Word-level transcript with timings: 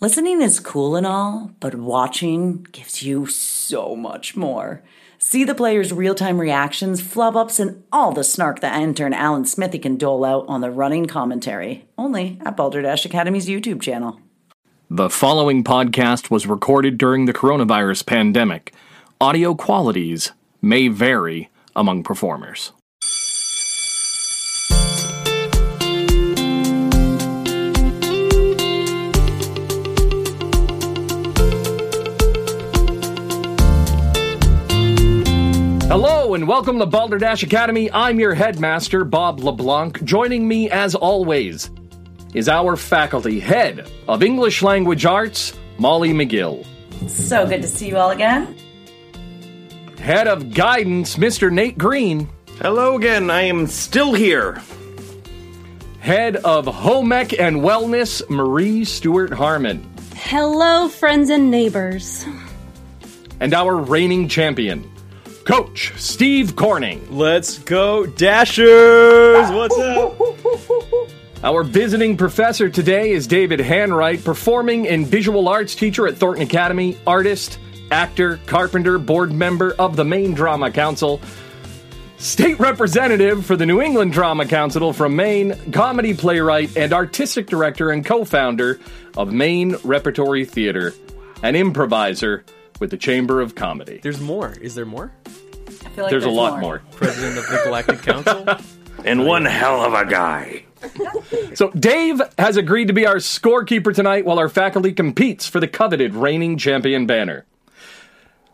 Listening 0.00 0.40
is 0.40 0.60
cool 0.60 0.94
and 0.94 1.04
all, 1.04 1.50
but 1.58 1.74
watching 1.74 2.62
gives 2.70 3.02
you 3.02 3.26
so 3.26 3.96
much 3.96 4.36
more. 4.36 4.80
See 5.18 5.42
the 5.42 5.56
players' 5.56 5.92
real 5.92 6.14
time 6.14 6.40
reactions, 6.40 7.00
flub 7.00 7.36
ups, 7.36 7.58
and 7.58 7.82
all 7.92 8.12
the 8.12 8.22
snark 8.22 8.60
that 8.60 8.80
intern 8.80 9.12
Alan 9.12 9.44
Smithy 9.44 9.80
can 9.80 9.96
dole 9.96 10.24
out 10.24 10.44
on 10.46 10.60
the 10.60 10.70
running 10.70 11.06
commentary, 11.06 11.84
only 11.98 12.38
at 12.44 12.56
Balderdash 12.56 13.06
Academy's 13.06 13.48
YouTube 13.48 13.82
channel. 13.82 14.20
The 14.88 15.10
following 15.10 15.64
podcast 15.64 16.30
was 16.30 16.46
recorded 16.46 16.96
during 16.96 17.24
the 17.24 17.34
coronavirus 17.34 18.06
pandemic. 18.06 18.72
Audio 19.20 19.56
qualities 19.56 20.30
may 20.62 20.86
vary 20.86 21.50
among 21.74 22.04
performers. 22.04 22.70
Hello 36.28 36.34
and 36.34 36.46
welcome 36.46 36.78
to 36.78 36.84
Balderdash 36.84 37.42
Academy. 37.42 37.90
I'm 37.90 38.20
your 38.20 38.34
headmaster, 38.34 39.02
Bob 39.02 39.40
LeBlanc. 39.40 40.04
Joining 40.04 40.46
me, 40.46 40.68
as 40.68 40.94
always, 40.94 41.70
is 42.34 42.50
our 42.50 42.76
faculty 42.76 43.40
head 43.40 43.90
of 44.06 44.22
English 44.22 44.62
Language 44.62 45.06
Arts, 45.06 45.54
Molly 45.78 46.10
McGill. 46.10 46.66
So 47.08 47.46
good 47.46 47.62
to 47.62 47.66
see 47.66 47.88
you 47.88 47.96
all 47.96 48.10
again. 48.10 48.54
Head 49.98 50.28
of 50.28 50.52
Guidance, 50.52 51.16
Mr. 51.16 51.50
Nate 51.50 51.78
Green. 51.78 52.28
Hello 52.60 52.96
again, 52.96 53.30
I 53.30 53.44
am 53.44 53.66
still 53.66 54.12
here. 54.12 54.60
Head 56.00 56.36
of 56.36 56.66
Home 56.66 57.10
Ec 57.10 57.40
and 57.40 57.62
Wellness, 57.62 58.28
Marie 58.28 58.84
Stewart 58.84 59.32
Harmon. 59.32 59.82
Hello, 60.14 60.88
friends 60.88 61.30
and 61.30 61.50
neighbors. 61.50 62.26
And 63.40 63.54
our 63.54 63.74
reigning 63.74 64.28
champion, 64.28 64.92
Coach 65.48 65.94
Steve 65.96 66.56
Corning. 66.56 67.08
Let's 67.10 67.58
go, 67.60 68.04
Dashers! 68.04 69.50
What's 69.50 69.78
up? 69.78 70.20
Our 71.42 71.62
visiting 71.64 72.18
professor 72.18 72.68
today 72.68 73.12
is 73.12 73.26
David 73.26 73.58
Hanwright, 73.58 74.22
performing 74.22 74.86
and 74.86 75.06
visual 75.06 75.48
arts 75.48 75.74
teacher 75.74 76.06
at 76.06 76.18
Thornton 76.18 76.42
Academy, 76.42 76.98
artist, 77.06 77.58
actor, 77.90 78.38
carpenter, 78.44 78.98
board 78.98 79.32
member 79.32 79.74
of 79.78 79.96
the 79.96 80.04
Maine 80.04 80.34
Drama 80.34 80.70
Council, 80.70 81.18
state 82.18 82.58
representative 82.58 83.46
for 83.46 83.56
the 83.56 83.64
New 83.64 83.80
England 83.80 84.12
Drama 84.12 84.44
Council 84.44 84.92
from 84.92 85.16
Maine, 85.16 85.56
comedy 85.72 86.12
playwright, 86.12 86.76
and 86.76 86.92
artistic 86.92 87.46
director 87.46 87.90
and 87.90 88.04
co 88.04 88.26
founder 88.26 88.78
of 89.16 89.32
Maine 89.32 89.76
Repertory 89.82 90.44
Theater, 90.44 90.92
an 91.42 91.56
improviser 91.56 92.44
with 92.80 92.90
the 92.90 92.96
Chamber 92.96 93.40
of 93.40 93.54
Comedy. 93.54 94.00
There's 94.02 94.20
more. 94.20 94.52
Is 94.60 94.74
there 94.74 94.86
more? 94.86 95.12
I 95.26 95.30
feel 95.90 96.04
like 96.04 96.10
There's 96.10 96.24
a 96.24 96.30
lot 96.30 96.60
more. 96.60 96.82
President 96.92 97.38
of 97.38 97.46
the 97.46 97.60
Galactic 97.64 98.02
Council? 98.02 98.46
And 99.04 99.24
one 99.24 99.44
hell 99.44 99.82
of 99.82 99.94
a 99.94 100.04
guy. 100.04 100.64
So, 101.54 101.70
Dave 101.70 102.20
has 102.36 102.56
agreed 102.56 102.88
to 102.88 102.92
be 102.92 103.06
our 103.06 103.16
scorekeeper 103.16 103.94
tonight 103.94 104.24
while 104.24 104.38
our 104.38 104.48
faculty 104.48 104.92
competes 104.92 105.46
for 105.46 105.60
the 105.60 105.66
coveted 105.66 106.14
reigning 106.14 106.58
champion 106.58 107.06
banner. 107.06 107.46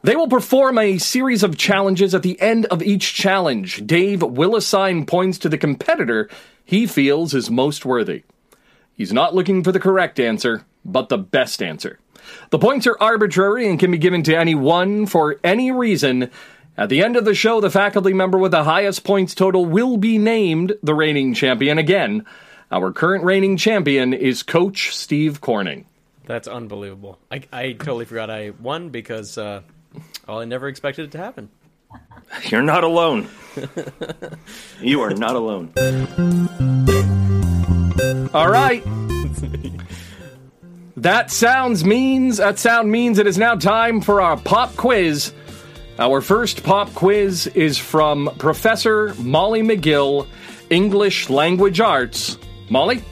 They 0.02 0.16
will 0.16 0.28
perform 0.28 0.78
a 0.78 0.98
series 0.98 1.42
of 1.42 1.56
challenges 1.56 2.14
at 2.14 2.22
the 2.22 2.40
end 2.40 2.66
of 2.66 2.82
each 2.82 3.14
challenge. 3.14 3.86
Dave 3.86 4.22
will 4.22 4.54
assign 4.56 5.06
points 5.06 5.38
to 5.38 5.48
the 5.48 5.58
competitor 5.58 6.28
he 6.64 6.86
feels 6.86 7.34
is 7.34 7.50
most 7.50 7.84
worthy. 7.84 8.22
He's 8.94 9.12
not 9.12 9.34
looking 9.34 9.62
for 9.62 9.72
the 9.72 9.80
correct 9.80 10.18
answer, 10.18 10.64
but 10.84 11.08
the 11.08 11.18
best 11.18 11.62
answer. 11.62 11.98
The 12.50 12.58
points 12.58 12.86
are 12.86 12.96
arbitrary 13.00 13.68
and 13.68 13.78
can 13.78 13.90
be 13.90 13.98
given 13.98 14.22
to 14.24 14.36
anyone 14.36 15.06
for 15.06 15.38
any 15.42 15.70
reason. 15.72 16.30
At 16.76 16.88
the 16.88 17.02
end 17.02 17.16
of 17.16 17.24
the 17.24 17.34
show, 17.34 17.60
the 17.60 17.70
faculty 17.70 18.12
member 18.12 18.36
with 18.36 18.50
the 18.50 18.64
highest 18.64 19.04
points 19.04 19.34
total 19.34 19.64
will 19.64 19.96
be 19.96 20.18
named 20.18 20.74
the 20.82 20.94
reigning 20.94 21.34
champion 21.34 21.78
again. 21.78 22.26
Our 22.72 22.92
current 22.92 23.24
reigning 23.24 23.56
champion 23.56 24.12
is 24.12 24.42
Coach 24.42 24.94
Steve 24.96 25.40
Corning. 25.40 25.86
That's 26.26 26.48
unbelievable. 26.48 27.18
I, 27.30 27.42
I 27.52 27.72
totally 27.72 28.06
forgot 28.06 28.30
I 28.30 28.50
won 28.60 28.88
because, 28.88 29.38
uh, 29.38 29.62
well, 30.26 30.40
I 30.40 30.44
never 30.46 30.68
expected 30.68 31.04
it 31.04 31.10
to 31.12 31.18
happen. 31.18 31.50
You're 32.44 32.62
not 32.62 32.82
alone. 32.82 33.28
you 34.80 35.00
are 35.02 35.14
not 35.14 35.36
alone. 35.36 35.72
All 38.34 38.50
right. 38.50 38.82
That 41.04 41.30
sounds 41.30 41.84
means 41.84 42.38
that 42.38 42.58
sound 42.58 42.90
means 42.90 43.18
it 43.18 43.26
is 43.26 43.36
now 43.36 43.56
time 43.56 44.00
for 44.00 44.22
our 44.22 44.38
pop 44.38 44.74
quiz. 44.74 45.34
Our 45.98 46.22
first 46.22 46.64
pop 46.64 46.94
quiz 46.94 47.46
is 47.48 47.76
from 47.76 48.30
Professor 48.38 49.12
Molly 49.18 49.60
McGill, 49.60 50.26
English 50.70 51.28
Language 51.28 51.78
Arts. 51.78 52.38
Molly? 52.70 53.02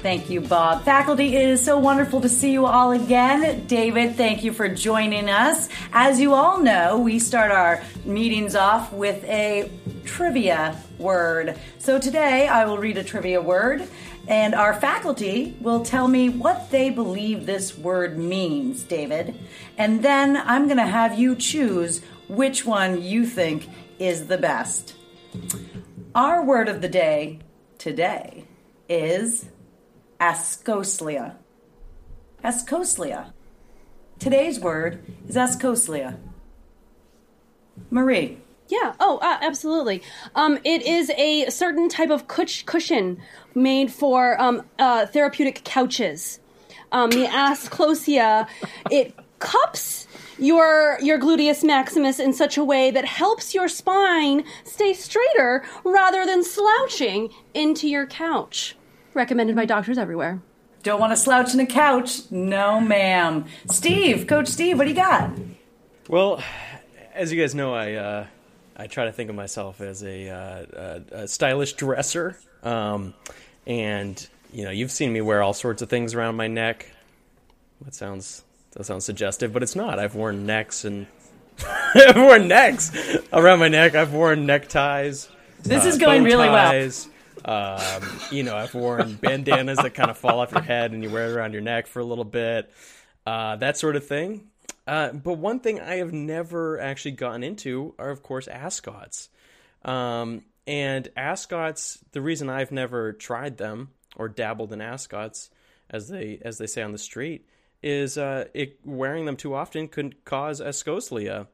Thank 0.00 0.30
you, 0.30 0.40
Bob. 0.40 0.84
Faculty, 0.84 1.36
it 1.36 1.50
is 1.50 1.62
so 1.62 1.78
wonderful 1.78 2.22
to 2.22 2.30
see 2.30 2.50
you 2.50 2.64
all 2.64 2.92
again. 2.92 3.66
David, 3.66 4.16
thank 4.16 4.42
you 4.42 4.54
for 4.54 4.66
joining 4.66 5.28
us. 5.28 5.68
As 5.92 6.18
you 6.18 6.32
all 6.32 6.60
know, 6.60 6.98
we 6.98 7.18
start 7.18 7.52
our 7.52 7.82
meetings 8.06 8.56
off 8.56 8.90
with 8.90 9.22
a 9.24 9.70
trivia 10.04 10.76
word. 10.98 11.58
So 11.78 11.98
today 11.98 12.48
I 12.48 12.64
will 12.64 12.78
read 12.78 12.96
a 12.96 13.04
trivia 13.04 13.42
word, 13.42 13.86
and 14.28 14.54
our 14.54 14.74
faculty 14.74 15.56
will 15.60 15.84
tell 15.84 16.06
me 16.08 16.28
what 16.28 16.70
they 16.70 16.90
believe 16.90 17.46
this 17.46 17.76
word 17.76 18.18
means, 18.18 18.82
David. 18.84 19.34
And 19.76 20.02
then 20.04 20.36
I'm 20.36 20.66
going 20.66 20.76
to 20.76 20.86
have 20.86 21.18
you 21.18 21.34
choose 21.34 22.02
which 22.28 22.64
one 22.64 23.02
you 23.02 23.26
think 23.26 23.68
is 23.98 24.26
the 24.26 24.38
best. 24.38 24.94
Our 26.14 26.44
word 26.44 26.68
of 26.68 26.80
the 26.82 26.88
day 26.88 27.40
today 27.78 28.44
is 28.88 29.46
ascoslia. 30.20 31.36
Ascoslia. 32.44 33.32
Today's 34.18 34.60
word 34.60 35.04
is 35.26 35.36
ascoslia. 35.36 36.18
Marie. 37.90 38.41
Yeah. 38.72 38.94
Oh, 39.00 39.18
uh, 39.18 39.36
absolutely. 39.42 40.02
Um, 40.34 40.58
it 40.64 40.80
is 40.80 41.10
a 41.10 41.50
certain 41.50 41.90
type 41.90 42.08
of 42.08 42.26
cush- 42.26 42.62
cushion 42.62 43.20
made 43.54 43.92
for 43.92 44.40
um, 44.40 44.62
uh, 44.78 45.04
therapeutic 45.04 45.62
couches. 45.62 46.40
Um, 46.90 47.10
the 47.10 47.26
asclosia, 47.26 48.48
it 48.90 49.14
cups 49.40 50.06
your 50.38 50.98
your 51.02 51.18
gluteus 51.18 51.62
maximus 51.62 52.18
in 52.18 52.32
such 52.32 52.56
a 52.56 52.64
way 52.64 52.90
that 52.90 53.04
helps 53.04 53.54
your 53.54 53.68
spine 53.68 54.42
stay 54.64 54.94
straighter 54.94 55.62
rather 55.84 56.24
than 56.24 56.42
slouching 56.42 57.28
into 57.52 57.86
your 57.86 58.06
couch. 58.06 58.74
Recommended 59.12 59.54
by 59.54 59.66
doctors 59.66 59.98
everywhere. 59.98 60.40
Don't 60.82 60.98
want 60.98 61.12
to 61.12 61.16
slouch 61.18 61.52
in 61.52 61.60
a 61.60 61.66
couch? 61.66 62.30
No, 62.30 62.80
ma'am. 62.80 63.44
Steve, 63.68 64.26
Coach 64.26 64.48
Steve, 64.48 64.78
what 64.78 64.84
do 64.84 64.90
you 64.90 64.96
got? 64.96 65.30
Well, 66.08 66.42
as 67.14 67.30
you 67.30 67.38
guys 67.38 67.54
know, 67.54 67.74
I 67.74 67.92
uh, 67.92 68.26
I 68.82 68.88
try 68.88 69.04
to 69.04 69.12
think 69.12 69.30
of 69.30 69.36
myself 69.36 69.80
as 69.80 70.02
a, 70.02 70.28
uh, 70.28 70.66
a, 70.72 71.22
a 71.22 71.28
stylish 71.28 71.74
dresser, 71.74 72.36
um, 72.64 73.14
and 73.64 74.26
you 74.52 74.64
know, 74.64 74.72
you've 74.72 74.90
seen 74.90 75.12
me 75.12 75.20
wear 75.20 75.40
all 75.40 75.52
sorts 75.52 75.82
of 75.82 75.88
things 75.88 76.14
around 76.14 76.34
my 76.34 76.48
neck. 76.48 76.90
That 77.82 77.94
sounds 77.94 78.42
that 78.72 78.84
sounds 78.84 79.04
suggestive, 79.04 79.52
but 79.52 79.62
it's 79.62 79.76
not. 79.76 80.00
I've 80.00 80.16
worn 80.16 80.46
necks 80.46 80.84
and 80.84 81.06
I've 81.94 82.16
worn 82.16 82.48
necks 82.48 82.90
around 83.32 83.60
my 83.60 83.68
neck. 83.68 83.94
I've 83.94 84.12
worn 84.12 84.46
neckties. 84.46 85.28
This 85.62 85.84
uh, 85.84 85.88
is 85.88 85.98
going 85.98 86.24
really 86.24 86.48
well. 86.48 86.90
Um, 87.44 88.02
you 88.32 88.42
know, 88.42 88.56
I've 88.56 88.74
worn 88.74 89.14
bandanas 89.14 89.78
that 89.78 89.94
kind 89.94 90.10
of 90.10 90.18
fall 90.18 90.40
off 90.40 90.50
your 90.50 90.62
head 90.62 90.90
and 90.90 91.04
you 91.04 91.10
wear 91.10 91.30
it 91.30 91.36
around 91.36 91.52
your 91.52 91.62
neck 91.62 91.86
for 91.86 92.00
a 92.00 92.04
little 92.04 92.24
bit, 92.24 92.72
uh, 93.26 93.54
that 93.56 93.76
sort 93.76 93.94
of 93.94 94.06
thing. 94.06 94.48
Uh, 94.86 95.12
but 95.12 95.34
one 95.34 95.60
thing 95.60 95.80
I 95.80 95.96
have 95.96 96.12
never 96.12 96.80
actually 96.80 97.12
gotten 97.12 97.42
into 97.44 97.94
are, 97.98 98.10
of 98.10 98.22
course, 98.22 98.48
ascots. 98.48 99.28
Um, 99.84 100.42
and 100.66 101.08
ascots, 101.16 101.98
the 102.12 102.20
reason 102.20 102.48
I've 102.48 102.72
never 102.72 103.12
tried 103.12 103.58
them 103.58 103.90
or 104.16 104.28
dabbled 104.28 104.72
in 104.72 104.80
ascots, 104.80 105.50
as 105.90 106.08
they 106.08 106.40
as 106.42 106.58
they 106.58 106.66
say 106.66 106.82
on 106.82 106.92
the 106.92 106.98
street, 106.98 107.46
is 107.82 108.16
uh, 108.16 108.46
it 108.54 108.78
wearing 108.84 109.24
them 109.24 109.36
too 109.36 109.54
often 109.54 109.88
could 109.88 110.24
cause 110.24 110.60
ascoslia. 110.60 111.48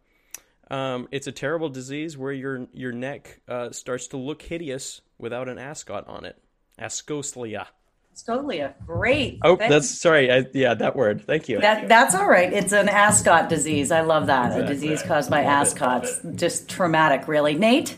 Um, 0.71 1.09
it's 1.11 1.27
a 1.27 1.33
terrible 1.33 1.71
disease 1.71 2.19
where 2.19 2.33
your 2.33 2.67
your 2.73 2.93
neck 2.93 3.41
uh, 3.49 3.71
starts 3.71 4.09
to 4.09 4.17
look 4.19 4.43
hideous 4.43 5.01
without 5.19 5.49
an 5.49 5.59
ascot 5.59 6.07
on 6.07 6.25
it. 6.25 6.39
Ascoslia. 6.79 7.67
Scolia. 8.23 8.75
Great. 8.87 9.38
Oh, 9.43 9.56
Thank- 9.56 9.70
that's 9.70 9.88
sorry. 9.88 10.32
I, 10.32 10.47
yeah, 10.53 10.75
that 10.75 10.97
word. 10.97 11.25
Thank 11.25 11.49
you. 11.49 11.61
that, 11.61 11.88
that's 11.88 12.15
all 12.15 12.26
right. 12.29 12.53
It's 12.53 12.73
an 12.73 12.88
ascot 12.88 13.49
disease. 13.49 13.91
I 13.93 14.00
love 14.00 14.26
that. 14.26 14.59
A 14.59 14.67
disease 14.67 15.03
caused 15.03 15.31
by 15.31 15.44
Love 15.44 15.47
it, 15.47 15.69
ascots. 15.69 16.20
Just 16.35 16.69
traumatic, 16.69 17.29
really. 17.29 17.55
Nate? 17.55 17.97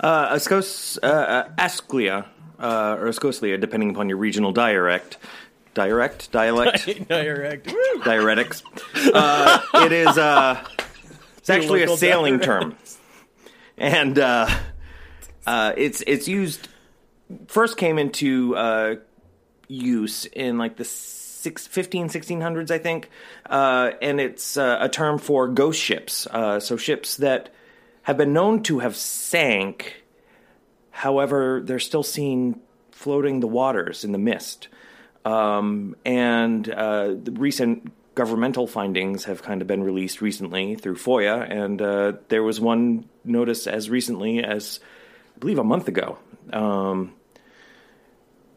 Uh, 0.00 0.34
ascos, 0.34 0.98
uh, 1.02 1.06
uh, 1.06 1.48
asclia, 1.58 2.26
uh, 2.58 2.96
or 2.98 3.06
ascoslia, 3.08 3.60
depending 3.60 3.90
upon 3.90 4.08
your 4.08 4.18
regional 4.18 4.52
dialect, 4.52 5.18
direct, 5.74 6.30
dialect, 6.32 6.86
Direct. 7.08 7.66
Woo! 7.72 8.02
diuretics. 8.02 8.62
Uh, 9.14 9.60
it 9.86 9.92
is. 9.92 10.18
Uh, 10.18 10.62
it's 11.38 11.50
actually 11.50 11.82
a 11.82 11.88
sailing 11.96 12.38
diuretics. 12.38 12.44
term, 12.44 12.76
and 13.76 14.18
uh, 14.18 14.48
uh, 15.46 15.72
it's 15.76 16.02
it's 16.06 16.28
used. 16.28 16.68
First 17.48 17.76
came 17.76 17.98
into 17.98 18.56
uh, 18.56 18.96
use 19.68 20.26
in 20.26 20.58
like 20.58 20.76
the 20.76 20.84
six, 20.84 21.66
15, 21.66 22.08
1600s, 22.08 22.70
I 22.70 22.78
think, 22.78 23.10
uh, 23.46 23.90
and 24.00 24.20
it's 24.20 24.56
uh, 24.56 24.78
a 24.80 24.88
term 24.88 25.18
for 25.18 25.48
ghost 25.48 25.80
ships. 25.80 26.26
Uh, 26.26 26.58
so 26.60 26.76
ships 26.76 27.18
that 27.18 27.52
have 28.02 28.16
been 28.16 28.32
known 28.32 28.62
to 28.64 28.78
have 28.78 28.96
sank, 28.96 30.02
however, 30.90 31.60
they're 31.62 31.78
still 31.78 32.02
seen 32.02 32.60
floating 32.90 33.40
the 33.40 33.46
waters 33.46 34.04
in 34.04 34.12
the 34.12 34.18
mist. 34.18 34.68
Um, 35.24 35.96
and 36.04 36.68
uh, 36.68 37.14
the 37.22 37.32
recent 37.32 37.92
governmental 38.14 38.66
findings 38.66 39.24
have 39.24 39.42
kind 39.42 39.60
of 39.60 39.68
been 39.68 39.82
released 39.82 40.20
recently 40.22 40.76
through 40.76 40.96
FOIA, 40.96 41.50
and 41.50 41.82
uh, 41.82 42.12
there 42.28 42.42
was 42.42 42.60
one 42.60 43.08
notice 43.24 43.66
as 43.66 43.90
recently 43.90 44.42
as, 44.42 44.80
I 45.36 45.38
believe, 45.40 45.58
a 45.58 45.64
month 45.64 45.88
ago. 45.88 46.18
Um, 46.52 47.14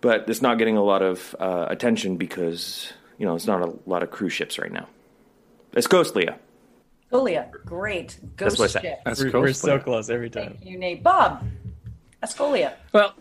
but 0.02 0.30
it's 0.30 0.42
not 0.42 0.58
getting 0.58 0.78
a 0.78 0.84
lot 0.84 1.02
of 1.02 1.36
uh, 1.40 1.68
attention 1.70 2.18
because 2.18 2.92
you 3.18 3.26
know 3.26 3.36
it's 3.36 3.48
not 3.48 3.62
a 3.62 3.74
lot 3.86 4.04
of 4.04 4.12
cruise 4.12 4.34
ships 4.34 4.60
right 4.60 4.72
now. 4.72 4.88
It's 5.74 5.88
Ghostlia. 5.88 6.38
Escolia, 7.12 7.50
great. 7.66 8.20
Ghost 8.36 8.60
what 8.60 8.72
ship. 8.72 9.00
That's 9.06 9.24
We're, 9.24 9.32
we're 9.32 9.54
so 9.54 9.80
close 9.80 10.10
every 10.10 10.30
time. 10.30 10.56
Thank 10.56 10.66
you, 10.66 10.78
Nate. 10.78 11.04
Bob, 11.04 11.44
Escolia. 12.22 12.74
Well, 12.92 13.14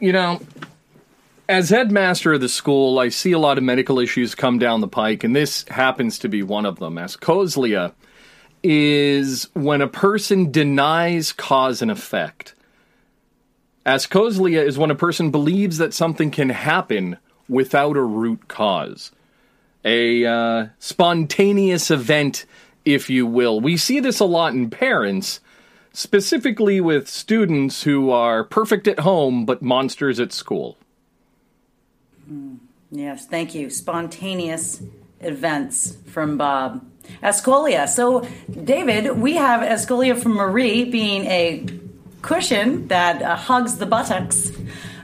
you 0.00 0.12
know, 0.12 0.40
as 1.48 1.70
headmaster 1.70 2.34
of 2.34 2.40
the 2.40 2.48
school, 2.48 2.98
I 2.98 3.08
see 3.08 3.32
a 3.32 3.38
lot 3.38 3.58
of 3.58 3.64
medical 3.64 3.98
issues 3.98 4.34
come 4.34 4.58
down 4.58 4.80
the 4.80 4.88
pike, 4.88 5.24
and 5.24 5.34
this 5.34 5.64
happens 5.68 6.18
to 6.20 6.28
be 6.28 6.42
one 6.42 6.66
of 6.66 6.78
them. 6.78 6.96
Ascoslia 6.96 7.92
is 8.62 9.48
when 9.54 9.80
a 9.80 9.88
person 9.88 10.50
denies 10.50 11.32
cause 11.32 11.82
and 11.82 11.90
effect. 11.90 12.54
Ascoslia 13.88 14.62
is 14.62 14.76
when 14.76 14.90
a 14.90 14.94
person 14.94 15.30
believes 15.30 15.78
that 15.78 15.94
something 15.94 16.30
can 16.30 16.50
happen 16.50 17.16
without 17.48 17.96
a 17.96 18.02
root 18.02 18.46
cause. 18.46 19.12
A 19.82 20.26
uh, 20.26 20.66
spontaneous 20.78 21.90
event, 21.90 22.44
if 22.84 23.08
you 23.08 23.26
will. 23.26 23.60
We 23.60 23.78
see 23.78 23.98
this 23.98 24.20
a 24.20 24.26
lot 24.26 24.52
in 24.52 24.68
parents, 24.68 25.40
specifically 25.94 26.82
with 26.82 27.08
students 27.08 27.84
who 27.84 28.10
are 28.10 28.44
perfect 28.44 28.86
at 28.86 29.00
home 29.00 29.46
but 29.46 29.62
monsters 29.62 30.20
at 30.20 30.34
school. 30.34 30.76
Yes, 32.90 33.26
thank 33.26 33.54
you. 33.54 33.70
Spontaneous 33.70 34.82
events 35.20 35.96
from 36.06 36.36
Bob. 36.36 36.84
Escolia. 37.22 37.88
So, 37.88 38.28
David, 38.50 39.16
we 39.16 39.36
have 39.36 39.62
Escolia 39.62 40.20
from 40.20 40.32
Marie 40.32 40.84
being 40.84 41.24
a 41.24 41.64
cushion 42.28 42.86
that 42.88 43.22
uh, 43.22 43.34
hugs 43.34 43.78
the 43.78 43.86
buttocks. 43.86 44.52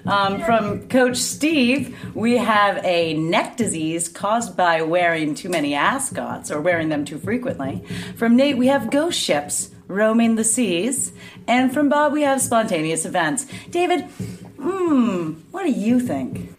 Um, 0.06 0.43
from 0.43 0.87
Coach 0.88 1.17
Steve, 1.17 1.97
we 2.15 2.37
have 2.37 2.85
a 2.85 3.15
neck 3.15 3.56
disease 3.56 4.11
caused 4.11 4.55
by 4.55 4.82
wearing 4.82 5.35
too 5.35 5.49
many 5.49 5.75
ascots 5.75 6.50
or 6.50 6.61
wearing 6.61 6.91
them 6.91 7.06
too 7.06 7.17
frequently. 7.19 7.82
From 8.17 8.37
Nate, 8.37 8.59
we 8.59 8.67
have 8.67 8.91
ghost 8.91 9.19
ships 9.19 9.71
roaming 9.88 10.35
the 10.35 10.44
seas. 10.44 11.12
And 11.49 11.73
from 11.73 11.88
Bob, 11.88 12.12
we 12.12 12.21
have 12.21 12.43
spontaneous 12.43 13.06
events. 13.06 13.47
David, 13.71 14.03
hmm, 14.61 15.32
what 15.50 15.62
do 15.62 15.71
you 15.71 16.00
think? 16.00 16.55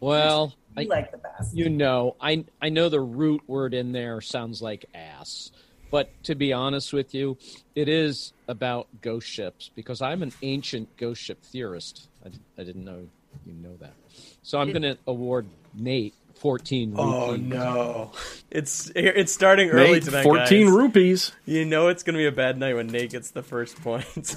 Well, 0.00 0.52
I, 0.76 0.80
You 0.80 0.88
like 0.88 1.12
the 1.12 1.18
best. 1.18 1.54
you 1.54 1.68
know, 1.70 2.16
I 2.20 2.44
I 2.60 2.70
know 2.70 2.88
the 2.88 3.00
root 3.00 3.42
word 3.46 3.72
in 3.72 3.92
there 3.92 4.20
sounds 4.20 4.60
like 4.60 4.86
ass, 4.92 5.52
but 5.90 6.10
to 6.24 6.34
be 6.34 6.52
honest 6.52 6.92
with 6.92 7.14
you, 7.14 7.36
it 7.74 7.88
is 7.88 8.32
about 8.48 8.88
ghost 9.00 9.28
ships 9.28 9.70
because 9.74 10.02
I'm 10.02 10.22
an 10.22 10.32
ancient 10.42 10.96
ghost 10.96 11.22
ship 11.22 11.42
theorist. 11.42 12.08
I, 12.24 12.30
I 12.60 12.64
didn't 12.64 12.84
know 12.84 13.06
you 13.44 13.52
know 13.54 13.76
that, 13.80 13.94
so 14.42 14.60
I'm 14.60 14.70
going 14.70 14.82
to 14.82 14.96
award 15.06 15.46
Nate 15.74 16.14
14. 16.36 16.94
Oh 16.96 17.32
rupees. 17.32 17.46
no! 17.46 18.12
It's 18.50 18.92
it's 18.94 19.32
starting 19.32 19.70
early 19.70 19.92
Nate, 19.92 20.02
tonight, 20.04 20.22
14 20.24 20.66
guys. 20.66 20.76
rupees. 20.76 21.32
You 21.46 21.64
know 21.64 21.88
it's 21.88 22.02
gonna 22.02 22.18
be 22.18 22.26
a 22.26 22.32
bad 22.32 22.58
night 22.58 22.74
when 22.74 22.88
Nate 22.88 23.10
gets 23.10 23.30
the 23.30 23.42
first 23.42 23.80
point. 23.82 24.36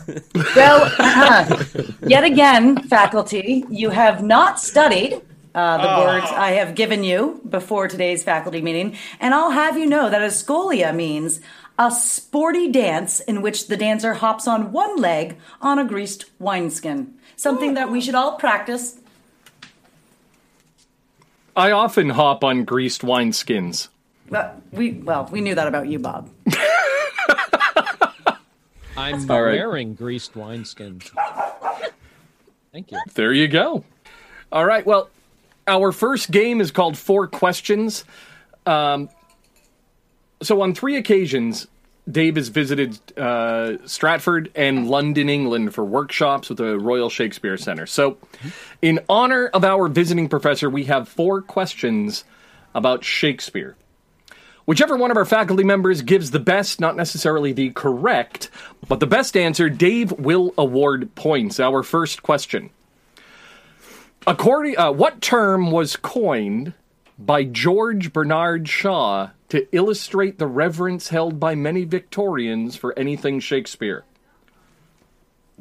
Well, 0.56 0.92
uh, 1.00 1.64
yet 2.06 2.24
again, 2.24 2.78
faculty, 2.84 3.66
you 3.70 3.90
have 3.90 4.24
not 4.24 4.60
studied 4.60 5.22
uh, 5.56 5.78
the 5.78 6.06
words 6.06 6.26
I 6.32 6.52
have 6.52 6.76
given 6.76 7.04
you 7.04 7.42
before 7.48 7.88
today's 7.88 8.24
faculty 8.24 8.62
meeting, 8.62 8.96
and 9.20 9.34
I'll 9.34 9.52
have 9.52 9.78
you 9.78 9.86
know 9.86 10.10
that 10.10 10.22
a 10.22 10.28
scolia 10.28 10.94
means 10.96 11.40
a 11.80 11.92
sporty 11.92 12.72
dance 12.72 13.20
in 13.20 13.42
which 13.42 13.68
the 13.68 13.78
dancer 13.78 14.16
hops 14.16 14.48
on 14.48 14.72
one 14.72 14.98
leg 14.98 15.38
on 15.62 15.80
a 15.80 15.86
greased 15.86 16.26
wineskin. 16.40 17.14
Something 17.36 17.76
that 17.76 17.92
we 17.92 18.02
should 18.02 18.16
all 18.16 18.36
practice. 18.38 18.98
I 21.56 21.72
often 21.72 22.10
hop 22.10 22.44
on 22.44 22.66
greased 22.66 23.02
wineskins. 23.02 23.90
But 24.30 24.62
we 24.72 24.94
well, 24.94 25.28
we 25.32 25.42
knew 25.42 25.56
that 25.56 25.68
about 25.68 25.88
you, 25.88 26.00
Bob. 26.00 26.30
I'm 28.98 29.30
All 29.30 29.42
right. 29.44 29.54
wearing 29.54 29.94
greased 29.94 30.34
wineskins. 30.34 31.12
Thank 32.72 32.92
you. 32.92 33.00
There 33.14 33.32
you 33.32 33.48
go. 33.48 33.84
All 34.52 34.66
right. 34.66 34.86
Well, 34.86 35.10
our 35.68 35.92
first 35.92 36.32
game 36.32 36.62
is 36.62 36.72
called 36.72 36.98
Four 36.98 37.28
Questions. 37.28 38.06
Um, 38.66 39.10
so, 40.42 40.62
on 40.62 40.74
three 40.74 40.98
occasions, 40.98 41.68
Dave 42.10 42.36
has 42.36 42.48
visited 42.48 43.00
uh, 43.18 43.86
Stratford 43.86 44.52
and 44.56 44.88
London, 44.88 45.30
England 45.30 45.74
for 45.74 45.84
workshops 45.84 46.50
with 46.50 46.60
the 46.60 46.80
Royal 46.80 47.10
Shakespeare 47.10 47.58
Center. 47.58 47.86
So, 47.86 48.18
in 48.82 49.00
honor 49.10 49.48
of 49.48 49.64
our 49.64 49.88
visiting 49.88 50.30
professor, 50.30 50.70
we 50.70 50.86
have 50.86 51.10
four 51.10 51.42
questions 51.42 52.24
about 52.74 53.04
Shakespeare. 53.04 53.76
Whichever 54.66 54.98
one 54.98 55.12
of 55.12 55.18
our 55.18 55.26
faculty 55.26 55.64
members 55.64 56.02
gives 56.02 56.32
the 56.32 56.40
best, 56.40 56.82
not 56.82 56.98
necessarily 56.98 57.54
the 57.54 57.72
correct, 57.72 58.50
but 58.88 59.00
the 59.00 59.08
best 59.08 59.38
answer, 59.38 59.70
Dave 59.70 60.12
will 60.12 60.54
award 60.58 61.14
points. 61.16 61.60
Our 61.60 61.84
first 61.84 62.22
question. 62.22 62.70
According, 64.28 64.78
uh, 64.78 64.92
what 64.92 65.22
term 65.22 65.72
was 65.72 65.96
coined 65.96 66.74
by 67.18 67.46
George 67.46 68.12
Bernard 68.12 68.68
Shaw 68.68 69.30
to 69.48 69.74
illustrate 69.74 70.38
the 70.38 70.48
reverence 70.48 71.08
held 71.08 71.40
by 71.40 71.56
many 71.56 71.86
Victorians 71.86 72.76
for 72.76 72.94
anything 73.00 73.40
Shakespeare? 73.40 74.04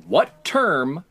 What 0.09 0.45
term 0.45 1.05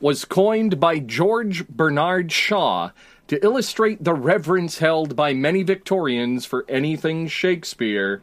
was 0.00 0.24
coined 0.24 0.78
by 0.78 1.00
George 1.00 1.66
Bernard 1.66 2.30
Shaw 2.30 2.90
to 3.26 3.44
illustrate 3.44 4.04
the 4.04 4.14
reverence 4.14 4.78
held 4.78 5.16
by 5.16 5.34
many 5.34 5.64
Victorians 5.64 6.46
for 6.46 6.64
anything 6.68 7.26
Shakespeare? 7.26 8.22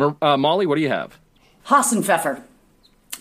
Uh, 0.00 0.36
Molly, 0.36 0.66
what 0.66 0.74
do 0.74 0.80
you 0.80 0.88
have? 0.88 1.20
Hasenpfeffer. 1.68 2.42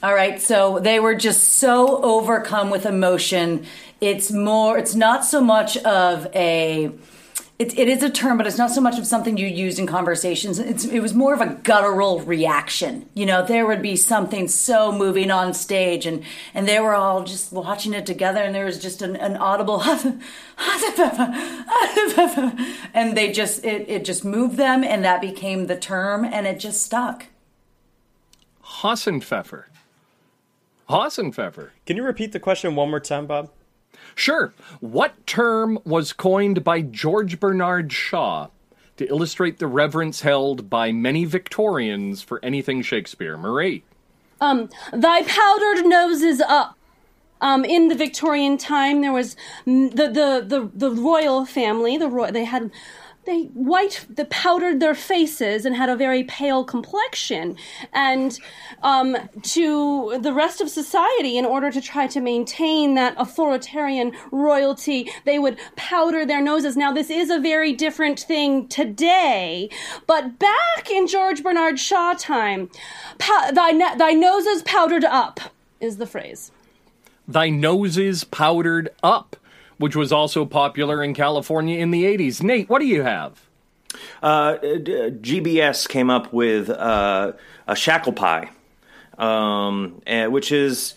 All 0.01 0.13
right, 0.13 0.41
so 0.41 0.79
they 0.79 0.97
were 1.01 1.13
just 1.13 1.43
so 1.43 2.01
overcome 2.01 2.69
with 2.69 2.85
emotion. 2.85 3.65
It's 3.99 4.31
more, 4.31 4.77
it's 4.77 4.95
not 4.95 5.25
so 5.25 5.41
much 5.41 5.75
of 5.75 6.25
a, 6.33 6.89
it, 7.59 7.77
it 7.77 7.89
is 7.89 8.01
a 8.01 8.09
term, 8.09 8.37
but 8.37 8.47
it's 8.47 8.57
not 8.57 8.71
so 8.71 8.79
much 8.79 8.97
of 8.97 9.05
something 9.05 9.35
you 9.35 9.45
use 9.45 9.77
in 9.77 9.87
conversations. 9.87 10.57
It's, 10.57 10.85
it 10.85 11.01
was 11.01 11.13
more 11.13 11.33
of 11.33 11.41
a 11.41 11.47
guttural 11.47 12.21
reaction. 12.21 13.09
You 13.13 13.25
know, 13.25 13.45
there 13.45 13.67
would 13.67 13.81
be 13.81 13.97
something 13.97 14.47
so 14.47 14.93
moving 14.93 15.31
on 15.31 15.53
stage, 15.53 16.05
and, 16.05 16.23
and 16.53 16.65
they 16.65 16.79
were 16.79 16.95
all 16.95 17.25
just 17.25 17.51
watching 17.51 17.93
it 17.93 18.05
together, 18.05 18.41
and 18.41 18.55
there 18.55 18.63
was 18.63 18.79
just 18.79 19.01
an, 19.01 19.17
an 19.17 19.35
audible, 19.35 19.83
and 22.93 23.17
they 23.17 23.33
just, 23.33 23.65
it, 23.65 23.89
it 23.89 24.05
just 24.05 24.23
moved 24.23 24.55
them, 24.55 24.81
and 24.81 25.03
that 25.03 25.19
became 25.19 25.67
the 25.67 25.75
term, 25.75 26.23
and 26.23 26.47
it 26.47 26.57
just 26.57 26.81
stuck. 26.81 27.25
Hasenpfeffer. 28.63 29.65
Hasenpfeffer. 30.89 31.69
Can 31.85 31.97
you 31.97 32.03
repeat 32.03 32.31
the 32.31 32.39
question 32.39 32.75
one 32.75 32.89
more 32.89 32.99
time, 32.99 33.27
Bob? 33.27 33.51
Sure. 34.15 34.53
What 34.79 35.25
term 35.27 35.79
was 35.85 36.13
coined 36.13 36.63
by 36.63 36.81
George 36.81 37.39
Bernard 37.39 37.91
Shaw 37.91 38.47
to 38.97 39.07
illustrate 39.07 39.59
the 39.59 39.67
reverence 39.67 40.21
held 40.21 40.69
by 40.69 40.91
many 40.91 41.25
Victorians 41.25 42.21
for 42.21 42.43
anything 42.43 42.81
Shakespeare? 42.81 43.37
Marie. 43.37 43.83
Um, 44.41 44.69
thy 44.91 45.23
powdered 45.23 45.85
nose 45.85 46.21
is 46.21 46.41
up. 46.41 46.75
Um, 47.41 47.63
in 47.63 47.87
the 47.87 47.95
Victorian 47.95 48.57
time, 48.57 49.01
there 49.01 49.13
was 49.13 49.37
the 49.65 49.89
the 49.95 50.43
the, 50.45 50.69
the 50.73 50.91
royal 50.91 51.45
family. 51.45 51.97
The 51.97 52.09
roy- 52.09 52.31
they 52.31 52.43
had 52.43 52.69
they 53.29 53.43
white 53.53 54.05
they 54.09 54.25
powdered 54.25 54.79
their 54.79 54.95
faces 54.95 55.65
and 55.65 55.75
had 55.75 55.89
a 55.89 55.95
very 55.95 56.23
pale 56.23 56.63
complexion. 56.63 57.55
And 57.93 58.37
um, 58.83 59.17
to 59.43 60.17
the 60.19 60.33
rest 60.33 60.61
of 60.61 60.69
society 60.69 61.37
in 61.37 61.45
order 61.45 61.71
to 61.71 61.81
try 61.81 62.07
to 62.07 62.19
maintain 62.19 62.95
that 62.95 63.15
authoritarian 63.17 64.13
royalty 64.31 65.09
they 65.25 65.39
would 65.39 65.57
powder 65.75 66.25
their 66.25 66.41
noses. 66.41 66.75
Now 66.75 66.91
this 66.91 67.09
is 67.09 67.29
a 67.29 67.39
very 67.39 67.73
different 67.73 68.19
thing 68.19 68.67
today 68.67 69.69
but 70.07 70.39
back 70.39 70.89
in 70.89 71.07
george 71.07 71.43
bernard 71.43 71.79
shaw 71.79 72.13
time 72.13 72.69
thy, 73.53 73.95
thy 73.95 74.11
nose 74.11 74.45
is 74.45 74.61
powdered 74.63 75.03
up 75.03 75.39
is 75.79 75.97
the 75.97 76.07
phrase. 76.07 76.51
Thy 77.27 77.49
nose 77.49 77.97
is 77.97 78.23
powdered 78.23 78.89
up, 79.03 79.35
which 79.79 79.95
was 79.95 80.11
also 80.11 80.45
popular 80.45 81.03
in 81.03 81.15
California 81.15 81.79
in 81.79 81.89
the 81.89 82.03
80s. 82.03 82.43
Nate, 82.43 82.69
what 82.69 82.79
do 82.79 82.85
you 82.85 83.01
have? 83.01 83.41
Uh, 84.21 84.57
GBS 84.57 85.87
came 85.87 86.09
up 86.09 86.31
with 86.31 86.69
uh, 86.69 87.31
a 87.67 87.75
shackle 87.75 88.13
pie, 88.13 88.49
um, 89.17 90.01
and, 90.05 90.31
which 90.31 90.51
is 90.51 90.93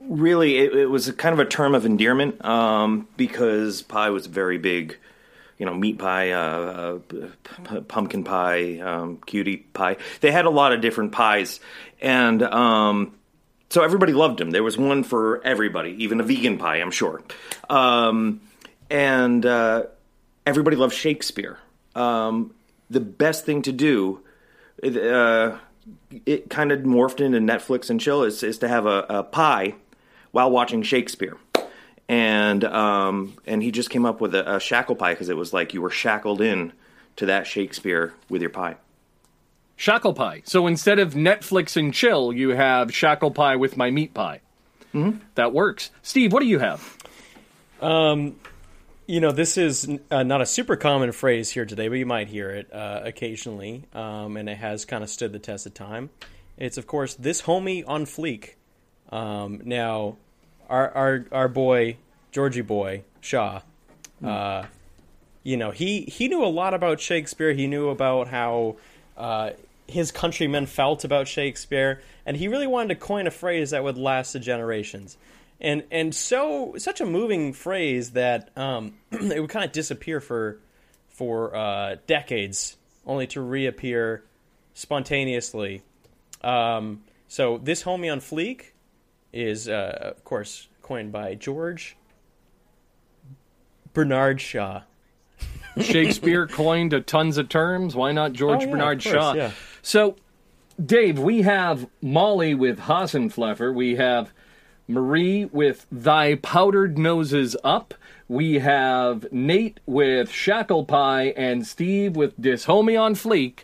really 0.00 0.58
it, 0.58 0.74
it 0.74 0.86
was 0.86 1.10
kind 1.12 1.32
of 1.32 1.38
a 1.38 1.48
term 1.48 1.74
of 1.74 1.86
endearment 1.86 2.44
um, 2.44 3.08
because 3.16 3.80
pie 3.82 4.10
was 4.10 4.26
very 4.26 4.58
big. 4.58 4.98
You 5.56 5.66
know, 5.66 5.74
meat 5.74 5.98
pie, 5.98 6.32
uh, 6.32 6.40
uh, 6.40 6.98
p- 7.64 7.80
pumpkin 7.82 8.24
pie, 8.24 8.80
um, 8.80 9.18
cutie 9.24 9.58
pie. 9.58 9.98
They 10.20 10.32
had 10.32 10.46
a 10.46 10.50
lot 10.50 10.72
of 10.72 10.80
different 10.80 11.12
pies, 11.12 11.60
and 12.02 12.42
um, 12.42 13.14
so 13.74 13.82
everybody 13.82 14.12
loved 14.12 14.40
him. 14.40 14.52
There 14.52 14.62
was 14.62 14.78
one 14.78 15.02
for 15.02 15.44
everybody, 15.44 15.96
even 16.04 16.20
a 16.20 16.22
vegan 16.22 16.58
pie, 16.58 16.76
I'm 16.76 16.92
sure. 16.92 17.20
Um, 17.68 18.40
and 18.88 19.44
uh, 19.44 19.86
everybody 20.46 20.76
loved 20.76 20.94
Shakespeare. 20.94 21.58
Um, 21.96 22.54
the 22.88 23.00
best 23.00 23.44
thing 23.44 23.62
to 23.62 23.72
do, 23.72 24.20
uh, 24.80 25.58
it 26.24 26.50
kind 26.50 26.70
of 26.70 26.82
morphed 26.82 27.20
into 27.20 27.40
Netflix 27.40 27.90
and 27.90 28.00
chill, 28.00 28.22
is, 28.22 28.44
is 28.44 28.58
to 28.58 28.68
have 28.68 28.86
a, 28.86 29.06
a 29.08 29.22
pie 29.24 29.74
while 30.30 30.52
watching 30.52 30.84
Shakespeare. 30.84 31.36
And 32.08 32.62
um, 32.62 33.36
and 33.44 33.60
he 33.60 33.72
just 33.72 33.90
came 33.90 34.06
up 34.06 34.20
with 34.20 34.36
a, 34.36 34.56
a 34.56 34.60
shackle 34.60 34.94
pie 34.94 35.14
because 35.14 35.30
it 35.30 35.36
was 35.36 35.52
like 35.52 35.74
you 35.74 35.82
were 35.82 35.90
shackled 35.90 36.40
in 36.40 36.72
to 37.16 37.26
that 37.26 37.48
Shakespeare 37.48 38.14
with 38.28 38.40
your 38.40 38.50
pie. 38.50 38.76
Shackle 39.76 40.14
pie. 40.14 40.42
So 40.44 40.66
instead 40.66 40.98
of 40.98 41.14
Netflix 41.14 41.76
and 41.76 41.92
chill, 41.92 42.32
you 42.32 42.50
have 42.50 42.94
shackle 42.94 43.30
pie 43.30 43.56
with 43.56 43.76
my 43.76 43.90
meat 43.90 44.14
pie. 44.14 44.40
Mm-hmm. 44.94 45.18
That 45.34 45.52
works. 45.52 45.90
Steve, 46.02 46.32
what 46.32 46.40
do 46.40 46.46
you 46.46 46.60
have? 46.60 46.96
Um, 47.80 48.36
You 49.06 49.20
know, 49.20 49.32
this 49.32 49.58
is 49.58 49.86
uh, 50.10 50.22
not 50.22 50.40
a 50.40 50.46
super 50.46 50.76
common 50.76 51.12
phrase 51.12 51.50
here 51.50 51.66
today, 51.66 51.88
but 51.88 51.96
you 51.96 52.06
might 52.06 52.28
hear 52.28 52.48
it 52.48 52.72
uh, 52.72 53.02
occasionally, 53.04 53.84
um, 53.92 54.38
and 54.38 54.48
it 54.48 54.56
has 54.56 54.86
kind 54.86 55.04
of 55.04 55.10
stood 55.10 55.30
the 55.30 55.38
test 55.38 55.66
of 55.66 55.74
time. 55.74 56.08
It's, 56.56 56.78
of 56.78 56.86
course, 56.86 57.14
this 57.14 57.42
homie 57.42 57.84
on 57.86 58.06
fleek. 58.06 58.54
Um, 59.10 59.60
now, 59.64 60.16
our, 60.70 60.90
our 60.90 61.26
our 61.32 61.48
boy 61.48 61.98
Georgie 62.32 62.62
boy 62.62 63.02
Shaw, 63.20 63.60
uh, 64.24 64.64
you 65.42 65.58
know, 65.58 65.70
he 65.70 66.02
he 66.02 66.28
knew 66.28 66.42
a 66.42 66.48
lot 66.48 66.72
about 66.72 66.98
Shakespeare. 66.98 67.52
He 67.52 67.66
knew 67.66 67.90
about 67.90 68.28
how 68.28 68.76
uh, 69.18 69.50
his 69.86 70.10
countrymen 70.12 70.66
felt 70.66 71.04
about 71.04 71.28
Shakespeare, 71.28 72.00
and 72.24 72.36
he 72.36 72.48
really 72.48 72.66
wanted 72.66 72.88
to 72.88 73.00
coin 73.00 73.26
a 73.26 73.30
phrase 73.30 73.70
that 73.70 73.84
would 73.84 73.98
last 73.98 74.32
the 74.32 74.38
generations. 74.40 75.16
And 75.60 75.84
and 75.90 76.14
so 76.14 76.74
such 76.78 77.00
a 77.00 77.06
moving 77.06 77.52
phrase 77.52 78.10
that 78.12 78.50
um, 78.56 78.94
it 79.12 79.40
would 79.40 79.50
kind 79.50 79.64
of 79.64 79.72
disappear 79.72 80.20
for 80.20 80.58
for 81.08 81.54
uh, 81.54 81.96
decades, 82.06 82.76
only 83.06 83.26
to 83.28 83.40
reappear 83.40 84.24
spontaneously. 84.74 85.82
Um, 86.42 87.04
so 87.28 87.58
this 87.58 87.82
homie 87.84 88.10
on 88.12 88.20
fleek 88.20 88.72
is, 89.32 89.68
uh, 89.68 90.12
of 90.16 90.24
course, 90.24 90.68
coined 90.82 91.12
by 91.12 91.34
George 91.34 91.96
Bernard 93.92 94.40
Shaw. 94.40 94.82
Shakespeare 95.80 96.46
coined 96.46 96.92
a 96.92 97.00
tons 97.00 97.36
of 97.38 97.48
terms. 97.48 97.96
Why 97.96 98.12
not 98.12 98.32
George 98.32 98.60
Oh, 98.62 98.64
yeah, 98.66 98.70
Bernard 98.70 99.02
course, 99.02 99.14
Shaw? 99.14 99.32
yeah. 99.34 99.50
So, 99.84 100.16
Dave, 100.84 101.18
we 101.18 101.42
have 101.42 101.86
Molly 102.00 102.54
with 102.54 102.80
Hasenpfeffer. 102.80 103.72
We 103.74 103.96
have 103.96 104.30
Marie 104.88 105.44
with 105.44 105.84
Thy 105.92 106.36
Powdered 106.36 106.96
Noses 106.96 107.54
Up. 107.62 107.92
We 108.26 108.60
have 108.60 109.30
Nate 109.30 109.80
with 109.84 110.30
Shackle 110.30 110.86
Pie 110.86 111.34
and 111.36 111.66
Steve 111.66 112.16
with 112.16 112.32
Dis 112.40 112.64
Homie 112.64 112.98
on 112.98 113.14
Fleek. 113.14 113.60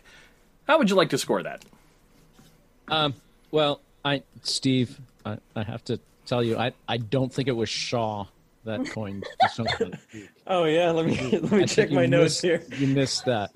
How 0.67 0.77
would 0.77 0.91
you 0.91 0.95
like 0.95 1.09
to 1.09 1.17
score 1.17 1.41
that? 1.41 1.65
Um, 2.87 3.15
well, 3.49 3.81
I 4.05 4.21
Steve, 4.43 4.99
I, 5.25 5.37
I 5.55 5.63
have 5.63 5.83
to 5.85 5.99
tell 6.27 6.43
you, 6.43 6.55
I, 6.55 6.71
I 6.87 6.97
don't 6.97 7.33
think 7.33 7.47
it 7.47 7.55
was 7.55 7.67
Shaw 7.69 8.25
that 8.65 8.85
coined 8.91 9.25
the 9.39 9.47
song. 9.47 9.67
Oh 10.47 10.65
yeah, 10.65 10.91
let 10.91 11.05
me 11.05 11.15
let 11.39 11.51
me 11.51 11.63
I 11.63 11.65
check 11.65 11.89
my 11.91 12.05
notes 12.05 12.43
missed- 12.43 12.69
here. 12.69 12.77
You 12.77 12.87
missed 12.93 13.25
that. 13.25 13.51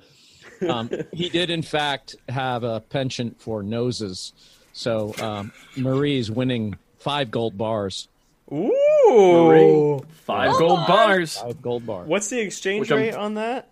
Um, 0.70 0.90
he 1.14 1.30
did, 1.30 1.50
in 1.50 1.62
fact, 1.62 2.16
have 2.30 2.64
a 2.64 2.80
penchant 2.80 3.40
for 3.42 3.62
noses. 3.64 4.34
So 4.74 5.14
um, 5.22 5.52
Marie's 5.78 6.30
winning 6.32 6.78
five 6.98 7.32
gold 7.32 7.58
bars. 7.58 8.08
Ooh, 8.52 10.02
Five 10.26 10.58
gold 10.58 10.86
bars. 10.88 11.38
Five 11.38 11.62
gold 11.62 11.86
bars. 11.86 12.08
what's 12.08 12.28
the 12.30 12.40
exchange 12.40 12.82
Which 12.82 12.92
I'm- 12.92 13.02
rate 13.02 13.16
on 13.16 13.34
that? 13.36 13.70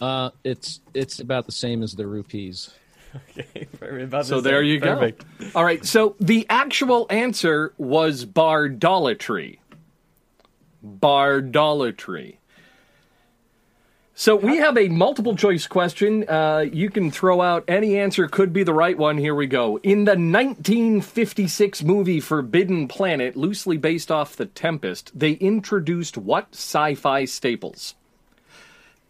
Uh, 0.00 0.30
it's 0.42 0.80
it's 0.94 1.20
about 1.20 1.46
the 1.46 1.52
same 1.52 1.82
as 1.82 1.94
the 1.94 2.06
rupees. 2.06 2.70
About 3.80 4.24
So 4.26 4.40
there 4.40 4.62
same. 4.62 4.66
you 4.70 4.80
go. 4.80 4.94
Perfect. 4.94 5.24
All 5.54 5.64
right. 5.64 5.84
So 5.84 6.16
the 6.18 6.46
actual 6.48 7.06
answer 7.10 7.72
was 7.78 8.24
bardolatry. 8.24 9.58
Bardolatry. 10.84 12.36
So 14.14 14.36
we 14.36 14.58
have 14.58 14.76
a 14.76 14.88
multiple 14.88 15.36
choice 15.36 15.66
question. 15.66 16.28
Uh, 16.28 16.66
you 16.70 16.90
can 16.90 17.10
throw 17.10 17.40
out 17.40 17.64
any 17.66 17.98
answer, 17.98 18.28
could 18.28 18.52
be 18.52 18.62
the 18.62 18.74
right 18.74 18.96
one. 18.96 19.16
Here 19.16 19.34
we 19.34 19.46
go. 19.46 19.78
In 19.78 20.04
the 20.04 20.12
1956 20.12 21.82
movie 21.82 22.20
Forbidden 22.20 22.88
Planet, 22.88 23.36
loosely 23.36 23.78
based 23.78 24.10
off 24.10 24.36
The 24.36 24.46
Tempest, 24.46 25.18
they 25.18 25.32
introduced 25.32 26.18
what 26.18 26.48
sci 26.52 26.94
fi 26.94 27.24
staples? 27.24 27.94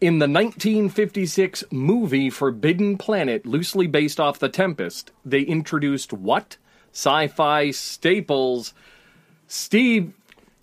In 0.00 0.20
the 0.20 0.28
1956 0.28 1.64
movie 1.72 2.30
Forbidden 2.30 2.96
Planet, 2.96 3.44
loosely 3.44 3.88
based 3.88 4.20
off 4.20 4.38
The 4.38 4.48
Tempest, 4.48 5.10
they 5.24 5.40
introduced 5.40 6.12
what 6.12 6.58
sci 6.92 7.26
fi 7.26 7.72
staples? 7.72 8.72
Steve, 9.48 10.12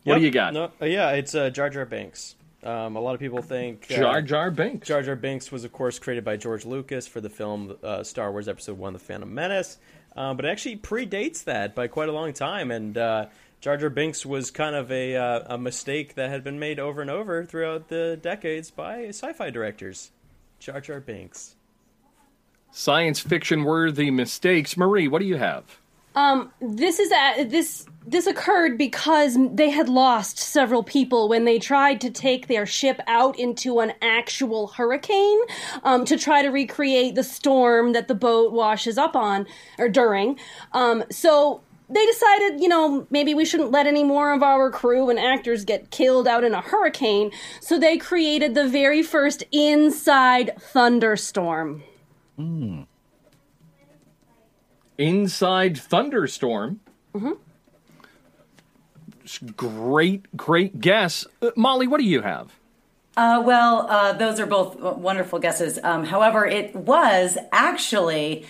what 0.05 0.19
do 0.19 0.21
you 0.21 0.31
got? 0.31 0.53
No, 0.53 0.71
uh, 0.81 0.85
yeah, 0.85 1.11
it's 1.11 1.35
uh, 1.35 1.49
Jar 1.49 1.69
Jar 1.69 1.85
Binks. 1.85 2.35
Um, 2.63 2.97
a 2.97 2.99
lot 2.99 3.13
of 3.13 3.19
people 3.21 3.41
think 3.41 3.87
uh, 3.89 3.95
Jar 3.95 4.21
Jar 4.21 4.51
Binks. 4.51 4.87
Jar 4.87 5.01
Jar 5.01 5.15
Binks 5.15 5.51
was, 5.51 5.63
of 5.63 5.71
course, 5.71 5.97
created 5.97 6.25
by 6.25 6.35
George 6.35 6.65
Lucas 6.65 7.07
for 7.07 7.21
the 7.21 7.29
film 7.29 7.77
uh, 7.81 8.03
Star 8.03 8.31
Wars 8.31 8.47
Episode 8.47 8.77
One: 8.77 8.93
The 8.93 8.99
Phantom 8.99 9.33
Menace, 9.33 9.77
um, 10.15 10.35
but 10.35 10.45
it 10.45 10.49
actually 10.49 10.77
predates 10.77 11.45
that 11.45 11.73
by 11.73 11.87
quite 11.87 12.09
a 12.09 12.11
long 12.11 12.33
time. 12.33 12.69
And 12.71 12.97
uh, 12.97 13.27
Jar 13.61 13.77
Jar 13.77 13.89
Binks 13.89 14.25
was 14.25 14.51
kind 14.51 14.75
of 14.75 14.91
a 14.91 15.15
uh, 15.15 15.55
a 15.55 15.57
mistake 15.57 16.15
that 16.15 16.29
had 16.29 16.43
been 16.43 16.59
made 16.59 16.79
over 16.79 17.01
and 17.01 17.09
over 17.09 17.45
throughout 17.45 17.87
the 17.87 18.19
decades 18.21 18.71
by 18.71 19.05
sci-fi 19.05 19.49
directors. 19.49 20.11
Jar 20.59 20.81
Jar 20.81 20.99
Binks. 20.99 21.55
Science 22.71 23.19
fiction 23.19 23.63
worthy 23.63 24.11
mistakes. 24.11 24.75
Marie, 24.77 25.07
what 25.07 25.19
do 25.19 25.25
you 25.25 25.37
have? 25.37 25.79
Um, 26.19 26.51
this 26.59 26.99
is 26.99 27.11
a, 27.13 27.45
this 27.45 27.85
this 28.05 28.27
occurred 28.27 28.77
because 28.77 29.37
they 29.53 29.69
had 29.69 29.87
lost 29.87 30.37
several 30.37 30.83
people 30.83 31.29
when 31.29 31.45
they 31.45 31.59
tried 31.59 32.01
to 32.01 32.09
take 32.09 32.47
their 32.47 32.65
ship 32.65 32.99
out 33.07 33.39
into 33.39 33.79
an 33.79 33.93
actual 34.01 34.67
hurricane 34.67 35.39
um, 35.83 36.03
to 36.05 36.17
try 36.17 36.41
to 36.41 36.49
recreate 36.49 37.15
the 37.15 37.23
storm 37.23 37.93
that 37.93 38.09
the 38.09 38.15
boat 38.15 38.51
washes 38.51 38.97
up 38.97 39.15
on 39.15 39.47
or 39.77 39.87
during. 39.87 40.37
Um, 40.73 41.05
so 41.09 41.61
they 41.89 42.05
decided, 42.05 42.59
you 42.59 42.67
know, 42.67 43.07
maybe 43.09 43.33
we 43.33 43.45
shouldn't 43.45 43.71
let 43.71 43.87
any 43.87 44.03
more 44.03 44.33
of 44.33 44.43
our 44.43 44.69
crew 44.71 45.09
and 45.09 45.19
actors 45.19 45.63
get 45.63 45.89
killed 45.89 46.27
out 46.27 46.43
in 46.43 46.53
a 46.53 46.61
hurricane. 46.61 47.31
So 47.61 47.79
they 47.79 47.97
created 47.97 48.55
the 48.55 48.67
very 48.67 49.03
first 49.03 49.43
inside 49.53 50.51
thunderstorm. 50.59 51.83
Inside 54.99 55.77
Thunderstorm. 55.77 56.81
Mm-hmm. 57.15 57.31
Great, 59.55 60.35
great 60.35 60.81
guess. 60.81 61.25
Uh, 61.41 61.51
Molly, 61.55 61.87
what 61.87 61.99
do 61.99 62.05
you 62.05 62.21
have? 62.21 62.51
Uh, 63.15 63.41
well, 63.45 63.87
uh, 63.89 64.11
those 64.11 64.41
are 64.41 64.45
both 64.45 64.77
wonderful 64.77 65.39
guesses. 65.39 65.79
Um, 65.83 66.03
however, 66.03 66.45
it 66.45 66.75
was 66.75 67.37
actually 67.53 68.45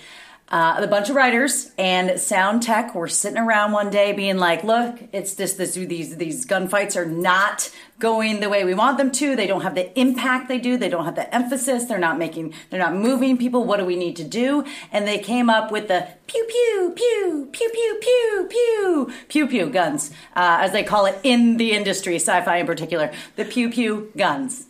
uh, 0.50 0.80
a 0.80 0.88
bunch 0.88 1.10
of 1.10 1.16
writers 1.16 1.72
and 1.78 2.20
sound 2.20 2.64
tech 2.64 2.96
were 2.96 3.08
sitting 3.08 3.38
around 3.38 3.72
one 3.72 3.90
day 3.90 4.14
being 4.14 4.38
like, 4.38 4.64
look, 4.64 5.00
it's 5.14 5.36
this, 5.36 5.54
this, 5.54 5.76
these, 5.76 6.18
these 6.18 6.46
gunfights 6.46 6.96
are 6.96 7.06
not 7.06 7.72
going 8.00 8.40
the 8.40 8.50
way 8.50 8.64
we 8.64 8.74
want 8.74 8.98
them 8.98 9.12
to. 9.12 9.36
They 9.36 9.46
don't 9.46 9.62
have 9.62 9.76
the 9.76 9.98
impact 10.00 10.48
they 10.48 10.58
do. 10.58 10.76
They 10.78 10.90
don't 10.90 11.06
have 11.06 11.16
the 11.16 11.34
emphasis. 11.34 11.86
They're 11.86 12.00
not 12.00 12.18
making, 12.18 12.54
they're 12.70 12.80
not 12.80 12.96
moving 12.96 13.38
people. 13.38 13.64
What 13.64 13.78
do 13.78 13.86
we 13.86 13.96
need 13.96 14.16
to 14.16 14.24
do? 14.24 14.66
And 14.92 15.08
they 15.08 15.20
came 15.20 15.50
up 15.50 15.72
with 15.72 15.88
the 15.88 16.08
pew, 16.26 16.46
pew, 16.50 16.94
pew, 16.96 17.50
pew, 17.52 17.70
pew, 17.70 18.00
pew, 18.02 18.48
pew, 18.50 19.14
pew, 19.28 19.48
pew 19.48 19.70
guns, 19.70 20.10
uh, 20.36 20.60
as 20.62 20.72
they 20.72 20.84
call 20.84 21.06
it 21.06 21.20
in 21.22 21.58
the 21.58 21.74
industry, 21.74 22.16
sci-fi 22.16 22.58
in 22.58 22.66
particular, 22.66 23.12
the 23.36 23.46
pew, 23.46 23.70
pew 23.70 24.12
guns. 24.18 24.66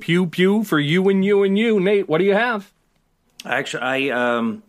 Pew 0.00 0.26
pew 0.26 0.64
for 0.64 0.78
you 0.78 1.08
and 1.08 1.24
you 1.24 1.42
and 1.42 1.58
you. 1.58 1.80
Nate, 1.80 2.08
what 2.08 2.18
do 2.18 2.24
you 2.24 2.34
have? 2.34 2.70
Actually, 3.44 4.10
I 4.10 4.36
um, 4.36 4.62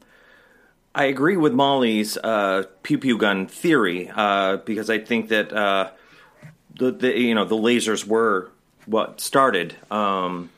I 1.00 1.06
agree 1.06 1.38
with 1.38 1.54
Molly's 1.54 2.18
uh, 2.18 2.64
pew 2.84 2.98
pew 2.98 3.18
gun 3.18 3.48
theory 3.48 4.12
uh, 4.14 4.58
because 4.58 4.90
I 4.90 5.00
think 5.00 5.30
that 5.30 5.54
uh, 5.54 5.92
the, 6.78 6.92
the 6.92 7.18
you 7.18 7.36
know 7.36 7.46
the 7.46 7.56
lasers 7.56 8.06
were 8.06 8.52
what 8.86 9.22
started. 9.22 9.78
Um, 9.90 10.50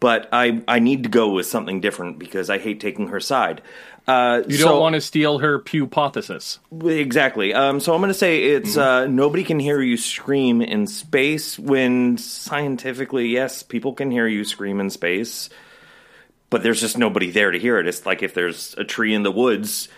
but 0.00 0.28
I 0.32 0.62
I 0.66 0.80
need 0.80 1.04
to 1.04 1.08
go 1.08 1.30
with 1.30 1.46
something 1.46 1.80
different 1.80 2.18
because 2.18 2.50
I 2.50 2.58
hate 2.58 2.80
taking 2.80 3.08
her 3.08 3.20
side. 3.20 3.62
Uh, 4.08 4.42
You 4.48 4.58
don't 4.58 4.80
want 4.80 4.94
to 4.94 5.00
steal 5.00 5.38
her 5.38 5.60
pew 5.60 5.86
pewpothesis. 5.86 6.58
Exactly. 6.84 7.54
Um, 7.54 7.78
so 7.78 7.94
I'm 7.94 8.00
going 8.00 8.08
to 8.08 8.14
say 8.18 8.42
it's 8.44 8.76
uh, 8.76 9.06
nobody 9.06 9.44
can 9.44 9.60
hear 9.60 9.80
you 9.80 9.96
scream 9.96 10.60
in 10.60 10.88
space 10.88 11.56
when 11.56 12.18
scientifically, 12.18 13.28
yes, 13.28 13.62
people 13.62 13.92
can 13.92 14.10
hear 14.10 14.26
you 14.26 14.44
scream 14.44 14.80
in 14.80 14.90
space, 14.90 15.50
but 16.50 16.62
there's 16.62 16.80
just 16.80 16.98
nobody 16.98 17.30
there 17.30 17.50
to 17.50 17.58
hear 17.58 17.78
it. 17.78 17.86
It's 17.86 18.06
like 18.06 18.22
if 18.22 18.34
there's 18.34 18.74
a 18.78 18.84
tree 18.84 19.14
in 19.14 19.22
the 19.22 19.30
woods, 19.30 19.88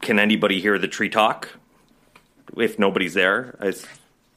can 0.00 0.18
anybody 0.18 0.60
hear 0.60 0.78
the 0.78 0.88
tree 0.88 1.08
talk? 1.08 1.50
If 2.56 2.78
nobody's 2.78 3.14
there, 3.14 3.56
it's, 3.60 3.86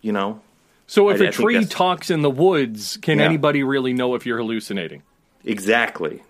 you 0.01 0.11
know. 0.11 0.41
So 0.87 1.09
if 1.09 1.21
I- 1.21 1.25
a 1.25 1.27
I 1.29 1.31
tree 1.31 1.65
talks 1.65 2.09
in 2.09 2.21
the 2.21 2.29
woods, 2.29 2.97
can 2.97 3.19
Yeah. 3.19 3.25
anybody 3.25 3.63
really 3.63 3.93
know 3.93 4.15
if 4.15 4.25
you're 4.25 4.37
hallucinating? 4.37 5.01
Exactly. 5.45 6.21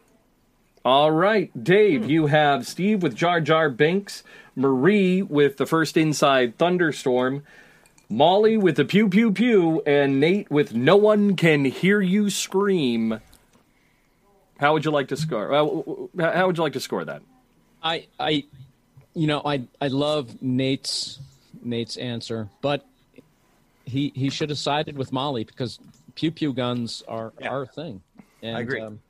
All 0.86 1.12
right, 1.12 1.50
Dave, 1.64 2.04
hmm. 2.04 2.10
you 2.10 2.26
have 2.28 2.68
Steve 2.68 3.02
with 3.04 3.16
Jar 3.16 3.40
Jar 3.40 3.70
Binks, 3.70 4.22
Marie 4.56 5.22
with 5.22 5.58
the 5.58 5.66
first 5.66 5.96
Inside 5.98 6.58
Thunderstorm, 6.58 7.44
Molly 8.10 8.58
with 8.58 8.76
the 8.76 8.86
Pew 8.86 9.08
Pew 9.10 9.32
Pew, 9.32 9.82
and 9.88 10.20
Nate 10.20 10.52
with 10.52 10.76
No 10.76 10.96
One 10.98 11.36
Can 11.36 11.66
Hear 11.66 12.02
You 12.02 12.30
Scream. 12.30 13.20
How 14.64 14.72
would 14.72 14.86
you 14.86 14.92
like 14.92 15.10
to 15.10 15.18
score? 15.18 15.50
How 15.50 16.48
would 16.48 16.58
you 16.58 16.64
like 16.64 16.72
to 16.72 16.80
score 16.80 17.04
that? 17.04 17.22
I, 17.84 18.08
I, 18.18 18.46
you 19.14 19.28
know, 19.28 19.42
I, 19.44 19.64
I 19.82 19.88
love 19.90 20.42
Nate's 20.42 21.20
Nate's 21.62 21.98
answer, 21.98 22.48
but 22.62 22.86
he 23.84 24.14
he 24.16 24.30
should 24.30 24.50
have 24.52 24.58
sided 24.58 24.98
with 24.98 25.12
Molly 25.12 25.44
because 25.44 25.80
pew 26.16 26.32
pew 26.32 26.54
guns 26.54 27.04
are 27.10 27.34
our 27.44 27.66
thing. 27.66 28.02
And, 28.42 28.56
I 28.56 28.62
agree. 28.62 28.80
Um, 28.80 29.02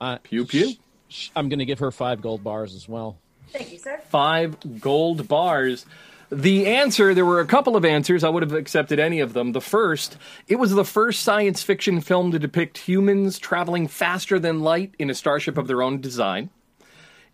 uh, 0.00 0.18
Pew 0.24 0.44
pew. 0.44 0.72
sh- 0.72 0.76
sh- 1.08 1.30
I'm 1.36 1.48
going 1.48 1.60
to 1.60 1.64
give 1.64 1.78
her 1.78 1.92
five 1.92 2.20
gold 2.20 2.42
bars 2.42 2.74
as 2.74 2.88
well. 2.88 3.16
Thank 3.50 3.70
you, 3.70 3.78
sir. 3.78 4.00
five 4.08 4.56
gold 4.80 5.28
bars. 5.28 5.86
The 6.34 6.66
answer, 6.66 7.14
there 7.14 7.24
were 7.24 7.38
a 7.38 7.46
couple 7.46 7.76
of 7.76 7.84
answers. 7.84 8.24
I 8.24 8.28
would 8.28 8.42
have 8.42 8.52
accepted 8.52 8.98
any 8.98 9.20
of 9.20 9.34
them. 9.34 9.52
The 9.52 9.60
first, 9.60 10.16
it 10.48 10.56
was 10.56 10.72
the 10.72 10.84
first 10.84 11.22
science 11.22 11.62
fiction 11.62 12.00
film 12.00 12.32
to 12.32 12.40
depict 12.40 12.78
humans 12.78 13.38
traveling 13.38 13.86
faster 13.86 14.40
than 14.40 14.60
light 14.60 14.94
in 14.98 15.10
a 15.10 15.14
starship 15.14 15.56
of 15.56 15.68
their 15.68 15.80
own 15.80 16.00
design. 16.00 16.50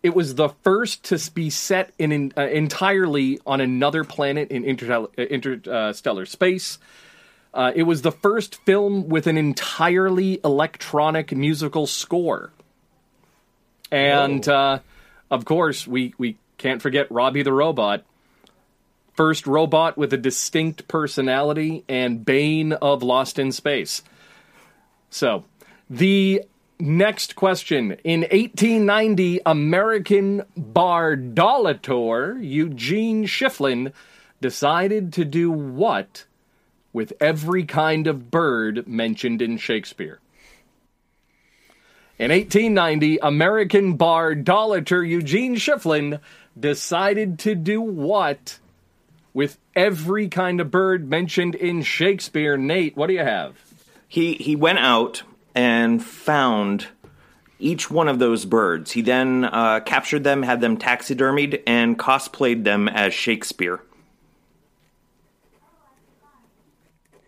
It 0.03 0.13
was 0.13 0.35
the 0.35 0.49
first 0.49 1.03
to 1.05 1.31
be 1.31 1.49
set 1.49 1.93
in, 1.97 2.11
in 2.11 2.33
uh, 2.37 2.41
entirely 2.41 3.39
on 3.45 3.59
another 3.59 4.03
planet 4.03 4.51
in 4.51 4.63
interstellar, 4.63 5.09
uh, 5.17 5.21
interstellar 5.23 6.27
space. 6.27 6.77
Uh, 7.55 7.71
it 7.73 7.83
was 7.83 8.03
the 8.03 8.11
first 8.11 8.55
film 8.65 9.09
with 9.09 9.25
an 9.25 9.37
entirely 9.37 10.39
electronic 10.43 11.35
musical 11.35 11.87
score. 11.87 12.51
And 13.91 14.47
uh, 14.47 14.79
of 15.31 15.45
course, 15.45 15.87
we, 15.87 16.13
we 16.19 16.37
can't 16.57 16.81
forget 16.83 17.11
Robby 17.11 17.41
the 17.41 17.53
Robot. 17.53 18.05
First 19.13 19.45
robot 19.45 19.97
with 19.97 20.13
a 20.13 20.17
distinct 20.17 20.87
personality 20.87 21.83
and 21.89 22.25
Bane 22.25 22.73
of 22.73 23.03
Lost 23.03 23.37
in 23.37 23.51
Space. 23.51 24.03
So, 25.09 25.45
the 25.89 26.43
next 26.79 27.35
question. 27.35 27.97
In 28.03 28.21
1890, 28.21 29.41
American 29.45 30.43
bardolator 30.57 32.37
Eugene 32.41 33.25
Schieffelin 33.25 33.93
decided 34.41 35.13
to 35.13 35.25
do 35.25 35.51
what 35.51 36.25
with 36.93 37.13
every 37.19 37.63
kind 37.63 38.07
of 38.07 38.31
bird 38.31 38.87
mentioned 38.87 39.41
in 39.41 39.57
Shakespeare? 39.57 40.19
In 42.17 42.29
1890, 42.31 43.17
American 43.21 43.97
bardolator 43.97 45.07
Eugene 45.07 45.55
Schieffelin 45.55 46.19
decided 46.59 47.39
to 47.39 47.55
do 47.55 47.81
what 47.81 48.59
with 49.33 49.57
every 49.75 50.27
kind 50.27 50.59
of 50.59 50.71
bird 50.71 51.09
mentioned 51.09 51.55
in 51.55 51.81
Shakespeare? 51.81 52.57
Nate, 52.57 52.95
what 52.95 53.07
do 53.07 53.13
you 53.13 53.23
have? 53.23 53.55
He 54.07 54.33
he 54.33 54.55
went 54.55 54.79
out 54.79 55.23
and 55.55 56.03
found 56.03 56.87
each 57.59 57.91
one 57.91 58.07
of 58.07 58.19
those 58.19 58.45
birds. 58.45 58.91
He 58.91 59.01
then 59.01 59.45
uh, 59.45 59.81
captured 59.81 60.23
them, 60.23 60.43
had 60.43 60.61
them 60.61 60.77
taxidermied, 60.77 61.61
and 61.67 61.97
cosplayed 61.97 62.63
them 62.63 62.87
as 62.87 63.13
Shakespeare. 63.13 63.81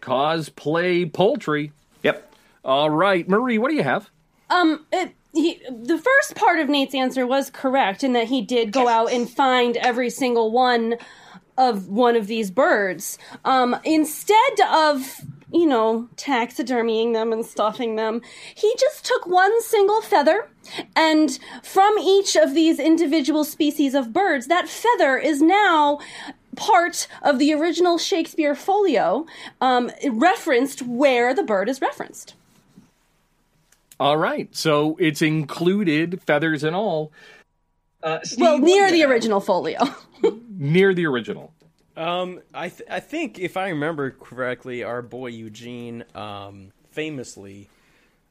Cosplay 0.02 1.12
poultry. 1.12 1.72
Yep. 2.02 2.34
All 2.66 2.90
right, 2.90 3.28
Marie, 3.30 3.58
what 3.58 3.70
do 3.70 3.76
you 3.76 3.84
have? 3.84 4.10
Um, 4.50 4.86
it, 4.92 5.14
he, 5.34 5.62
the 5.70 5.98
first 5.98 6.36
part 6.36 6.60
of 6.60 6.68
Nate's 6.68 6.94
answer 6.94 7.26
was 7.26 7.50
correct 7.50 8.04
in 8.04 8.14
that 8.14 8.28
he 8.28 8.42
did 8.42 8.72
go 8.72 8.88
out 8.88 9.12
and 9.12 9.30
find 9.30 9.78
every 9.78 10.10
single 10.10 10.52
one 10.52 10.96
of 11.58 11.88
one 11.88 12.16
of 12.16 12.28
these 12.28 12.52
birds. 12.52 13.18
Um, 13.46 13.76
instead 13.84 14.60
of 14.72 15.22
you 15.52 15.68
know 15.68 16.10
taxidermying 16.16 17.14
them 17.14 17.32
and 17.32 17.46
stuffing 17.46 17.96
them, 17.96 18.22
he 18.56 18.74
just 18.80 19.06
took 19.06 19.28
one 19.28 19.62
single 19.62 20.02
feather, 20.02 20.50
and 20.96 21.38
from 21.62 21.98
each 22.00 22.36
of 22.36 22.54
these 22.54 22.80
individual 22.80 23.44
species 23.44 23.94
of 23.94 24.14
birds, 24.14 24.48
that 24.48 24.68
feather 24.68 25.18
is 25.18 25.42
now 25.42 26.00
part 26.56 27.08
of 27.22 27.40
the 27.40 27.54
original 27.54 27.98
Shakespeare 27.98 28.56
folio, 28.56 29.26
um, 29.62 29.92
referenced 30.12 30.82
where 30.84 31.34
the 31.34 31.44
bird 31.44 31.70
is 31.70 31.82
referenced. 31.82 32.36
All 34.00 34.18
right, 34.18 34.54
so 34.56 34.98
it's 35.00 35.22
included 35.22 36.22
feathers 36.24 36.64
and 36.64 36.76
all. 36.76 37.12
Uh, 38.02 38.20
Well, 38.38 38.58
near 38.58 38.92
the 38.92 39.04
original 39.04 39.40
folio. 39.40 39.80
near 40.58 40.94
the 40.94 41.06
original. 41.06 41.54
Um, 41.96 42.42
I 42.54 42.70
th- 42.70 42.90
I 42.90 43.00
think 43.00 43.40
if 43.40 43.56
I 43.58 43.70
remember 43.70 44.12
correctly, 44.12 44.84
our 44.84 45.02
boy 45.02 45.28
Eugene 45.28 46.04
um, 46.16 46.72
famously 46.92 47.70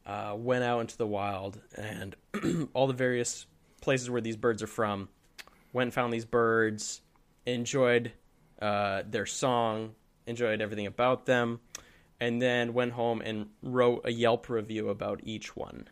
uh, 0.05 0.35
went 0.37 0.65
out 0.65 0.81
into 0.81 0.97
the 0.97 1.07
wild 1.07 1.61
and 1.77 2.17
all 2.75 2.87
the 2.87 2.93
various 2.93 3.47
places 3.81 4.11
where 4.11 4.21
these 4.21 4.37
birds 4.37 4.63
are 4.63 4.69
from. 4.69 5.09
Went 5.73 5.87
and 5.87 5.95
found 5.95 6.13
these 6.13 6.25
birds, 6.25 7.01
enjoyed 7.47 8.13
uh, 8.61 9.03
their 9.09 9.27
song, 9.27 9.95
enjoyed 10.27 10.61
everything 10.61 10.87
about 10.87 11.27
them, 11.27 11.61
and 12.21 12.43
then 12.43 12.75
went 12.75 12.93
home 12.93 13.23
and 13.25 13.49
wrote 13.63 14.03
a 14.05 14.13
Yelp 14.13 14.49
review 14.49 14.89
about 14.89 15.21
each 15.25 15.57
one. 15.57 15.89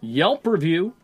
Yelp 0.00 0.46
review. 0.46 0.94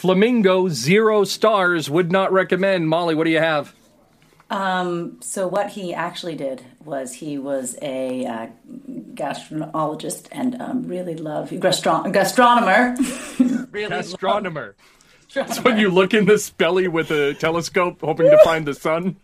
Flamingo 0.00 0.70
zero 0.70 1.24
stars 1.24 1.90
would 1.90 2.10
not 2.10 2.32
recommend. 2.32 2.88
Molly, 2.88 3.14
what 3.14 3.24
do 3.24 3.30
you 3.30 3.38
have? 3.38 3.74
Um, 4.48 5.18
So 5.20 5.46
what 5.46 5.68
he 5.68 5.92
actually 5.92 6.36
did 6.36 6.64
was 6.82 7.12
he 7.12 7.36
was 7.36 7.76
a 7.82 8.24
uh, 8.24 8.46
gastroenterologist 9.12 10.28
and 10.32 10.58
um, 10.58 10.88
really 10.88 11.16
loved 11.16 11.52
gastron- 11.52 12.10
gastronomer. 12.14 12.96
really 13.72 13.94
Astronomer. 13.94 14.74
That's 15.34 15.62
when 15.62 15.76
you 15.76 15.90
look 15.90 16.14
in 16.14 16.24
the 16.24 16.50
belly 16.56 16.88
with 16.88 17.10
a 17.10 17.34
telescope, 17.34 18.00
hoping 18.00 18.30
to 18.30 18.38
find 18.42 18.66
the 18.66 18.72
sun. 18.72 19.16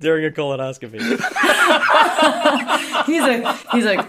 During 0.00 0.26
a 0.26 0.30
colonoscopy. 0.30 0.98
he's 3.06 3.22
a 3.22 3.52
he's 3.72 3.86
a 3.86 4.06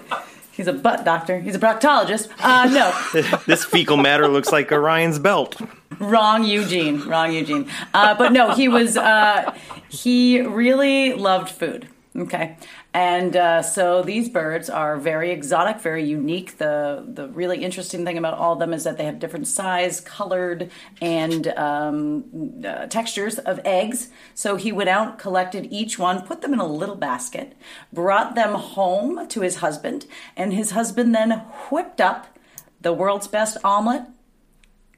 he's 0.58 0.68
a 0.68 0.74
butt 0.74 1.06
doctor. 1.06 1.40
He's 1.40 1.56
a 1.56 1.60
proctologist. 1.60 2.28
Uh, 2.40 2.66
no, 3.14 3.40
This 3.46 3.64
fecal 3.64 3.96
matter 3.96 4.28
looks 4.28 4.52
like 4.52 4.70
Orion's 4.72 5.20
belt. 5.20 5.56
wrong 6.00 6.44
Eugene. 6.44 7.02
Wrong 7.08 7.32
Eugene. 7.32 7.70
Uh, 7.94 8.14
but 8.16 8.34
no, 8.34 8.54
he 8.54 8.68
was 8.68 8.98
uh, 8.98 9.56
he 9.90 10.42
really 10.42 11.14
loved 11.14 11.50
food. 11.50 11.88
Okay, 12.18 12.58
And 12.94 13.36
uh, 13.36 13.62
so 13.62 14.02
these 14.02 14.28
birds 14.28 14.70
are 14.72 14.98
very 14.98 15.30
exotic, 15.30 15.80
very 15.82 16.04
unique. 16.04 16.58
The 16.58 17.06
the 17.08 17.28
really 17.28 17.64
interesting 17.64 18.04
thing 18.06 18.18
about 18.18 18.34
all 18.34 18.54
of 18.54 18.60
them 18.60 18.74
is 18.74 18.86
that 18.86 18.98
they 18.98 19.06
have 19.06 19.20
different 19.20 19.48
size, 19.48 20.00
colored, 20.00 20.72
and 21.00 21.48
um, 21.50 22.64
uh, 22.66 22.88
textures 22.88 23.38
of 23.38 23.60
eggs. 23.64 24.08
So 24.34 24.56
he 24.56 24.72
went 24.72 24.90
out, 24.90 25.20
collected 25.20 25.68
each 25.70 26.00
one, 26.00 26.24
put 26.24 26.42
them 26.42 26.54
in 26.54 26.60
a 26.60 26.66
little 26.66 26.96
basket, 26.96 27.56
brought 27.94 28.34
them 28.34 28.56
home 28.56 29.28
to 29.28 29.42
his 29.42 29.58
husband, 29.58 30.08
and 30.36 30.52
his 30.54 30.72
husband 30.72 31.14
then 31.14 31.32
whipped 31.70 32.02
up 32.02 32.40
the 32.82 32.94
world's 32.94 33.28
best 33.28 33.58
omelet 33.64 34.04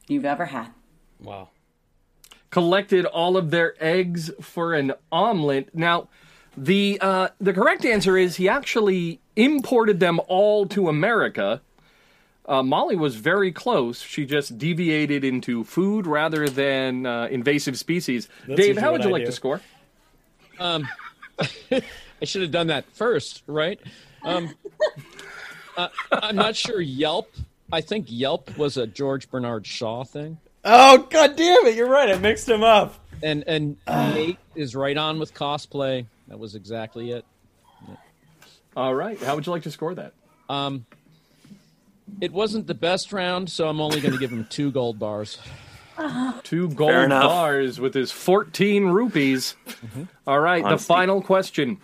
you've 0.08 0.26
ever 0.26 0.46
had. 0.46 0.70
Wow. 1.20 1.50
collected 2.52 3.06
all 3.06 3.36
of 3.38 3.52
their 3.52 3.76
eggs 3.84 4.32
for 4.42 4.74
an 4.74 4.94
omelet. 5.12 5.76
Now, 5.76 6.08
the 6.60 6.98
uh, 7.02 7.30
the 7.40 7.54
correct 7.54 7.86
answer 7.86 8.18
is 8.18 8.36
he 8.36 8.50
actually 8.50 9.20
imported 9.36 10.00
them 10.00 10.20
all 10.28 10.66
to 10.68 10.90
America. 10.90 11.62
Uh, 12.46 12.64
Molly 12.64 12.96
was 12.96 13.16
very 13.16 13.52
close. 13.52 14.02
She 14.02 14.26
just 14.26 14.58
deviated 14.58 15.24
into 15.24 15.64
food 15.64 16.08
rather 16.08 16.50
than 16.50 17.06
uh, 17.06 17.28
invasive 17.30 17.78
species. 17.78 18.28
Dave, 18.48 18.78
how 18.78 18.92
would 18.92 19.04
you 19.04 19.10
I 19.10 19.14
like 19.14 19.22
do. 19.22 19.28
to 19.28 19.32
score? 19.32 19.62
Um, 20.60 20.88
I 21.40 22.26
should 22.26 22.42
have 22.42 22.52
done 22.52 22.68
that 22.68 22.86
first, 22.92 23.44
right? 23.48 23.80
Um, 24.24 24.54
uh, 25.78 25.88
I'm 26.12 26.36
not 26.36 26.56
sure 26.56 26.82
Yelp. 26.82 27.32
I 27.72 27.82
think 27.82 28.08
Yelp 28.10 28.58
was 28.58 28.78
a 28.78 28.88
George 28.88 29.30
Bernard 29.30 29.66
Shaw 29.68 30.04
thing, 30.04 30.40
Oh 30.66 30.98
god 31.10 31.36
damn 31.38 31.68
it! 31.68 31.76
You're 31.76 31.90
right. 31.90 32.10
I 32.10 32.18
mixed 32.18 32.50
him 32.50 32.64
up. 32.64 32.96
and 33.24 33.44
and 33.48 33.78
Nate 33.88 34.40
is 34.56 34.76
right 34.76 34.98
on 34.98 35.20
with 35.20 35.34
cosplay. 35.34 36.06
That 36.30 36.40
was 36.40 36.56
exactly 36.56 37.12
it. 37.12 37.26
All 38.78 38.94
right. 38.94 39.20
How 39.22 39.36
would 39.36 39.46
you 39.46 39.52
like 39.52 39.64
to 39.64 39.72
score 39.72 39.96
that? 39.96 40.14
Um, 40.48 40.86
it 42.22 42.32
wasn't 42.32 42.68
the 42.68 42.74
best 42.74 43.12
round, 43.12 43.50
so 43.50 43.68
I'm 43.68 43.82
only 43.82 44.00
going 44.00 44.14
to 44.14 44.20
give 44.20 44.32
him 44.32 44.46
two 44.50 44.72
gold 44.72 45.00
bars. 45.00 45.38
Two 46.44 46.70
gold 46.70 47.10
bars 47.10 47.78
with 47.78 47.94
his 47.94 48.10
14 48.10 48.86
rupees. 48.86 49.56
All 50.26 50.40
right, 50.40 50.64
the 50.64 50.78
final 50.78 51.22
question. 51.22 51.78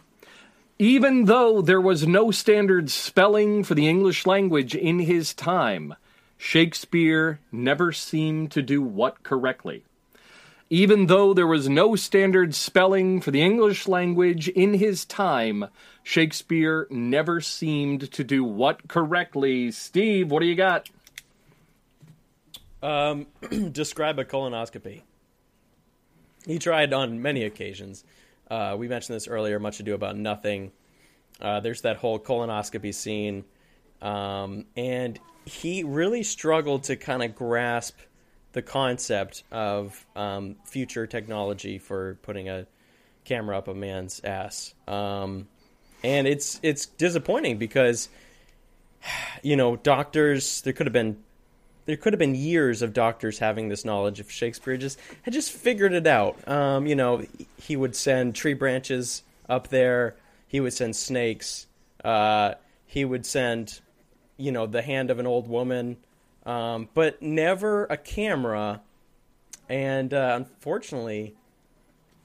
Even 0.79 1.25
though 1.25 1.61
there 1.61 1.81
was 1.81 2.07
no 2.07 2.31
standard 2.31 2.89
spelling 2.89 3.63
for 3.63 3.75
the 3.75 3.87
English 3.87 4.25
language 4.25 4.73
in 4.73 4.99
his 4.99 5.33
time, 5.33 5.95
Shakespeare 6.37 7.39
never 7.51 7.91
seemed 7.91 8.51
to 8.51 8.61
do 8.61 8.81
what 8.81 9.23
correctly? 9.23 9.84
Even 10.75 11.05
though 11.05 11.33
there 11.33 11.47
was 11.47 11.69
no 11.69 11.95
standard 11.95 12.53
spelling 12.53 13.21
for 13.21 13.31
the 13.31 13.41
English 13.41 13.87
language 13.87 14.49
in 14.49 14.73
his 14.73 15.05
time, 15.05 15.67
Shakespeare 16.03 16.85
never 16.89 17.39
seemed 17.39 18.11
to 18.11 18.25
do 18.25 18.43
what 18.43 18.89
correctly? 18.89 19.71
Steve, 19.71 20.29
what 20.29 20.41
do 20.41 20.47
you 20.47 20.55
got? 20.55 20.89
Um, 22.83 23.27
describe 23.71 24.19
a 24.19 24.25
colonoscopy. 24.25 25.03
He 26.45 26.59
tried 26.59 26.91
on 26.91 27.21
many 27.21 27.45
occasions. 27.45 28.03
Uh, 28.51 28.75
we 28.77 28.89
mentioned 28.89 29.15
this 29.15 29.29
earlier. 29.29 29.61
Much 29.61 29.79
ado 29.79 29.93
about 29.93 30.17
nothing. 30.17 30.73
Uh, 31.39 31.61
there's 31.61 31.83
that 31.83 31.95
whole 31.95 32.19
colonoscopy 32.19 32.93
scene, 32.93 33.45
um, 34.01 34.65
and 34.75 35.21
he 35.45 35.85
really 35.85 36.23
struggled 36.23 36.83
to 36.83 36.97
kind 36.97 37.23
of 37.23 37.33
grasp 37.33 37.97
the 38.55 38.61
concept 38.61 39.43
of 39.51 40.05
um, 40.15 40.55
future 40.63 41.05
technology 41.05 41.77
for 41.77 42.17
putting 42.21 42.47
a 42.47 42.65
camera 43.25 43.57
up 43.57 43.67
a 43.67 43.73
man's 43.73 44.21
ass. 44.23 44.73
Um, 44.87 45.49
and 46.05 46.25
it's 46.25 46.61
it's 46.63 46.85
disappointing 46.85 47.57
because 47.57 48.07
you 49.43 49.57
know 49.57 49.75
doctors 49.75 50.61
there 50.61 50.71
could 50.71 50.85
have 50.85 50.93
been 50.93 51.17
there 51.85 51.97
could 51.97 52.13
have 52.13 52.19
been 52.19 52.33
years 52.33 52.81
of 52.81 52.93
doctors 52.93 53.39
having 53.39 53.67
this 53.67 53.83
knowledge 53.83 54.21
if 54.21 54.31
Shakespeare 54.31 54.77
just 54.77 54.99
had 55.23 55.33
just 55.33 55.51
figured 55.51 55.91
it 55.91 56.07
out. 56.07 56.47
Um, 56.47 56.87
you 56.87 56.95
know, 56.95 57.25
he 57.57 57.75
would 57.75 57.93
send 57.93 58.35
tree 58.35 58.53
branches 58.53 59.21
up 59.49 59.67
there. 59.67 60.15
He 60.47 60.61
would 60.61 60.73
send 60.73 60.95
snakes. 60.95 61.67
Uh, 62.05 62.53
he 62.85 63.03
would 63.03 63.25
send, 63.25 63.81
you 64.37 64.53
know, 64.53 64.65
the 64.65 64.81
hand 64.81 65.11
of 65.11 65.19
an 65.19 65.27
old 65.27 65.49
woman, 65.49 65.97
um, 66.45 66.89
but 66.93 67.21
never 67.21 67.85
a 67.85 67.97
camera. 67.97 68.81
And 69.67 70.13
uh, 70.13 70.33
unfortunately, 70.35 71.35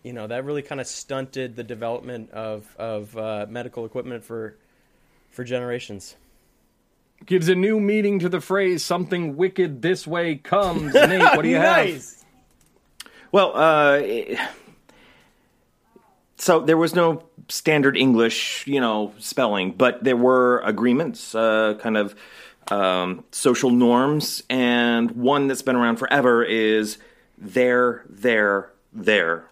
you 0.03 0.13
know, 0.13 0.27
that 0.27 0.45
really 0.45 0.63
kind 0.63 0.81
of 0.81 0.87
stunted 0.87 1.57
the 1.57 1.65
development 1.65 2.31
of 2.33 2.75
of 2.79 3.17
uh, 3.17 3.47
medical 3.49 3.85
equipment 3.85 4.25
for 4.25 4.57
for 5.31 5.45
generations. 5.45 6.17
gives 7.27 7.49
a 7.49 7.55
new 7.55 7.79
meaning 7.81 8.19
to 8.21 8.29
the 8.29 8.41
phrase 8.41 8.85
"something 8.85 9.37
wicked 9.37 9.81
this 9.83 10.07
way 10.07 10.37
comes." 10.37 10.93
Nate, 10.95 11.21
what 11.37 11.43
do 11.43 11.49
you 11.49 11.57
have? 11.59 12.05
Well, 13.33 13.57
uh, 13.57 13.97
it- 14.03 14.39
so 16.37 16.61
there 16.61 16.77
was 16.79 16.95
no 16.95 17.25
standard 17.49 17.97
English, 17.97 18.67
you 18.67 18.81
know, 18.81 19.13
spelling, 19.19 19.73
but 19.73 20.03
there 20.03 20.17
were 20.17 20.61
agreements, 20.65 21.35
uh, 21.35 21.75
kind 21.81 21.97
of 21.99 22.15
um, 22.69 23.25
social 23.33 23.71
norms, 23.71 24.43
and 24.49 25.11
one 25.13 25.49
that's 25.49 25.63
been 25.63 25.77
around 25.77 25.97
forever 25.97 26.45
is 26.45 26.99
there, 27.39 28.05
there, 28.09 28.71
there. 28.93 29.45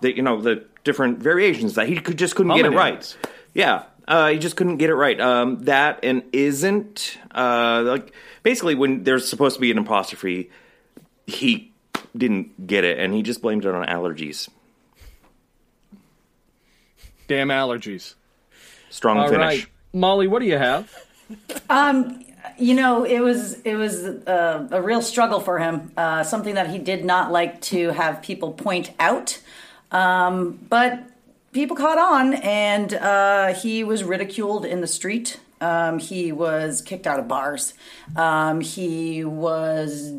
The, 0.00 0.16
you 0.16 0.22
know, 0.22 0.40
the 0.40 0.64
different 0.84 1.18
variations 1.18 1.74
that 1.74 1.88
he 1.88 1.96
could 1.96 2.18
just 2.18 2.34
couldn't 2.34 2.54
get 2.56 2.66
it 2.66 2.70
right. 2.70 3.16
Yeah, 3.54 3.84
uh, 4.06 4.28
he 4.28 4.38
just 4.38 4.56
couldn't 4.56 4.78
get 4.78 4.90
it 4.90 4.94
right. 4.94 5.20
Um, 5.20 5.64
that 5.64 6.00
and 6.02 6.22
isn't 6.32 7.18
uh, 7.34 7.82
like 7.84 8.12
basically 8.42 8.74
when 8.74 9.04
there's 9.04 9.28
supposed 9.28 9.56
to 9.56 9.60
be 9.60 9.70
an 9.70 9.78
apostrophe, 9.78 10.50
he 11.26 11.72
didn't 12.16 12.66
get 12.66 12.84
it, 12.84 12.98
and 12.98 13.12
he 13.12 13.22
just 13.22 13.42
blamed 13.42 13.64
it 13.64 13.74
on 13.74 13.86
allergies. 13.86 14.48
Damn 17.26 17.48
allergies. 17.48 18.14
Strong 18.88 19.18
All 19.18 19.28
finish. 19.28 19.40
right, 19.40 19.66
Molly, 19.92 20.26
what 20.26 20.38
do 20.40 20.46
you 20.46 20.56
have? 20.56 20.90
Um, 21.68 22.24
you 22.58 22.74
know, 22.74 23.04
it 23.04 23.20
was 23.20 23.60
it 23.62 23.76
was 23.76 24.04
uh, 24.04 24.68
a 24.70 24.82
real 24.82 25.00
struggle 25.00 25.40
for 25.40 25.58
him. 25.58 25.92
Uh, 25.96 26.24
something 26.24 26.54
that 26.54 26.70
he 26.70 26.78
did 26.78 27.04
not 27.04 27.30
like 27.30 27.60
to 27.62 27.90
have 27.90 28.22
people 28.22 28.52
point 28.52 28.90
out, 28.98 29.40
um, 29.92 30.58
but 30.68 31.00
people 31.52 31.76
caught 31.76 31.98
on, 31.98 32.34
and 32.34 32.94
uh, 32.94 33.54
he 33.54 33.84
was 33.84 34.02
ridiculed 34.02 34.64
in 34.64 34.80
the 34.80 34.86
street. 34.86 35.38
Um, 35.60 35.98
he 35.98 36.30
was 36.30 36.82
kicked 36.82 37.06
out 37.06 37.18
of 37.18 37.26
bars. 37.26 37.74
Um, 38.16 38.60
he 38.60 39.24
was 39.24 40.12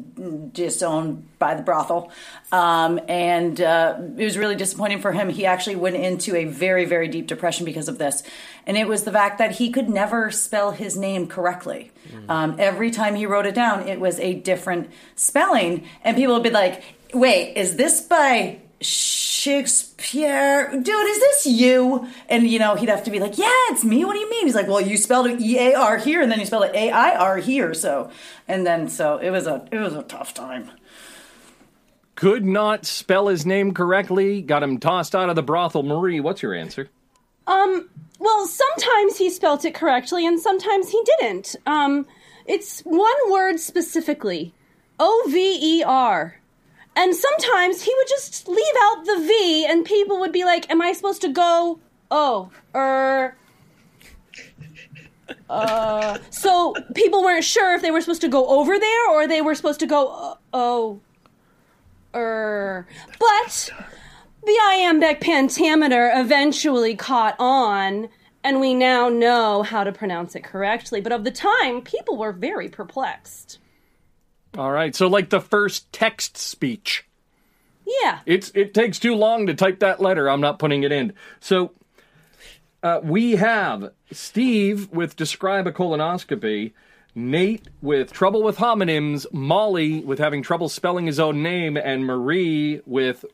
disowned 0.51 1.27
by 1.39 1.55
the 1.55 1.61
brothel. 1.61 2.11
Um, 2.51 2.99
and 3.07 3.59
uh, 3.61 3.97
it 4.17 4.23
was 4.25 4.37
really 4.37 4.55
disappointing 4.55 4.99
for 4.99 5.13
him. 5.13 5.29
He 5.29 5.45
actually 5.45 5.77
went 5.77 5.95
into 5.95 6.35
a 6.35 6.45
very, 6.45 6.85
very 6.85 7.07
deep 7.07 7.27
depression 7.27 7.65
because 7.65 7.87
of 7.87 7.97
this. 7.97 8.23
And 8.69 8.77
it 8.77 8.87
was 8.87 9.03
the 9.03 9.11
fact 9.11 9.39
that 9.39 9.53
he 9.53 9.71
could 9.71 9.89
never 9.89 10.29
spell 10.29 10.69
his 10.69 10.95
name 10.95 11.25
correctly. 11.25 11.91
Um, 12.29 12.55
every 12.59 12.91
time 12.91 13.15
he 13.15 13.25
wrote 13.25 13.47
it 13.47 13.55
down, 13.55 13.87
it 13.87 13.99
was 13.99 14.19
a 14.19 14.35
different 14.35 14.91
spelling. 15.15 15.87
And 16.03 16.15
people 16.15 16.35
would 16.35 16.43
be 16.43 16.51
like, 16.51 16.83
wait, 17.11 17.55
is 17.55 17.77
this 17.77 17.99
by 17.99 18.59
Shakespeare, 18.79 20.69
dude, 20.69 20.87
is 20.87 21.19
this 21.19 21.45
you? 21.47 22.07
And 22.29 22.47
you 22.47 22.59
know, 22.59 22.75
he'd 22.75 22.89
have 22.89 23.05
to 23.05 23.11
be 23.11 23.19
like, 23.19 23.39
yeah, 23.39 23.49
it's 23.69 23.83
me. 23.83 24.05
What 24.05 24.13
do 24.13 24.19
you 24.19 24.29
mean? 24.29 24.45
He's 24.45 24.53
like, 24.53 24.67
well, 24.67 24.81
you 24.81 24.97
spelled 24.97 25.25
it 25.25 25.41
E 25.41 25.57
A 25.57 25.73
R 25.73 25.97
here, 25.97 26.21
and 26.21 26.31
then 26.31 26.39
you 26.39 26.45
spelled 26.45 26.65
it 26.65 26.75
A 26.75 26.91
I 26.91 27.15
R 27.15 27.37
here. 27.37 27.73
So, 27.73 28.11
and 28.47 28.67
then 28.67 28.87
so 28.87 29.17
it 29.17 29.31
was 29.31 29.47
a 29.47 29.67
it 29.71 29.79
was 29.79 29.95
a 29.95 30.03
tough 30.03 30.35
time. 30.35 30.69
Could 32.13 32.45
not 32.45 32.85
spell 32.85 33.29
his 33.29 33.47
name 33.47 33.73
correctly. 33.73 34.43
Got 34.43 34.61
him 34.61 34.77
tossed 34.77 35.15
out 35.15 35.29
of 35.29 35.35
the 35.35 35.41
brothel. 35.41 35.81
Marie, 35.81 36.19
what's 36.19 36.43
your 36.43 36.53
answer? 36.53 36.91
Um, 37.49 37.89
well, 38.19 38.45
sometimes 38.45 39.17
he 39.17 39.29
spelt 39.29 39.65
it 39.65 39.73
correctly 39.73 40.25
and 40.25 40.39
sometimes 40.39 40.91
he 40.91 41.01
didn't. 41.03 41.55
Um, 41.65 42.05
it's 42.45 42.81
one 42.81 43.31
word 43.31 43.59
specifically 43.59 44.53
O 44.99 45.27
V 45.29 45.59
E 45.61 45.83
R. 45.83 46.39
And 46.95 47.15
sometimes 47.15 47.81
he 47.83 47.93
would 47.95 48.07
just 48.07 48.47
leave 48.47 48.75
out 48.81 49.05
the 49.05 49.25
V 49.25 49.65
and 49.65 49.85
people 49.85 50.19
would 50.19 50.31
be 50.31 50.43
like, 50.43 50.69
Am 50.69 50.81
I 50.81 50.93
supposed 50.93 51.21
to 51.21 51.29
go? 51.29 51.79
Oh, 52.11 52.51
er. 52.75 53.35
Uh, 55.49 56.17
so 56.29 56.75
people 56.93 57.23
weren't 57.23 57.43
sure 57.43 57.73
if 57.73 57.81
they 57.81 57.91
were 57.91 58.01
supposed 58.01 58.21
to 58.21 58.27
go 58.27 58.47
over 58.47 58.77
there 58.77 59.09
or 59.09 59.27
they 59.27 59.41
were 59.41 59.55
supposed 59.55 59.79
to 59.79 59.87
go, 59.87 60.09
uh, 60.09 60.35
oh, 60.53 60.99
er. 62.13 62.87
But 63.19 63.71
the 64.43 64.59
iambic 64.69 65.21
pentameter 65.21 66.11
eventually 66.15 66.95
caught 66.95 67.35
on, 67.39 68.09
and 68.43 68.59
we 68.59 68.73
now 68.73 69.09
know 69.09 69.63
how 69.63 69.83
to 69.83 69.91
pronounce 69.91 70.35
it 70.35 70.43
correctly. 70.43 71.01
But 71.01 71.11
of 71.11 71.23
the 71.23 71.31
time, 71.31 71.81
people 71.81 72.17
were 72.17 72.31
very 72.31 72.69
perplexed. 72.69 73.59
All 74.57 74.71
right, 74.71 74.95
so 74.95 75.07
like 75.07 75.29
the 75.29 75.41
first 75.41 75.91
text 75.91 76.37
speech. 76.37 77.05
Yeah. 78.01 78.19
It's 78.25 78.51
it 78.55 78.73
takes 78.73 78.99
too 78.99 79.15
long 79.15 79.47
to 79.47 79.53
type 79.53 79.79
that 79.79 80.01
letter. 80.01 80.29
I'm 80.29 80.41
not 80.41 80.59
putting 80.59 80.83
it 80.83 80.91
in. 80.91 81.13
So 81.39 81.71
uh, 82.83 82.99
we 83.03 83.33
have 83.33 83.91
Steve 84.11 84.89
with 84.91 85.15
describe 85.15 85.67
a 85.67 85.71
colonoscopy, 85.71 86.73
Nate 87.15 87.67
with 87.81 88.11
trouble 88.11 88.43
with 88.43 88.57
homonyms, 88.57 89.25
Molly 89.31 90.01
with 90.01 90.19
having 90.19 90.43
trouble 90.43 90.69
spelling 90.69 91.07
his 91.07 91.19
own 91.19 91.41
name, 91.43 91.77
and 91.77 92.05
Marie 92.05 92.81
with 92.85 93.25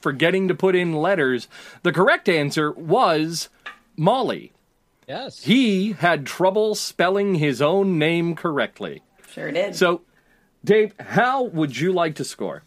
forgetting 0.00 0.48
to 0.48 0.54
put 0.54 0.74
in 0.74 0.92
letters. 0.94 1.48
The 1.82 1.92
correct 1.92 2.28
answer 2.28 2.72
was 2.72 3.48
Molly. 3.96 4.52
Yes. 5.06 5.42
He 5.42 5.92
had 5.92 6.26
trouble 6.26 6.74
spelling 6.74 7.36
his 7.36 7.62
own 7.62 7.98
name 7.98 8.34
correctly. 8.34 9.02
Sure 9.32 9.50
did. 9.50 9.74
So, 9.74 10.02
Dave, 10.64 10.94
how 11.00 11.44
would 11.44 11.78
you 11.78 11.92
like 11.92 12.16
to 12.16 12.24
score? 12.24 12.62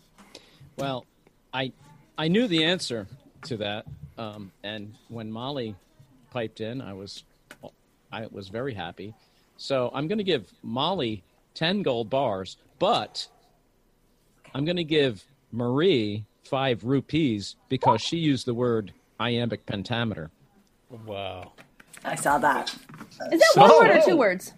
Well, 0.76 1.06
I 1.54 1.72
I 2.18 2.28
knew 2.28 2.48
the 2.48 2.64
answer 2.64 3.08
to 3.44 3.58
that, 3.58 3.86
um, 4.18 4.52
and 4.64 4.96
when 5.10 5.32
Molly 5.32 5.76
piped 6.32 6.62
in, 6.62 6.82
I 6.82 6.94
was 6.94 7.24
I 8.12 8.28
was 8.32 8.50
very 8.50 8.74
happy. 8.74 9.14
So 9.58 9.92
I'm 9.94 10.08
going 10.08 10.18
to 10.18 10.24
give 10.24 10.52
Molly 10.64 11.24
ten 11.54 11.84
gold 11.84 12.10
bars, 12.10 12.58
but 12.80 13.28
I'm 14.56 14.66
going 14.66 14.78
to 14.78 14.84
give 14.84 15.24
Marie 15.52 16.26
five 16.44 16.84
rupees 16.84 17.56
because 17.70 18.02
she 18.02 18.18
used 18.18 18.46
the 18.46 18.54
word 18.54 18.94
iambic 19.20 19.66
pentameter. 19.66 20.32
Wow. 21.06 21.54
I 22.04 22.16
saw 22.16 22.38
that. 22.40 22.74
Is 23.32 23.40
that 23.40 23.52
So- 23.54 23.62
one 23.62 23.88
word 23.88 23.98
or 23.98 24.02
two 24.04 24.18
words? 24.18 24.54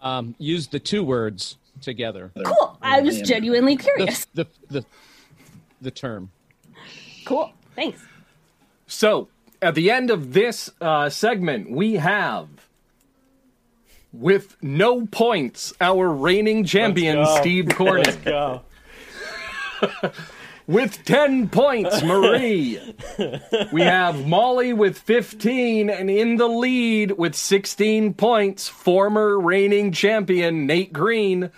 Um, 0.00 0.34
use 0.38 0.66
the 0.66 0.80
two 0.80 1.04
words 1.04 1.56
together. 1.80 2.32
Cool. 2.44 2.76
I 2.82 3.00
was 3.00 3.20
genuinely 3.22 3.76
curious. 3.76 4.24
The 4.34 4.46
the 4.68 4.80
the, 4.80 4.86
the 5.80 5.90
term. 5.92 6.30
Cool. 7.24 7.52
Thanks. 7.76 8.02
So, 8.88 9.28
at 9.62 9.76
the 9.76 9.90
end 9.92 10.10
of 10.10 10.32
this 10.32 10.68
uh, 10.80 11.08
segment, 11.08 11.70
we 11.70 11.94
have, 11.94 12.48
with 14.12 14.56
no 14.60 15.06
points, 15.06 15.72
our 15.80 16.10
reigning 16.10 16.64
champion, 16.64 17.16
go. 17.16 17.36
Steve 17.40 17.68
Cornish. 17.68 18.16
Go. 18.24 18.62
With 20.72 21.04
10 21.04 21.50
points, 21.50 22.02
Marie. 22.02 22.80
we 23.74 23.82
have 23.82 24.26
Molly 24.26 24.72
with 24.72 24.96
15, 24.96 25.90
and 25.90 26.08
in 26.08 26.36
the 26.36 26.48
lead 26.48 27.10
with 27.10 27.34
16 27.34 28.14
points, 28.14 28.68
former 28.68 29.38
reigning 29.38 29.92
champion 29.92 30.66
Nate 30.66 30.90
Green. 30.90 31.50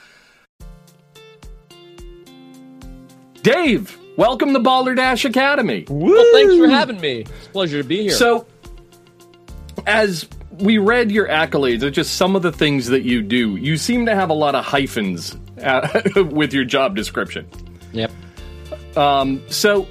Dave, 3.43 3.97
welcome 4.17 4.53
to 4.53 4.59
Balderdash 4.59 5.25
Academy. 5.25 5.85
Well, 5.89 6.27
thanks 6.33 6.57
for 6.57 6.67
having 6.67 7.01
me. 7.01 7.21
It's 7.21 7.47
a 7.47 7.51
pleasure 7.51 7.83
to 7.83 7.89
be 7.89 8.03
here. 8.03 8.11
So, 8.11 8.49
as 9.87 10.29
we 10.51 10.79
read 10.79 11.13
your 11.13 11.29
accolades, 11.29 11.85
it's 11.85 11.95
just 11.95 12.17
some 12.17 12.35
of 12.35 12.43
the 12.43 12.51
things 12.51 12.89
that 12.89 13.05
you 13.05 13.23
do. 13.23 13.55
You 13.55 13.77
seem 13.77 14.07
to 14.07 14.15
have 14.17 14.31
a 14.31 14.35
lot 14.35 14.57
of 14.57 14.65
hyphens 14.65 15.37
uh, 15.63 16.03
with 16.17 16.53
your 16.53 16.65
job 16.65 16.97
description. 16.97 17.49
yep. 17.93 18.11
So, 18.95 19.89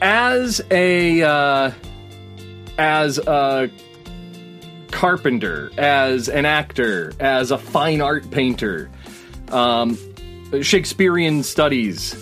as 0.00 0.60
a 0.70 1.22
uh, 1.22 1.70
as 2.78 3.18
a 3.18 3.70
carpenter, 4.90 5.70
as 5.78 6.28
an 6.28 6.44
actor, 6.44 7.12
as 7.20 7.50
a 7.50 7.58
fine 7.58 8.00
art 8.00 8.30
painter, 8.30 8.90
um, 9.50 9.98
Shakespearean 10.62 11.42
studies, 11.42 12.14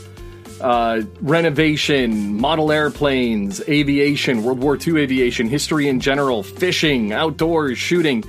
uh, 0.61 1.03
renovation, 1.21 2.41
model 2.41 2.73
airplanes, 2.73 3.61
aviation, 3.69 4.43
World 4.43 4.61
War 4.61 4.79
II 4.79 5.01
aviation, 5.01 5.49
history 5.49 5.89
in 5.89 6.01
general, 6.01 6.43
fishing, 6.43 7.13
outdoors, 7.13 7.79
shooting. 7.79 8.23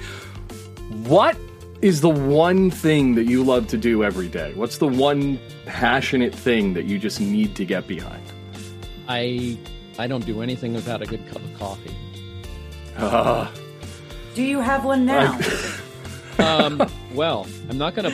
What 1.05 1.37
is 1.85 2.01
the 2.01 2.09
one 2.09 2.71
thing 2.71 3.13
that 3.13 3.25
you 3.25 3.43
love 3.43 3.67
to 3.67 3.77
do 3.77 4.03
every 4.03 4.27
day? 4.27 4.51
What's 4.55 4.79
the 4.79 4.87
one 4.87 5.39
passionate 5.67 6.33
thing 6.33 6.73
that 6.73 6.85
you 6.85 6.97
just 6.97 7.21
need 7.21 7.55
to 7.57 7.63
get 7.63 7.85
behind? 7.87 8.23
I 9.07 9.55
I 9.99 10.07
don't 10.07 10.25
do 10.25 10.41
anything 10.41 10.73
without 10.73 11.03
a 11.03 11.05
good 11.05 11.23
cup 11.29 11.43
of 11.43 11.53
coffee. 11.59 11.95
Do 14.33 14.41
you 14.41 14.59
have 14.61 14.83
one 14.83 15.05
now? 15.05 15.39
Um, 16.37 16.83
well, 17.13 17.47
I'm 17.69 17.77
not 17.77 17.95
gonna. 17.95 18.11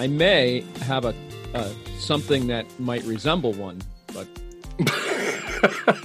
I 0.00 0.06
may 0.06 0.64
have 0.80 1.04
a 1.04 1.14
uh, 1.54 1.68
something 1.98 2.46
that 2.46 2.64
might 2.80 3.04
resemble 3.04 3.52
one, 3.52 3.82
but 4.14 4.26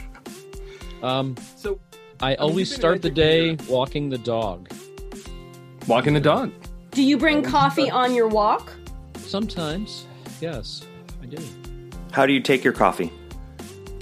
um, 1.02 1.38
So, 1.56 1.80
I 2.20 2.36
always 2.36 2.76
start 2.76 3.02
the 3.02 3.10
day 3.10 3.56
walking 3.70 4.10
the 4.10 4.18
dog. 4.18 4.68
walking 5.88 6.14
the 6.14 6.20
dog. 6.20 6.52
Do 6.92 7.04
you 7.04 7.18
bring 7.18 7.44
coffee 7.44 7.90
on 7.90 8.14
your 8.16 8.28
walk? 8.28 8.74
Sometimes, 9.18 10.06
yes, 10.42 10.84
I 11.22 11.28
do. 11.28 11.38
How 12.12 12.26
do 12.26 12.34
you 12.34 12.42
take 12.42 12.64
your 12.64 12.74
coffee? 12.74 13.12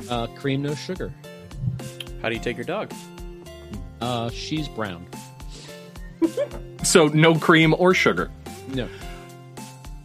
Uh, 0.10 0.28
cream, 0.28 0.62
no 0.62 0.74
sugar. 0.74 1.14
How 2.22 2.30
do 2.30 2.36
you 2.36 2.42
take 2.42 2.56
your 2.58 2.66
dog? 2.66 2.92
Uh, 4.02 4.30
she's 4.30 4.68
brown. 4.68 5.06
So, 6.84 7.08
no 7.08 7.36
cream 7.36 7.76
or 7.78 7.94
sugar. 7.94 8.32
No, 8.74 8.88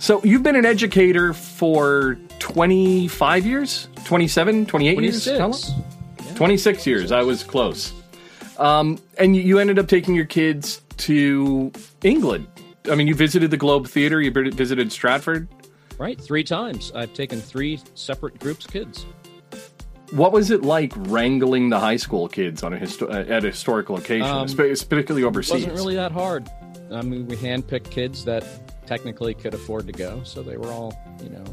So, 0.01 0.21
you've 0.25 0.43
been 0.43 0.57
an 0.57 0.67
educator 0.67 1.33
for 1.33 2.19
25 2.41 3.47
years? 3.47 3.87
27, 4.05 4.67
28 4.67 5.01
years? 5.01 5.27
How 5.27 5.33
long? 5.39 5.51
26. 5.53 6.35
26 6.35 6.87
years. 6.89 7.13
I 7.13 7.23
was 7.23 7.45
close. 7.45 7.93
Um, 8.59 8.99
and 9.17 9.37
you- 9.37 9.43
you 9.43 9.59
ended 9.61 9.79
up 9.79 9.87
taking 9.87 10.17
your 10.17 10.25
kids 10.25 10.81
to 10.99 11.71
England. 12.03 12.49
I 12.91 12.95
mean, 12.95 13.07
you 13.07 13.15
visited 13.15 13.51
the 13.51 13.57
Globe 13.57 13.87
Theater, 13.87 14.21
you 14.21 14.31
visited 14.31 14.91
Stratford. 14.93 15.49
Right, 15.99 16.21
three 16.21 16.43
times. 16.43 16.91
I've 16.95 17.15
taken 17.15 17.41
three 17.41 17.81
separate 17.95 18.39
groups 18.41 18.65
of 18.67 18.73
kids. 18.73 19.07
What 20.11 20.33
was 20.33 20.51
it 20.51 20.63
like 20.63 20.93
wrangling 20.97 21.71
the 21.71 21.79
high 21.79 21.97
school 21.97 22.29
kids 22.29 22.63
on 22.63 22.73
a 22.75 22.77
histo- 22.77 23.09
uh, 23.09 23.33
at 23.33 23.45
a 23.45 23.49
historical 23.49 23.97
occasion, 23.97 24.27
Um, 24.27 24.47
particularly 24.47 25.25
overseas? 25.25 25.53
wasn't 25.67 25.75
really 25.75 25.95
that 25.95 26.13
hard. 26.13 26.49
I 26.91 27.03
mean, 27.03 27.27
we 27.27 27.37
handpicked 27.37 27.91
kids 27.91 28.25
that 28.27 28.45
technically 28.87 29.33
could 29.33 29.55
afford 29.55 29.87
to 29.87 29.93
go, 29.93 30.21
so 30.25 30.43
they 30.43 30.57
were 30.57 30.69
all, 30.69 30.93
you 31.23 31.31
know, 31.31 31.45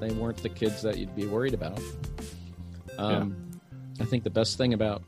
they 0.00 0.10
weren't 0.12 0.38
the 0.38 0.48
kids 0.48 0.80
that 0.82 0.96
you'd 0.96 1.14
be 1.14 1.26
worried 1.26 1.54
about. 1.54 1.78
Um, 2.98 3.36
I 4.00 4.04
think 4.04 4.24
the 4.24 4.30
best 4.30 4.56
thing 4.56 4.72
about 4.74 5.02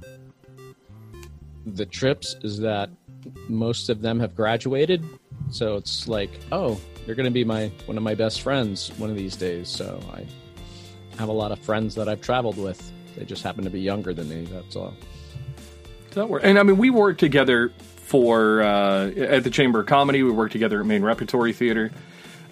the 1.65 1.87
trips 1.87 2.37
is 2.43 2.59
that 2.59 2.91
most 3.49 3.89
of 3.89 4.03
them 4.03 4.21
have 4.21 4.35
graduated, 4.35 5.03
so 5.51 5.77
it's 5.77 6.09
like, 6.09 6.31
oh, 6.53 6.81
you're 7.07 7.17
going 7.17 7.25
to 7.25 7.31
be 7.31 7.45
my 7.45 7.71
one 7.87 7.97
of 7.97 8.03
my 8.03 8.15
best 8.15 8.43
friends 8.43 8.91
one 8.99 9.11
of 9.11 9.17
these 9.17 9.37
days. 9.37 9.69
So 9.69 10.01
I 10.13 10.25
have 11.19 11.29
a 11.29 11.33
lot 11.33 11.53
of 11.53 11.59
friends 11.61 11.95
that 11.97 12.09
I've 12.09 12.21
traveled 12.21 12.59
with. 12.59 12.93
They 13.17 13.25
just 13.25 13.43
happen 13.43 13.63
to 13.65 13.71
be 13.71 13.81
younger 13.81 14.13
than 14.15 14.29
me. 14.29 14.47
That's 14.51 14.75
all. 14.77 14.95
That 16.13 16.29
work. 16.29 16.43
And 16.45 16.59
I 16.59 16.63
mean, 16.63 16.77
we 16.79 16.91
worked 16.91 17.21
together 17.21 17.73
for 17.97 18.63
uh, 18.63 19.09
at 19.11 19.45
the 19.45 19.51
Chamber 19.51 19.81
of 19.81 19.87
Comedy. 19.87 20.23
We 20.23 20.31
worked 20.31 20.53
together 20.53 20.81
at 20.81 20.87
Maine 20.87 21.03
Repertory 21.03 21.53
Theater, 21.53 21.91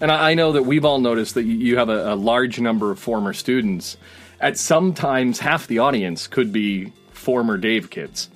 and 0.01 0.11
I, 0.11 0.31
I 0.31 0.33
know 0.33 0.51
that 0.53 0.63
we've 0.63 0.83
all 0.85 0.99
noticed 0.99 1.35
that 1.35 1.43
you- 1.43 1.57
you 1.57 1.77
have 1.77 1.89
a, 1.89 2.13
a 2.13 2.15
large 2.15 2.59
number 2.59 2.91
of 2.91 2.99
former 2.99 3.33
students. 3.33 3.95
At 4.39 4.57
sometimes, 4.57 5.39
half 5.39 5.67
the 5.67 5.79
audience 5.79 6.27
could 6.27 6.51
be 6.51 6.91
former 7.11 7.57
Dave 7.57 7.89
kids. 7.89 8.29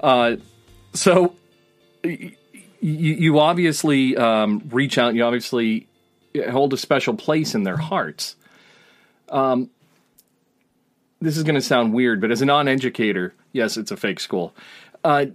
Uh, 0.00 0.36
so 0.94 1.34
y- 2.82 2.88
y- 2.90 3.16
you 3.18 3.38
obviously 3.38 4.16
um, 4.16 4.62
reach 4.70 4.98
out. 4.98 5.14
You 5.14 5.24
obviously 5.24 5.86
hold 6.50 6.72
a 6.72 6.76
special 6.76 7.14
place 7.14 7.54
in 7.54 7.64
their 7.64 7.76
hearts. 7.76 8.36
Um, 9.28 9.70
this 11.20 11.36
is 11.36 11.42
going 11.42 11.56
to 11.56 11.60
sound 11.60 11.92
weird, 11.92 12.20
but 12.20 12.30
as 12.30 12.42
a 12.42 12.46
non-educator, 12.46 13.34
yes, 13.52 13.76
it's 13.76 13.90
a 13.90 13.96
fake 13.96 14.20
school. 14.20 14.54
Uh, 15.02 15.26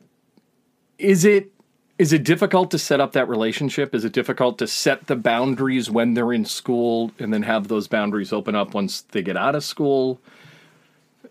is 0.97 1.25
it 1.25 1.51
is 1.99 2.11
it 2.11 2.23
difficult 2.23 2.71
to 2.71 2.79
set 2.79 2.99
up 2.99 3.13
that 3.13 3.29
relationship? 3.29 3.93
Is 3.93 4.03
it 4.03 4.13
difficult 4.13 4.57
to 4.57 4.67
set 4.67 5.07
the 5.07 5.15
boundaries 5.15 5.91
when 5.91 6.15
they're 6.15 6.33
in 6.33 6.43
school 6.43 7.11
and 7.19 7.31
then 7.31 7.43
have 7.43 7.67
those 7.67 7.87
boundaries 7.87 8.33
open 8.33 8.55
up 8.55 8.73
once 8.73 9.01
they 9.01 9.21
get 9.21 9.37
out 9.37 9.55
of 9.55 9.63
school? 9.63 10.19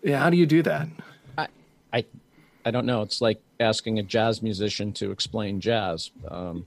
Yeah, 0.03 0.19
how 0.19 0.29
do 0.29 0.37
you 0.37 0.45
do 0.45 0.63
that? 0.63 0.87
I, 1.37 1.47
I, 1.91 2.05
I 2.65 2.71
don't 2.71 2.85
know. 2.85 3.01
It's 3.01 3.21
like 3.21 3.41
asking 3.59 3.99
a 3.99 4.03
jazz 4.03 4.41
musician 4.41 4.93
to 4.93 5.11
explain 5.11 5.59
jazz. 5.59 6.11
Um, 6.27 6.65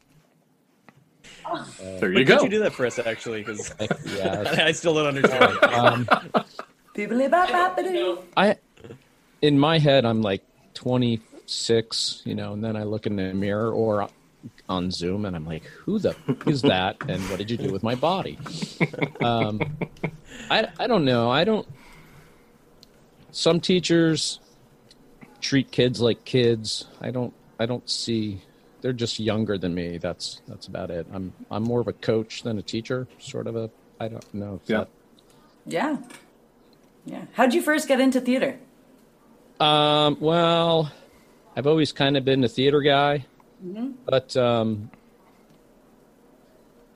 There 2.01 2.13
you 2.13 2.19
Could 2.25 2.39
go. 2.39 2.43
you 2.45 2.49
do 2.51 2.59
that 2.61 2.73
for 2.73 2.87
us, 2.87 2.99
actually? 2.99 3.43
Because 3.43 3.73
yeah, 4.17 4.55
I 4.65 4.73
still 4.73 4.95
don't 4.95 5.07
understand. 5.07 5.59
um, 5.63 6.07
Bibbidi-bop-boppity. 6.95 8.23
I, 8.37 8.57
in 9.43 9.59
my 9.59 9.79
head, 9.79 10.05
I'm 10.05 10.23
like 10.23 10.43
26, 10.75 12.23
you 12.25 12.35
know, 12.35 12.53
and 12.53 12.63
then 12.65 12.77
I 12.77 12.85
look 12.85 13.07
in 13.07 13.17
the 13.17 13.33
mirror 13.35 13.71
or 13.73 14.09
on 14.69 14.91
Zoom, 14.91 15.25
and 15.25 15.35
I'm 15.35 15.45
like, 15.47 15.65
"Who 15.65 15.99
the 15.99 16.15
is 16.47 16.63
that? 16.63 16.97
And 17.09 17.21
what 17.31 17.39
did 17.39 17.51
you 17.51 17.57
do 17.57 17.73
with 17.73 17.83
my 17.83 17.95
body?" 17.95 18.39
Um, 19.21 19.61
I, 20.51 20.69
I 20.79 20.87
don't 20.87 21.05
know. 21.05 21.31
I 21.31 21.45
don't. 21.45 21.67
Some 23.33 23.61
teachers 23.61 24.39
treat 25.47 25.71
kids 25.71 26.01
like 26.01 26.25
kids. 26.25 26.87
I 27.01 27.11
don't 27.13 27.33
I 27.59 27.67
don't 27.67 27.89
see 27.89 28.41
they're 28.81 28.93
just 28.93 29.19
younger 29.21 29.57
than 29.57 29.75
me. 29.75 29.99
That's 29.99 30.43
that's 30.49 30.67
about 30.67 30.91
it. 30.91 31.07
I'm 31.13 31.33
I'm 31.51 31.63
more 31.63 31.81
of 31.81 31.87
a 31.89 31.93
coach 31.93 32.43
than 32.43 32.59
a 32.59 32.63
teacher, 32.63 33.07
sort 33.19 33.47
of 33.47 33.55
a 33.57 33.71
I 34.01 34.09
don't 34.09 34.35
know. 34.35 34.61
Yeah. 34.67 34.79
that- 34.79 34.89
Yeah. 35.67 35.97
Yeah. 37.07 37.25
How'd 37.35 37.55
you 37.55 37.63
first 37.63 37.87
get 37.89 38.01
into 38.01 38.21
theater? 38.21 38.59
Um, 39.61 40.17
well, 40.21 40.91
I've 41.57 41.67
always 41.69 41.93
kind 41.93 42.17
of 42.17 42.25
been 42.25 42.43
a 42.45 42.49
theater 42.49 42.81
guy, 42.83 43.25
Mhm. 43.65 43.95
but 44.05 44.37
um, 44.37 44.91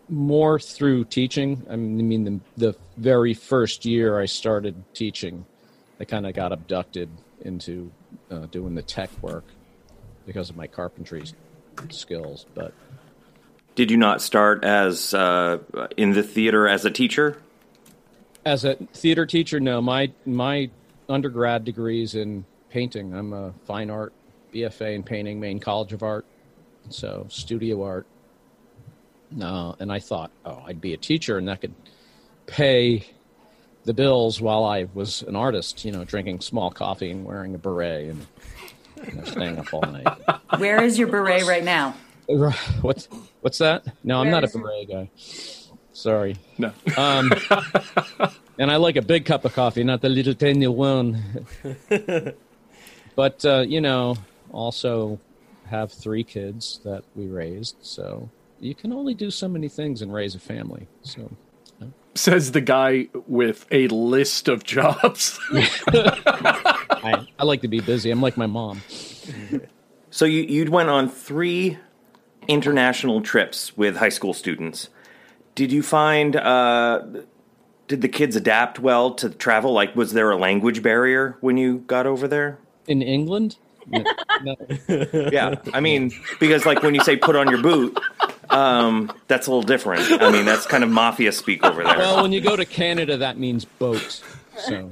more 0.09 0.59
through 0.59 1.05
teaching. 1.05 1.65
I 1.71 1.77
mean, 1.77 2.25
the, 2.25 2.41
the 2.73 2.77
very 2.97 3.33
first 3.35 3.85
year 3.87 4.21
I 4.21 4.27
started 4.27 4.75
teaching, 4.93 5.47
I 6.01 6.05
kind 6.05 6.27
of 6.27 6.35
got 6.35 6.53
abducted 6.53 7.09
into 7.43 7.91
uh, 8.31 8.47
doing 8.47 8.75
the 8.75 8.83
tech 8.83 9.11
work 9.23 9.45
because 10.27 10.51
of 10.51 10.57
my 10.57 10.67
carpentry 10.67 11.25
skills. 11.91 12.47
But 12.55 12.73
Did 13.75 13.91
you 13.91 13.97
not 13.97 14.23
start 14.23 14.65
as 14.65 15.15
uh, 15.15 15.59
in 15.97 16.13
the 16.13 16.23
theater 16.23 16.69
as 16.69 16.85
a 16.85 16.91
teacher? 16.91 17.41
as 18.45 18.65
a 18.65 18.75
theater 18.75 19.27
teacher, 19.27 19.61
no, 19.61 19.81
my 19.81 20.13
my 20.25 20.71
undergrad 21.09 21.65
degrees 21.65 22.15
in 22.15 22.45
painting. 22.71 23.15
I'm 23.15 23.33
a 23.33 23.53
fine 23.65 23.91
art 23.91 24.13
BFA 24.53 24.95
in 24.95 25.03
painting, 25.03 25.41
Maine 25.41 25.61
College 25.61 25.93
of 25.93 26.03
Art, 26.03 26.25
so 26.89 27.27
studio 27.29 27.83
art. 27.83 28.07
No, 29.31 29.77
and 29.79 29.93
I 29.93 30.01
thought, 30.01 30.31
oh, 30.45 30.63
I'd 30.67 30.81
be 30.81 30.93
a 30.93 30.97
teacher, 30.97 31.39
and 31.39 31.49
that 31.49 31.61
could 31.61 31.75
pay 32.47 33.07
the 33.85 33.95
bills 33.95 34.41
while 34.41 34.65
I 34.65 34.89
was 34.95 35.23
an 35.23 35.37
artist. 35.37 35.85
You 35.85 35.93
know, 35.93 36.05
drinking 36.05 36.41
small 36.41 36.71
coffee 36.71 37.11
and 37.11 37.25
wearing 37.25 37.55
a 37.55 37.59
beret 37.59 38.11
and 38.11 38.27
you 39.07 39.13
know, 39.15 39.25
staying 39.25 39.59
up 39.59 39.73
all 39.73 39.83
night. 39.83 40.07
Where 40.59 40.83
is 40.83 40.99
your 40.99 41.09
beret 41.09 41.45
right 41.45 41.65
now? 41.65 41.95
what's 42.81 43.07
what's 43.41 43.59
that? 43.59 43.85
No, 44.05 44.21
I'm 44.21 44.31
not 44.31 44.45
a 44.45 44.47
is 44.47 44.55
your- 44.55 44.65
beret 44.65 44.89
guy. 44.89 45.11
Sorry. 45.93 46.37
No. 46.57 46.73
Um, 46.97 47.31
and 48.59 48.71
I 48.71 48.77
like 48.77 48.97
a 48.97 49.03
big 49.03 49.25
cup 49.25 49.45
of 49.45 49.53
coffee, 49.53 49.85
not 49.85 50.01
the 50.01 50.09
little 50.09 50.35
tiny 50.35 50.67
one. 50.67 51.47
but 53.17 53.45
uh, 53.45 53.65
you 53.67 53.81
know, 53.81 54.17
also 54.53 55.19
have 55.67 55.93
three 55.93 56.25
kids 56.25 56.81
that 56.85 57.05
we 57.15 57.27
raised, 57.27 57.77
so 57.83 58.31
you 58.61 58.75
can 58.75 58.93
only 58.93 59.15
do 59.15 59.31
so 59.31 59.49
many 59.49 59.69
things 59.69 60.03
and 60.03 60.13
raise 60.13 60.35
a 60.35 60.39
family. 60.39 60.87
So 61.03 61.31
Says 62.15 62.53
the 62.53 62.61
guy 62.61 63.09
with 63.27 63.67
a 63.71 63.87
list 63.89 64.49
of 64.49 64.65
jobs. 64.65 65.39
I, 65.53 67.27
I 67.39 67.45
like 67.45 67.61
to 67.63 67.69
be 67.69 67.81
busy. 67.81 68.11
I'm 68.11 68.21
like 68.21 68.37
my 68.37 68.47
mom. 68.47 68.83
So 70.11 70.25
you 70.25 70.43
you 70.43 70.71
went 70.71 70.89
on 70.89 71.09
three 71.09 71.79
international 72.49 73.21
trips 73.21 73.77
with 73.77 73.97
high 73.97 74.09
school 74.09 74.35
students. 74.35 74.89
Did 75.55 75.71
you 75.71 75.83
find 75.83 76.35
uh, 76.35 77.03
did 77.87 78.01
the 78.03 78.09
kids 78.09 78.35
adapt 78.37 78.81
well 78.81 79.13
to 79.15 79.31
travel? 79.31 79.73
Like, 79.73 79.95
was 79.95 80.13
there 80.13 80.31
a 80.31 80.37
language 80.37 80.83
barrier 80.83 81.37
when 81.41 81.57
you 81.57 81.79
got 81.87 82.07
over 82.07 82.27
there? 82.27 82.59
In 82.87 83.03
England, 83.03 83.57
No, 83.87 84.05
no. 84.43 84.57
Yeah, 85.33 85.57
I 85.73 85.81
mean, 85.81 86.13
because 86.39 86.67
like 86.67 86.83
when 86.83 86.95
you 86.95 87.03
say 87.03 87.17
put 87.17 87.37
on 87.37 87.49
your 87.49 87.63
boot, 87.63 87.99
um, 88.51 89.13
that's 89.29 89.47
a 89.47 89.51
little 89.51 89.63
different. 89.63 90.11
I 90.23 90.31
mean, 90.31 90.45
that's 90.45 90.67
kind 90.67 90.85
of 90.85 90.91
mafia 90.91 91.33
speak 91.33 91.65
over 91.65 91.83
there. 91.83 91.99
well, 91.99 92.23
when 92.23 92.33
you 92.33 92.41
go 92.41 92.57
to 92.57 92.65
Canada, 92.65 93.17
that 93.19 93.39
means 93.39 93.65
boat. 93.65 94.23
So 94.59 94.91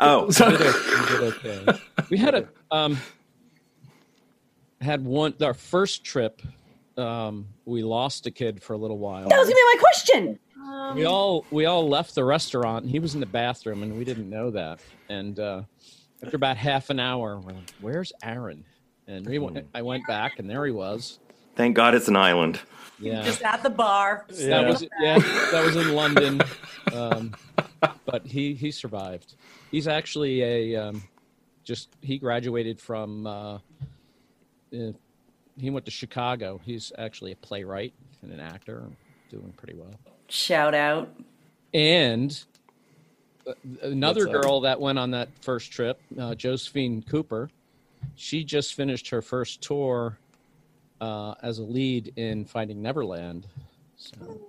oh, 0.00 0.26
we 0.26 0.32
did, 0.32 0.60
we 0.60 1.06
did 1.06 1.20
okay. 1.34 1.66
We 2.10 2.16
had 2.16 2.34
a 2.34 2.48
um, 2.70 2.98
had 4.80 5.04
one 5.04 5.34
our 5.40 5.54
first 5.54 6.04
trip. 6.04 6.42
Um, 6.96 7.46
we 7.66 7.82
lost 7.82 8.26
a 8.26 8.30
kid 8.30 8.62
for 8.62 8.72
a 8.72 8.78
little 8.78 8.98
while. 8.98 9.28
That 9.28 9.38
was 9.38 9.48
gonna 9.48 9.54
be 9.54 9.62
my 9.62 9.80
question. 9.80 10.38
we 10.94 11.04
all 11.04 11.44
we 11.50 11.66
all 11.66 11.88
left 11.88 12.14
the 12.14 12.24
restaurant. 12.24 12.84
and 12.84 12.90
He 12.90 12.98
was 12.98 13.14
in 13.14 13.20
the 13.20 13.26
bathroom, 13.26 13.82
and 13.82 13.96
we 13.96 14.04
didn't 14.04 14.30
know 14.30 14.50
that. 14.50 14.80
And 15.08 15.38
uh, 15.38 15.62
after 16.22 16.36
about 16.36 16.56
half 16.56 16.90
an 16.90 16.98
hour, 16.98 17.38
we're 17.38 17.52
like, 17.52 17.70
"Where's 17.80 18.12
Aaron?" 18.22 18.64
And 19.08 19.26
we 19.26 19.38
went, 19.38 19.64
I 19.72 19.82
went 19.82 20.06
back, 20.08 20.40
and 20.40 20.50
there 20.50 20.64
he 20.66 20.72
was. 20.72 21.20
Thank 21.56 21.74
God 21.74 21.94
it's 21.94 22.08
an 22.08 22.16
island. 22.16 22.60
Yeah, 22.98 23.22
Just 23.22 23.42
at 23.42 23.62
the 23.62 23.70
bar. 23.70 24.24
that 24.28 24.66
was 24.66 24.82
yeah, 25.00 25.18
that 25.18 25.62
was 25.64 25.76
in 25.76 25.94
London. 25.94 26.40
Um, 26.94 27.34
but 28.06 28.24
he 28.24 28.54
he 28.54 28.70
survived. 28.70 29.34
He's 29.70 29.86
actually 29.86 30.42
a 30.42 30.76
um, 30.76 31.02
just 31.64 31.88
he 32.00 32.18
graduated 32.18 32.80
from. 32.80 33.26
Uh, 33.26 33.54
uh, 34.74 34.92
he 35.58 35.70
went 35.70 35.84
to 35.86 35.90
Chicago. 35.90 36.60
He's 36.64 36.92
actually 36.98 37.32
a 37.32 37.36
playwright 37.36 37.92
and 38.22 38.32
an 38.32 38.40
actor, 38.40 38.84
doing 39.30 39.52
pretty 39.56 39.74
well. 39.74 39.94
Shout 40.28 40.74
out. 40.74 41.08
And 41.74 42.38
uh, 43.46 43.52
another 43.82 44.26
What's 44.26 44.36
up? 44.36 44.42
girl 44.42 44.60
that 44.62 44.80
went 44.80 44.98
on 44.98 45.10
that 45.12 45.28
first 45.42 45.70
trip, 45.70 46.00
uh, 46.18 46.34
Josephine 46.34 47.02
Cooper, 47.02 47.50
she 48.16 48.44
just 48.44 48.74
finished 48.74 49.08
her 49.10 49.22
first 49.22 49.62
tour 49.62 50.18
uh, 51.00 51.34
as 51.42 51.58
a 51.58 51.62
lead 51.62 52.12
in 52.16 52.44
Finding 52.44 52.82
Neverland. 52.82 53.46
So, 53.96 54.40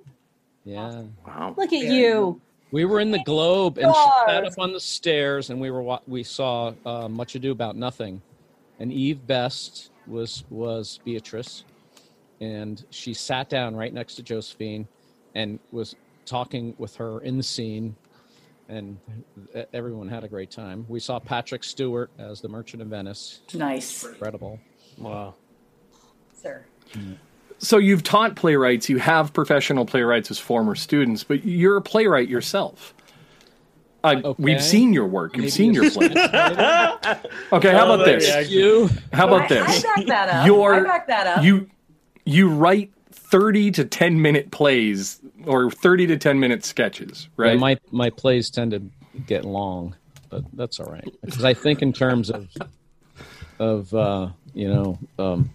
yeah. 0.64 1.04
Wow. 1.26 1.56
Look 1.58 1.74
at 1.74 1.80
you. 1.80 2.42
We 2.72 2.84
were 2.84 3.00
in 3.00 3.12
the 3.12 3.24
Globe, 3.24 3.78
and 3.78 3.94
she 3.96 4.10
sat 4.28 4.46
up 4.46 4.54
on 4.58 4.74
the 4.74 4.80
stairs, 4.80 5.50
and 5.50 5.62
we 5.62 5.72
were 5.72 5.82
wa- 5.82 6.02
we 6.06 6.24
saw 6.24 6.74
uh, 6.86 7.08
Much 7.08 7.36
Ado 7.36 7.52
About 7.52 7.78
Nothing, 7.78 8.22
and 8.80 8.92
Eve 8.92 9.26
Best 9.26 9.90
was 10.06 10.44
was 10.50 11.00
Beatrice, 11.06 11.64
and 12.42 12.84
she 12.90 13.14
sat 13.14 13.48
down 13.48 13.74
right 13.76 13.94
next 13.94 14.16
to 14.16 14.24
Josephine, 14.24 14.86
and 15.34 15.60
was 15.72 15.96
talking 16.26 16.74
with 16.78 16.94
her 16.98 17.22
in 17.22 17.38
the 17.38 17.44
scene, 17.44 17.96
and 18.68 18.98
everyone 19.72 20.10
had 20.10 20.26
a 20.26 20.28
great 20.28 20.52
time. 20.52 20.86
We 20.90 21.00
saw 21.00 21.20
Patrick 21.20 21.64
Stewart 21.64 22.12
as 22.20 22.42
the 22.42 22.50
Merchant 22.50 22.82
of 22.82 22.90
Venice, 22.90 23.40
Nice, 23.54 24.04
incredible. 24.04 24.60
Wow. 24.98 25.36
Sir. 26.42 26.64
so 27.58 27.78
you've 27.78 28.04
taught 28.04 28.36
playwrights, 28.36 28.90
you 28.90 28.98
have 29.00 29.34
professional 29.34 29.86
playwrights 29.86 30.32
as 30.32 30.40
former 30.40 30.76
students, 30.76 31.24
but 31.24 31.44
you're 31.46 31.78
a 31.78 31.82
playwright 31.82 32.30
yourself. 32.30 32.94
I, 34.04 34.16
Okay. 34.18 34.36
We've 34.44 34.62
seen 34.64 34.94
your 34.94 35.08
work. 35.08 35.36
You've 35.36 35.42
Maybe 35.46 35.52
seen 35.52 35.74
your 35.74 35.86
you're- 35.86 35.96
plays. 36.10 36.14
Okay, 37.52 37.72
how 37.72 37.88
Oh, 37.90 37.94
about 37.96 38.06
this? 38.06 38.50
you 38.50 38.90
How 39.12 39.28
about 39.28 39.50
this? 39.50 39.68
I 39.86 39.96
back 39.96 40.06
that 40.08 40.30
up. 40.30 40.46
You're 40.46 40.74
I 40.76 40.80
back 40.84 41.08
that 41.08 41.28
up. 41.28 41.44
you 41.44 41.68
you 42.26 42.50
write 42.50 42.92
thirty 43.12 43.72
to 43.72 43.84
ten 43.86 44.22
minute 44.22 44.52
plays 44.52 45.20
or 45.46 45.72
thirty 45.72 46.06
to 46.08 46.18
ten 46.18 46.40
minute 46.40 46.64
sketches, 46.64 47.28
Yeah, 47.38 47.46
right? 47.46 47.60
my 47.60 47.78
my 47.92 48.10
plays 48.10 48.50
tend 48.50 48.72
to 48.72 48.82
get 49.26 49.44
long, 49.46 49.96
but 50.30 50.44
that's 50.54 50.80
all 50.80 50.92
right 50.92 51.08
because 51.26 51.44
I 51.44 51.54
think 51.54 51.82
in 51.82 51.92
terms 51.92 52.30
of 52.30 52.48
of 53.60 53.94
uh, 53.94 54.30
you 54.54 54.68
know 54.70 55.00
um, 55.18 55.50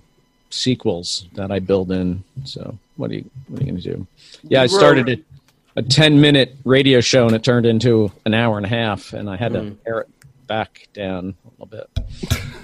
sequels 0.52 1.26
that 1.34 1.50
I 1.50 1.58
build 1.58 1.90
in. 1.90 2.22
So 2.44 2.78
what 2.96 3.10
are 3.10 3.14
you 3.14 3.30
what 3.48 3.60
are 3.60 3.64
you 3.64 3.70
going 3.72 3.82
to 3.82 3.96
do? 3.96 4.06
Yeah, 4.44 4.62
I 4.62 4.66
started 4.66 5.08
a, 5.08 5.80
a 5.80 5.82
ten 5.82 6.20
minute 6.20 6.56
radio 6.64 7.00
show 7.00 7.26
and 7.26 7.34
it 7.34 7.42
turned 7.42 7.66
into 7.66 8.12
an 8.24 8.34
hour 8.34 8.56
and 8.56 8.66
a 8.66 8.68
half, 8.68 9.12
and 9.12 9.28
I 9.28 9.36
had 9.36 9.52
to 9.54 9.76
pare 9.84 10.00
it 10.00 10.08
back 10.46 10.88
down 10.92 11.34
a 11.44 11.50
little 11.62 11.66
bit. 11.66 11.88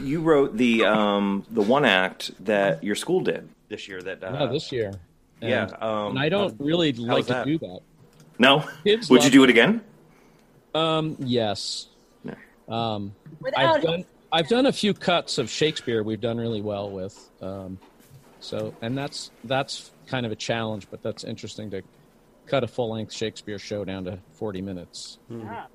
You 0.02 0.20
wrote 0.20 0.56
the 0.56 0.84
um, 0.84 1.44
the 1.50 1.62
one 1.62 1.84
act 1.84 2.30
that 2.44 2.84
your 2.84 2.94
school 2.94 3.20
did 3.20 3.48
this 3.68 3.88
year. 3.88 4.02
That 4.02 4.22
uh, 4.22 4.36
Yeah, 4.40 4.46
this 4.46 4.70
year. 4.72 4.92
And, 5.40 5.50
yeah, 5.50 5.64
um, 5.80 6.10
and 6.10 6.18
I 6.18 6.28
don't 6.28 6.54
really 6.58 6.92
like 6.92 7.26
to 7.26 7.32
that? 7.32 7.46
do 7.46 7.58
that. 7.58 7.80
no. 8.40 8.64
Kids 8.82 9.08
Would 9.08 9.24
you 9.24 9.30
do 9.30 9.42
it. 9.44 9.48
it 9.48 9.50
again? 9.50 9.80
Um, 10.74 11.16
yes. 11.20 11.86
No. 12.24 12.34
Um, 12.74 13.14
Without 13.40 13.76
I've 13.76 13.82
done 13.82 14.04
I've 14.30 14.48
done 14.48 14.66
a 14.66 14.72
few 14.72 14.92
cuts 14.94 15.38
of 15.38 15.48
Shakespeare 15.50 16.02
we've 16.02 16.20
done 16.20 16.36
really 16.38 16.60
well 16.60 16.90
with. 16.90 17.30
Um, 17.40 17.78
so 18.40 18.74
and 18.82 18.96
that's 18.96 19.30
that's 19.44 19.90
kind 20.06 20.26
of 20.26 20.32
a 20.32 20.36
challenge, 20.36 20.86
but 20.90 21.02
that's 21.02 21.24
interesting 21.24 21.70
to 21.70 21.82
cut 22.46 22.62
a 22.64 22.66
full 22.68 22.92
length 22.92 23.12
Shakespeare 23.12 23.58
show 23.58 23.84
down 23.84 24.04
to 24.04 24.18
forty 24.32 24.60
minutes. 24.62 25.18
Yeah, 25.30 25.66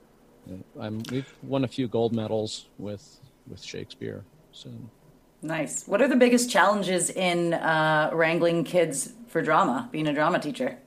I'm, 0.79 1.01
we've 1.11 1.33
won 1.41 1.63
a 1.63 1.67
few 1.67 1.87
gold 1.87 2.13
medals 2.13 2.67
with 2.77 3.19
with 3.47 3.61
Shakespeare. 3.63 4.23
So 4.51 4.69
nice. 5.41 5.87
What 5.87 6.01
are 6.01 6.07
the 6.07 6.15
biggest 6.15 6.49
challenges 6.49 7.09
in 7.09 7.53
uh, 7.55 8.11
wrangling 8.13 8.63
kids 8.63 9.13
for 9.27 9.41
drama? 9.41 9.89
Being 9.91 10.07
a 10.07 10.13
drama 10.13 10.39
teacher. 10.39 10.77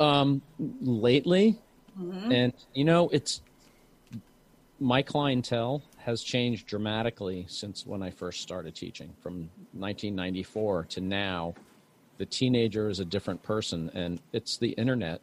um, 0.00 0.40
lately, 0.80 1.58
and 2.32 2.52
you 2.74 2.84
know 2.84 3.08
it's 3.08 3.40
my 4.80 5.02
clientele 5.02 5.82
has 5.98 6.22
changed 6.22 6.66
dramatically 6.66 7.44
since 7.48 7.84
when 7.84 8.02
I 8.02 8.10
first 8.10 8.42
started 8.42 8.74
teaching 8.74 9.12
from 9.20 9.50
1994 9.72 10.84
to 10.90 11.00
now. 11.00 11.54
The 12.18 12.26
teenager 12.26 12.88
is 12.88 12.98
a 12.98 13.04
different 13.04 13.42
person, 13.42 13.90
and 13.94 14.20
it's 14.32 14.56
the 14.56 14.70
internet. 14.70 15.20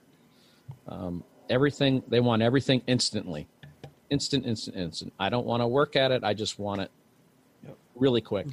Um, 0.87 1.23
everything 1.49 2.03
they 2.07 2.19
want 2.19 2.41
everything 2.41 2.81
instantly, 2.87 3.47
instant, 4.09 4.45
instant, 4.45 4.77
instant. 4.77 5.13
I 5.19 5.29
don't 5.29 5.45
want 5.45 5.61
to 5.61 5.67
work 5.67 5.95
at 5.95 6.11
it. 6.11 6.23
I 6.23 6.33
just 6.33 6.57
want 6.57 6.81
it 6.81 6.91
really 7.95 8.21
quick. 8.21 8.47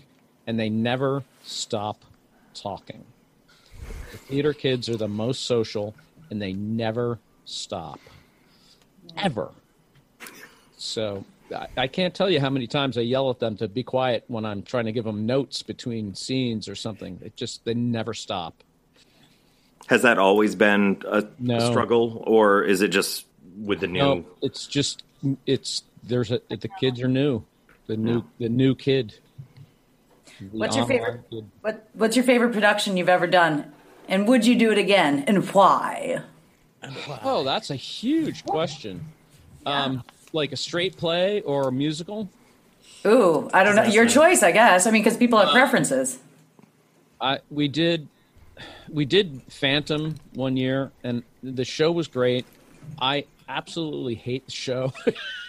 And 0.46 0.58
they 0.58 0.68
never 0.68 1.22
stop 1.44 2.04
talking. 2.54 3.04
The 4.10 4.18
theater 4.18 4.52
kids 4.52 4.88
are 4.88 4.96
the 4.96 5.08
most 5.08 5.46
social, 5.46 5.94
and 6.30 6.42
they 6.42 6.52
never 6.52 7.18
stop, 7.44 8.00
ever. 9.16 9.50
So 10.82 11.24
I, 11.54 11.68
I 11.76 11.86
can't 11.86 12.12
tell 12.12 12.28
you 12.28 12.40
how 12.40 12.50
many 12.50 12.66
times 12.66 12.98
I 12.98 13.02
yell 13.02 13.30
at 13.30 13.38
them 13.38 13.56
to 13.58 13.68
be 13.68 13.82
quiet 13.84 14.24
when 14.26 14.44
I'm 14.44 14.62
trying 14.62 14.86
to 14.86 14.92
give 14.92 15.04
them 15.04 15.26
notes 15.26 15.62
between 15.62 16.14
scenes 16.14 16.68
or 16.68 16.74
something. 16.74 17.20
It 17.24 17.36
just 17.36 17.64
they 17.64 17.74
never 17.74 18.14
stop. 18.14 18.62
Has 19.86 20.02
that 20.02 20.18
always 20.18 20.54
been 20.54 21.02
a, 21.06 21.24
No. 21.38 21.56
a 21.56 21.60
struggle, 21.70 22.22
or 22.26 22.62
is 22.64 22.82
it 22.82 22.88
just 22.88 23.26
with 23.56 23.80
the 23.80 23.86
new? 23.86 23.98
No, 24.00 24.24
it's 24.42 24.66
just 24.66 25.02
it's 25.46 25.82
there's 26.02 26.32
a 26.32 26.40
the 26.48 26.68
kids 26.80 27.00
are 27.00 27.08
new, 27.08 27.44
the 27.86 27.96
new 27.96 28.24
the 28.38 28.48
new 28.48 28.74
kid. 28.74 29.14
The 30.40 30.46
What's 30.58 30.76
your 30.76 30.86
favorite? 30.86 31.20
kid. 31.30 31.48
What 31.60 31.88
What's 31.94 32.16
your 32.16 32.24
favorite 32.24 32.52
production 32.52 32.96
you've 32.96 33.08
ever 33.08 33.26
done? 33.28 33.72
And 34.08 34.26
would 34.26 34.44
you 34.44 34.56
do 34.56 34.72
it 34.72 34.78
again? 34.78 35.24
And 35.28 35.44
why? 35.50 36.22
Oh, 37.22 37.44
that's 37.44 37.70
a 37.70 37.76
huge 37.76 38.44
question. 38.44 39.04
Um, 39.64 40.02
like 40.32 40.52
a 40.52 40.56
straight 40.56 40.96
play 40.96 41.40
or 41.42 41.68
a 41.68 41.72
musical? 41.72 42.28
Ooh, 43.06 43.50
I 43.52 43.64
don't 43.64 43.74
know. 43.76 43.84
Your 43.84 44.06
choice, 44.06 44.42
I 44.42 44.52
guess. 44.52 44.86
I 44.86 44.90
mean, 44.90 45.02
because 45.02 45.16
people 45.16 45.38
have 45.38 45.50
preferences. 45.50 46.18
I 47.20 47.38
we 47.50 47.68
did 47.68 48.08
we 48.90 49.04
did 49.04 49.42
Phantom 49.48 50.14
one 50.34 50.56
year, 50.56 50.90
and 51.04 51.22
the 51.42 51.64
show 51.64 51.90
was 51.92 52.08
great. 52.08 52.44
I 53.00 53.24
absolutely 53.48 54.14
hate 54.14 54.46
the 54.46 54.52
show, 54.52 54.92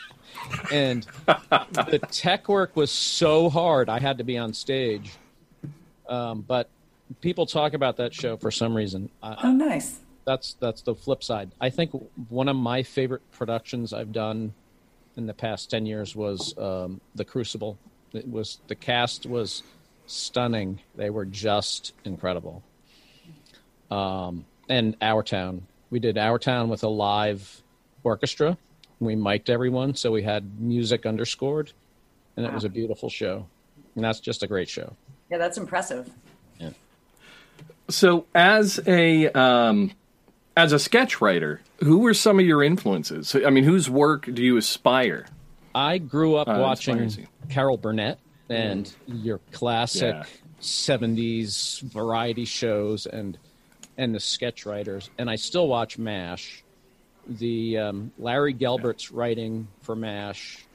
and 0.71 1.05
the 1.27 1.99
tech 2.11 2.47
work 2.49 2.75
was 2.75 2.91
so 2.91 3.49
hard. 3.49 3.89
I 3.89 3.99
had 3.99 4.17
to 4.19 4.23
be 4.23 4.37
on 4.37 4.53
stage, 4.53 5.11
um, 6.07 6.41
but 6.47 6.69
people 7.21 7.45
talk 7.45 7.73
about 7.73 7.97
that 7.97 8.13
show 8.13 8.37
for 8.37 8.51
some 8.51 8.75
reason. 8.75 9.09
I, 9.21 9.35
Oh, 9.43 9.51
nice. 9.51 9.99
that's 10.25 10.53
that's 10.59 10.81
the 10.81 10.95
flip 10.95 11.23
side. 11.23 11.51
I 11.59 11.69
think 11.69 11.91
one 12.29 12.47
of 12.47 12.55
my 12.55 12.83
favorite 12.83 13.21
productions 13.31 13.93
I've 13.93 14.11
done 14.11 14.53
in 15.15 15.25
the 15.25 15.33
past 15.33 15.69
ten 15.69 15.85
years 15.85 16.15
was 16.15 16.57
um, 16.57 17.01
the 17.15 17.25
Crucible. 17.25 17.77
It 18.13 18.29
was 18.29 18.59
the 18.67 18.75
cast 18.75 19.25
was 19.25 19.63
stunning. 20.05 20.79
They 20.95 21.09
were 21.09 21.25
just 21.25 21.93
incredible. 22.03 22.63
Um, 23.89 24.45
and 24.69 24.95
Our 25.01 25.23
Town, 25.23 25.67
we 25.89 25.99
did 25.99 26.17
Our 26.17 26.39
Town 26.39 26.69
with 26.69 26.83
a 26.83 26.87
live 26.87 27.61
orchestra. 28.03 28.57
We 28.99 29.15
mic'd 29.15 29.49
everyone, 29.49 29.95
so 29.95 30.11
we 30.11 30.23
had 30.23 30.59
music 30.59 31.05
underscored, 31.05 31.71
and 32.37 32.45
it 32.45 32.53
was 32.53 32.63
a 32.63 32.69
beautiful 32.69 33.09
show. 33.09 33.45
And 33.95 34.03
that's 34.03 34.19
just 34.19 34.43
a 34.43 34.47
great 34.47 34.69
show. 34.69 34.95
Yeah, 35.29 35.37
that's 35.37 35.57
impressive. 35.57 36.09
Yeah. 36.59 36.71
So, 37.89 38.25
as 38.33 38.79
a 38.87 39.27
um, 39.29 39.91
as 40.55 40.71
a 40.73 40.79
sketch 40.79 41.19
writer, 41.21 41.61
who 41.79 41.99
were 41.99 42.13
some 42.13 42.39
of 42.39 42.45
your 42.45 42.63
influences? 42.63 43.35
I 43.35 43.49
mean, 43.49 43.63
whose 43.63 43.89
work 43.89 44.27
do 44.33 44.43
you 44.43 44.57
aspire? 44.57 45.25
I 45.75 45.97
grew 45.97 46.35
up 46.35 46.47
Uh, 46.47 46.57
watching. 46.59 47.27
Carol 47.49 47.77
Burnett 47.77 48.19
and 48.49 48.91
your 49.07 49.39
classic 49.51 50.13
Yeah. 50.15 50.23
'70s 50.61 51.81
variety 51.81 52.45
shows 52.45 53.05
and 53.05 53.37
and 53.97 54.13
the 54.15 54.19
sketch 54.19 54.65
writers, 54.65 55.09
and 55.19 55.29
I 55.29 55.35
still 55.35 55.67
watch 55.67 55.97
MASH. 55.99 56.63
The 57.27 57.77
um, 57.77 58.11
Larry 58.17 58.53
Gelbart's 58.53 59.11
writing 59.11 59.67
for 59.81 59.95
MASH, 59.95 60.65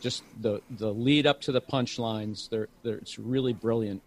just 0.00 0.22
the 0.40 0.60
the 0.70 0.92
lead 0.92 1.26
up 1.26 1.40
to 1.42 1.52
the 1.52 1.60
punchlines, 1.60 2.48
they're, 2.50 2.68
they're 2.82 2.96
it's 2.98 3.18
really 3.18 3.52
brilliant, 3.52 4.02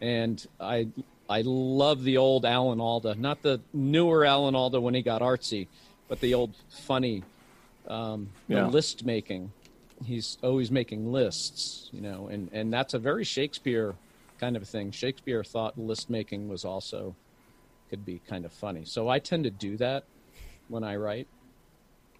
and 0.00 0.44
I 0.60 0.88
I 1.28 1.42
love 1.44 2.04
the 2.04 2.18
old 2.18 2.44
Alan 2.44 2.80
Alda, 2.80 3.14
not 3.14 3.42
the 3.42 3.60
newer 3.72 4.24
Alan 4.24 4.54
Alda 4.54 4.80
when 4.80 4.94
he 4.94 5.02
got 5.02 5.22
artsy, 5.22 5.68
but 6.08 6.20
the 6.20 6.34
old 6.34 6.54
funny 6.68 7.22
um, 7.88 8.30
Yeah. 8.48 8.66
list 8.66 9.04
making. 9.04 9.52
He's 10.04 10.36
always 10.42 10.70
making 10.70 11.12
lists, 11.12 11.88
you 11.92 12.00
know, 12.00 12.28
and, 12.28 12.50
and 12.52 12.72
that's 12.72 12.94
a 12.94 12.98
very 12.98 13.24
Shakespeare 13.24 13.94
kind 14.38 14.56
of 14.56 14.62
a 14.62 14.66
thing. 14.66 14.90
Shakespeare 14.90 15.42
thought 15.44 15.78
list 15.78 16.10
making 16.10 16.48
was 16.48 16.64
also 16.64 17.14
could 17.88 18.04
be 18.04 18.20
kind 18.26 18.44
of 18.44 18.52
funny. 18.52 18.84
So 18.84 19.08
I 19.08 19.18
tend 19.18 19.44
to 19.44 19.50
do 19.50 19.76
that 19.78 20.04
when 20.68 20.82
I 20.84 20.96
write. 20.96 21.28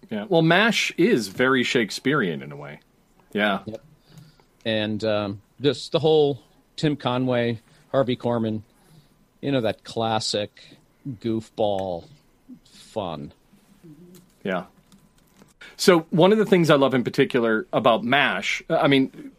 Yeah. 0.09 0.25
Well, 0.29 0.41
Mash 0.41 0.91
is 0.97 1.27
very 1.27 1.63
Shakespearean 1.63 2.41
in 2.41 2.51
a 2.51 2.55
way. 2.55 2.79
Yeah. 3.33 3.59
And 4.65 5.03
um, 5.03 5.41
this 5.59 5.89
the 5.89 5.99
whole 5.99 6.41
Tim 6.75 6.95
Conway, 6.95 7.59
Harvey 7.91 8.15
Korman, 8.15 8.61
you 9.45 9.51
know, 9.51 9.61
that 9.61 9.83
classic 9.83 10.59
goofball 11.07 12.05
fun. 12.63 13.31
Yeah. 14.43 14.63
So 15.77 15.99
one 16.09 16.31
of 16.31 16.39
the 16.39 16.47
things 16.47 16.71
I 16.71 16.77
love 16.77 16.95
in 16.95 17.03
particular 17.03 17.67
about 17.71 18.03
MASH, 18.03 18.63
I 18.67 18.87
mean, 18.87 19.33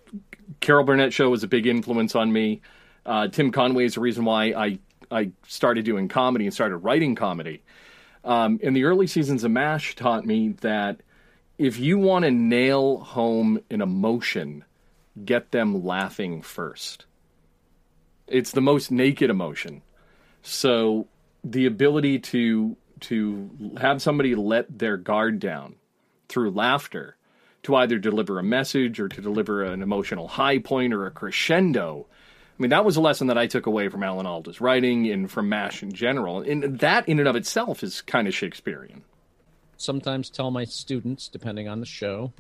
Carol 0.60 0.84
Burnett 0.84 1.12
show 1.12 1.28
was 1.28 1.42
a 1.42 1.48
big 1.48 1.66
influence 1.66 2.14
on 2.14 2.32
me. 2.32 2.60
Uh, 3.04 3.26
Tim 3.26 3.50
Conway 3.50 3.86
is 3.86 3.94
the 3.94 4.00
reason 4.00 4.24
why 4.24 4.52
I 4.52 4.78
I 5.10 5.32
started 5.48 5.84
doing 5.84 6.06
comedy 6.06 6.44
and 6.44 6.54
started 6.54 6.76
writing 6.78 7.16
comedy. 7.16 7.64
Um, 8.24 8.60
in 8.62 8.74
the 8.74 8.84
early 8.84 9.08
seasons 9.08 9.42
of 9.42 9.50
MASH 9.50 9.96
taught 9.96 10.24
me 10.24 10.50
that 10.60 11.00
if 11.58 11.80
you 11.80 11.98
want 11.98 12.24
to 12.24 12.30
nail 12.30 12.98
home 12.98 13.58
an 13.70 13.80
emotion, 13.80 14.64
get 15.24 15.50
them 15.50 15.84
laughing 15.84 16.42
first. 16.42 17.06
It's 18.28 18.52
the 18.52 18.60
most 18.60 18.92
naked 18.92 19.30
emotion. 19.30 19.82
So 20.48 21.08
the 21.42 21.66
ability 21.66 22.20
to 22.20 22.76
to 23.00 23.50
have 23.78 24.00
somebody 24.00 24.36
let 24.36 24.78
their 24.78 24.96
guard 24.96 25.40
down 25.40 25.74
through 26.28 26.52
laughter 26.52 27.16
to 27.64 27.74
either 27.74 27.98
deliver 27.98 28.38
a 28.38 28.44
message 28.44 29.00
or 29.00 29.08
to 29.08 29.20
deliver 29.20 29.64
an 29.64 29.82
emotional 29.82 30.28
high 30.28 30.58
point 30.58 30.94
or 30.94 31.04
a 31.04 31.10
crescendo. 31.10 32.06
I 32.08 32.62
mean, 32.62 32.70
that 32.70 32.84
was 32.84 32.96
a 32.96 33.00
lesson 33.00 33.26
that 33.26 33.36
I 33.36 33.48
took 33.48 33.66
away 33.66 33.88
from 33.88 34.04
Alan 34.04 34.24
Alda's 34.24 34.60
writing 34.60 35.10
and 35.10 35.28
from 35.28 35.48
MASH 35.48 35.82
in 35.82 35.92
general. 35.92 36.40
And 36.40 36.78
that 36.78 37.08
in 37.08 37.18
and 37.18 37.28
of 37.28 37.34
itself 37.34 37.82
is 37.82 38.00
kind 38.00 38.28
of 38.28 38.34
Shakespearean. 38.34 39.02
sometimes 39.76 40.30
tell 40.30 40.52
my 40.52 40.64
students 40.64 41.26
depending 41.28 41.66
on 41.68 41.80
the 41.80 41.86
show 41.86 42.32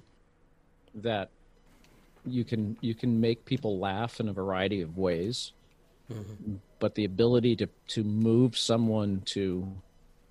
that 0.94 1.30
you 2.24 2.44
can 2.44 2.76
you 2.80 2.94
can 2.94 3.20
make 3.20 3.44
people 3.44 3.80
laugh 3.80 4.20
in 4.20 4.28
a 4.28 4.32
variety 4.32 4.80
of 4.80 4.96
ways 4.96 5.52
but 6.78 6.94
the 6.94 7.04
ability 7.04 7.56
to 7.56 7.68
to 7.88 8.04
move 8.04 8.56
someone 8.56 9.22
to 9.24 9.66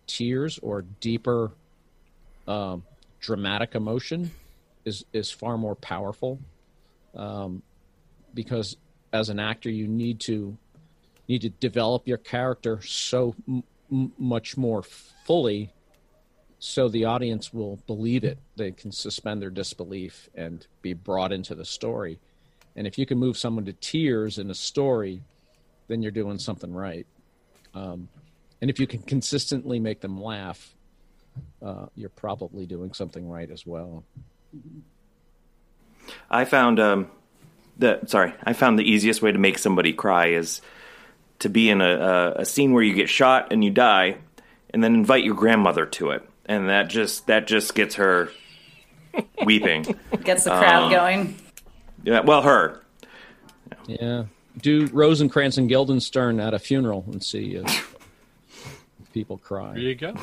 tears 0.08 0.60
or 0.60 0.84
deeper 1.00 1.52
um, 2.48 2.84
dramatic 3.20 3.76
emotion 3.76 4.32
is 4.86 5.04
is 5.14 5.32
far 5.32 5.58
more 5.58 5.76
powerful 5.76 6.40
um, 7.16 7.62
because 8.34 8.78
as 9.12 9.30
an 9.30 9.40
actor 9.40 9.70
you 9.70 9.88
need 9.88 10.20
to 10.20 10.58
need 11.28 11.42
to 11.42 11.50
develop 11.50 12.08
your 12.08 12.18
character 12.18 12.82
so 12.82 13.36
m- 13.48 13.64
much 14.18 14.58
more 14.58 14.84
fully 15.26 15.72
so 16.60 16.90
the 16.90 17.06
audience 17.06 17.54
will 17.54 17.78
believe 17.86 18.24
it. 18.24 18.40
They 18.56 18.72
can 18.72 18.92
suspend 18.92 19.40
their 19.40 19.52
disbelief 19.52 20.30
and 20.34 20.66
be 20.82 20.94
brought 20.94 21.32
into 21.32 21.54
the 21.54 21.64
story. 21.64 22.20
And 22.76 22.88
if 22.88 22.98
you 22.98 23.06
can 23.06 23.20
move 23.20 23.38
someone 23.38 23.66
to 23.66 23.74
tears 23.74 24.40
in 24.40 24.50
a 24.50 24.56
story, 24.56 25.22
then 25.88 26.02
you're 26.02 26.12
doing 26.12 26.40
something 26.40 26.74
right. 26.74 27.06
Um, 27.74 28.08
and 28.62 28.70
if 28.70 28.80
you 28.80 28.88
can 28.88 29.02
consistently 29.02 29.80
make 29.80 30.02
them 30.02 30.22
laugh, 30.22 30.74
uh, 31.62 31.88
you're 31.96 32.10
probably 32.10 32.66
doing 32.66 32.94
something 32.94 33.28
right 33.30 33.50
as 33.52 33.66
well. 33.66 34.04
I 36.30 36.46
found 36.46 36.80
um, 36.80 37.10
the 37.78 38.00
sorry, 38.06 38.34
I 38.44 38.54
found 38.54 38.80
the 38.80 38.90
easiest 38.90 39.22
way 39.22 39.32
to 39.32 39.40
make 39.40 39.58
somebody 39.58 39.94
cry 39.94 40.28
is 40.28 40.62
to 41.40 41.50
be 41.50 41.70
in 41.70 41.82
a, 41.82 41.96
a, 41.96 42.32
a 42.42 42.46
scene 42.46 42.72
where 42.74 42.84
you 42.84 42.94
get 42.94 43.10
shot 43.10 43.52
and 43.52 43.64
you 43.64 43.72
die, 43.72 44.18
and 44.70 44.84
then 44.84 44.94
invite 44.94 45.24
your 45.26 45.36
grandmother 45.36 45.86
to 45.86 46.12
it, 46.12 46.28
and 46.46 46.70
that 46.70 46.90
just 46.90 47.28
that 47.28 47.48
just 47.48 47.76
gets 47.76 47.96
her 47.96 48.30
weeping. 49.46 49.84
Gets 50.24 50.44
the 50.44 50.52
crowd 50.52 50.84
Um, 50.86 50.92
going. 50.92 51.36
Yeah, 52.04 52.20
well, 52.22 52.42
her. 52.42 52.82
Yeah. 53.88 54.26
Do 54.62 54.88
Rosencrantz 54.88 55.58
and 55.58 55.68
Guildenstern 55.70 56.40
at 56.40 56.54
a 56.54 56.60
funeral 56.60 57.06
and 57.12 57.24
see 57.24 57.56
if 57.56 57.98
people 59.14 59.38
cry. 59.38 59.74
There 59.74 59.82
you 59.82 59.96
go. 59.96 60.16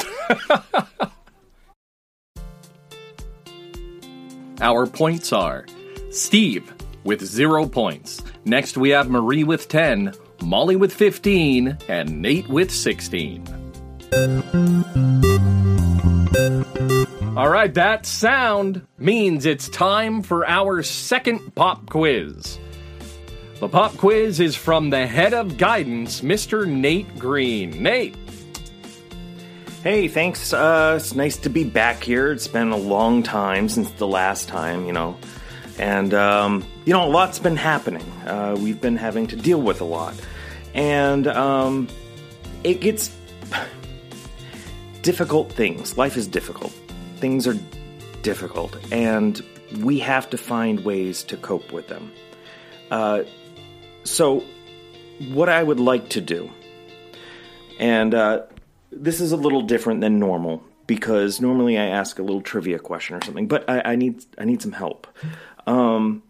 Our 4.60 4.86
points 4.86 5.32
are 5.32 5.66
Steve 6.10 6.72
with 7.04 7.24
zero 7.24 7.66
points. 7.66 8.22
Next, 8.44 8.76
we 8.76 8.90
have 8.90 9.08
Marie 9.08 9.44
with 9.44 9.68
10, 9.68 10.12
Molly 10.42 10.76
with 10.76 10.92
15, 10.92 11.78
and 11.88 12.20
Nate 12.20 12.48
with 12.48 12.70
16. 12.70 13.44
All 17.36 17.48
right, 17.48 17.72
that 17.74 18.04
sound 18.04 18.84
means 18.98 19.46
it's 19.46 19.68
time 19.68 20.22
for 20.22 20.44
our 20.48 20.82
second 20.82 21.54
pop 21.54 21.88
quiz. 21.88 22.58
The 23.60 23.68
pop 23.68 23.96
quiz 23.96 24.40
is 24.40 24.54
from 24.54 24.90
the 24.90 25.06
head 25.06 25.34
of 25.34 25.56
guidance, 25.58 26.20
Mr. 26.20 26.66
Nate 26.66 27.18
Green. 27.18 27.82
Nate, 27.82 28.14
Hey, 29.84 30.08
thanks. 30.08 30.52
Uh, 30.52 30.94
it's 30.96 31.14
nice 31.14 31.36
to 31.36 31.48
be 31.48 31.62
back 31.62 32.02
here. 32.02 32.32
It's 32.32 32.48
been 32.48 32.72
a 32.72 32.76
long 32.76 33.22
time 33.22 33.68
since 33.68 33.90
the 33.92 34.08
last 34.08 34.48
time, 34.48 34.86
you 34.86 34.92
know. 34.92 35.16
And, 35.78 36.12
um, 36.12 36.64
you 36.84 36.92
know, 36.92 37.06
a 37.06 37.08
lot's 37.08 37.38
been 37.38 37.56
happening. 37.56 38.02
Uh, 38.26 38.56
we've 38.58 38.80
been 38.80 38.96
having 38.96 39.28
to 39.28 39.36
deal 39.36 39.62
with 39.62 39.80
a 39.80 39.84
lot. 39.84 40.14
And 40.74 41.28
um, 41.28 41.86
it 42.64 42.80
gets 42.80 43.16
difficult 45.02 45.52
things. 45.52 45.96
Life 45.96 46.16
is 46.16 46.26
difficult. 46.26 46.72
Things 47.16 47.46
are 47.46 47.56
difficult. 48.22 48.76
And 48.92 49.40
we 49.80 50.00
have 50.00 50.28
to 50.30 50.36
find 50.36 50.84
ways 50.84 51.22
to 51.22 51.36
cope 51.36 51.70
with 51.70 51.86
them. 51.86 52.12
Uh, 52.90 53.22
so, 54.08 54.44
what 55.30 55.48
I 55.48 55.62
would 55.62 55.80
like 55.80 56.10
to 56.10 56.20
do, 56.20 56.50
and 57.78 58.14
uh, 58.14 58.42
this 58.90 59.20
is 59.20 59.32
a 59.32 59.36
little 59.36 59.62
different 59.62 60.00
than 60.00 60.18
normal 60.18 60.62
because 60.86 61.40
normally 61.40 61.78
I 61.78 61.86
ask 61.86 62.18
a 62.18 62.22
little 62.22 62.40
trivia 62.40 62.78
question 62.78 63.16
or 63.16 63.22
something, 63.22 63.46
but 63.46 63.68
I, 63.68 63.92
I 63.92 63.96
need 63.96 64.24
I 64.38 64.44
need 64.44 64.62
some 64.62 64.72
help. 64.72 65.06
Um, 65.66 66.22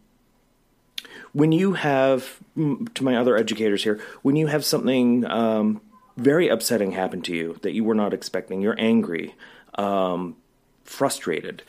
when 1.33 1.53
you 1.53 1.75
have, 1.75 2.39
to 2.57 3.05
my 3.05 3.17
other 3.17 3.37
educators 3.37 3.85
here, 3.85 4.01
when 4.23 4.35
you 4.35 4.49
have 4.49 4.65
something 4.65 5.25
um, 5.27 5.81
very 6.17 6.49
upsetting 6.49 6.93
happen 6.93 7.23
to 7.23 7.35
you 7.35 7.59
that 7.63 7.73
you 7.73 7.85
were 7.85 7.95
not 7.95 8.13
expecting, 8.13 8.61
you're 8.61 8.79
angry, 8.79 9.35
um, 9.77 10.37
frustrated, 10.85 11.63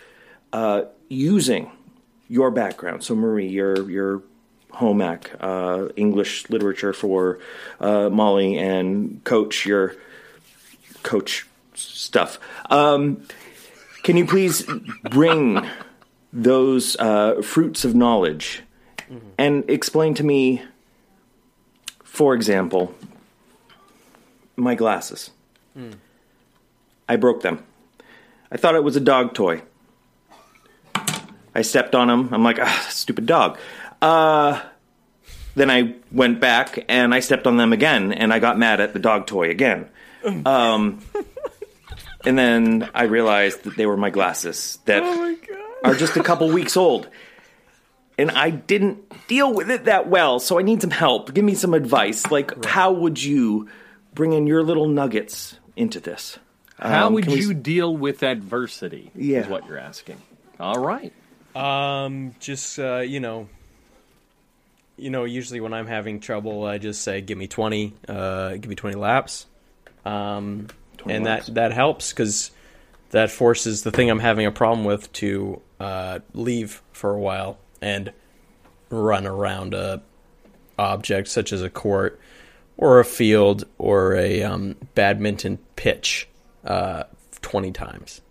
uh, 0.54 0.84
using 1.08 1.72
your 2.28 2.50
background. 2.50 3.04
So 3.04 3.16
Marie, 3.16 3.48
your 3.48 3.90
your 3.90 4.24
home 4.72 5.02
ec, 5.02 5.32
uh, 5.40 5.88
English 5.96 6.50
literature 6.50 6.94
for 6.94 7.40
uh, 7.80 8.10
Molly, 8.10 8.58
and 8.58 9.24
Coach, 9.24 9.66
your 9.66 9.96
coach 11.04 11.48
stuff. 11.74 12.40
Um, 12.70 13.24
can 14.04 14.18
you 14.18 14.26
please 14.26 14.66
bring 15.10 15.68
those 16.32 16.96
uh, 16.98 17.42
fruits 17.42 17.84
of 17.86 17.96
knowledge 17.96 18.64
and 19.38 19.70
explain 19.70 20.14
to 20.16 20.24
me, 20.24 20.62
for 22.04 22.36
example, 22.36 22.94
my 24.56 24.76
glasses? 24.76 25.32
I 27.08 27.16
broke 27.16 27.42
them. 27.42 27.64
I 28.52 28.58
thought 28.58 28.76
it 28.76 28.84
was 28.84 28.96
a 28.96 29.00
dog 29.00 29.34
toy. 29.34 29.62
I 31.56 31.62
stepped 31.64 31.96
on 31.96 32.08
them. 32.08 32.30
I'm 32.32 32.44
like, 32.44 32.60
ah, 32.60 32.88
stupid 32.90 33.26
dog. 33.26 33.58
Uh, 34.02 34.62
then 35.56 35.70
I 35.70 35.96
went 36.12 36.40
back 36.40 36.86
and 36.88 37.14
I 37.14 37.20
stepped 37.20 37.48
on 37.48 37.58
them 37.58 37.74
again, 37.74 38.14
and 38.14 38.32
I 38.34 38.40
got 38.40 38.58
mad 38.58 38.80
at 38.80 38.94
the 38.94 39.00
dog 39.00 39.28
toy 39.28 39.50
again. 39.50 39.90
Um, 40.46 41.00
and 42.26 42.38
then 42.38 42.90
I 42.94 43.04
realized 43.04 43.64
that 43.64 43.76
they 43.78 43.86
were 43.86 43.98
my 43.98 44.10
glasses 44.10 44.80
that 44.86 45.02
are 45.84 45.96
just 45.96 46.18
a 46.18 46.24
couple 46.24 46.50
weeks 46.50 46.76
old. 46.78 47.10
And 48.18 48.32
I 48.32 48.50
didn't 48.50 49.28
deal 49.30 49.54
with 49.54 49.72
it 49.72 49.86
that 49.86 50.10
well, 50.10 50.40
so 50.40 50.60
I 50.60 50.62
need 50.62 50.82
some 50.82 50.92
help. 50.92 51.34
Give 51.34 51.46
me 51.46 51.56
some 51.56 51.74
advice. 51.74 52.30
Like, 52.30 52.66
how 52.66 52.92
would 52.92 53.22
you 53.24 53.70
bring 54.14 54.34
in 54.34 54.46
your 54.46 54.62
little 54.62 54.90
nuggets 54.90 55.56
into 55.78 56.02
this? 56.02 56.38
how 56.78 57.08
Um, 57.08 57.14
would 57.14 57.24
can 57.26 57.34
we- 57.34 57.40
you 57.42 57.54
deal 57.54 57.96
with 57.96 58.22
adversity? 58.24 59.12
Yeah. 59.16 59.40
Is 59.40 59.48
what 59.48 59.66
you're 59.68 59.78
asking. 59.78 60.18
All 60.60 60.80
right. 60.80 61.14
Um, 61.56 62.36
just 62.42 62.78
uh, 62.78 62.98
you 63.00 63.22
know, 63.22 63.48
you 65.00 65.10
know, 65.10 65.24
usually 65.24 65.60
when 65.62 65.74
I'm 65.74 65.88
having 65.88 66.20
trouble, 66.20 66.66
I 66.66 66.78
just 66.78 67.02
say, 67.02 67.22
"Give 67.22 67.38
me 67.38 67.48
twenty, 67.48 67.94
uh, 68.08 68.52
give 68.52 68.68
me 68.68 68.76
twenty 68.76 68.96
laps," 68.96 69.46
um, 70.06 70.68
20 70.98 71.16
and 71.16 71.26
laps. 71.26 71.46
that 71.48 71.56
that 71.56 71.72
helps 71.72 72.12
because 72.12 72.52
that 73.12 73.32
forces 73.32 73.84
the 73.84 73.92
thing 73.92 74.10
I'm 74.10 74.20
having 74.20 74.46
a 74.46 74.52
problem 74.52 74.86
with 74.86 75.12
to 75.14 75.62
uh, 75.80 76.20
leave 76.34 76.82
for 76.92 77.12
a 77.12 77.20
while 77.20 77.58
and 77.82 78.12
run 78.90 79.26
around 79.26 79.74
a 79.74 80.02
object 80.78 81.28
such 81.28 81.52
as 81.54 81.62
a 81.62 81.70
court 81.70 82.20
or 82.78 83.00
a 83.00 83.06
field 83.06 83.66
or 83.78 84.16
a 84.16 84.44
um, 84.44 84.76
badminton 84.96 85.58
pitch 85.76 86.28
uh, 86.66 87.04
twenty 87.42 87.72
times. 87.72 88.22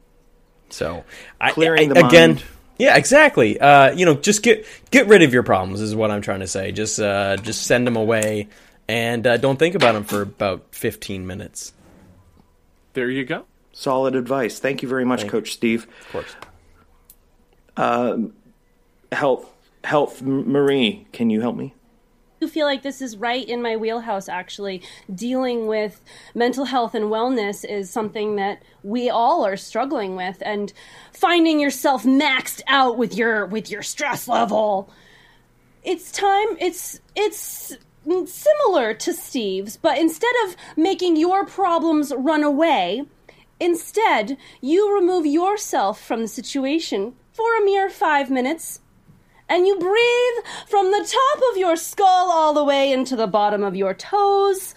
So 0.71 1.05
I- 1.41 1.53
I, 1.95 2.01
again. 2.07 2.31
mind. 2.35 2.45
Yeah, 2.79 2.97
exactly. 2.97 3.61
Uh, 3.61 3.93
you 3.93 4.05
know, 4.07 4.15
just 4.15 4.43
get 4.43 4.65
get 4.91 5.09
rid 5.09 5.23
of 5.23 5.33
your 5.33 5.43
problems 5.43 5.81
is 5.81 5.95
what 5.95 6.11
I'm 6.11 6.23
trying 6.23 6.41
to 6.41 6.47
say. 6.47 6.73
Just 6.73 7.01
uh, 7.01 7.37
just 7.37 7.65
send 7.65 7.87
them 7.87 7.97
away 7.97 8.49
and 8.87 9.27
uh, 9.27 9.37
don't 9.37 9.59
think 9.59 9.75
about 9.75 9.93
them 9.93 10.05
for 10.05 10.23
about 10.23 10.75
15 10.75 11.27
minutes. 11.27 11.73
There 12.95 13.11
you 13.11 13.25
go. 13.25 13.45
Solid 13.73 14.15
advice. 14.17 14.59
Thank 14.59 14.83
you 14.83 14.89
very 14.89 15.05
much, 15.05 15.27
Coach 15.29 15.53
Steve. 15.53 15.87
Of 16.07 16.13
course. 16.13 16.37
Health, 19.13 19.51
health, 19.85 20.21
M- 20.23 20.51
Marie, 20.51 21.07
can 21.13 21.31
you 21.31 21.41
help 21.41 21.57
me? 21.57 21.75
Do 22.41 22.49
feel 22.49 22.67
like 22.67 22.83
this 22.83 23.03
is 23.03 23.17
right 23.17 23.47
in 23.49 23.63
my 23.63 23.77
wheelhouse 23.77 24.29
actually. 24.29 24.83
Dealing 25.13 25.67
with 25.67 26.03
mental 26.35 26.67
health 26.67 26.95
and 26.95 27.07
wellness 27.07 27.65
is 27.65 27.91
something 27.91 28.37
that 28.37 28.63
we 28.83 29.11
all 29.11 29.45
are 29.45 29.57
struggling 29.57 30.17
with 30.17 30.43
and 30.43 30.73
finding 31.13 31.61
yourself 31.61 32.05
maxed 32.05 32.61
out 32.67 32.97
with 32.97 33.15
your 33.15 33.47
with 33.47 33.71
your 33.71 33.83
stress 33.83 34.29
level. 34.29 34.91
It's 35.83 36.13
time 36.13 36.57
it's 36.61 37.01
it's 37.17 37.77
similar 38.05 38.95
to 38.95 39.13
Steve's 39.13 39.77
but 39.77 39.99
instead 39.99 40.35
of 40.47 40.57
making 40.77 41.17
your 41.17 41.45
problems 41.45 42.13
run 42.17 42.43
away 42.43 43.03
instead 43.61 44.39
you 44.63 44.95
remove 44.95 45.27
yourself 45.27 46.01
from 46.01 46.23
the 46.23 46.29
situation 46.29 47.15
for 47.33 47.57
a 47.57 47.65
mere 47.65 47.91
5 47.91 48.31
minutes 48.31 48.81
and 49.49 49.67
you 49.67 49.79
breathe 49.79 50.45
from 50.67 50.91
the 50.91 50.99
top 50.99 51.43
of 51.51 51.57
your 51.57 51.77
skull 51.77 52.31
all 52.31 52.53
the 52.53 52.65
way 52.65 52.93
into 52.93 53.17
the 53.17 53.27
bottom 53.27 53.63
of 53.63 53.77
your 53.77 53.95
toes 53.95 54.75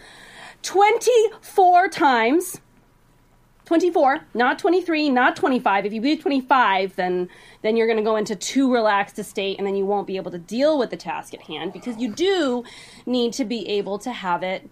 24 0.63 1.89
times 1.89 2.61
24 3.65 4.21
not 4.33 4.59
23 4.59 5.09
not 5.09 5.35
25 5.35 5.85
if 5.85 5.93
you 5.93 6.01
breathe 6.01 6.21
25 6.21 6.95
then 6.95 7.29
then 7.61 7.75
you're 7.75 7.87
going 7.87 7.97
to 7.97 8.03
go 8.03 8.15
into 8.15 8.35
too 8.35 8.71
relaxed 8.71 9.17
a 9.19 9.23
state 9.23 9.57
and 9.57 9.65
then 9.65 9.75
you 9.75 9.85
won't 9.85 10.07
be 10.07 10.17
able 10.17 10.31
to 10.31 10.39
deal 10.39 10.77
with 10.77 10.89
the 10.89 10.97
task 10.97 11.33
at 11.33 11.41
hand 11.41 11.71
because 11.73 11.97
you 11.97 12.11
do 12.11 12.63
need 13.05 13.33
to 13.33 13.45
be 13.45 13.67
able 13.67 13.97
to 13.97 14.11
have 14.11 14.43
it 14.43 14.69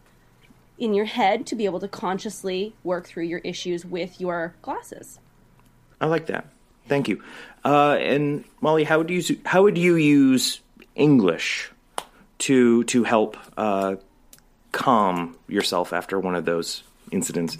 in 0.77 0.93
your 0.93 1.05
head 1.05 1.45
to 1.45 1.55
be 1.55 1.65
able 1.65 1.79
to 1.79 1.87
consciously 1.87 2.73
work 2.83 3.07
through 3.07 3.23
your 3.23 3.39
issues 3.39 3.85
with 3.85 4.19
your 4.19 4.53
glasses 4.61 5.19
I 6.01 6.05
like 6.05 6.27
that. 6.27 6.47
Thank 6.87 7.07
you. 7.07 7.21
Uh, 7.63 7.97
and 7.99 8.43
Molly, 8.61 8.83
how 8.83 8.97
would 8.99 9.09
you 9.09 9.23
how 9.45 9.63
would 9.63 9.77
you 9.77 9.95
use 9.95 10.61
English 10.95 11.71
to 12.39 12.83
to 12.85 13.03
help 13.03 13.37
uh, 13.57 13.95
calm 14.71 15.35
yourself 15.47 15.93
after 15.93 16.19
one 16.19 16.35
of 16.35 16.45
those 16.45 16.83
incidents? 17.11 17.57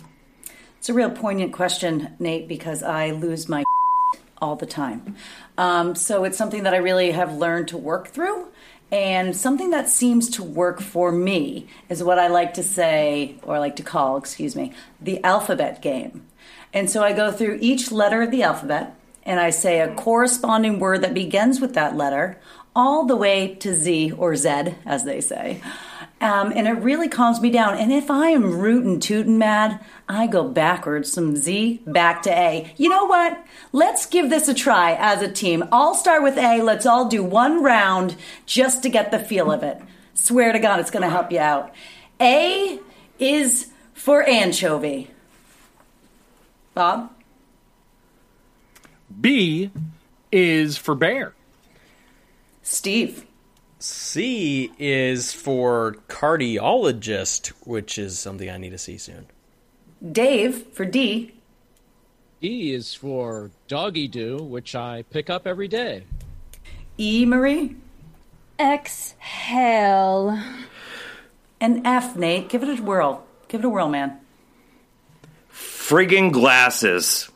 It's 0.78 0.90
a 0.90 0.94
real 0.94 1.12
poignant 1.12 1.52
question, 1.52 2.16
Nate, 2.20 2.48
because 2.48 2.84
I 2.84 3.12
lose 3.12 3.50
my 3.50 3.64
all 4.42 4.56
the 4.56 4.66
time. 4.66 5.16
Um, 5.58 5.96
so 5.96 6.24
it's 6.24 6.38
something 6.38 6.64
that 6.64 6.74
I 6.74 6.78
really 6.78 7.12
have 7.12 7.34
learned 7.36 7.68
to 7.70 7.78
work 7.78 8.08
through. 8.08 8.48
And 8.92 9.36
something 9.36 9.70
that 9.70 9.88
seems 9.88 10.30
to 10.32 10.44
work 10.44 10.82
for 10.82 11.12
me 11.12 11.68
is 11.90 12.04
what 12.04 12.18
I 12.18 12.28
like 12.28 12.56
to 12.56 12.64
say, 12.64 13.36
or 13.44 13.60
like 13.60 13.76
to 13.76 13.84
call, 13.84 14.18
excuse 14.18 14.56
me, 14.56 14.74
the 15.00 15.24
alphabet 15.24 15.82
game. 15.82 16.26
And 16.74 16.90
so 16.90 17.04
I 17.04 17.14
go 17.14 17.32
through 17.32 17.60
each 17.62 17.92
letter 17.92 18.24
of 18.24 18.32
the 18.32 18.42
alphabet 18.42 18.96
and 19.24 19.40
I 19.40 19.50
say 19.50 19.80
a 19.80 19.94
corresponding 19.94 20.80
word 20.80 21.02
that 21.02 21.14
begins 21.14 21.60
with 21.60 21.74
that 21.74 21.96
letter 21.96 22.40
all 22.76 23.06
the 23.06 23.16
way 23.16 23.56
to 23.56 23.76
Z 23.76 24.14
or 24.14 24.36
Z, 24.36 24.76
as 24.86 25.04
they 25.04 25.22
say. 25.22 25.62
Um, 26.22 26.52
and 26.54 26.68
it 26.68 26.74
really 26.74 27.08
calms 27.08 27.40
me 27.40 27.50
down. 27.50 27.78
And 27.78 27.94
if 27.94 28.12
I 28.12 28.30
am 28.30 28.60
rootin' 28.60 29.00
tootin' 29.00 29.38
mad, 29.38 29.84
I 30.08 30.28
go 30.28 30.48
backwards 30.48 31.14
from 31.16 31.36
Z 31.36 31.82
back 31.88 32.24
to 32.24 32.30
A. 32.30 32.74
You 32.78 32.90
know 32.90 33.06
what? 33.06 33.42
Let's 33.72 34.06
give 34.06 34.30
this 34.30 34.50
a 34.50 34.54
try 34.54 34.96
as 34.96 35.22
a 35.22 35.32
team. 35.32 35.64
I'll 35.72 35.96
start 35.96 36.24
with 36.24 36.38
A. 36.38 36.62
Let's 36.62 36.86
all 36.86 37.08
do 37.08 37.24
one 37.24 37.64
round 37.64 38.18
just 38.46 38.84
to 38.84 38.90
get 38.90 39.12
the 39.12 39.20
feel 39.20 39.50
of 39.52 39.64
it. 39.64 39.82
Swear 40.14 40.52
to 40.52 40.60
God, 40.60 40.82
it's 40.82 40.92
going 40.92 41.04
to 41.04 41.10
help 41.10 41.32
you 41.32 41.40
out. 41.40 41.74
A 42.20 42.80
is 43.18 43.72
for 43.94 44.24
anchovy. 44.24 45.12
Bob? 46.74 47.12
B 49.20 49.72
is 50.32 50.78
for 50.78 50.96
bear. 50.96 51.34
Steve. 52.62 53.26
C 53.80 54.72
is 54.78 55.32
for 55.34 55.96
cardiologist, 56.08 57.48
which 57.66 57.98
is 57.98 58.20
something 58.20 58.50
I 58.50 58.58
need 58.58 58.72
to 58.72 58.78
see 58.78 58.98
soon. 58.98 59.28
Dave 60.12 60.68
for 60.74 60.86
D. 60.86 61.34
D 62.42 62.74
is 62.74 62.94
for 62.94 63.52
doggy 63.68 64.08
do, 64.08 64.38
which 64.38 64.76
I 64.76 65.04
pick 65.10 65.30
up 65.30 65.48
every 65.48 65.68
day. 65.68 66.04
E, 66.98 67.26
Marie. 67.26 67.76
Exhale. 68.60 70.38
And 71.62 71.86
F, 71.86 72.16
Nate. 72.16 72.50
Give 72.50 72.64
it 72.64 72.80
a 72.80 72.82
whirl. 72.82 73.26
Give 73.48 73.62
it 73.62 73.66
a 73.66 73.70
whirl, 73.70 73.90
man. 73.90 74.20
Friggin' 75.52 76.32
glasses. 76.32 77.30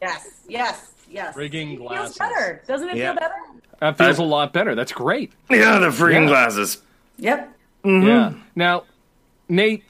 Yes, 0.00 0.28
yes, 0.48 0.91
yes. 1.12 1.36
Frigging 1.36 1.74
It 1.74 1.78
feels 1.78 1.88
glasses. 1.88 2.18
better. 2.18 2.62
Doesn't 2.66 2.88
it 2.90 2.96
Yeah. 2.96 3.12
feel 3.12 3.20
better? 3.20 3.34
That 3.80 3.98
feels 3.98 4.18
a 4.18 4.22
lot 4.24 4.52
better. 4.52 4.74
That's 4.74 4.92
great. 4.92 5.32
Yeah, 5.50 5.78
the 5.78 5.88
freaking 5.88 6.22
Yeah. 6.22 6.28
glasses. 6.28 6.82
Yep. 7.18 7.52
Yeah. 7.84 8.32
Now, 8.54 8.84
Nate, 9.48 9.82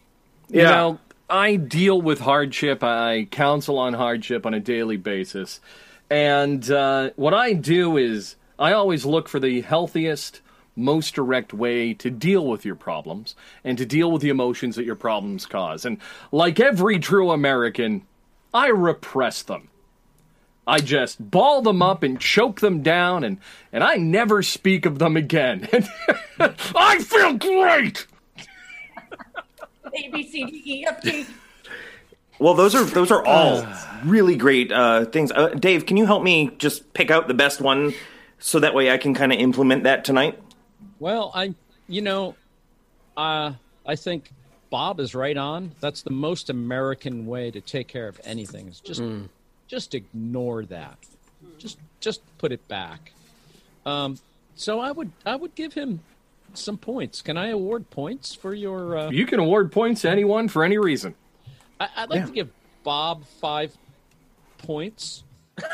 you 0.49 0.63
Yeah. 0.63 0.71
know, 0.71 0.99
I 1.29 1.57
deal 1.57 2.01
with 2.01 2.21
hardship. 2.21 2.83
I 2.83 3.27
counsel 3.31 3.79
on 3.79 3.95
hardship 3.95 4.45
on 4.47 4.55
a 4.55 4.61
daily 4.61 4.97
basis. 4.97 5.61
And 6.11 6.71
uh, 6.71 7.11
what 7.17 7.35
I 7.35 7.53
do 7.55 7.97
is 7.97 8.37
I 8.59 8.73
always 8.73 9.05
look 9.07 9.29
for 9.29 9.41
the 9.41 9.61
healthiest, 9.63 10.41
most 10.77 11.15
direct 11.15 11.53
way 11.55 11.93
to 11.95 12.11
deal 12.11 12.47
with 12.47 12.65
your 12.65 12.75
problems 12.77 13.35
and 13.65 13.77
to 13.79 13.85
deal 13.87 14.11
with 14.11 14.23
the 14.23 14.29
emotions 14.31 14.77
that 14.77 14.85
your 14.85 14.95
problems 14.97 15.45
cause. 15.47 15.85
And 15.85 15.99
like 16.33 16.61
every 16.61 16.99
true 16.99 17.31
American, 17.31 18.03
I 18.55 18.69
repress 18.69 19.43
them. 19.43 19.69
I 20.67 20.79
just 20.79 21.31
ball 21.31 21.63
them 21.63 21.83
up 21.83 22.03
and 22.03 22.21
choke 22.21 22.61
them 22.61 22.83
down, 22.83 23.25
and, 23.25 23.39
and 23.73 23.83
I 23.83 23.97
never 23.97 24.43
speak 24.43 24.87
of 24.87 24.99
them 24.99 25.17
again. 25.17 25.69
I 26.39 26.99
feel 27.01 27.35
great! 27.35 28.07
A, 29.95 30.09
B, 30.09 30.23
C, 30.23 30.45
D, 30.45 30.63
E, 30.65 30.87
F, 30.87 31.03
G. 31.03 31.27
Well, 32.39 32.55
those 32.55 32.75
are 32.75 32.85
those 32.85 33.11
are 33.11 33.25
all 33.27 33.67
really 34.05 34.37
great 34.37 34.73
uh, 34.73 35.05
things. 35.07 35.33
Uh, 35.33 35.49
Dave, 35.49 35.87
can 35.87 35.97
you 35.97 36.07
help 36.07 36.23
me 36.23 36.51
just 36.59 36.93
pick 36.95 37.11
out 37.11 37.29
the 37.29 37.35
best 37.35 37.61
one 37.61 37.93
so 38.39 38.59
that 38.61 38.75
way 38.75 38.91
I 38.91 38.99
can 38.99 39.15
kind 39.15 39.33
of 39.33 39.39
implement 39.39 39.85
that 39.85 40.05
tonight? 40.05 40.41
Well, 40.99 41.33
I, 41.35 41.55
you 41.89 42.03
know, 42.03 42.37
uh, 43.17 43.53
I 43.87 43.97
think 43.97 44.31
Bob 44.71 45.01
is 45.01 45.15
right 45.15 45.37
on. 45.37 45.73
That's 45.81 46.03
the 46.03 46.11
most 46.11 46.51
American 46.51 47.27
way 47.27 47.51
to 47.51 47.61
take 47.61 47.89
care 47.89 48.09
of 48.09 48.21
anything. 48.25 48.69
It's 48.69 48.81
just, 48.81 49.03
just 49.73 49.95
ignore 49.95 50.67
that. 50.67 50.99
Just, 51.59 51.79
just 51.99 52.21
put 52.37 52.53
it 52.53 52.67
back. 52.69 53.13
Um, 53.87 54.19
so 54.55 54.81
I 54.81 54.93
would, 54.93 55.11
I 55.25 55.35
would 55.35 55.55
give 55.55 55.73
him 55.73 56.01
some 56.53 56.77
points. 56.77 57.23
Can 57.23 57.39
I 57.39 57.49
award 57.49 57.89
points 57.89 58.35
for 58.35 58.53
your? 58.53 58.99
Uh, 58.99 59.11
You 59.11 59.25
can 59.25 59.41
award 59.41 59.73
points 59.73 60.03
to 60.03 60.11
anyone 60.11 60.47
for 60.49 60.63
any 60.63 60.77
reason. 60.77 61.15
I, 61.81 61.89
I'd 61.97 62.11
like 62.11 62.27
to 62.27 62.33
give 62.33 62.51
Bob 62.85 63.25
five 63.41 63.75
points 64.59 65.25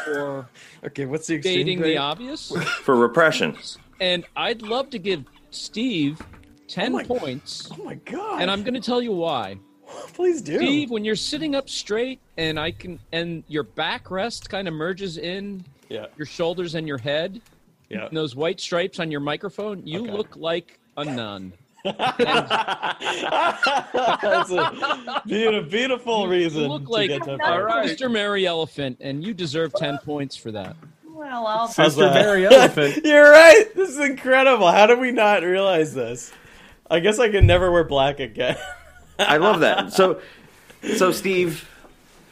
for 0.05 0.49
Okay, 0.85 1.05
what's 1.07 1.27
the 1.27 1.35
exchange 1.35 1.55
stating 1.57 1.81
rate? 1.81 1.95
the 1.95 1.99
obvious, 1.99 2.53
For 2.83 2.95
repression. 2.95 3.57
and 4.01 4.25
I'd 4.37 4.63
love 4.63 4.91
to 4.91 4.99
give 5.01 5.25
Steve 5.51 6.21
ten 6.69 6.93
my- 6.93 7.03
points. 7.03 7.69
Oh 7.73 7.83
my 7.83 7.95
god! 7.97 8.43
And 8.43 8.49
I'm 8.51 8.63
going 8.63 8.75
to 8.75 8.81
tell 8.81 9.03
you 9.03 9.13
why. 9.13 9.59
please 10.15 10.43
do. 10.43 10.57
Steve, 10.59 10.91
when 10.91 11.05
you're 11.05 11.17
sitting 11.17 11.55
up 11.55 11.69
straight 11.69 12.21
and 12.37 12.59
I 12.59 12.71
can 12.71 12.99
and 13.13 13.43
your 13.49 13.65
backrest 13.65 14.49
kind 14.49 14.69
of 14.69 14.75
merges 14.75 15.19
in 15.19 15.65
Yeah, 15.89 16.07
your 16.17 16.27
shoulders 16.27 16.75
and 16.75 16.87
your 16.87 16.99
head, 16.99 17.41
yeah. 17.89 18.07
and 18.07 18.17
those 18.17 18.35
white 18.37 18.61
stripes 18.61 19.01
on 19.01 19.11
your 19.11 19.21
microphone, 19.21 19.87
you 19.87 20.03
Okay. 20.03 20.13
look 20.13 20.37
like 20.37 20.79
a 20.97 21.05
nun. 21.05 21.53
That's 21.85 22.11
a 24.51 25.23
beautiful, 25.27 25.71
beautiful 25.71 26.27
reason 26.29 26.63
You 26.63 26.69
look 26.69 26.85
to 26.85 26.91
like 26.91 27.09
get 27.09 27.23
to 27.25 27.35
a. 27.35 27.39
Mr. 27.39 28.11
Merry 28.11 28.47
Elephant, 28.47 28.99
and 29.01 29.23
you 29.25 29.33
deserve 29.33 29.73
ten 29.75 29.99
points 29.99 30.37
for 30.37 30.51
that. 30.53 30.77
Well, 31.09 31.47
I'll 31.47 31.67
How's 31.69 31.97
Mr. 31.97 31.99
that? 32.01 32.15
Merry 32.15 32.47
Elephant. 32.47 33.01
You're 33.05 33.31
right. 33.31 33.65
This 33.75 33.91
is 33.91 33.99
incredible. 33.99 34.71
How 34.71 34.87
did 34.87 34.99
we 34.99 35.11
not 35.13 35.43
realize 35.43 35.95
this? 35.95 36.33
I 36.91 37.01
guess 37.01 37.19
I 37.19 37.29
can 37.29 37.47
never 37.47 37.71
wear 37.71 37.85
black 37.85 38.19
again. 38.21 38.57
I 39.19 39.37
love 39.39 39.61
that. 39.61 39.93
So, 39.93 40.21
so 40.97 41.13
Steve, 41.13 41.69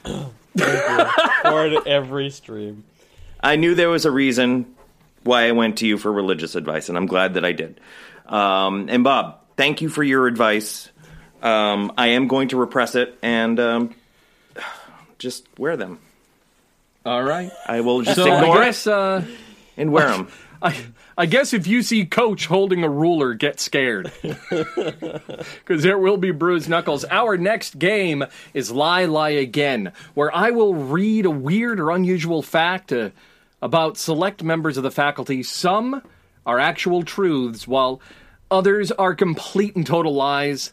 Forward 0.05 1.87
every 1.87 2.31
stream. 2.31 2.85
I 3.41 3.57
knew 3.57 3.75
there 3.75 3.91
was 3.91 4.05
a 4.05 4.11
reason 4.11 4.75
why 5.23 5.49
I 5.49 5.53
went 5.53 5.79
to 5.79 5.87
you 5.87 5.99
for 5.99 6.11
religious 6.11 6.55
advice, 6.55 6.89
and 6.89 6.97
I'm 6.97 7.07
glad 7.07 7.35
that 7.35 7.45
I 7.45 7.53
did. 7.53 7.81
Um, 8.27 8.89
and 8.89 9.05
Bob, 9.05 9.41
thank 9.57 9.83
you 9.83 9.89
for 9.89 10.03
your 10.03 10.27
advice. 10.27 10.89
Um, 11.43 11.93
I 11.99 12.09
am 12.09 12.29
going 12.29 12.49
to 12.49 12.57
repress 12.57 12.95
it 12.95 13.17
and 13.23 13.61
um, 13.61 13.95
just 15.19 15.47
wear 15.59 15.77
them. 15.77 15.99
All 17.05 17.23
right. 17.23 17.53
I 17.67 17.83
will 17.83 18.03
just 18.03 18.17
So 18.17 18.31
I 18.31 18.41
ignore 18.41 18.65
guess, 18.65 18.87
it 18.87 18.93
uh, 18.93 19.23
and 19.77 19.93
wear 19.93 20.09
them. 20.09 20.29
I, 20.63 20.75
I 21.19 21.25
guess 21.25 21.55
if 21.55 21.67
you 21.67 21.83
see 21.83 22.05
Coach 22.05 22.47
holding 22.47 22.85
a 22.85 22.91
ruler, 22.91 23.33
get 23.35 23.59
scared. 23.59 24.13
Because 24.51 25.83
there 25.83 25.99
will 25.99 26.17
be 26.17 26.31
bruised 26.31 26.69
knuckles. 26.69 27.05
Our 27.11 27.37
next 27.37 27.79
game 27.79 28.25
is 28.55 28.71
Lie, 28.71 29.07
Lie 29.07 29.31
Again, 29.31 29.93
where 30.15 30.35
I 30.35 30.51
will 30.51 30.75
read 30.75 31.27
a 31.27 31.31
weird 31.31 31.81
or 31.81 31.91
unusual 31.91 32.43
fact 32.43 32.93
uh, 32.93 33.11
about 33.61 33.97
select 33.97 34.43
members 34.43 34.77
of 34.77 34.83
the 34.83 34.91
faculty. 34.91 35.43
Some 35.43 36.03
are 36.45 36.61
actual 36.61 37.03
truths, 37.03 37.67
while 37.67 38.01
others 38.51 38.93
are 38.93 39.15
complete 39.15 39.75
and 39.75 39.87
total 39.87 40.15
lies. 40.15 40.73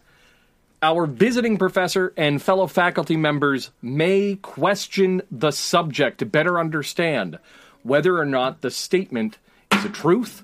Our 0.82 1.06
visiting 1.06 1.58
professor 1.58 2.14
and 2.18 2.42
fellow 2.42 2.68
faculty 2.68 3.16
members 3.16 3.72
may 3.82 4.36
question 4.36 5.22
the 5.32 5.52
subject 5.52 6.20
to 6.20 6.26
better 6.26 6.60
understand 6.60 7.40
whether 7.82 8.18
or 8.18 8.26
not 8.26 8.62
the 8.62 8.72
statement 8.72 9.38
is 9.84 9.90
a 9.90 9.94
truth 9.94 10.44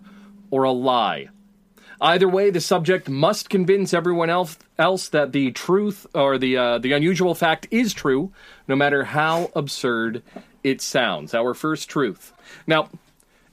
or 0.51 0.63
a 0.63 0.71
lie. 0.71 1.29
Either 2.01 2.29
way, 2.29 2.49
the 2.49 2.61
subject 2.61 3.09
must 3.09 3.49
convince 3.49 3.93
everyone 3.93 4.29
else, 4.29 4.57
else 4.77 5.09
that 5.09 5.31
the 5.33 5.51
truth 5.51 6.07
or 6.15 6.37
the 6.37 6.55
uh, 6.57 6.77
the 6.77 6.93
unusual 6.93 7.35
fact 7.35 7.67
is 7.71 7.93
true, 7.93 8.31
no 8.67 8.75
matter 8.75 9.03
how 9.03 9.51
absurd 9.55 10.23
it 10.63 10.81
sounds. 10.81 11.33
Our 11.33 11.53
first 11.53 11.89
truth. 11.89 12.31
Now, 12.67 12.89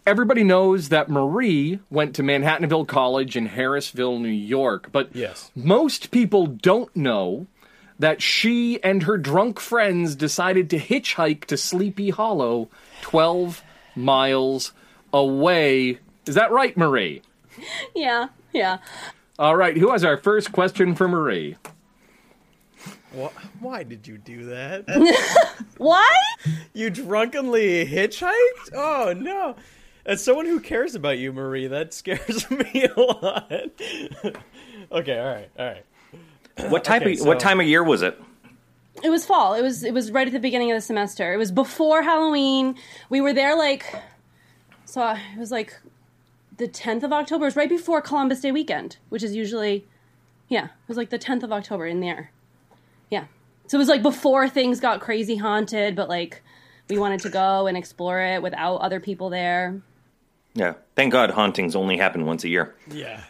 everybody 0.06 0.44
knows 0.44 0.90
that 0.90 1.08
Marie 1.08 1.80
went 1.90 2.14
to 2.16 2.22
Manhattanville 2.22 2.86
College 2.86 3.36
in 3.36 3.46
Harrison, 3.46 4.22
New 4.22 4.28
York, 4.28 4.90
but 4.92 5.14
Yes. 5.14 5.50
most 5.56 6.10
people 6.12 6.46
don't 6.46 6.94
know 6.94 7.46
that 7.98 8.22
she 8.22 8.80
and 8.84 9.04
her 9.04 9.18
drunk 9.18 9.58
friends 9.58 10.14
decided 10.14 10.70
to 10.70 10.78
hitchhike 10.78 11.46
to 11.46 11.56
Sleepy 11.56 12.10
Hollow, 12.10 12.68
12 13.02 13.62
miles 13.96 14.72
away. 15.20 15.98
Is 16.26 16.34
that 16.34 16.50
right, 16.52 16.76
Marie? 16.76 17.22
Yeah, 17.94 18.28
yeah. 18.52 18.78
All 19.38 19.56
right, 19.56 19.76
who 19.76 19.90
has 19.92 20.04
our 20.04 20.16
first 20.16 20.52
question 20.52 20.94
for 20.94 21.08
Marie? 21.08 21.56
Why, 23.12 23.30
why 23.60 23.82
did 23.82 24.06
you 24.06 24.18
do 24.18 24.44
that? 24.46 24.84
why? 25.78 26.14
you 26.74 26.90
drunkenly 26.90 27.86
hitchhiked? 27.86 28.74
Oh 28.74 29.14
no! 29.16 29.56
As 30.04 30.22
someone 30.22 30.46
who 30.46 30.60
cares 30.60 30.94
about 30.94 31.18
you, 31.18 31.32
Marie, 31.32 31.66
that 31.66 31.94
scares 31.94 32.50
me 32.50 32.86
a 32.94 33.00
lot. 33.00 33.50
okay, 34.92 35.18
all 35.18 35.26
right, 35.26 35.50
all 35.58 35.66
right. 35.66 35.84
What 36.70 36.84
type 36.84 37.02
Okay, 37.02 37.12
of 37.12 37.18
so- 37.20 37.24
what 37.26 37.40
time 37.40 37.60
of 37.60 37.66
year 37.66 37.82
was 37.84 38.02
it? 38.02 38.20
It 39.02 39.10
was 39.10 39.26
fall. 39.26 39.52
It 39.54 39.62
was 39.62 39.82
it 39.84 39.92
was 39.92 40.10
right 40.10 40.26
at 40.26 40.32
the 40.32 40.40
beginning 40.40 40.70
of 40.70 40.76
the 40.76 40.80
semester. 40.82 41.32
It 41.32 41.36
was 41.36 41.52
before 41.52 42.02
Halloween. 42.02 42.76
We 43.10 43.20
were 43.20 43.32
there 43.34 43.54
like 43.56 43.84
so 44.86 45.06
it 45.10 45.38
was 45.38 45.50
like 45.50 45.76
the 46.56 46.66
10th 46.66 47.02
of 47.02 47.12
October. 47.12 47.44
It 47.44 47.48
was 47.48 47.56
right 47.56 47.68
before 47.68 48.00
Columbus 48.00 48.40
Day 48.40 48.52
weekend, 48.52 48.96
which 49.10 49.22
is 49.22 49.36
usually 49.36 49.84
yeah, 50.48 50.66
it 50.66 50.88
was 50.88 50.96
like 50.96 51.10
the 51.10 51.18
10th 51.18 51.42
of 51.42 51.52
October 51.52 51.86
in 51.86 52.00
there. 52.00 52.30
Yeah. 53.10 53.24
So 53.66 53.76
it 53.76 53.80
was 53.80 53.88
like 53.88 54.02
before 54.02 54.48
things 54.48 54.80
got 54.80 55.00
crazy 55.00 55.36
haunted, 55.36 55.96
but 55.96 56.08
like 56.08 56.42
we 56.88 56.98
wanted 56.98 57.20
to 57.20 57.28
go 57.28 57.66
and 57.66 57.76
explore 57.76 58.20
it 58.20 58.42
without 58.42 58.76
other 58.76 59.00
people 59.00 59.28
there. 59.28 59.80
Yeah. 60.54 60.74
Thank 60.94 61.12
God 61.12 61.30
hauntings 61.30 61.74
only 61.74 61.96
happen 61.96 62.24
once 62.24 62.44
a 62.44 62.48
year. 62.48 62.74
Yeah. 62.90 63.22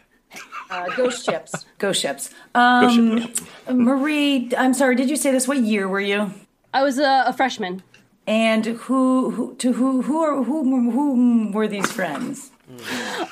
Uh, 0.69 0.89
ghost 0.97 1.25
ships. 1.25 1.65
Ghost 1.79 2.03
ships. 2.03 2.35
Um, 2.55 3.17
Go 3.19 3.21
shit. 3.21 3.41
Marie, 3.73 4.51
I'm 4.59 4.75
sorry. 4.75 4.97
Did 4.97 5.09
you 5.09 5.15
say 5.17 5.31
this? 5.31 5.47
What 5.47 5.59
year 5.59 5.89
were 5.89 6.01
you? 6.01 6.33
I 6.75 6.83
was 6.83 6.99
a, 6.99 7.25
a 7.27 7.33
freshman. 7.33 7.85
And 8.27 8.65
who, 8.67 9.31
who 9.31 9.55
to 9.57 9.73
who, 9.73 10.03
who 10.03 10.21
are 10.21 10.43
who, 10.43 10.91
who 10.91 11.53
were 11.53 11.69
these 11.69 11.91
friends? 11.91 12.51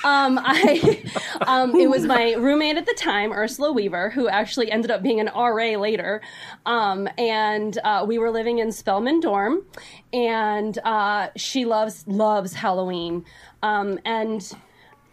Um, 0.05 0.39
I, 0.41 1.03
um, 1.47 1.75
it 1.75 1.91
was 1.91 2.05
my 2.05 2.35
roommate 2.35 2.77
at 2.77 2.87
the 2.87 2.95
time, 2.95 3.33
Ursula 3.33 3.73
Weaver, 3.73 4.11
who 4.11 4.29
actually 4.29 4.71
ended 4.71 4.91
up 4.91 5.03
being 5.03 5.19
an 5.21 5.31
RA 5.35 5.77
later. 5.77 6.23
Um, 6.67 7.09
and 7.19 7.77
uh, 7.85 8.05
we 8.07 8.19
were 8.19 8.31
living 8.31 8.59
in 8.59 8.71
Spellman 8.71 9.21
dorm, 9.21 9.65
and 10.13 10.79
uh, 10.85 11.29
she 11.37 11.65
loves 11.65 12.07
loves 12.07 12.55
Halloween. 12.55 13.25
Um, 13.63 13.99
and 14.05 14.49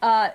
uh, 0.02 0.30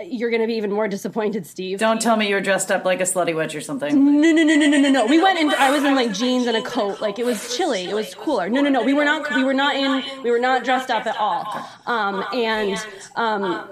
you're 0.00 0.30
going 0.30 0.40
to 0.40 0.46
be 0.46 0.54
even 0.54 0.72
more 0.72 0.86
disappointed, 0.86 1.46
Steve. 1.46 1.78
Don't 1.78 2.00
tell 2.00 2.16
me 2.16 2.28
you 2.28 2.34
were 2.34 2.40
dressed 2.40 2.70
up 2.70 2.84
like 2.84 3.00
a 3.00 3.04
slutty 3.04 3.34
witch 3.34 3.54
or 3.54 3.60
something. 3.60 4.20
No, 4.20 4.30
no, 4.30 4.42
no, 4.44 4.54
no, 4.54 4.66
no, 4.66 4.78
no, 4.78 4.90
no. 4.90 5.06
We 5.06 5.20
went 5.20 5.38
in. 5.38 5.50
I 5.50 5.70
was 5.70 5.82
in 5.84 5.94
like 5.94 6.12
jeans 6.12 6.46
and 6.46 6.56
a 6.56 6.62
coat. 6.62 7.00
Like 7.00 7.18
it 7.18 7.26
was 7.26 7.56
chilly. 7.56 7.84
It 7.84 7.94
was 7.94 8.14
cooler. 8.14 8.48
No, 8.48 8.60
no, 8.60 8.70
no. 8.70 8.82
We 8.82 8.94
were 8.94 9.04
not. 9.04 9.34
We 9.34 9.42
were 9.42 9.54
not 9.54 9.74
in. 9.74 10.22
We 10.22 10.30
were 10.30 10.38
not 10.38 10.64
dressed 10.64 10.90
up 10.90 11.06
at 11.06 11.16
all. 11.16 11.44
Um, 11.86 12.24
and 12.32 12.76
um, 13.16 13.68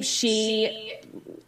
she 0.00 0.96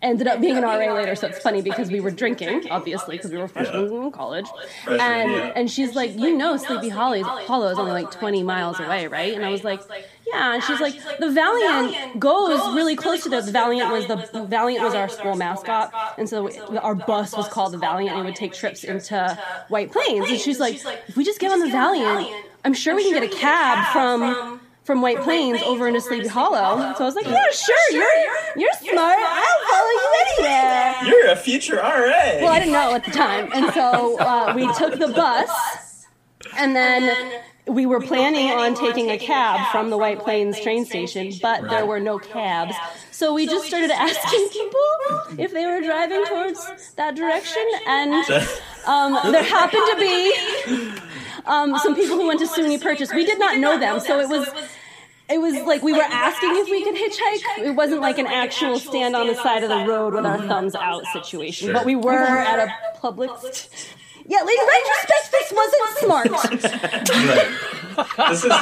ended 0.03 0.27
up 0.27 0.41
being 0.41 0.57
an 0.57 0.65
RA 0.65 0.93
later, 0.93 1.15
so 1.15 1.29
it's 1.29 1.39
funny 1.39 1.63
because 1.63 1.91
we 1.91 2.01
were 2.01 2.11
drinking, 2.11 2.69
obviously, 2.71 3.17
because 3.17 3.31
we 3.31 3.39
were 3.39 3.49
freshmen 3.49 3.91
in 3.93 4.11
college. 4.13 4.47
And 4.87 5.31
and 5.57 5.71
she's 5.71 5.95
like, 5.95 6.19
you 6.19 6.37
know, 6.37 6.57
Sleepy 6.57 6.89
Hollows 6.89 7.25
Hollow 7.47 7.69
is 7.69 7.79
only 7.79 7.93
like 7.93 8.11
20 8.11 8.43
miles 8.43 8.81
away, 8.81 9.07
right? 9.07 9.35
And 9.35 9.45
I 9.45 9.51
was 9.51 9.65
like, 9.65 9.81
yeah. 10.27 10.55
And 10.55 10.63
she's 10.63 10.81
like, 10.81 10.95
the 11.19 11.31
Valiant 11.31 12.19
goes 12.19 12.59
really 12.75 12.97
close 12.97 13.23
to 13.23 13.29
there. 13.29 13.43
The 13.43 13.53
Valiant 13.53 13.93
was 13.93 14.07
the, 14.07 14.17
the 14.33 14.45
Valiant 14.45 14.85
was 14.85 14.95
our 14.95 15.09
school 15.09 15.37
mascot, 15.37 15.93
and 16.19 16.29
so 16.29 16.51
our 16.79 16.95
bus 16.95 17.37
was 17.37 17.49
called 17.49 17.73
the 17.73 17.79
Valiant, 17.79 18.17
and 18.17 18.21
it 18.21 18.25
would 18.25 18.37
take 18.37 18.53
trips 18.53 18.85
into 18.85 19.39
White 19.69 19.93
Plains. 19.93 20.29
And 20.29 20.39
she's 20.39 20.59
like, 20.59 20.83
if 21.09 21.17
we 21.17 21.25
just 21.25 21.39
get 21.39 21.53
on 21.53 21.61
the 21.61 21.69
Valiant, 21.69 22.29
I'm 22.65 22.75
sure 22.75 22.95
we 22.95 23.05
can 23.05 23.13
get 23.13 23.33
a 23.33 23.37
cab 23.37 23.93
from 23.93 24.61
from 24.85 25.01
White 25.01 25.21
Plains 25.21 25.63
over 25.63 25.87
into 25.89 26.01
Sleepy 26.01 26.29
Hollow. 26.29 26.93
So 26.97 27.05
I 27.05 27.07
was 27.07 27.15
like, 27.15 27.27
yeah, 27.27 27.51
sure, 27.53 27.93
you're 27.93 28.07
you're 28.57 28.73
smart. 28.81 29.19
I'll 29.19 29.71
follow 29.71 29.91
you 29.91 30.15
anywhere. 30.27 30.95
You're 31.05 31.31
a 31.31 31.37
future 31.37 31.77
RA. 31.77 32.41
Well, 32.41 32.49
I 32.49 32.59
didn't 32.59 32.73
know 32.73 32.95
at 32.95 33.05
the 33.05 33.11
time, 33.13 33.51
and 33.55 33.73
so 33.73 34.19
uh, 34.19 34.53
we 34.57 34.73
took 34.75 34.99
the 34.99 35.09
bus, 35.09 36.07
and 36.57 36.75
then 36.75 37.41
we 37.67 37.87
were 37.87 38.01
planning 38.01 38.51
on 38.51 38.75
taking 38.75 39.11
a 39.11 39.19
cab 39.19 39.71
from 39.71 39.91
the 39.91 39.97
White 39.97 40.19
Plains 40.19 40.61
train 40.61 40.85
station, 40.85 41.33
but 41.41 41.69
there 41.71 41.87
were 41.87 42.01
no 42.01 42.19
cabs. 42.19 42.75
So 43.23 43.33
we 43.33 43.47
just 43.47 43.69
started 43.69 43.93
asking 43.93 44.49
people 44.49 45.39
if 45.39 45.53
they 45.53 45.65
were 45.65 45.81
driving 45.81 46.25
towards 46.25 46.93
that 46.97 47.15
direction, 47.15 47.65
and 47.87 48.13
um, 48.87 49.31
there 49.31 49.45
happened 49.45 49.85
to 49.93 49.97
be 49.97 50.93
um, 51.47 51.79
some 51.79 51.95
people 51.95 52.17
who 52.17 52.27
went 52.27 52.41
to 52.41 52.47
SUNY 52.47 52.83
Purchase. 52.83 53.13
We 53.15 53.25
did 53.25 53.39
not 53.39 53.59
know 53.59 53.79
them, 53.79 54.01
so 54.01 54.19
it 54.19 54.29
was 54.29 54.49
it 55.31 55.39
was 55.39 55.55
like 55.55 55.85
we 55.85 55.93
were 55.93 56.03
asking 56.03 56.51
if 56.57 56.69
we 56.69 56.83
could 56.83 56.97
hitchhike. 56.97 57.65
It 57.65 57.77
wasn't 57.77 58.01
like 58.01 58.19
an 58.19 58.27
actual 58.27 58.81
stand 58.81 59.15
on 59.15 59.29
the 59.29 59.37
side 59.37 59.63
of 59.63 59.69
the 59.69 59.87
road 59.87 60.15
with 60.15 60.27
our 60.27 60.39
thumbs 60.39 60.75
out 60.75 61.05
situation, 61.13 61.73
but 61.73 61.85
we 61.85 61.95
were 61.95 62.19
at 62.19 62.59
a 62.59 62.99
public. 62.99 63.31
St- 63.41 63.95
yeah, 64.33 64.41
in 64.41 64.47
retrospect, 64.47 65.31
this 65.31 65.53
wasn't 65.53 65.99
smart. 65.99 66.31
This 68.31 68.45
is, 68.45 68.53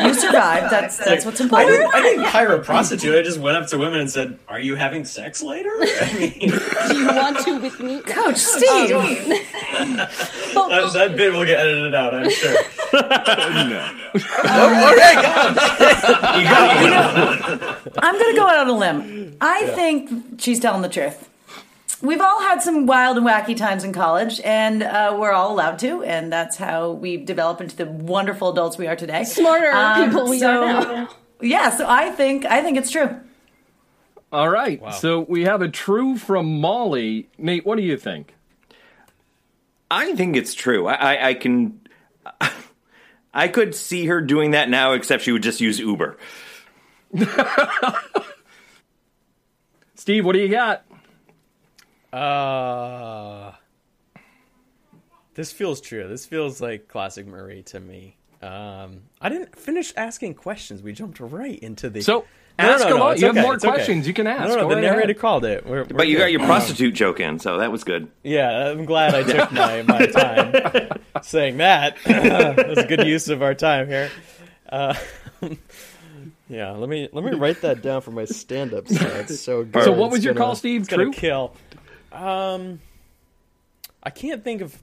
You 0.00 0.14
survived. 0.14 0.72
That's 0.72 0.96
that's 0.96 1.26
what's 1.26 1.40
I, 1.40 1.44
important. 1.44 1.70
didn't, 1.70 1.94
I 1.94 2.00
didn't 2.00 2.24
hire 2.24 2.54
a 2.54 2.58
prostitute. 2.64 3.14
I 3.14 3.22
just 3.22 3.38
went 3.38 3.58
up 3.58 3.66
to 3.68 3.78
women 3.78 4.00
and 4.00 4.10
said, 4.10 4.38
"Are 4.48 4.58
you 4.58 4.74
having 4.74 5.04
sex 5.04 5.42
later?" 5.42 5.68
I 6.00 6.12
mean, 6.18 6.32
Do 6.88 6.96
you 6.96 7.06
want 7.06 7.38
to 7.40 7.60
with 7.60 7.80
me? 7.80 8.00
Coach 8.06 8.16
oh, 8.16 8.32
Steve. 8.34 8.88
that, 10.54 10.90
that 10.94 11.16
bit 11.16 11.32
will 11.34 11.44
get 11.44 11.60
edited 11.60 11.94
out, 11.94 12.14
I'm 12.14 12.30
sure. 12.30 12.56
Oh, 14.44 14.94
I'm 17.98 18.18
going 18.18 18.34
to 18.34 18.38
go 18.38 18.46
out 18.46 18.58
on 18.58 18.68
a 18.68 18.72
limb. 18.72 19.36
I 19.40 19.66
think 19.68 20.38
she's 20.38 20.60
telling 20.60 20.82
the 20.82 20.88
truth. 20.90 21.30
We've 22.02 22.20
all 22.20 22.40
had 22.40 22.60
some 22.62 22.86
wild 22.86 23.16
and 23.16 23.24
wacky 23.26 23.56
times 23.56 23.84
in 23.84 23.92
college, 23.92 24.40
and 24.44 24.82
uh, 24.82 25.16
we're 25.18 25.30
all 25.32 25.52
allowed 25.52 25.78
to, 25.80 26.02
and 26.02 26.32
that's 26.32 26.56
how 26.56 26.90
we 26.90 27.16
develop 27.16 27.60
into 27.60 27.76
the 27.76 27.86
wonderful 27.86 28.50
adults 28.50 28.76
we 28.76 28.88
are 28.88 28.96
today. 28.96 29.22
Smarter 29.24 29.70
Um, 29.70 30.04
people 30.10 30.28
we 30.28 30.38
so- 30.40 30.64
are 30.64 30.82
now. 30.82 31.08
Yeah, 31.40 31.70
so 31.70 31.86
I 31.88 32.10
think 32.10 32.44
I 32.44 32.62
think 32.62 32.76
it's 32.78 32.90
true. 32.90 33.18
All 34.32 34.48
right. 34.48 34.80
So 34.94 35.20
we 35.20 35.42
have 35.44 35.60
a 35.62 35.68
true 35.68 36.16
from 36.16 36.60
Molly. 36.60 37.28
Nate, 37.38 37.66
what 37.66 37.76
do 37.76 37.82
you 37.82 37.96
think? 37.96 38.34
I 39.90 40.14
think 40.14 40.36
it's 40.36 40.54
true. 40.54 40.86
I, 40.86 40.94
I, 40.94 41.28
I 41.28 41.34
can. 41.34 41.80
I 43.34 43.48
could 43.48 43.74
see 43.74 44.06
her 44.06 44.20
doing 44.20 44.52
that 44.52 44.68
now, 44.70 44.92
except 44.92 45.22
she 45.24 45.32
would 45.32 45.42
just 45.42 45.60
use 45.60 45.78
Uber. 45.78 46.16
Steve, 49.94 50.24
what 50.24 50.32
do 50.32 50.38
you 50.40 50.48
got? 50.48 50.84
Uh, 52.12 53.52
this 55.34 55.50
feels 55.52 55.80
true. 55.80 56.06
This 56.08 56.26
feels 56.26 56.60
like 56.60 56.88
classic 56.88 57.26
Marie 57.26 57.62
to 57.64 57.80
me. 57.80 58.16
Um, 58.42 59.02
I 59.20 59.28
didn't 59.28 59.56
finish 59.56 59.92
asking 59.96 60.34
questions. 60.34 60.82
We 60.82 60.92
jumped 60.92 61.20
right 61.20 61.58
into 61.60 61.88
the. 61.88 62.02
So 62.02 62.24
No, 62.58 62.66
no, 62.66 62.72
ask 62.74 62.88
no, 62.88 62.96
a 62.96 62.98
lot. 62.98 63.12
it's 63.12 63.20
You 63.22 63.26
have 63.28 63.36
more 63.36 63.54
it's 63.54 63.64
okay. 63.64 63.72
questions 63.74 64.06
you 64.06 64.12
can 64.12 64.26
ask. 64.26 64.48
No, 64.48 64.56
no, 64.56 64.62
Go 64.62 64.68
the 64.70 64.74
right 64.74 64.80
narrator 64.82 65.02
ahead. 65.12 65.18
called 65.18 65.44
it. 65.44 65.64
We're, 65.64 65.84
we're 65.84 65.84
But 65.84 66.08
you 66.08 66.18
got 66.18 66.32
your 66.32 66.40
prostitute 66.44 66.94
joke 66.94 67.20
in, 67.20 67.38
so 67.38 67.58
that 67.58 67.70
was 67.72 67.84
good. 67.84 68.10
Yeah, 68.24 68.68
I'm 68.70 68.84
glad 68.84 69.14
I 69.14 69.22
took 69.22 69.52
my, 69.52 69.82
my 69.82 70.06
time 70.06 70.98
saying 71.22 71.58
that. 71.58 71.96
that 72.04 72.68
was 72.68 72.78
a 72.78 72.86
good 72.86 73.06
use 73.06 73.28
of 73.28 73.42
our 73.42 73.54
time 73.54 73.86
here. 73.88 74.10
Uh, 74.68 74.94
yeah, 76.48 76.72
let 76.72 76.88
me 76.88 77.08
let 77.12 77.24
me 77.24 77.32
write 77.34 77.60
that 77.62 77.80
down 77.80 78.00
for 78.00 78.10
my 78.10 78.24
stand-up. 78.24 78.88
So 78.88 79.24
so 79.26 79.64
good. 79.64 79.84
So 79.84 79.92
what 79.92 80.10
was 80.10 80.18
It's 80.18 80.24
your 80.24 80.34
gonna- 80.34 80.46
call, 80.46 80.54
Steve? 80.56 80.80
It's 80.82 80.88
True? 80.88 81.12
kill. 81.12 81.54
Um, 82.12 82.80
I 84.02 84.10
can't 84.10 84.42
think 84.44 84.60
of. 84.62 84.76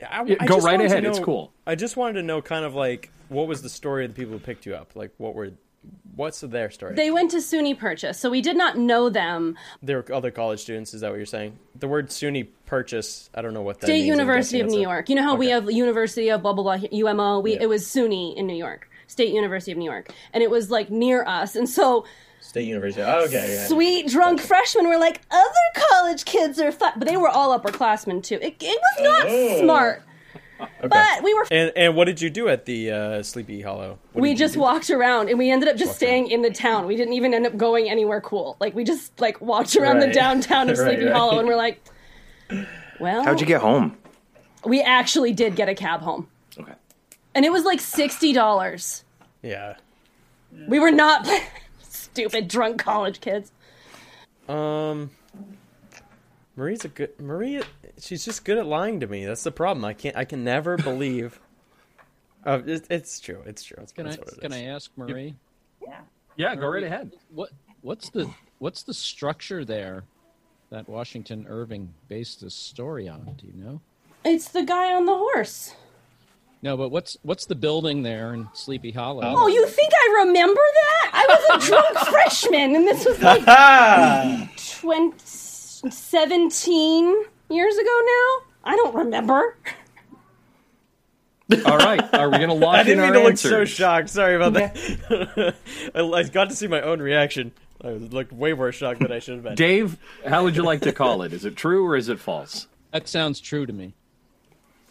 I, 0.00 0.22
Yeah, 0.24 0.36
I 0.40 0.46
go 0.46 0.54
just 0.56 0.66
right 0.66 0.72
wanted 0.74 0.88
to 0.88 0.94
ahead, 0.94 1.04
it's 1.04 1.18
know- 1.18 1.24
cool. 1.24 1.52
I 1.66 1.74
just 1.74 1.96
wanted 1.96 2.14
to 2.14 2.22
know, 2.22 2.40
kind 2.40 2.64
of 2.64 2.74
like, 2.74 3.10
what 3.28 3.46
was 3.48 3.62
the 3.62 3.68
story 3.68 4.04
of 4.04 4.14
the 4.14 4.20
people 4.20 4.32
who 4.34 4.38
picked 4.38 4.64
you 4.64 4.74
up? 4.74 4.94
Like, 4.94 5.10
what 5.18 5.34
were, 5.34 5.50
what's 6.14 6.40
their 6.40 6.70
story? 6.70 6.94
They 6.94 7.10
went 7.10 7.32
to 7.32 7.38
SUNY 7.38 7.76
Purchase, 7.78 8.18
so 8.18 8.30
we 8.30 8.40
did 8.40 8.56
not 8.56 8.78
know 8.78 9.08
them. 9.10 9.56
they 9.82 9.94
were 9.96 10.04
other 10.14 10.30
college 10.30 10.60
students. 10.60 10.94
Is 10.94 11.00
that 11.00 11.10
what 11.10 11.16
you're 11.16 11.26
saying? 11.26 11.58
The 11.78 11.88
word 11.88 12.08
SUNY 12.10 12.48
purchase. 12.66 13.28
I 13.34 13.42
don't 13.42 13.54
know 13.54 13.62
what 13.62 13.80
that 13.80 13.86
State 13.86 13.94
means. 13.94 14.06
University 14.06 14.60
of 14.60 14.68
New 14.68 14.78
a- 14.78 14.82
York. 14.82 15.08
You 15.08 15.16
know 15.16 15.24
how 15.24 15.34
we 15.34 15.48
have 15.48 15.68
University 15.70 16.30
of 16.30 16.42
blah 16.42 16.52
blah 16.52 16.62
blah 16.78 16.88
UMO. 16.92 17.40
We 17.40 17.54
Yeah. 17.54 17.62
it 17.62 17.68
was 17.68 17.84
SUNY 17.86 18.36
in 18.36 18.46
New 18.46 18.56
York, 18.56 18.88
State 19.08 19.32
University 19.34 19.72
of 19.72 19.78
New 19.78 19.84
York, 19.90 20.10
and 20.32 20.42
it 20.44 20.50
was 20.50 20.70
like 20.70 20.90
near 20.90 21.24
us. 21.26 21.56
And 21.56 21.68
so 21.68 22.04
State 22.48 22.66
University. 22.66 23.02
Oh, 23.02 23.24
okay. 23.26 23.54
Yeah. 23.56 23.66
sweet 23.66 24.08
drunk 24.08 24.40
freshmen 24.40 24.88
were 24.88 24.96
like, 24.98 25.20
other 25.30 25.86
college 25.90 26.24
kids 26.24 26.58
are 26.58 26.72
fun, 26.72 26.92
but 26.96 27.06
they 27.06 27.18
were 27.18 27.28
all 27.28 27.58
upperclassmen 27.58 28.22
too. 28.22 28.36
It, 28.40 28.56
it 28.60 28.80
was 28.80 29.04
not 29.04 29.26
Oh. 29.28 29.60
smart, 29.62 30.02
but 30.82 31.22
we 31.22 31.34
were. 31.34 31.46
And 31.50 31.72
and 31.76 31.94
what 31.94 32.06
did 32.06 32.22
you 32.22 32.30
do 32.30 32.48
at 32.48 32.64
the 32.64 32.90
uh, 32.90 33.22
Sleepy 33.22 33.60
Hollow? 33.60 33.98
What 34.12 34.22
we 34.22 34.32
just 34.34 34.56
walked 34.56 34.88
around 34.88 35.28
and 35.28 35.38
we 35.38 35.50
ended 35.50 35.68
up 35.68 35.76
just 35.76 35.94
staying 35.96 36.30
in 36.30 36.40
the 36.40 36.50
town. 36.50 36.86
We 36.86 36.96
didn't 36.96 37.12
even 37.12 37.34
end 37.34 37.46
up 37.46 37.54
going 37.58 37.90
anywhere 37.90 38.22
cool. 38.22 38.56
Like 38.60 38.74
we 38.74 38.82
just 38.82 39.20
like 39.20 39.40
walked 39.42 39.76
around 39.76 39.98
the 40.00 40.08
downtown 40.08 40.70
of 40.70 40.78
Right, 40.78 40.94
Sleepy 40.94 41.04
right. 41.04 41.14
Hollow 41.14 41.38
and 41.38 41.46
we're 41.46 41.56
like, 41.56 41.82
well, 42.98 43.24
How'd 43.24 43.40
you 43.42 43.46
get 43.46 43.60
home? 43.60 43.96
we 44.64 44.80
actually 44.80 45.32
did 45.32 45.54
get 45.54 45.68
a 45.68 45.74
cab 45.74 46.00
home. 46.00 46.26
Okay. 46.58 46.72
And 47.34 47.44
it 47.44 47.52
was 47.52 47.64
like 47.64 47.78
$60. 47.80 49.02
Yeah. 49.42 49.74
We 50.66 50.78
were 50.80 50.90
not 50.90 51.28
stupid 52.18 52.48
drunk 52.48 52.78
college 52.80 53.20
kids. 53.20 53.52
Um. 54.48 55.10
Marie's 56.56 56.84
a 56.84 56.88
good 56.88 57.20
Maria. 57.20 57.62
She's 58.00 58.24
just 58.24 58.44
good 58.44 58.58
at 58.58 58.66
lying 58.66 58.98
to 59.00 59.06
me. 59.06 59.24
That's 59.24 59.44
the 59.44 59.52
problem. 59.52 59.84
I 59.84 59.92
can't. 59.92 60.16
I 60.16 60.24
can 60.24 60.42
never 60.42 60.76
believe. 60.90 61.38
Oh, 62.44 62.54
it, 62.66 62.86
it's 62.90 63.20
true. 63.20 63.42
It's 63.46 63.62
true. 63.62 63.84
Can 63.94 64.06
I 64.08 64.10
it 64.12 64.40
can. 64.40 64.52
I 64.52 64.64
ask 64.64 64.90
Marie? 64.96 65.36
Yeah, 65.86 66.00
Yeah. 66.36 66.56
go 66.56 66.66
right 66.68 66.82
ahead. 66.82 67.12
What 67.30 67.50
what's 67.82 68.10
the 68.10 68.28
what's 68.58 68.82
the 68.82 68.94
structure 68.94 69.64
there 69.64 70.02
that 70.70 70.88
Washington 70.88 71.46
Irving 71.48 71.94
based 72.08 72.40
this 72.40 72.54
story 72.54 73.08
on? 73.08 73.36
Do 73.38 73.46
you 73.46 73.62
know? 73.62 73.80
It's 74.24 74.48
the 74.48 74.64
guy 74.64 74.92
on 74.94 75.06
the 75.06 75.14
horse. 75.16 75.74
No, 76.60 76.76
but 76.76 76.88
what's 76.90 77.16
what's 77.22 77.46
the 77.46 77.54
building 77.54 78.02
there 78.02 78.34
in 78.34 78.48
Sleepy 78.52 78.90
Hollow? 78.90 79.22
Oh, 79.24 79.46
you 79.46 79.64
think 79.66 79.92
I 79.94 80.24
remember 80.24 80.60
that? 80.74 81.10
I 81.12 81.26
was 81.28 81.64
a 81.64 81.68
drunk 81.68 81.98
freshman 82.10 82.74
and 82.74 82.86
this 82.86 83.04
was 83.04 83.20
like 83.22 83.42
Ah! 83.46 84.48
20, 84.80 85.14
17 85.18 87.24
years 87.50 87.76
ago 87.76 88.00
now? 88.04 88.46
I 88.64 88.76
don't 88.76 88.94
remember. 88.94 89.56
All 91.64 91.78
right. 91.78 92.02
Are 92.14 92.28
we 92.28 92.36
going 92.38 92.48
to 92.48 92.54
lock 92.54 92.76
I 92.76 92.82
didn't 92.82 93.04
mean 93.04 93.12
to 93.14 93.22
look 93.22 93.38
so 93.38 93.64
shocked. 93.64 94.10
Sorry 94.10 94.34
about 94.34 94.54
that. 94.54 95.54
I, 95.94 96.00
I 96.00 96.22
got 96.24 96.50
to 96.50 96.56
see 96.56 96.66
my 96.66 96.82
own 96.82 97.00
reaction. 97.00 97.52
I 97.82 97.90
looked 97.90 98.32
way 98.32 98.52
more 98.52 98.72
shocked 98.72 99.00
than 99.00 99.12
I 99.12 99.20
should 99.20 99.34
have 99.34 99.44
been. 99.44 99.54
Dave, 99.54 99.96
how 100.26 100.42
would 100.42 100.56
you 100.56 100.64
like 100.64 100.80
to 100.82 100.92
call 100.92 101.22
it? 101.22 101.32
Is 101.32 101.44
it 101.44 101.56
true 101.56 101.86
or 101.86 101.96
is 101.96 102.08
it 102.08 102.18
false? 102.18 102.66
That 102.92 103.08
sounds 103.08 103.40
true 103.40 103.64
to 103.66 103.72
me. 103.72 103.94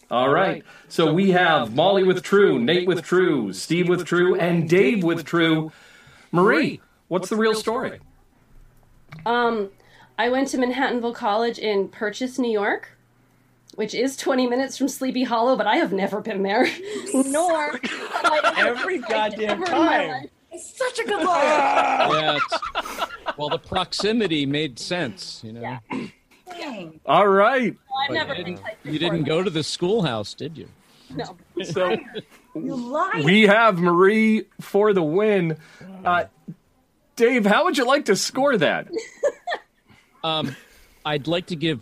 All 0.10 0.30
right. 0.30 0.64
So, 0.88 1.12
we 1.14 1.32
have 1.32 1.76
Molly 1.76 2.04
with 2.04 2.24
true, 2.24 2.60
Nate 2.60 2.88
with 2.88 3.04
true, 3.04 3.52
Steve 3.54 3.90
with 3.90 4.06
true, 4.06 4.36
and 4.40 4.70
Dave 4.70 5.04
with 5.04 5.26
true. 5.26 5.72
Marie, 6.32 6.80
what's 7.10 7.30
the 7.30 7.36
real 7.36 7.54
story? 7.54 8.00
Um, 9.26 9.70
I 10.18 10.30
went 10.30 10.48
to 10.50 10.58
Manhattanville 10.58 11.16
College 11.16 11.60
in 11.60 11.90
Purchase, 11.90 12.40
New 12.40 12.52
York, 12.52 12.98
which 13.76 13.94
is 13.94 14.16
20 14.18 14.48
minutes 14.48 14.78
from 14.78 14.88
Sleepy 14.88 15.24
Hollow, 15.24 15.56
but 15.56 15.68
I 15.68 15.76
have 15.78 15.92
never 15.94 16.22
been 16.22 16.44
there. 16.44 16.68
Nor 17.14 17.72
have 17.74 17.82
I 17.84 18.54
ever 18.58 18.70
Every 18.80 19.00
goddamn 19.00 19.50
ever 19.62 19.66
time. 19.66 20.10
life. 20.10 20.30
Such 20.60 21.00
a 21.00 21.04
good 21.04 21.24
lawyer. 21.26 21.44
Yeah, 22.20 22.40
Well, 23.38 23.50
the 23.50 23.60
proximity 23.60 24.46
made 24.46 24.80
sense, 24.80 25.42
you 25.44 25.54
know. 25.54 25.80
Dang. 26.50 27.00
All 27.06 27.28
right. 27.28 27.76
I've 28.04 28.12
never 28.14 28.34
you 28.36 28.44
been 28.44 28.56
didn't, 28.56 28.76
you 28.94 29.00
didn't 29.00 29.24
go 29.24 29.44
to 29.44 29.50
the 29.50 29.64
schoolhouse, 29.64 30.34
did 30.34 30.58
you? 30.58 30.68
No. 31.16 31.36
So 31.64 31.98
You 32.56 32.76
lied. 32.76 33.24
we 33.24 33.44
have 33.44 33.80
Marie 33.80 34.46
for 34.62 34.94
the 34.94 35.04
win. 35.04 35.58
Uh, 36.04 36.26
Dave, 37.16 37.46
how 37.46 37.64
would 37.66 37.78
you 37.78 37.86
like 37.86 38.06
to 38.06 38.16
score 38.16 38.58
that? 38.58 38.88
Um, 40.24 40.56
I'd 41.06 41.28
like 41.28 41.46
to 41.48 41.56
give 41.56 41.82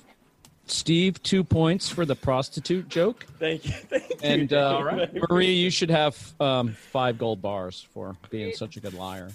Steve 0.68 1.24
two 1.24 1.44
points 1.44 1.90
for 1.90 2.06
the 2.06 2.16
prostitute 2.16 2.90
joke, 2.90 3.26
Thank 3.40 3.66
you. 3.66 3.72
Thank 3.90 4.10
you. 4.10 4.16
and 4.22 4.54
uh, 4.54 4.76
All 4.76 4.84
right. 4.84 5.10
Marie, 5.30 5.54
you 5.54 5.72
should 5.72 5.90
have 5.90 6.34
um, 6.40 6.74
five 6.74 7.18
gold 7.18 7.42
bars 7.42 7.88
for 7.94 8.16
being 8.30 8.54
such 8.54 8.78
a 8.78 8.82
good 8.82 8.94
liar. 8.94 9.30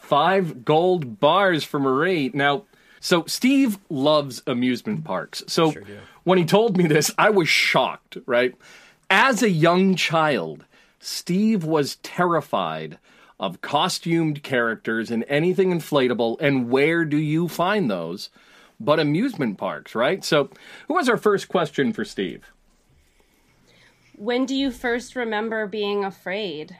Five 0.00 0.64
gold 0.64 1.20
bars 1.20 1.64
for 1.64 1.78
Marie. 1.80 2.30
Now, 2.34 2.64
so 3.00 3.24
Steve 3.26 3.78
loves 3.88 4.42
amusement 4.46 5.04
parks. 5.04 5.42
So 5.46 5.72
Sure 5.72 5.82
when 6.24 6.38
he 6.38 6.44
told 6.44 6.76
me 6.76 6.86
this, 6.86 7.10
I 7.18 7.30
was 7.30 7.48
shocked, 7.48 8.18
right? 8.26 8.54
As 9.08 9.42
a 9.42 9.50
young 9.50 9.96
child, 9.96 10.64
Steve 11.00 11.64
was 11.64 11.96
terrified 11.96 12.98
of 13.38 13.62
costumed 13.62 14.42
characters 14.42 15.10
and 15.10 15.24
anything 15.28 15.72
inflatable. 15.72 16.36
And 16.40 16.70
where 16.70 17.04
do 17.04 17.16
you 17.16 17.48
find 17.48 17.90
those? 17.90 18.28
But 18.78 19.00
amusement 19.00 19.58
parks, 19.58 19.94
right? 19.94 20.24
So, 20.24 20.50
who 20.88 20.94
was 20.94 21.08
our 21.08 21.16
first 21.16 21.48
question 21.48 21.92
for 21.92 22.04
Steve? 22.04 22.44
When 24.16 24.44
do 24.44 24.54
you 24.54 24.70
first 24.70 25.16
remember 25.16 25.66
being 25.66 26.04
afraid? 26.04 26.76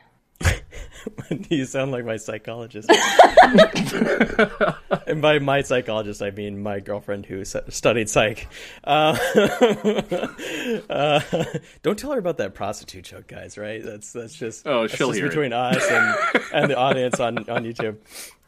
you 1.48 1.64
sound 1.64 1.92
like 1.92 2.04
my 2.04 2.16
psychologist. 2.16 2.90
and 5.06 5.22
by 5.22 5.38
my 5.38 5.62
psychologist, 5.62 6.22
I 6.22 6.30
mean 6.30 6.62
my 6.62 6.80
girlfriend 6.80 7.26
who 7.26 7.44
studied 7.44 8.08
psych. 8.08 8.48
Uh, 8.84 9.16
uh, 10.90 11.20
don't 11.82 11.98
tell 11.98 12.12
her 12.12 12.18
about 12.18 12.38
that 12.38 12.54
prostitute 12.54 13.04
joke, 13.04 13.26
guys. 13.26 13.58
Right? 13.58 13.82
That's 13.82 14.12
that's 14.12 14.34
just 14.34 14.66
Oh, 14.66 14.82
that's 14.82 14.98
just 14.98 15.14
hear 15.14 15.26
it. 15.26 15.28
between 15.28 15.52
us 15.52 15.86
and 15.90 16.16
and 16.52 16.70
the 16.70 16.76
audience 16.76 17.20
on 17.20 17.38
on 17.48 17.64
YouTube. 17.64 17.96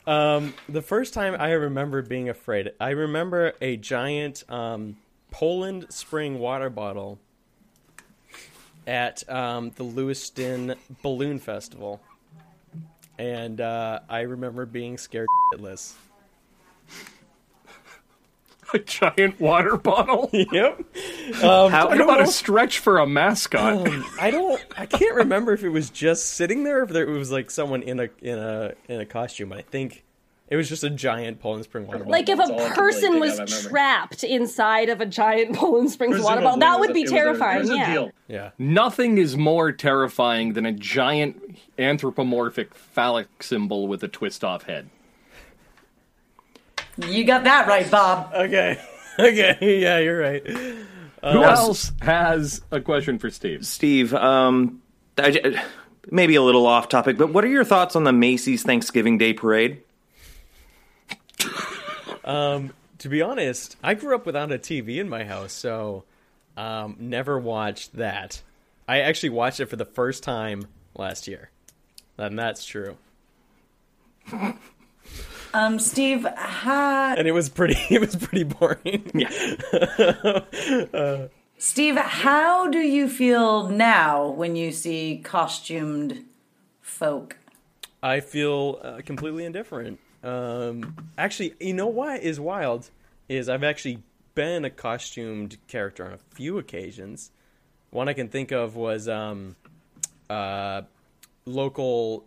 Um, 0.07 0.55
the 0.69 0.83
first 0.83 1.15
time 1.15 1.37
I 1.39 1.53
remember 1.53 2.03
being 2.03 2.29
afraid, 2.29 2.73
I 2.81 2.91
remember 2.91 3.53
a 3.61 3.77
giant 3.77 4.43
um, 4.51 4.97
Poland 5.31 5.87
Spring 5.91 6.39
water 6.41 6.71
bottle 6.71 7.21
at 8.87 9.29
um, 9.31 9.71
the 9.77 9.85
Lewiston 9.85 10.75
Balloon 11.03 11.39
Festival, 11.39 12.01
and 13.19 13.61
uh, 13.61 14.01
I 14.09 14.21
remember 14.23 14.67
being 14.67 14.99
scared 14.99 15.29
shitless. 15.55 15.95
A 18.75 18.79
giant 18.79 19.39
water 19.39 19.77
bottle? 19.77 20.31
Yep. 20.53 20.83
How, 21.35 21.69
Talk 21.69 21.95
about 21.95 22.21
a 22.23 22.27
stretch 22.27 22.79
for 22.79 22.99
a 22.99 23.07
mascot. 23.07 23.87
I 24.19 24.31
don't. 24.31 24.63
I 24.77 24.87
can't 24.87 25.15
remember 25.15 25.53
if 25.53 25.63
it 25.63 25.69
was 25.69 25.91
just 25.91 26.31
sitting 26.31 26.65
there, 26.65 26.81
or 26.81 26.85
if 26.85 26.91
there, 26.91 27.07
it 27.07 27.19
was 27.19 27.31
like 27.31 27.51
someone 27.51 27.83
in 27.83 28.01
a 28.01 28.09
in 28.23 28.39
a 28.39 28.73
in 28.89 29.01
a 29.01 29.07
costume. 29.07 29.53
I 29.53 29.63
think 29.63 30.05
it 30.49 30.57
was 30.57 30.69
just 30.69 30.85
a 30.85 30.91
giant 30.91 31.41
Poland 31.41 31.65
Spring 31.65 31.87
water 31.87 32.01
bottle. 32.01 32.13
Like 32.13 32.29
if 32.29 32.37
That's 32.39 32.51
all 32.51 32.61
I 32.61 32.65
a 32.65 32.67
can 32.67 32.75
person 32.77 33.21
was 33.21 33.37
think 33.37 33.49
of, 33.49 33.53
I 33.53 33.57
remember. 33.57 33.69
trapped 33.71 34.25
inside 34.25 34.89
of 34.91 35.01
a 35.01 35.07
giant 35.07 35.57
Poland 35.57 35.91
Springs 35.91 36.21
water 36.21 36.43
bottle, 36.43 36.59
that 36.61 36.79
would 36.81 36.93
be 36.93 37.05
terrifying. 37.05 37.67
yeah. 37.69 38.09
yeah. 38.29 38.51
Nothing 38.59 39.19
is 39.19 39.37
more 39.37 39.73
terrifying 39.73 40.53
than 40.53 40.67
a 40.67 40.73
giant 40.73 41.59
anthropomorphic 41.79 42.75
phallic 42.75 43.43
symbol 43.43 43.89
with 43.89 44.03
a 44.03 44.09
twist 44.09 44.45
off 44.45 44.65
head. 44.65 44.91
You 46.99 47.25
got 47.25 47.45
that 47.45 47.67
right, 47.67 47.91
Bob. 47.91 48.33
Okay. 48.35 48.79
Okay. 49.19 49.79
Yeah, 49.83 49.99
you're 49.99 50.19
right. 50.19 50.43
Who 50.47 51.45
else 51.45 51.93
has 52.01 52.63
a 52.71 52.81
question 52.81 53.19
for 53.19 53.29
Steve? 53.29 53.67
Steve, 53.67 54.15
um, 54.15 54.81
I 55.19 55.33
j- 55.33 55.61
maybe 56.11 56.35
a 56.35 56.41
little 56.43 56.65
off 56.67 56.89
topic, 56.89 57.19
but 57.19 57.31
what 57.31 57.45
are 57.45 57.49
your 57.49 57.63
thoughts 57.63 57.95
on 57.95 58.05
the 58.05 58.13
Macy's 58.15 58.63
Thanksgiving 58.63 59.19
Day 59.19 59.35
Parade? 59.35 59.83
To 62.25 63.09
be 63.09 63.21
honest, 63.21 63.77
I 63.83 63.95
grew 63.95 64.15
up 64.15 64.27
without 64.27 64.53
a 64.53 64.59
TV 64.59 64.99
in 64.99 65.09
my 65.09 65.25
house, 65.25 65.53
so 65.53 66.05
um, 66.57 66.97
never 67.01 67.39
watched 67.39 67.97
that. 67.97 68.43
I 68.87 69.01
actually 69.01 69.31
watched 69.31 69.59
it 69.61 69.67
for 69.67 69.77
the 69.77 69.85
first 69.85 70.23
time 70.23 70.67
last 70.95 71.27
year, 71.27 71.51
and 72.19 72.39
that's 72.39 72.65
true. 72.65 72.97
Um, 75.55 75.79
Steve, 75.79 76.25
ha- 76.37 77.15
And 77.19 77.27
it 77.29 77.33
was 77.33 77.49
pretty. 77.49 77.77
It 77.91 78.01
was 78.01 78.17
pretty 78.17 78.45
boring. 78.45 79.11
Yeah. 79.15 80.41
Steve, 81.59 81.97
how 81.97 82.69
do 82.69 82.79
you 82.79 83.09
feel 83.09 83.69
now 83.69 84.29
when 84.29 84.57
you 84.57 84.73
see 84.73 85.21
costumed 85.23 86.25
folk? 86.81 87.37
I 88.03 88.21
feel 88.21 88.81
uh, 88.83 89.01
completely 89.05 89.45
indifferent. 89.45 90.01
Um, 90.23 90.95
actually, 91.19 91.55
you 91.61 91.75
know 91.75 91.89
what 91.89 92.23
is 92.23 92.39
wild 92.39 92.91
is 93.29 93.49
I've 93.49 93.65
actually 93.65 94.03
been 94.35 94.65
a 94.65 94.71
costumed 94.71 95.57
character 95.69 96.05
on 96.05 96.13
a 96.13 96.19
few 96.35 96.59
occasions. 96.59 97.31
One 97.91 98.09
I 98.09 98.13
can 98.13 98.29
think 98.29 98.53
of 98.53 98.77
was 98.77 99.09
um, 99.09 99.57
uh, 100.31 100.83
local 101.45 102.25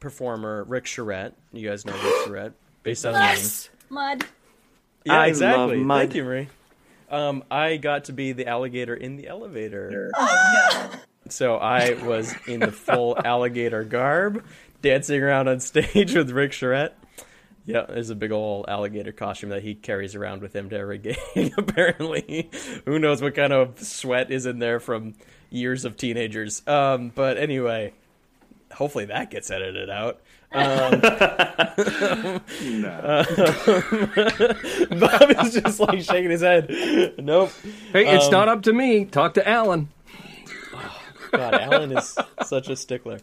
performer 0.00 0.64
Rick 0.64 0.86
Charette. 0.86 1.34
You 1.52 1.68
guys 1.68 1.84
know 1.84 1.92
Rick 1.92 2.26
Charette, 2.26 2.52
based 2.82 3.04
on 3.06 3.14
of 3.14 3.20
Maine. 3.20 3.38
Mud. 3.90 4.24
Yeah, 5.04 5.12
I 5.12 5.18
love 5.18 5.28
exactly. 5.28 5.76
mud. 5.78 6.00
Thank 6.00 6.14
you, 6.14 6.24
Marie. 6.24 6.48
Um, 7.10 7.44
I 7.50 7.76
got 7.78 8.04
to 8.04 8.12
be 8.12 8.32
the 8.32 8.46
alligator 8.46 8.94
in 8.94 9.16
the 9.16 9.28
elevator. 9.28 10.10
So 11.30 11.56
I 11.56 11.92
was 12.04 12.34
in 12.46 12.60
the 12.60 12.72
full 12.72 13.16
alligator 13.24 13.84
garb, 13.84 14.44
dancing 14.82 15.22
around 15.22 15.48
on 15.48 15.60
stage 15.60 16.14
with 16.14 16.30
Rick 16.30 16.52
Charette. 16.52 16.96
Yeah, 17.64 17.84
there's 17.86 18.08
a 18.10 18.14
big 18.14 18.32
old 18.32 18.64
alligator 18.68 19.12
costume 19.12 19.50
that 19.50 19.62
he 19.62 19.74
carries 19.74 20.14
around 20.14 20.40
with 20.40 20.56
him 20.56 20.70
to 20.70 20.76
every 20.76 20.98
game. 20.98 21.52
Apparently, 21.58 22.48
who 22.86 22.98
knows 22.98 23.20
what 23.20 23.34
kind 23.34 23.52
of 23.52 23.78
sweat 23.80 24.30
is 24.30 24.46
in 24.46 24.58
there 24.58 24.80
from 24.80 25.14
years 25.50 25.84
of 25.84 25.96
teenagers. 25.98 26.66
Um, 26.66 27.12
but 27.14 27.36
anyway, 27.36 27.92
hopefully 28.72 29.04
that 29.06 29.30
gets 29.30 29.50
edited 29.50 29.90
out. 29.90 30.20
Um, 30.50 31.00
Bob 34.90 35.30
is 35.44 35.54
just 35.54 35.80
like 35.80 36.00
shaking 36.00 36.30
his 36.30 36.40
head. 36.40 37.14
Nope. 37.18 37.50
Hey, 37.92 38.14
it's 38.14 38.26
Um, 38.26 38.32
not 38.32 38.48
up 38.48 38.62
to 38.62 38.72
me. 38.72 39.04
Talk 39.04 39.34
to 39.34 39.48
Alan. 39.48 39.88
God, 41.32 41.54
Alan 41.54 41.96
is 41.96 42.16
such 42.46 42.68
a 42.68 42.76
stickler. 42.76 43.18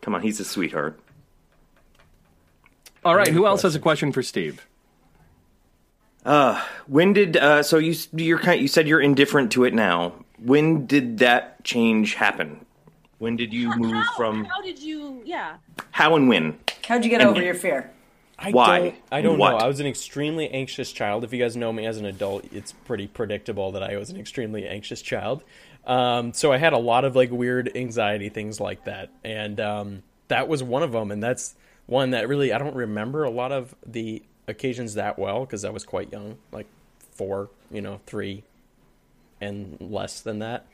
Come 0.00 0.14
on, 0.14 0.22
he's 0.22 0.40
a 0.40 0.44
sweetheart. 0.44 0.98
All 3.04 3.14
right, 3.14 3.28
who 3.28 3.46
else 3.46 3.62
has 3.62 3.74
a 3.74 3.80
question 3.80 4.12
for 4.12 4.22
Steve? 4.22 4.66
Uh, 6.24 6.62
when 6.86 7.12
did 7.14 7.36
uh, 7.36 7.62
so 7.62 7.78
you 7.78 7.94
you're 8.12 8.38
kind 8.38 8.60
you 8.60 8.68
said 8.68 8.86
you're 8.86 9.00
indifferent 9.00 9.52
to 9.52 9.64
it 9.64 9.72
now? 9.72 10.12
When 10.38 10.86
did 10.86 11.18
that 11.18 11.64
change 11.64 12.14
happen? 12.14 12.64
When 13.18 13.36
did 13.36 13.52
you 13.52 13.74
move 13.76 13.92
How, 13.92 14.16
from 14.16 14.44
how 14.44 14.60
did 14.62 14.78
you? 14.78 15.22
Yeah. 15.24 15.56
how 15.90 16.16
and 16.16 16.28
when? 16.28 16.58
How'd 16.86 17.04
you 17.04 17.10
get 17.10 17.22
over 17.22 17.42
your 17.42 17.54
fear? 17.54 17.90
I 18.38 18.50
Why? 18.52 18.78
Don't, 18.80 18.94
I 19.12 19.20
don't 19.22 19.38
What? 19.38 19.50
know. 19.50 19.56
I 19.58 19.66
was 19.66 19.80
an 19.80 19.86
extremely 19.86 20.48
anxious 20.48 20.92
child. 20.92 21.24
If 21.24 21.32
you 21.32 21.38
guys 21.38 21.56
know 21.56 21.72
me 21.72 21.84
as 21.84 21.98
an 21.98 22.06
adult, 22.06 22.46
it's 22.52 22.72
pretty 22.72 23.06
predictable 23.06 23.72
that 23.72 23.82
I 23.82 23.96
was 23.98 24.08
an 24.08 24.18
extremely 24.18 24.66
anxious 24.66 25.02
child. 25.02 25.42
Um, 25.86 26.32
so 26.32 26.52
I 26.52 26.58
had 26.58 26.72
a 26.72 26.78
lot 26.78 27.04
of 27.04 27.16
like 27.16 27.30
weird 27.30 27.70
anxiety 27.74 28.28
things 28.28 28.60
like 28.60 28.84
that, 28.84 29.10
and 29.24 29.58
um, 29.60 30.02
that 30.28 30.48
was 30.48 30.62
one 30.62 30.82
of 30.82 30.92
them. 30.92 31.10
And 31.10 31.22
that's 31.22 31.54
one 31.86 32.10
that 32.10 32.28
really 32.28 32.52
I 32.52 32.58
don't 32.58 32.76
remember 32.76 33.24
a 33.24 33.30
lot 33.30 33.52
of 33.52 33.74
the 33.86 34.22
occasions 34.46 34.94
that 34.94 35.18
well 35.18 35.40
because 35.40 35.64
I 35.64 35.70
was 35.70 35.84
quite 35.84 36.12
young, 36.12 36.36
like 36.52 36.66
four, 37.12 37.50
you 37.70 37.80
know, 37.80 38.00
three, 38.06 38.44
and 39.40 39.76
less 39.80 40.20
than 40.20 40.40
that. 40.40 40.66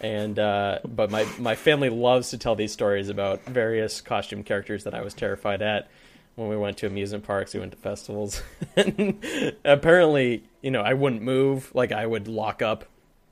And 0.00 0.38
uh, 0.38 0.80
but 0.84 1.10
my 1.10 1.26
my 1.38 1.54
family 1.54 1.90
loves 1.90 2.30
to 2.30 2.38
tell 2.38 2.54
these 2.54 2.72
stories 2.72 3.08
about 3.08 3.44
various 3.44 4.00
costume 4.00 4.42
characters 4.42 4.84
that 4.84 4.94
I 4.94 5.02
was 5.02 5.14
terrified 5.14 5.62
at 5.62 5.88
when 6.36 6.48
we 6.48 6.56
went 6.56 6.76
to 6.78 6.86
amusement 6.86 7.24
parks, 7.24 7.54
we 7.54 7.60
went 7.60 7.72
to 7.72 7.78
festivals. 7.78 8.42
and 8.76 9.56
apparently, 9.64 10.44
you 10.60 10.70
know, 10.70 10.82
I 10.82 10.94
wouldn't 10.94 11.22
move. 11.22 11.74
Like 11.74 11.92
I 11.92 12.06
would 12.06 12.28
lock 12.28 12.62
up 12.62 12.84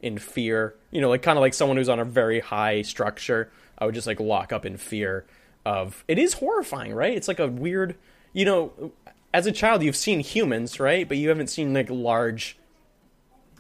in 0.03 0.19
fear. 0.19 0.75
You 0.95 1.01
know, 1.03 1.11
like 1.11 1.21
kind 1.23 1.37
of 1.37 1.43
like 1.43 1.53
someone 1.53 1.77
who's 1.77 1.91
on 1.91 1.99
a 2.01 2.05
very 2.07 2.41
high 2.41 2.81
structure. 2.83 3.51
I 3.79 3.85
would 3.85 3.95
just 3.95 4.07
like 4.07 4.21
lock 4.21 4.53
up 4.53 4.65
in 4.65 4.77
fear 4.79 5.27
of. 5.67 6.03
It 6.09 6.19
is 6.19 6.33
horrifying, 6.35 6.95
right? 6.95 7.15
It's 7.17 7.29
like 7.29 7.41
a 7.41 7.49
weird. 7.49 7.97
You 8.33 8.45
know, 8.47 8.93
as 9.35 9.47
a 9.47 9.53
child, 9.53 9.83
you've 9.83 9.97
seen 9.97 10.21
humans, 10.21 10.81
right? 10.81 11.07
But 11.07 11.19
you 11.19 11.29
haven't 11.29 11.49
seen 11.49 11.75
like 11.75 11.91
large, 11.91 12.57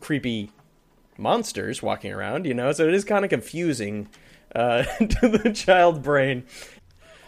creepy 0.00 0.50
monsters 1.18 1.82
walking 1.82 2.12
around. 2.12 2.46
You 2.46 2.54
know, 2.54 2.72
so 2.72 2.86
it 2.88 2.94
is 2.94 3.04
kind 3.04 3.24
of 3.24 3.30
confusing 3.30 4.08
uh, 4.54 4.82
to 4.98 5.28
the 5.28 5.52
child 5.52 6.02
brain. 6.02 6.44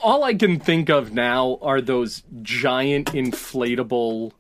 all 0.03 0.23
I 0.25 0.35
can 0.35 0.61
think 0.61 0.89
of 0.89 1.13
now 1.13 1.59
are 1.63 1.81
those 1.81 2.23
giant 2.43 3.13
inflatable, 3.13 4.33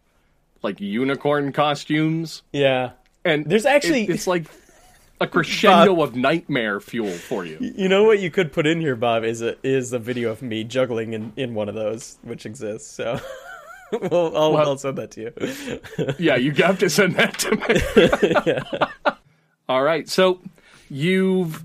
like 0.62 0.80
unicorn 0.80 1.52
costumes, 1.52 2.42
Yeah. 2.52 2.90
and 3.24 3.46
There's 3.46 3.66
actually- 3.66 4.04
it- 4.04 4.10
it's 4.10 4.26
like 4.28 4.46
a 5.20 5.26
crescendo 5.26 6.02
of 6.02 6.14
nightmare 6.14 6.80
fuel 6.80 7.10
for 7.10 7.44
you. 7.44 7.56
You 7.60 7.88
know 7.88 8.04
what 8.04 8.18
you 8.20 8.30
could 8.30 8.52
put 8.52 8.66
in 8.66 8.80
here, 8.80 8.96
Bob, 8.96 9.24
is 9.24 9.40
a 9.42 9.56
is 9.66 9.92
a 9.92 9.98
video 9.98 10.30
of 10.30 10.42
me 10.42 10.64
juggling 10.64 11.12
in, 11.14 11.32
in 11.36 11.54
one 11.54 11.68
of 11.68 11.74
those, 11.74 12.18
which 12.22 12.44
exists. 12.46 12.90
So 12.90 13.18
well, 13.92 14.36
I'll, 14.36 14.52
Well- 14.52 14.68
I'll 14.70 14.78
send 14.78 14.98
that 14.98 15.10
to 15.12 15.20
you. 15.22 16.14
Yeah, 16.18 16.36
you 16.36 16.52
have 16.52 16.78
to 16.80 16.90
send 16.90 17.16
that 17.16 17.38
to 17.38 17.56
me. 17.56 18.42
yeah. 18.52 18.88
All 19.68 19.82
right, 19.82 20.08
so 20.08 20.40
you've 20.90 21.64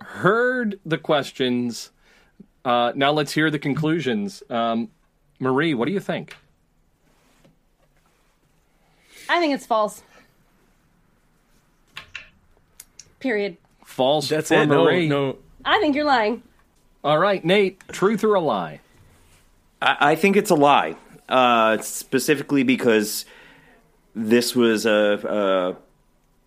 heard 0.00 0.80
the 0.84 0.98
questions. 0.98 1.90
Uh, 2.64 2.92
now 2.94 3.12
let's 3.12 3.32
hear 3.32 3.50
the 3.50 3.58
conclusions. 3.58 4.42
Um, 4.50 4.88
Marie, 5.38 5.72
what 5.74 5.86
do 5.86 5.92
you 5.92 6.00
think? 6.00 6.36
I 9.28 9.38
think 9.38 9.54
it's 9.54 9.66
false. 9.66 10.02
Period. 13.20 13.56
False 13.84 14.28
That's 14.28 14.50
it. 14.50 14.66
No, 14.66 14.84
Marie. 14.84 15.08
no. 15.08 15.36
I 15.64 15.78
think 15.80 15.94
you're 15.94 16.04
lying. 16.04 16.42
All 17.02 17.18
right, 17.18 17.42
Nate, 17.44 17.80
truth 17.88 18.24
or 18.24 18.34
a 18.34 18.40
lie? 18.40 18.80
I, 19.80 19.96
I 20.12 20.14
think 20.14 20.36
it's 20.36 20.50
a 20.50 20.54
lie, 20.54 20.96
uh, 21.28 21.78
specifically 21.78 22.62
because 22.62 23.24
this 24.14 24.54
was 24.54 24.84
a, 24.84 25.76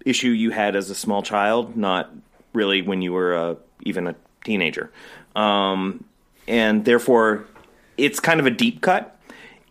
a 0.06 0.08
issue 0.08 0.30
you 0.30 0.52
had 0.52 0.76
as 0.76 0.90
a 0.90 0.96
small 0.96 1.24
child, 1.24 1.76
not 1.76 2.12
really 2.54 2.82
when 2.82 3.02
you 3.02 3.14
were 3.14 3.36
uh, 3.36 3.56
even 3.82 4.08
a 4.08 4.16
teenager, 4.44 4.92
um, 5.36 6.04
and 6.48 6.86
therefore 6.86 7.46
it's 7.98 8.20
kind 8.20 8.40
of 8.40 8.46
a 8.46 8.52
deep 8.52 8.82
cut. 8.82 9.20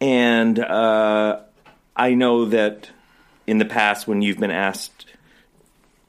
And 0.01 0.59
uh, 0.59 1.41
I 1.95 2.15
know 2.15 2.47
that 2.47 2.91
in 3.47 3.59
the 3.59 3.65
past, 3.65 4.09
when 4.09 4.21
you've 4.21 4.39
been 4.39 4.51
asked 4.51 5.07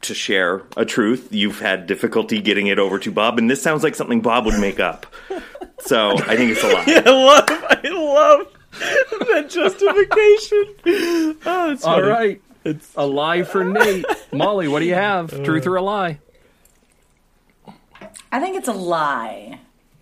to 0.04 0.14
share 0.14 0.64
a 0.78 0.86
truth, 0.86 1.30
you've 1.32 1.60
had 1.60 1.88
difficulty 1.88 2.42
getting 2.42 2.68
it 2.68 2.80
over 2.80 3.00
to 3.00 3.12
Bob, 3.12 3.38
and 3.38 3.50
this 3.50 3.62
sounds 3.62 3.84
like 3.84 3.96
something 3.96 4.22
Bob 4.22 4.46
would 4.46 4.60
make 4.60 4.80
up. 4.80 5.06
So 5.80 6.12
I 6.12 6.36
think 6.36 6.52
it's 6.52 6.64
a 6.64 6.68
lie. 6.68 6.84
I 7.06 7.10
love, 7.10 7.46
I 7.50 7.90
love 7.90 8.48
that 9.28 9.50
justification. 9.50 11.40
Oh, 11.46 11.72
it's 11.72 11.84
All 11.84 11.96
funny. 11.96 12.08
right, 12.08 12.42
It's 12.64 12.92
a 12.96 13.06
lie 13.06 13.44
for 13.44 13.64
Nate. 13.64 14.06
Molly, 14.32 14.68
what 14.68 14.80
do 14.80 14.86
you 14.86 14.94
have? 14.96 15.34
Uh, 15.34 15.44
truth 15.44 15.68
or 15.68 15.76
a 15.76 15.82
lie? 15.82 16.20
I 18.32 18.40
think 18.40 18.56
it's 18.58 18.68
a 18.68 18.74
lie. 18.74 19.60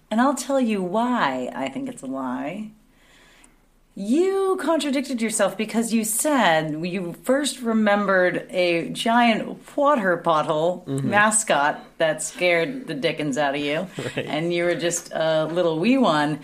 And 0.09 0.19
I'll 0.21 0.35
tell 0.35 0.59
you 0.59 0.81
why 0.81 1.49
I 1.55 1.69
think 1.69 1.89
it's 1.89 2.01
a 2.01 2.07
lie. 2.07 2.71
You 4.01 4.57
contradicted 4.59 5.21
yourself 5.21 5.55
because 5.55 5.93
you 5.93 6.03
said 6.05 6.83
you 6.83 7.13
first 7.21 7.61
remembered 7.61 8.47
a 8.49 8.89
giant 8.89 9.77
water 9.77 10.17
bottle 10.17 10.83
mm-hmm. 10.87 11.07
mascot 11.07 11.85
that 11.99 12.23
scared 12.23 12.87
the 12.87 12.95
dickens 12.95 13.37
out 13.37 13.53
of 13.53 13.61
you. 13.61 13.87
And 14.15 14.51
you 14.51 14.63
were 14.63 14.73
just 14.73 15.11
a 15.13 15.45
little 15.45 15.77
wee 15.77 15.99
one. 15.99 16.39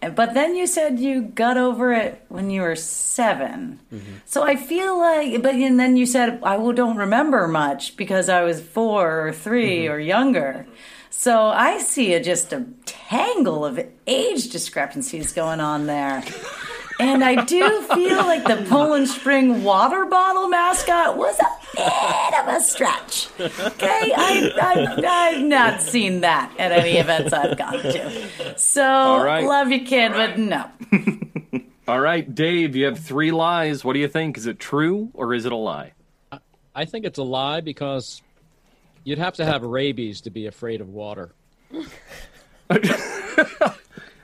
But 0.00 0.34
then 0.34 0.54
you 0.54 0.68
said 0.68 1.00
you 1.00 1.22
got 1.22 1.56
over 1.56 1.92
it 1.92 2.24
when 2.28 2.50
you 2.50 2.62
were 2.62 2.76
7 2.76 3.80
mm-hmm. 3.92 4.12
So 4.24 4.44
I 4.44 4.54
feel 4.54 4.96
like, 4.96 5.42
but 5.42 5.56
and 5.56 5.80
then 5.80 5.96
you 5.96 6.06
said 6.06 6.38
I 6.44 6.56
will- 6.56 6.72
don't 6.72 6.96
remember 6.96 7.48
much 7.48 7.96
because 7.96 8.28
I 8.28 8.44
was 8.44 8.60
four 8.60 9.26
or 9.26 9.32
3 9.32 9.64
mm-hmm. 9.64 9.92
or 9.92 9.98
younger. 9.98 10.66
So 11.10 11.48
I 11.48 11.78
see 11.78 12.14
a, 12.14 12.22
just 12.22 12.52
a 12.52 12.64
tangle 12.84 13.64
of 13.64 13.84
age 14.06 14.50
discrepancies 14.50 15.32
going 15.32 15.58
on 15.58 15.86
there. 15.86 16.22
And 17.00 17.24
I 17.24 17.44
do 17.44 17.82
feel 17.82 18.18
like 18.18 18.44
the 18.44 18.64
Poland 18.68 19.08
Spring 19.08 19.62
water 19.64 20.06
bottle 20.06 20.48
mascot 20.48 21.16
was 21.16 21.38
a 21.38 21.76
bit 21.76 22.40
of 22.40 22.48
a 22.48 22.60
stretch. 22.60 23.28
Okay, 23.40 24.12
I, 24.16 24.52
I, 24.60 25.04
I've 25.06 25.44
not 25.44 25.80
seen 25.82 26.20
that 26.20 26.52
at 26.58 26.72
any 26.72 26.98
events 26.98 27.32
I've 27.32 27.56
gone 27.56 27.80
to. 27.80 28.58
So, 28.58 28.82
right. 29.22 29.44
love 29.44 29.70
you, 29.70 29.84
kid, 29.84 30.12
but 30.12 30.38
no. 30.38 30.70
All 31.88 32.00
right, 32.00 32.32
Dave, 32.32 32.76
you 32.76 32.84
have 32.86 32.98
three 32.98 33.32
lies. 33.32 33.84
What 33.84 33.94
do 33.94 33.98
you 33.98 34.08
think? 34.08 34.36
Is 34.36 34.46
it 34.46 34.58
true 34.58 35.10
or 35.14 35.34
is 35.34 35.46
it 35.46 35.52
a 35.52 35.56
lie? 35.56 35.92
I 36.74 36.84
think 36.84 37.04
it's 37.04 37.18
a 37.18 37.24
lie 37.24 37.60
because 37.60 38.22
you'd 39.04 39.18
have 39.18 39.34
to 39.34 39.44
have 39.44 39.62
rabies 39.62 40.22
to 40.22 40.30
be 40.30 40.46
afraid 40.46 40.80
of 40.80 40.88
water. 40.88 41.32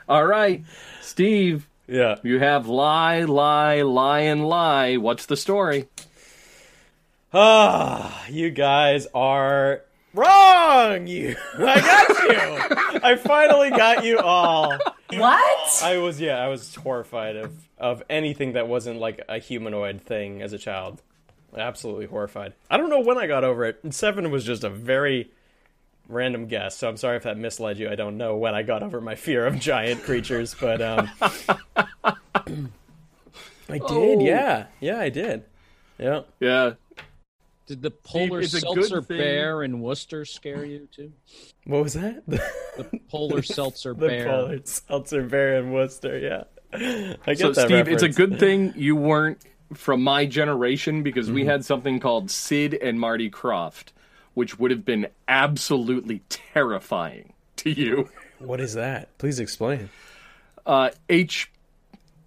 All 0.08 0.24
right, 0.24 0.64
Steve, 1.02 1.68
yeah. 1.88 2.16
you 2.22 2.38
have 2.38 2.68
lie, 2.68 3.22
lie, 3.22 3.82
lie, 3.82 4.20
and 4.20 4.46
lie. 4.46 4.96
What's 4.96 5.26
the 5.26 5.36
story? 5.36 5.88
Ah, 7.32 8.26
you 8.28 8.50
guys 8.50 9.06
are 9.14 9.82
wrong. 10.14 11.06
You, 11.06 11.36
I 11.58 11.80
got 11.80 12.08
you. 12.08 13.00
I 13.02 13.16
finally 13.16 13.70
got 13.70 14.04
you 14.04 14.18
all. 14.18 14.78
What? 15.12 15.82
I 15.82 15.98
was 15.98 16.20
yeah, 16.20 16.38
I 16.38 16.48
was 16.48 16.74
horrified 16.74 17.36
of 17.36 17.52
of 17.78 18.02
anything 18.10 18.52
that 18.52 18.68
wasn't 18.68 18.98
like 18.98 19.22
a 19.28 19.38
humanoid 19.38 20.02
thing 20.02 20.42
as 20.42 20.52
a 20.52 20.58
child. 20.58 21.02
Absolutely 21.56 22.06
horrified. 22.06 22.54
I 22.70 22.76
don't 22.76 22.90
know 22.90 23.00
when 23.00 23.16
I 23.16 23.26
got 23.26 23.44
over 23.44 23.64
it. 23.64 23.80
And 23.82 23.94
seven 23.94 24.30
was 24.30 24.44
just 24.44 24.64
a 24.64 24.70
very 24.70 25.30
random 26.08 26.46
guess, 26.46 26.76
so 26.76 26.88
I'm 26.88 26.96
sorry 26.96 27.16
if 27.18 27.22
that 27.24 27.36
misled 27.38 27.78
you. 27.78 27.88
I 27.90 27.94
don't 27.94 28.16
know 28.16 28.36
when 28.36 28.54
I 28.54 28.62
got 28.62 28.82
over 28.82 29.00
my 29.00 29.14
fear 29.14 29.46
of 29.46 29.58
giant 29.60 30.02
creatures, 30.02 30.54
but 30.58 30.80
um 30.82 31.10
I 33.70 33.78
did, 33.86 34.22
yeah. 34.22 34.66
Yeah, 34.80 34.98
I 34.98 35.08
did. 35.10 35.44
Yeah. 35.98 36.22
Yeah. 36.40 36.72
Did 37.66 37.82
the 37.82 37.90
polar 37.90 38.40
it's 38.40 38.58
seltzer 38.58 39.02
bear 39.02 39.62
in 39.62 39.80
Worcester 39.80 40.24
scare 40.24 40.64
you 40.64 40.88
too? 40.90 41.12
What 41.66 41.82
was 41.82 41.92
that? 41.94 42.22
The, 42.26 42.42
The 42.78 42.98
polar 43.10 43.42
seltzer 43.42 43.92
the 43.98 44.06
bear. 44.06 44.24
polar 44.26 44.60
seltzer 44.64 45.22
bear 45.24 45.58
in 45.58 45.72
Worcester, 45.72 46.18
yeah. 46.18 46.44
I 46.72 47.16
get 47.34 47.38
So, 47.38 47.52
that 47.52 47.66
Steve, 47.66 47.88
it's 47.88 48.02
a 48.02 48.08
good 48.08 48.38
thing 48.38 48.72
you 48.74 48.96
weren't 48.96 49.38
from 49.74 50.02
my 50.02 50.24
generation 50.24 51.02
because 51.02 51.30
we 51.30 51.42
Mm-hmm. 51.42 51.50
had 51.50 51.64
something 51.66 52.00
called 52.00 52.30
Sid 52.30 52.72
and 52.80 52.98
Marty 52.98 53.30
Krofft, 53.30 53.92
which 54.38 54.58
would 54.58 54.70
have 54.70 54.84
been 54.84 55.08
absolutely 55.26 56.22
terrifying 56.28 57.32
to 57.56 57.70
you. 57.70 58.08
What 58.38 58.60
is 58.60 58.74
that? 58.74 59.16
Please 59.18 59.40
explain. 59.40 59.90
Uh, 60.64 60.90
H. 61.08 61.50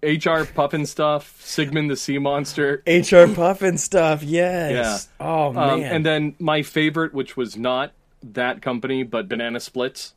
HR 0.02 0.44
Pufnstuf, 0.44 1.40
Sigmund 1.40 1.88
the 1.88 1.96
Sea 1.96 2.18
Monster. 2.18 2.82
HR 2.86 3.30
Pufnstuf, 3.32 4.20
yes. 4.22 5.08
Oh 5.20 5.46
Um, 5.48 5.54
man. 5.80 5.82
and 5.94 6.04
then 6.04 6.34
my 6.38 6.62
favorite, 6.62 7.14
which 7.14 7.36
was 7.36 7.56
not 7.56 7.92
that 8.22 8.60
company, 8.60 9.04
but 9.04 9.28
Banana 9.28 9.58
Splits. 9.60 10.12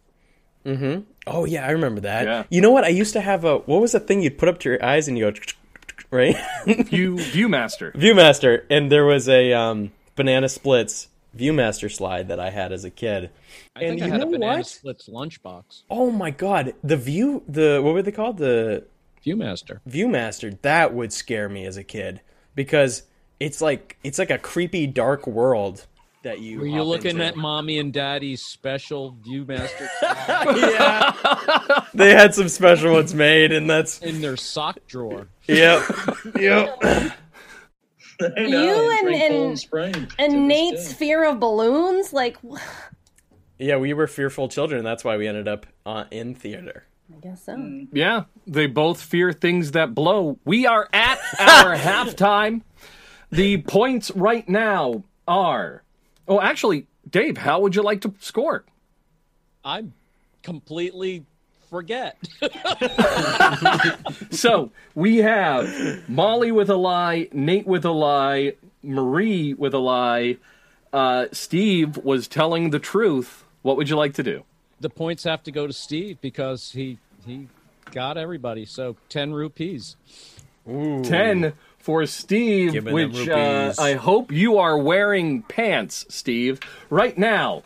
Mm-hmm. 0.65 1.01
Oh 1.27 1.45
yeah, 1.45 1.65
I 1.65 1.69
remember 1.71 2.01
that. 2.01 2.25
Yeah. 2.25 2.43
You 2.49 2.61
know 2.61 2.71
what? 2.71 2.83
I 2.83 2.87
used 2.89 3.13
to 3.13 3.21
have 3.21 3.45
a 3.45 3.59
what 3.59 3.79
was 3.79 3.91
the 3.93 3.99
thing 3.99 4.21
you'd 4.23 4.37
put 4.39 4.49
up 4.49 4.57
to 4.61 4.69
your 4.69 4.83
eyes 4.83 5.07
and 5.07 5.17
you 5.17 5.31
go 5.31 5.39
right? 6.11 6.35
View 6.65 7.15
Viewmaster. 7.15 7.93
Viewmaster. 7.93 8.63
And 8.69 8.91
there 8.91 9.05
was 9.05 9.29
a 9.29 9.53
um, 9.53 9.91
banana 10.15 10.49
splits 10.49 11.07
Viewmaster 11.37 11.91
slide 11.93 12.27
that 12.29 12.39
I 12.39 12.49
had 12.49 12.71
as 12.71 12.83
a 12.85 12.89
kid. 12.91 13.29
I 13.75 13.79
think 13.79 13.91
And 13.93 14.03
I 14.03 14.05
you 14.05 14.11
had 14.11 14.21
a 14.21 14.25
know 14.25 14.31
banana 14.31 14.57
what? 14.57 14.67
splits 14.67 15.09
lunchbox. 15.09 15.83
Oh 15.89 16.11
my 16.11 16.31
god. 16.31 16.73
The 16.83 16.97
view 16.97 17.43
the 17.47 17.79
what 17.83 17.93
were 17.93 18.01
they 18.01 18.11
called? 18.11 18.37
The 18.37 18.85
Viewmaster. 19.25 19.79
Viewmaster, 19.89 20.57
that 20.61 20.93
would 20.93 21.11
scare 21.11 21.49
me 21.49 21.65
as 21.65 21.77
a 21.77 21.83
kid. 21.83 22.21
Because 22.55 23.03
it's 23.39 23.59
like 23.61 23.97
it's 24.03 24.17
like 24.19 24.29
a 24.29 24.37
creepy 24.37 24.87
dark 24.87 25.27
world 25.27 25.85
that 26.23 26.39
you 26.39 26.59
Were 26.59 26.65
you 26.65 26.77
hop 26.77 26.87
looking 26.87 27.11
into. 27.11 27.25
at 27.25 27.35
mommy 27.35 27.77
and 27.77 27.91
daddy's 27.93 28.41
special 28.41 29.15
Viewmaster 29.27 29.87
yeah. 30.01 31.85
they 31.93 32.11
had 32.13 32.33
some 32.33 32.49
special 32.49 32.93
ones 32.93 33.13
made, 33.13 33.51
and 33.51 33.69
that's 33.69 33.99
in 34.01 34.21
their 34.21 34.37
sock 34.37 34.79
drawer? 34.87 35.27
yep, 35.47 35.83
yep. 36.39 36.81
I 38.37 38.47
know, 38.47 38.63
You 38.63 38.91
and- 38.91 39.01
drink 39.03 39.21
and- 39.23 39.33
Poland 39.33 39.59
Spring 39.59 40.07
And 40.19 40.47
Nate's 40.47 40.89
day. 40.89 40.93
fear 40.95 41.25
of 41.25 41.39
balloons, 41.39 42.13
like, 42.13 42.37
Yeah, 43.59 43.77
we 43.77 43.93
were 43.93 44.07
fearful 44.07 44.47
children. 44.49 44.83
That's 44.83 45.03
why 45.03 45.17
we 45.17 45.27
ended 45.27 45.47
up 45.47 45.65
uh, 45.85 46.05
in 46.11 46.35
theater. 46.35 46.85
I 47.15 47.19
guess 47.19 47.45
so. 47.45 47.85
Yeah, 47.93 48.23
they 48.47 48.65
both 48.67 49.01
fear 49.01 49.31
things 49.31 49.71
that 49.71 49.93
blow. 49.93 50.39
We 50.43 50.65
are 50.65 50.89
at 50.91 51.19
our 51.39 51.75
halftime. 51.77 52.61
The 53.31 53.57
points 53.61 54.09
right 54.11 54.47
now 54.49 55.03
are. 55.27 55.83
Oh, 56.27 56.41
actually, 56.41 56.87
Dave, 57.09 57.37
how 57.37 57.59
would 57.59 57.75
you 57.75 57.83
like 57.83 58.01
to 58.01 58.13
score? 58.19 58.65
I'm 59.63 59.93
completely 60.41 61.25
forget. 61.69 62.17
So 64.31 64.71
we 64.93 65.17
have 65.17 66.07
Molly 66.09 66.51
with 66.51 66.69
a 66.69 66.75
lie, 66.75 67.29
Nate 67.31 67.65
with 67.65 67.85
a 67.85 67.91
lie, 67.91 68.53
Marie 68.83 69.53
with 69.53 69.73
a 69.73 69.79
lie. 69.79 70.37
Uh, 70.91 71.27
Steve 71.31 71.97
was 71.97 72.27
telling 72.27 72.69
the 72.69 72.79
truth. 72.79 73.43
What 73.61 73.77
would 73.77 73.89
you 73.89 73.95
like 73.95 74.13
to 74.15 74.23
do? 74.23 74.43
the 74.79 74.89
points 74.89 75.23
have 75.23 75.41
to 75.43 75.51
go 75.51 75.65
to 75.67 75.73
Steve 75.73 76.19
because 76.21 76.71
he 76.71 76.97
he 77.25 77.47
got 77.91 78.17
everybody. 78.17 78.65
So 78.65 78.95
ten 79.09 79.33
rupees. 79.33 79.95
10 80.67 81.53
for 81.77 82.07
Steve, 82.07 82.73
Give 82.73 82.85
which 82.85 83.29
uh. 83.29 83.71
I 83.77 83.93
hope 83.93 84.31
you 84.31 84.57
are 84.57 84.75
wearing 84.79 85.43
pants, 85.43 86.05
Steve. 86.09 86.59
Right 86.89 87.15
now, 87.15 87.61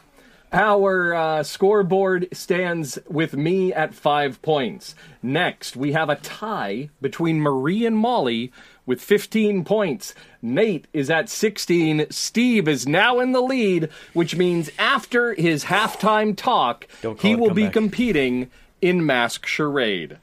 our 0.51 1.13
uh, 1.13 1.43
scoreboard 1.43 2.27
stands 2.31 2.97
with 3.07 3.35
me 3.35 3.73
at 3.73 3.93
five 3.93 4.41
points. 4.41 4.95
Next, 5.21 5.75
we 5.75 5.91
have 5.91 6.09
a 6.09 6.15
tie 6.15 6.89
between 7.01 7.39
Marie 7.39 7.85
and 7.85 7.95
Molly 7.95 8.51
with 8.85 9.01
15 9.01 9.63
points. 9.63 10.15
Nate 10.41 10.87
is 10.93 11.09
at 11.09 11.29
16. 11.29 12.07
Steve 12.09 12.67
is 12.67 12.87
now 12.87 13.19
in 13.19 13.31
the 13.31 13.41
lead, 13.41 13.89
which 14.13 14.35
means 14.35 14.71
after 14.79 15.35
his 15.35 15.65
halftime 15.65 16.35
talk, 16.35 16.87
he 17.19 17.35
will 17.35 17.53
be 17.53 17.63
comeback. 17.63 17.73
competing 17.73 18.51
in 18.81 19.05
Mask 19.05 19.45
Charade. 19.45 20.17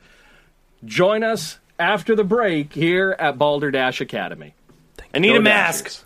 Join 0.85 1.23
us 1.23 1.59
after 1.79 2.17
the 2.17 2.25
break 2.25 2.73
here 2.73 3.15
at 3.19 3.39
Balderdash 3.39 4.01
Academy. 4.01 4.55
I 5.15 5.19
need 5.19 5.33
Go 5.33 5.37
a 5.37 5.43
mask. 5.43 6.05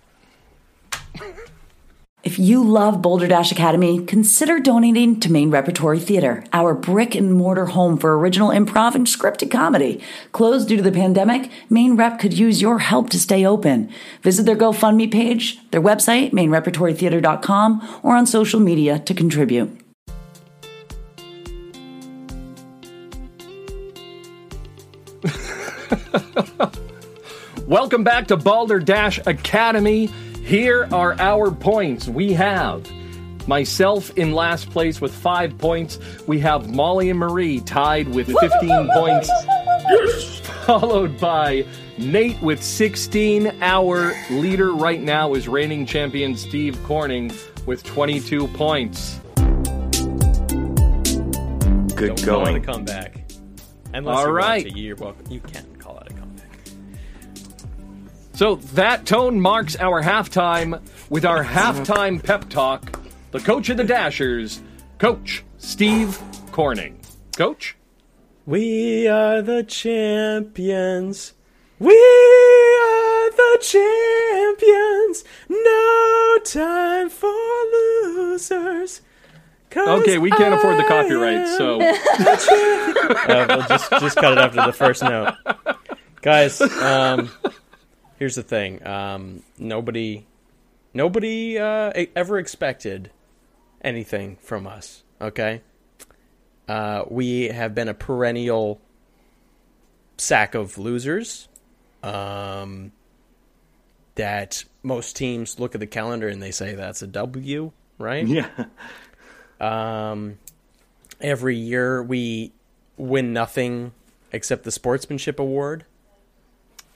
If 2.23 2.39
you 2.39 2.63
love 2.63 3.01
Balderdash 3.01 3.51
Academy, 3.51 4.05
consider 4.05 4.61
donating 4.61 5.21
to 5.21 5.33
Main 5.33 5.51
Repertory 5.51 5.99
Theater, 5.99 6.45
our 6.53 6.75
brick 6.75 7.15
and 7.15 7.33
mortar 7.33 7.65
home 7.65 7.97
for 7.97 8.19
original 8.19 8.51
improv 8.51 8.95
and 8.95 9.07
scripted 9.07 9.51
comedy. 9.51 10.03
Closed 10.31 10.69
due 10.69 10.77
to 10.77 10.83
the 10.83 10.93
pandemic, 10.93 11.51
Main 11.71 11.97
Rep 11.97 12.19
could 12.19 12.39
use 12.39 12.61
your 12.61 12.81
help 12.81 13.09
to 13.11 13.19
stay 13.19 13.47
open. 13.47 13.89
Visit 14.21 14.45
their 14.45 14.55
GoFundMe 14.55 15.11
page, 15.11 15.67
their 15.71 15.81
website, 15.81 16.33
mainrepertorytheater.com, 16.33 18.01
or 18.03 18.15
on 18.15 18.27
social 18.27 18.61
media 18.61 18.99
to 18.99 19.15
contribute. 19.15 19.71
Welcome 27.67 28.05
back 28.05 28.27
to 28.27 28.37
Balderdash 28.37 29.21
Academy. 29.27 30.11
Here 30.43 30.89
are 30.93 31.19
our 31.21 31.51
points. 31.51 32.09
We 32.09 32.33
have 32.33 32.91
myself 33.47 34.11
in 34.17 34.33
last 34.33 34.71
place 34.71 35.01
with 35.01 35.15
five 35.15 35.57
points. 35.59 35.99
We 36.27 36.41
have 36.41 36.69
Molly 36.71 37.11
and 37.11 37.19
Marie 37.19 37.61
tied 37.61 38.09
with 38.09 38.27
15 38.39 38.91
points. 38.93 39.31
Followed 40.67 41.19
by 41.21 41.65
Nate 41.99 42.41
with 42.43 42.63
16. 42.63 43.53
Our 43.63 44.15
leader 44.31 44.73
right 44.73 45.01
now 45.01 45.35
is 45.35 45.49
reigning 45.49 45.87
champion 45.87 46.37
Steve 46.37 46.79
Corning 46.85 47.33
with 47.67 47.83
22 47.85 48.47
points. 48.49 49.21
Good 51.95 52.17
Don't 52.17 52.25
call 52.25 52.47
it 52.47 52.55
a 52.57 52.61
going. 52.61 52.63
comeback. 52.63 53.25
Unless 53.93 54.17
All 54.19 54.27
you 54.27 54.33
right. 54.33 54.65
want 54.65 54.75
to, 54.77 54.81
you're 54.81 54.97
welcome. 54.97 55.27
You 55.31 55.41
can 55.41 55.67
So 58.41 58.55
that 58.73 59.05
tone 59.05 59.39
marks 59.39 59.77
our 59.79 60.03
halftime 60.03 60.81
with 61.11 61.27
our 61.27 61.45
halftime 61.59 62.25
pep 62.25 62.49
talk. 62.49 62.99
The 63.33 63.41
coach 63.41 63.69
of 63.69 63.77
the 63.77 63.85
Dashers, 63.85 64.63
Coach 64.97 65.45
Steve 65.59 66.19
Corning. 66.51 66.99
Coach? 67.37 67.77
We 68.47 69.07
are 69.07 69.43
the 69.43 69.63
champions. 69.65 71.35
We 71.79 71.93
are 71.93 73.31
the 73.31 73.59
champions. 73.61 75.23
No 75.51 76.39
time 76.43 77.11
for 77.11 77.29
losers. 77.75 79.03
Okay, 79.77 80.17
we 80.17 80.31
can't 80.31 80.55
afford 80.55 80.79
the 80.79 80.85
copyright, 80.85 81.37
am- 81.37 81.59
so 81.59 81.81
Uh, 83.29 83.47
we'll 83.51 83.69
just 83.69 83.91
just 83.91 84.17
cut 84.17 84.33
it 84.33 84.39
after 84.39 84.65
the 84.65 84.73
first 84.73 85.03
note, 85.03 85.35
guys. 86.23 86.59
Um, 86.63 87.31
here's 88.21 88.37
the 88.37 88.45
thing: 88.45 88.87
um, 88.87 89.43
nobody, 89.59 90.27
nobody 90.95 91.59
uh, 91.59 91.93
ever 92.15 92.39
expected 92.39 93.11
anything 93.83 94.37
from 94.41 94.69
us. 94.69 95.03
Okay, 95.21 95.63
uh, 96.69 97.05
we 97.09 97.49
have 97.49 97.75
been 97.75 97.89
a 97.89 97.95
perennial 97.95 98.81
sack 100.17 100.55
of 100.55 100.79
losers. 100.79 101.49
Um, 102.05 102.93
that 104.15 104.65
most 104.83 105.17
teams 105.17 105.59
look 105.59 105.75
at 105.75 105.81
the 105.81 105.87
calendar 105.87 106.29
and 106.29 106.43
they 106.43 106.51
say 106.51 106.75
that's 106.75 107.01
a 107.03 107.07
W, 107.07 107.73
right? 107.99 108.27
Yeah. 108.27 108.49
Um, 109.61 110.39
every 111.21 111.57
year 111.57 112.03
we 112.03 112.53
win 112.97 113.33
nothing 113.33 113.93
except 114.33 114.65
the 114.65 114.71
sportsmanship 114.71 115.39
award. 115.39 115.85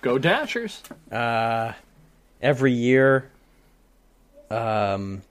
Go 0.05 0.19
Dashers. 0.19 0.83
Every 1.11 2.73
year, 2.73 3.31
um, 4.51 5.23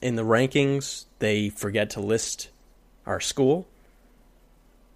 in 0.00 0.16
the 0.16 0.24
rankings, 0.24 1.04
they 1.20 1.50
forget 1.50 1.90
to 1.90 2.00
list 2.00 2.50
our 3.06 3.20
school. 3.20 3.66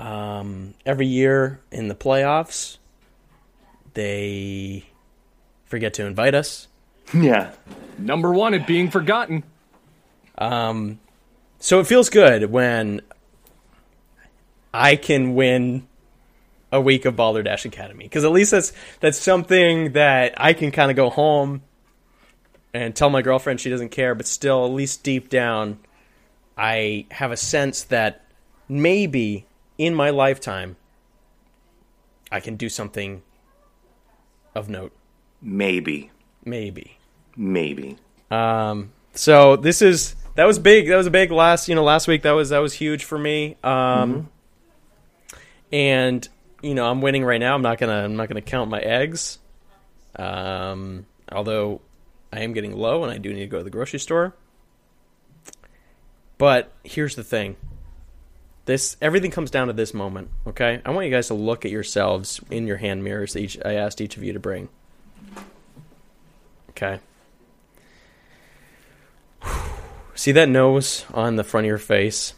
Um, 0.01 0.75
every 0.85 1.07
year 1.07 1.61
in 1.71 1.87
the 1.87 1.95
playoffs, 1.95 2.79
they 3.95 4.85
forget 5.67 5.95
to 5.95 6.05
invite 6.05 6.35
us. 6.35 6.67
Yeah. 7.15 7.53
Number 7.97 8.33
one 8.33 8.53
at 8.53 8.67
being 8.67 8.91
forgotten. 8.91 9.45
So 10.39 11.81
it 11.81 11.87
feels 11.87 12.11
good 12.11 12.51
when 12.51 13.01
I 14.75 14.97
can 14.97 15.35
win 15.37 15.87
a 16.73 16.81
week 16.81 17.05
of 17.05 17.17
Balderdash 17.17 17.65
Academy 17.65 18.05
because 18.05 18.25
at 18.25 18.33
least 18.33 18.51
that's 18.51 18.73
that's 19.01 19.19
something 19.19 19.93
that 19.93 20.35
I 20.37 20.53
can 20.53 20.71
kind 20.71 20.91
of 20.91 20.97
go 20.97 21.11
home 21.11 21.63
and 22.75 22.95
tell 22.95 23.09
my 23.09 23.23
girlfriend 23.23 23.61
she 23.61 23.71
doesn't 23.71 23.89
care, 23.89 24.15
but 24.15 24.27
still, 24.27 24.65
at 24.67 24.71
least 24.71 25.03
deep 25.03 25.29
down, 25.29 25.79
I 26.59 27.07
have 27.11 27.33
a 27.33 27.37
sense 27.37 27.85
that 27.85 28.27
maybe 28.69 29.47
in 29.79 29.95
my 29.95 30.11
lifetime 30.11 30.77
I 32.31 32.41
can 32.41 32.57
do 32.57 32.69
something 32.69 33.23
of 34.55 34.69
note. 34.69 34.93
Maybe. 35.41 36.11
Maybe. 36.45 36.99
Maybe. 37.37 37.97
Um, 38.31 38.93
so 39.15 39.57
this 39.57 39.81
is 39.83 40.17
that 40.35 40.45
was 40.45 40.59
big. 40.59 40.89
That 40.89 40.97
was 40.97 41.07
a 41.07 41.11
big 41.11 41.31
last. 41.31 41.69
You 41.69 41.75
know, 41.75 41.85
last 41.85 42.09
week 42.09 42.23
that 42.23 42.33
was 42.33 42.51
that 42.51 42.59
was 42.59 42.75
huge 42.75 43.05
for 43.05 43.19
me. 43.19 43.57
Um, 43.63 44.29
and 45.73 46.29
you 46.67 46.75
know, 46.75 46.91
I'm 46.91 47.01
winning 47.01 47.25
right 47.25 47.39
now. 47.39 47.55
I'm 47.55 47.63
not 47.63 47.79
gonna 47.79 48.05
I'm 48.05 48.17
not 48.17 48.29
gonna 48.29 48.43
count 48.43 48.71
my 48.71 48.81
eggs. 48.81 49.39
Um, 50.17 51.07
although 51.31 51.81
I 52.33 52.41
am 52.41 52.53
getting 52.53 52.77
low 52.77 53.05
and 53.05 53.13
I 53.13 53.19
do 53.19 53.33
need 53.33 53.41
to 53.41 53.47
go 53.47 53.59
to 53.59 53.65
the 53.65 53.71
grocery 53.71 54.01
store. 54.01 54.35
But 56.39 56.73
here's 56.83 57.15
the 57.15 57.25
thing. 57.25 57.57
This 58.65 58.97
everything 59.01 59.31
comes 59.31 59.51
down 59.51 59.69
to 59.69 59.73
this 59.73 59.95
moment, 59.95 60.31
okay? 60.47 60.83
I 60.85 60.91
want 60.91 61.07
you 61.07 61.13
guys 61.13 61.29
to 61.29 61.35
look 61.35 61.65
at 61.65 61.71
yourselves 61.71 62.41
in 62.51 62.67
your 62.67 62.79
hand 62.79 63.05
mirrors 63.05 63.33
that 63.35 63.41
each 63.41 63.59
I 63.65 63.75
asked 63.75 64.01
each 64.01 64.17
of 64.17 64.25
you 64.25 64.33
to 64.33 64.41
bring. 64.41 64.69
Okay. 66.71 66.99
See 70.15 70.33
that 70.33 70.49
nose 70.49 71.05
on 71.15 71.37
the 71.37 71.45
front 71.45 71.67
of 71.67 71.69
your 71.69 71.79
face? 71.79 72.35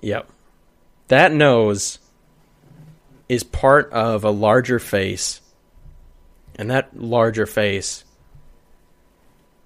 Yep. 0.00 0.28
That 1.08 1.32
nose 1.32 1.98
is 3.32 3.42
part 3.42 3.90
of 3.92 4.24
a 4.24 4.30
larger 4.30 4.78
face. 4.78 5.40
And 6.56 6.70
that 6.70 6.94
larger 6.94 7.46
face 7.46 8.04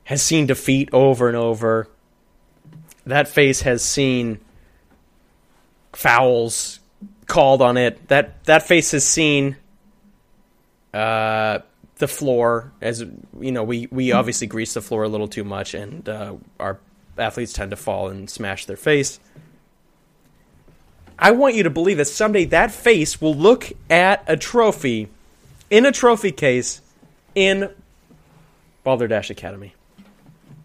has 0.05 0.23
seen 0.23 0.47
defeat 0.47 0.89
over 0.93 1.27
and 1.27 1.37
over. 1.37 1.89
That 3.07 3.27
face 3.27 3.63
has 3.63 3.85
seen 3.85 4.39
fouls 5.93 6.79
called 7.27 7.61
on 7.61 7.77
it. 7.77 8.07
That 8.07 8.45
that 8.45 8.63
face 8.69 8.93
has 8.93 9.05
seen 9.05 9.57
uh, 10.95 11.59
the 11.97 12.07
floor 12.07 12.73
as 12.81 13.05
you 13.41 13.51
know 13.51 13.65
we 13.65 13.89
we 13.91 14.13
obviously 14.13 14.47
grease 14.47 14.75
the 14.75 14.81
floor 14.81 15.03
a 15.03 15.09
little 15.09 15.27
too 15.27 15.45
much 15.45 15.75
and 15.75 16.09
uh, 16.09 16.37
our 16.61 16.79
athletes 17.19 17.53
tend 17.53 17.71
to 17.71 17.77
fall 17.77 18.09
and 18.09 18.31
smash 18.31 18.67
their 18.67 18.77
face 18.77 19.19
i 21.19 21.31
want 21.31 21.55
you 21.55 21.63
to 21.63 21.71
believe 21.71 21.97
that 21.97 22.07
someday 22.07 22.45
that 22.45 22.71
face 22.71 23.21
will 23.21 23.35
look 23.35 23.73
at 23.91 24.25
a 24.27 24.37
trophy 24.37 25.09
in 25.71 25.87
a 25.87 25.93
trophy 25.93 26.33
case 26.33 26.81
in 27.35 27.71
balderdash 28.85 29.31
academy 29.31 29.75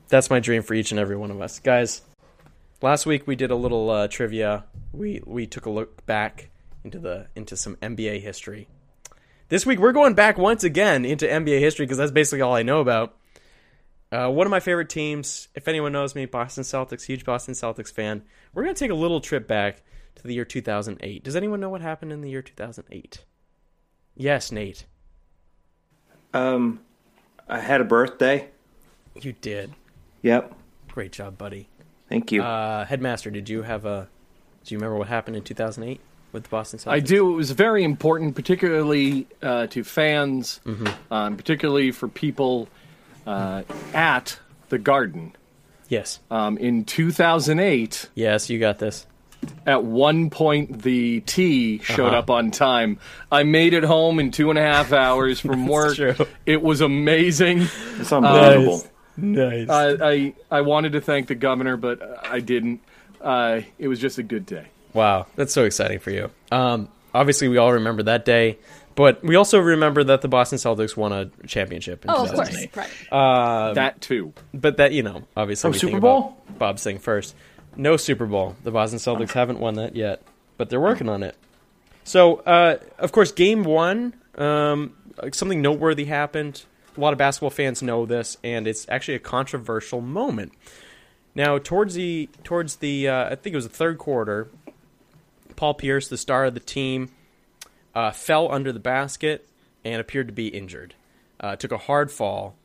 that's 0.10 0.30
my 0.30 0.40
dream 0.40 0.61
for 0.61 0.73
each 0.73 0.91
and 0.91 0.99
every 0.99 1.15
one 1.15 1.32
of 1.32 1.41
us 1.41 1.60
guys 1.60 2.02
last 2.82 3.06
week 3.06 3.26
we 3.28 3.36
did 3.36 3.52
a 3.52 3.56
little 3.56 3.90
uh, 3.90 4.07
trivia 4.07 4.64
we 4.94 5.22
we 5.26 5.45
took 5.48 5.65
a 5.65 5.69
look 5.69 6.06
back 6.06 6.49
into 6.84 6.99
the 6.99 7.28
into 7.36 7.56
some 7.56 7.76
nba 7.78 8.22
history 8.22 8.68
this 9.52 9.65
week 9.65 9.80
we're 9.80 9.91
going 9.91 10.14
back 10.14 10.38
once 10.38 10.64
again 10.64 11.03
into 11.03 11.28
NBA 11.28 11.60
history 11.60 11.86
because 11.86 11.98
that's 11.98 12.14
basically 12.14 12.40
all 12.40 12.56
I 12.56 12.64
know 12.64 12.80
about. 12.80 13.18
Uh, 14.10 14.30
one 14.30 14.48
of 14.48 14.52
my 14.52 14.61
favorite 14.61 14.88
teams. 14.88 15.49
If 15.53 15.68
anyone 15.68 15.91
knows 15.91 16.15
me, 16.15 16.26
Boston 16.26 16.64
Celtics, 16.64 17.03
huge 17.06 17.26
Boston 17.26 17.53
Celtics 17.53 17.91
fan. 17.91 18.23
We're 18.53 18.64
gonna 18.64 18.76
take 18.76 18.91
a 18.91 18.95
little 18.95 19.19
trip 19.19 19.49
back 19.49 19.84
to 20.16 20.24
the 20.24 20.34
year 20.34 20.46
2008. 20.46 21.24
Does 21.24 21.36
anyone 21.36 21.60
know 21.60 21.70
what 21.70 21.82
happened 21.82 22.12
in 22.12 22.22
the 22.22 22.30
year 22.30 22.42
2008? 22.42 23.24
Yes, 24.16 24.52
Nate. 24.52 24.86
Um, 26.34 26.82
I 27.48 27.60
had 27.60 27.82
a 27.82 27.86
birthday. 27.86 28.50
You 29.16 29.34
did. 29.34 29.74
Yep. 30.22 30.54
Great 30.90 31.12
job, 31.12 31.38
buddy. 31.38 31.68
Thank 32.10 32.32
you. 32.32 32.44
Uh, 32.44 32.86
Headmaster, 32.86 33.32
did 33.32 33.50
you 33.50 33.62
have 33.64 33.86
a? 33.86 34.10
Do 34.66 34.74
you 34.74 34.78
remember 34.78 34.98
what 34.98 35.08
happened 35.08 35.36
in 35.38 35.44
2008 35.44 36.00
with 36.34 36.44
the 36.44 36.50
Boston 36.50 36.80
Celtics? 36.80 36.92
I 36.92 37.00
do. 37.00 37.32
It 37.34 37.36
was 37.36 37.52
very 37.52 37.84
important, 37.84 38.36
particularly 38.36 39.28
uh, 39.42 39.68
to 39.68 39.84
fans, 39.84 40.60
um, 41.10 41.36
particularly 41.38 41.92
for 41.92 42.08
people 42.08 42.70
uh, 43.26 43.64
at 43.94 44.40
the 44.70 44.78
Garden. 44.78 45.36
Yes. 45.90 46.20
Um, 46.30 46.58
in 46.58 46.86
2008, 46.86 48.10
Yes, 48.16 48.50
you 48.50 48.60
got 48.60 48.80
this. 48.80 49.06
At 49.65 49.84
one 49.84 50.30
point, 50.30 50.81
the 50.84 51.22
T 51.22 51.80
showed 51.80 52.07
Uh-huh. 52.07 52.18
up 52.18 52.30
on 52.30 52.51
time. 52.51 52.99
I 53.31 53.43
made 53.43 53.73
it 53.73 53.84
home 53.84 54.19
in 54.19 54.31
two 54.31 54.49
and 54.49 54.57
a 54.59 54.61
half 54.61 54.91
hours 54.93 55.39
from 55.39 55.68
work. 55.68 55.95
true. 55.95 56.15
It 56.45 56.61
was 56.61 56.81
amazing. 56.81 57.68
it's 57.99 58.11
unbelievable. 58.11 58.84
Nice. 59.18 59.69
I, 59.69 59.89
I 60.11 60.34
I 60.49 60.61
wanted 60.61 60.93
to 60.93 61.01
thank 61.01 61.27
the 61.27 61.35
governor, 61.35 61.77
but 61.77 62.01
I 62.26 62.39
didn't. 62.39 62.81
Uh, 63.19 63.61
it 63.77 63.88
was 63.88 63.99
just 63.99 64.18
a 64.18 64.23
good 64.23 64.45
day. 64.45 64.65
Wow, 64.93 65.27
that's 65.35 65.53
so 65.53 65.65
exciting 65.65 65.99
for 65.99 66.11
you. 66.11 66.31
Um, 66.51 66.89
obviously, 67.13 67.47
we 67.47 67.57
all 67.57 67.73
remember 67.73 68.03
that 68.03 68.26
day, 68.26 68.57
but 68.95 69.23
we 69.23 69.35
also 69.35 69.59
remember 69.59 70.03
that 70.05 70.22
the 70.22 70.27
Boston 70.27 70.57
Celtics 70.57 70.97
won 70.97 71.11
a 71.11 71.26
championship 71.45 72.03
in 72.03 72.09
Oh, 72.11 72.23
of 72.26 72.34
course. 72.34 72.49
2008. 72.49 72.76
Right. 73.11 73.73
that 73.76 74.01
too. 74.01 74.34
But 74.53 74.77
that, 74.77 74.91
you 74.91 75.03
know, 75.03 75.23
obviously, 75.38 75.68
Oh, 75.68 75.72
we 75.72 75.77
Super 75.77 75.91
think 75.91 76.01
Bowl? 76.01 76.38
about 76.47 76.57
Bob's 76.59 76.84
thing 76.84 76.97
first. 76.99 77.35
No 77.76 77.98
Super 77.98 78.26
Bowl. 78.26 78.56
The 78.64 78.72
Boston 78.72 78.99
Celtics 78.99 79.31
haven't 79.31 79.60
won 79.60 79.76
that 79.76 79.95
yet, 79.95 80.22
but 80.57 80.69
they're 80.69 80.81
working 80.81 81.10
on 81.10 81.23
it. 81.23 81.35
So, 82.03 82.38
uh, 82.38 82.77
of 82.98 83.11
course, 83.11 83.31
game 83.31 83.64
one, 83.64 84.14
um, 84.35 84.95
something 85.31 85.61
noteworthy 85.61 86.06
happened. 86.06 86.64
A 86.98 86.99
lot 86.99 87.14
of 87.14 87.19
basketball 87.19 87.49
fans 87.52 87.81
know 87.81 88.06
this, 88.06 88.38
and 88.43 88.68
it's 88.68 88.85
actually 88.89 89.15
a 89.15 89.19
controversial 89.19 90.02
moment. 90.02 90.52
Now, 91.34 91.57
towards 91.57 91.93
the 91.93 92.30
towards 92.43 92.77
the 92.77 93.07
uh, 93.07 93.26
I 93.26 93.35
think 93.35 93.53
it 93.53 93.56
was 93.56 93.68
the 93.68 93.73
third 93.73 93.98
quarter, 93.98 94.49
Paul 95.56 95.76
Pierce, 95.76 96.10
the 96.10 96.18
star 96.18 96.45
of 96.45 96.53
the 96.53 96.60
team, 96.60 97.10
uh, 97.95 98.11
fell 98.11 98.52
under 98.52 98.73
the 98.73 98.80
basket 98.80 99.48
and 99.85 100.02
appeared 100.02 100.27
to 100.27 100.34
be 100.34 100.48
injured. 100.48 100.95
Uh, 101.39 101.56
took 101.56 101.72
a 101.72 101.77
hard 101.77 102.11
fall, 102.11 102.56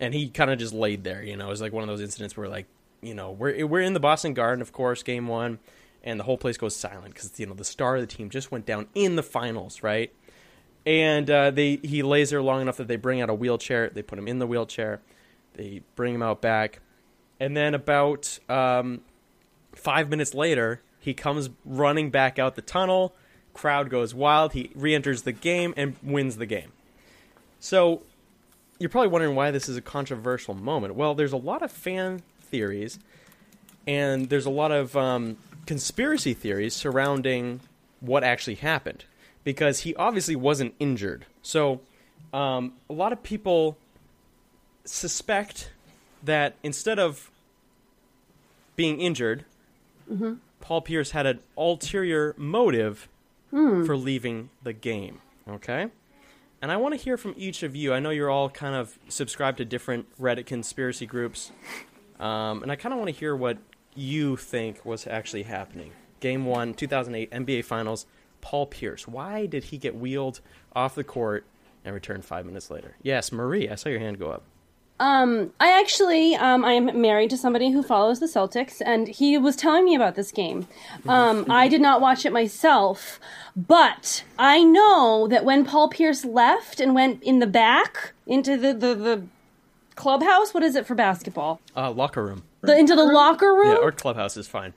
and 0.00 0.14
he 0.14 0.28
kind 0.28 0.50
of 0.50 0.58
just 0.58 0.72
laid 0.72 1.04
there. 1.04 1.22
You 1.22 1.36
know, 1.36 1.46
it 1.46 1.50
was 1.50 1.60
like 1.60 1.72
one 1.72 1.82
of 1.82 1.88
those 1.88 2.00
incidents 2.00 2.36
where, 2.36 2.48
like, 2.48 2.66
you 3.06 3.14
know, 3.14 3.30
we're 3.30 3.66
we're 3.66 3.80
in 3.80 3.92
the 3.94 4.00
Boston 4.00 4.34
Garden, 4.34 4.60
of 4.60 4.72
course, 4.72 5.02
game 5.02 5.28
one, 5.28 5.60
and 6.02 6.18
the 6.18 6.24
whole 6.24 6.36
place 6.36 6.56
goes 6.56 6.74
silent 6.74 7.14
because 7.14 7.38
you 7.38 7.46
know 7.46 7.54
the 7.54 7.64
star 7.64 7.96
of 7.96 8.00
the 8.00 8.06
team 8.06 8.30
just 8.30 8.50
went 8.50 8.66
down 8.66 8.88
in 8.94 9.14
the 9.16 9.22
finals, 9.22 9.82
right? 9.82 10.12
And 10.84 11.30
uh, 11.30 11.50
they 11.52 11.76
he 11.76 12.02
lays 12.02 12.30
there 12.30 12.42
long 12.42 12.60
enough 12.60 12.76
that 12.78 12.88
they 12.88 12.96
bring 12.96 13.20
out 13.20 13.30
a 13.30 13.34
wheelchair. 13.34 13.90
They 13.90 14.02
put 14.02 14.18
him 14.18 14.26
in 14.26 14.40
the 14.40 14.46
wheelchair. 14.46 15.00
They 15.54 15.82
bring 15.94 16.14
him 16.14 16.22
out 16.22 16.42
back, 16.42 16.80
and 17.38 17.56
then 17.56 17.74
about 17.74 18.38
um, 18.48 19.02
five 19.72 20.10
minutes 20.10 20.34
later, 20.34 20.82
he 20.98 21.14
comes 21.14 21.50
running 21.64 22.10
back 22.10 22.38
out 22.38 22.56
the 22.56 22.62
tunnel. 22.62 23.14
Crowd 23.54 23.88
goes 23.88 24.14
wild. 24.14 24.52
He 24.52 24.70
re-enters 24.74 25.22
the 25.22 25.32
game 25.32 25.72
and 25.78 25.96
wins 26.02 26.36
the 26.36 26.44
game. 26.44 26.72
So 27.58 28.02
you're 28.78 28.90
probably 28.90 29.08
wondering 29.08 29.34
why 29.34 29.50
this 29.50 29.66
is 29.66 29.78
a 29.78 29.80
controversial 29.80 30.52
moment. 30.52 30.94
Well, 30.94 31.14
there's 31.14 31.32
a 31.32 31.38
lot 31.38 31.62
of 31.62 31.72
fan 31.72 32.22
theories, 32.46 32.98
and 33.86 34.28
there's 34.28 34.46
a 34.46 34.50
lot 34.50 34.72
of 34.72 34.96
um, 34.96 35.36
conspiracy 35.66 36.34
theories 36.34 36.74
surrounding 36.74 37.60
what 38.00 38.24
actually 38.24 38.56
happened 38.56 39.04
because 39.44 39.80
he 39.80 39.94
obviously 39.96 40.36
wasn't 40.36 40.74
injured. 40.78 41.26
So 41.42 41.80
um, 42.32 42.72
a 42.90 42.92
lot 42.92 43.12
of 43.12 43.22
people 43.22 43.76
suspect 44.84 45.70
that 46.22 46.56
instead 46.62 46.98
of 46.98 47.30
being 48.74 49.00
injured, 49.00 49.44
Paul 50.60 50.80
Pierce 50.80 51.12
had 51.12 51.26
an 51.26 51.40
ulterior 51.56 52.34
motive 52.36 53.08
for 53.86 53.96
leaving 53.96 54.50
the 54.62 54.72
game. 54.72 55.20
Okay? 55.48 55.88
And 56.60 56.72
I 56.72 56.76
want 56.76 56.94
to 56.94 57.00
hear 57.00 57.16
from 57.16 57.34
each 57.36 57.62
of 57.62 57.76
you. 57.76 57.92
I 57.94 58.00
know 58.00 58.10
you're 58.10 58.30
all 58.30 58.50
kind 58.50 58.74
of 58.74 58.98
subscribed 59.08 59.58
to 59.58 59.64
different 59.64 60.06
Reddit 60.20 60.46
conspiracy 60.46 61.06
groups. 61.06 61.52
Um, 62.20 62.62
and 62.62 62.72
I 62.72 62.76
kind 62.76 62.92
of 62.92 62.98
want 62.98 63.12
to 63.12 63.18
hear 63.18 63.34
what 63.34 63.58
you 63.94 64.36
think 64.36 64.84
was 64.84 65.06
actually 65.06 65.44
happening. 65.44 65.92
Game 66.20 66.46
one, 66.46 66.74
2008 66.74 67.30
NBA 67.30 67.64
Finals. 67.64 68.06
Paul 68.40 68.66
Pierce. 68.66 69.08
Why 69.08 69.46
did 69.46 69.64
he 69.64 69.78
get 69.78 69.96
wheeled 69.96 70.40
off 70.72 70.94
the 70.94 71.02
court 71.02 71.44
and 71.84 71.92
return 71.92 72.22
five 72.22 72.46
minutes 72.46 72.70
later? 72.70 72.94
Yes, 73.02 73.32
Marie, 73.32 73.68
I 73.68 73.74
saw 73.74 73.88
your 73.88 73.98
hand 73.98 74.18
go 74.18 74.30
up. 74.30 74.44
Um, 74.98 75.52
I 75.60 75.78
actually, 75.78 76.34
um, 76.36 76.64
I 76.64 76.72
am 76.72 77.00
married 77.00 77.30
to 77.30 77.36
somebody 77.36 77.70
who 77.70 77.82
follows 77.82 78.18
the 78.18 78.26
Celtics, 78.26 78.80
and 78.84 79.08
he 79.08 79.36
was 79.36 79.54
telling 79.54 79.84
me 79.84 79.94
about 79.94 80.14
this 80.14 80.32
game. 80.32 80.68
Um, 81.08 81.46
I 81.48 81.68
did 81.68 81.80
not 81.80 82.00
watch 82.00 82.26
it 82.26 82.32
myself, 82.32 83.20
but 83.54 84.24
I 84.38 84.64
know 84.64 85.28
that 85.28 85.44
when 85.44 85.64
Paul 85.64 85.88
Pierce 85.88 86.24
left 86.24 86.80
and 86.80 86.94
went 86.94 87.22
in 87.22 87.38
the 87.38 87.46
back 87.46 88.12
into 88.26 88.56
the, 88.56 88.74
the, 88.74 88.94
the 88.94 89.22
clubhouse, 89.96 90.54
what 90.54 90.62
is 90.62 90.76
it 90.76 90.86
for 90.86 90.94
basketball? 90.94 91.60
Uh, 91.76 91.90
locker 91.90 92.24
room. 92.24 92.44
The, 92.60 92.78
into 92.78 92.94
the 92.94 93.04
locker 93.04 93.54
room? 93.54 93.72
Yeah, 93.72 93.76
or 93.76 93.92
clubhouse 93.92 94.36
is 94.36 94.46
fine. 94.46 94.74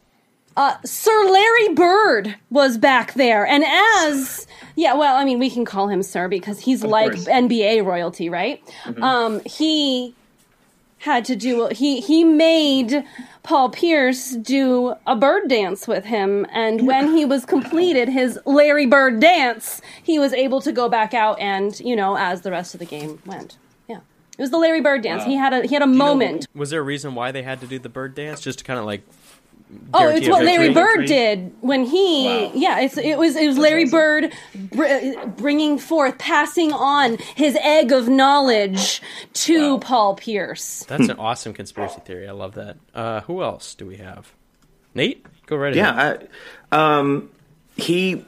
Sir 0.84 1.26
Larry 1.32 1.74
Bird 1.74 2.36
was 2.50 2.78
back 2.78 3.14
there, 3.14 3.46
and 3.46 3.64
as 3.64 4.46
yeah, 4.76 4.94
well, 4.94 5.16
I 5.16 5.24
mean, 5.24 5.40
we 5.40 5.50
can 5.50 5.64
call 5.64 5.88
him 5.88 6.04
Sir 6.04 6.28
because 6.28 6.60
he's 6.60 6.84
like 6.84 7.12
course. 7.12 7.26
NBA 7.26 7.86
royalty, 7.86 8.30
right? 8.30 8.62
Um, 9.02 9.41
he 9.46 10.14
had 11.00 11.24
to 11.26 11.36
do 11.36 11.68
he 11.72 12.02
he 12.02 12.24
made 12.26 13.06
Paul 13.44 13.70
Pierce 13.70 14.32
do 14.32 14.96
a 15.08 15.16
bird 15.16 15.48
dance 15.48 15.88
with 15.88 16.06
him, 16.06 16.46
and 16.52 16.86
when 16.86 17.16
he 17.16 17.24
was 17.24 17.46
completed 17.46 18.10
his 18.10 18.38
Larry 18.46 18.86
Bird 18.86 19.20
dance, 19.20 19.82
he 20.04 20.20
was 20.20 20.34
able 20.34 20.62
to 20.62 20.72
go 20.72 20.90
back 20.90 21.14
out 21.14 21.40
and 21.40 21.80
you 21.80 21.96
know 21.96 22.18
as 22.18 22.41
the 22.41 22.52
rest 22.52 22.74
of 22.74 22.80
the 22.80 22.86
game 22.86 23.22
went. 23.26 23.58
Yeah, 24.40 24.44
it 24.44 24.44
was 24.44 24.52
the 24.52 24.57
Larry 24.57 24.82
Bird 24.82 25.02
dance. 25.03 25.24
He 25.26 25.36
had 25.36 25.53
a 25.53 25.61
he 25.68 25.74
had 25.74 25.82
a 25.84 25.88
moment. 25.88 26.48
Was 26.56 26.70
there 26.70 26.80
a 26.80 26.84
reason 26.84 27.14
why 27.16 27.32
they 27.32 27.44
had 27.44 27.60
to 27.61 27.68
do 27.68 27.78
the 27.80 27.90
bird 27.90 28.16
dance? 28.16 28.41
Just 28.41 28.60
to 28.60 28.66
kind 28.66 28.80
of 28.80 28.86
like. 28.86 29.03
Oh, 29.94 30.10
it's 30.10 30.28
what 30.28 30.44
Larry 30.44 30.70
victory? 30.70 30.84
Bird 30.98 31.06
did 31.06 31.53
when 31.61 31.86
he, 31.86 32.26
Wow. 32.26 32.52
yeah, 32.56 32.80
it's, 32.80 32.98
it 32.98 33.20
was 33.20 33.36
it 33.36 33.45
was 33.45 33.56
Larry 33.60 33.86
Bird 33.86 34.34
br- 34.56 35.28
bringing 35.38 35.78
forth, 35.78 36.18
passing 36.18 36.74
on 36.74 37.18
his 37.36 37.56
egg 37.61 37.91
of 37.91 38.10
knowledge 38.10 38.99
to 39.34 39.78
Paul 39.78 40.16
Pierce. 40.16 40.86
That's 40.88 41.07
an 41.10 41.20
awesome 41.20 41.53
conspiracy 41.53 41.99
theory. 42.03 42.28
I 42.28 42.32
love 42.32 42.56
that. 42.56 42.78
Uh, 42.95 43.22
who 43.22 43.44
else 43.44 43.76
do 43.76 43.86
we 43.86 43.98
have? 43.98 44.34
Nate, 44.95 45.24
go 45.45 45.56
right 45.56 45.78
ahead. 45.78 46.28
Yeah, 46.28 46.28
I, 46.72 46.95
um, 46.95 47.30
he 47.76 48.26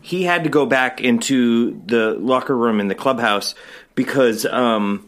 he 0.00 0.22
had 0.22 0.44
to 0.44 0.50
go 0.50 0.64
back 0.64 1.02
into 1.02 1.78
the 1.84 2.12
locker 2.14 2.56
room 2.56 2.80
in 2.80 2.88
the 2.88 2.94
clubhouse 2.94 3.54
because 4.00 4.46
um, 4.46 5.06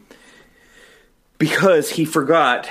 because 1.39 1.89
he 1.89 2.05
forgot 2.05 2.69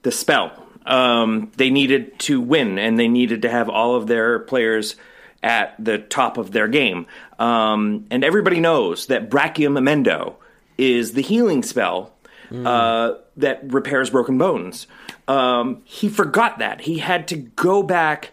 the 0.00 0.10
spell. 0.10 0.50
Um, 0.86 1.52
they 1.58 1.68
needed 1.68 2.18
to 2.20 2.40
win, 2.40 2.78
and 2.78 2.98
they 2.98 3.06
needed 3.06 3.42
to 3.42 3.50
have 3.50 3.68
all 3.68 3.94
of 3.94 4.06
their 4.06 4.38
players 4.38 4.96
at 5.42 5.74
the 5.78 5.98
top 5.98 6.38
of 6.38 6.52
their 6.52 6.68
game. 6.68 7.06
Um, 7.38 8.06
and 8.10 8.24
everybody 8.24 8.60
knows 8.60 9.08
that 9.08 9.28
Brackium 9.28 9.78
Emendo 9.78 10.36
is 10.78 11.12
the 11.12 11.20
healing 11.20 11.62
spell 11.62 12.14
uh, 12.50 13.14
that 13.36 13.60
repairs 13.70 14.08
broken 14.08 14.38
bones. 14.38 14.86
Um, 15.28 15.82
he 15.84 16.08
forgot 16.08 16.60
that. 16.60 16.80
He 16.80 16.98
had 16.98 17.28
to 17.28 17.36
go 17.36 17.82
back 17.82 18.30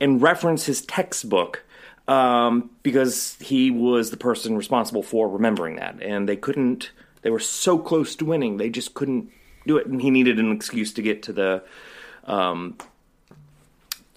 and 0.00 0.20
reference 0.20 0.64
his 0.64 0.84
textbook 0.84 1.62
um, 2.08 2.70
because 2.82 3.36
he 3.40 3.70
was 3.70 4.10
the 4.10 4.16
person 4.16 4.56
responsible 4.56 5.02
for 5.02 5.28
remembering 5.28 5.76
that. 5.76 6.02
And 6.02 6.28
they 6.28 6.36
couldn't, 6.36 6.90
they 7.22 7.30
were 7.30 7.38
so 7.38 7.78
close 7.78 8.16
to 8.16 8.24
winning, 8.24 8.56
they 8.56 8.70
just 8.70 8.94
couldn't 8.94 9.30
do 9.66 9.76
it. 9.76 9.86
And 9.86 10.00
he 10.02 10.10
needed 10.10 10.38
an 10.38 10.52
excuse 10.52 10.92
to 10.94 11.02
get 11.02 11.22
to 11.24 11.32
the 11.32 11.62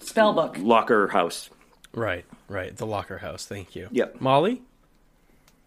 Spellbook. 0.00 0.62
locker 0.62 1.08
house. 1.08 1.50
Right, 1.92 2.24
right. 2.48 2.76
The 2.76 2.86
locker 2.86 3.18
house. 3.18 3.46
Thank 3.46 3.74
you. 3.74 3.88
Yep. 3.90 4.20
Molly. 4.20 4.62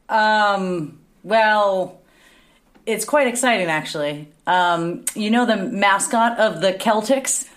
Um, 0.07 0.99
well, 1.23 1.99
it's 2.85 3.05
quite 3.05 3.27
exciting, 3.27 3.67
actually. 3.67 4.27
Um, 4.47 5.05
you 5.15 5.29
know 5.29 5.45
the 5.45 5.57
mascot 5.57 6.39
of 6.39 6.61
the 6.61 6.73
Celtics? 6.73 7.47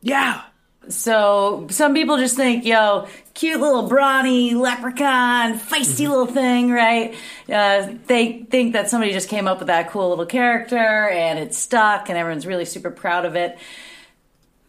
Yeah. 0.00 0.42
So 0.88 1.66
some 1.70 1.94
people 1.94 2.16
just 2.16 2.36
think, 2.36 2.64
yo, 2.64 3.06
cute 3.34 3.60
little 3.60 3.88
brawny 3.88 4.54
leprechaun, 4.54 5.58
feisty 5.58 6.08
little 6.08 6.26
thing, 6.26 6.70
right? 6.70 7.14
Uh, 7.48 7.94
they 8.06 8.44
think 8.50 8.72
that 8.72 8.90
somebody 8.90 9.12
just 9.12 9.28
came 9.28 9.46
up 9.46 9.58
with 9.58 9.68
that 9.68 9.90
cool 9.90 10.08
little 10.10 10.26
character 10.26 10.76
and 10.76 11.38
it's 11.38 11.58
stuck 11.58 12.08
and 12.08 12.18
everyone's 12.18 12.46
really 12.46 12.64
super 12.64 12.90
proud 12.90 13.24
of 13.24 13.36
it. 13.36 13.58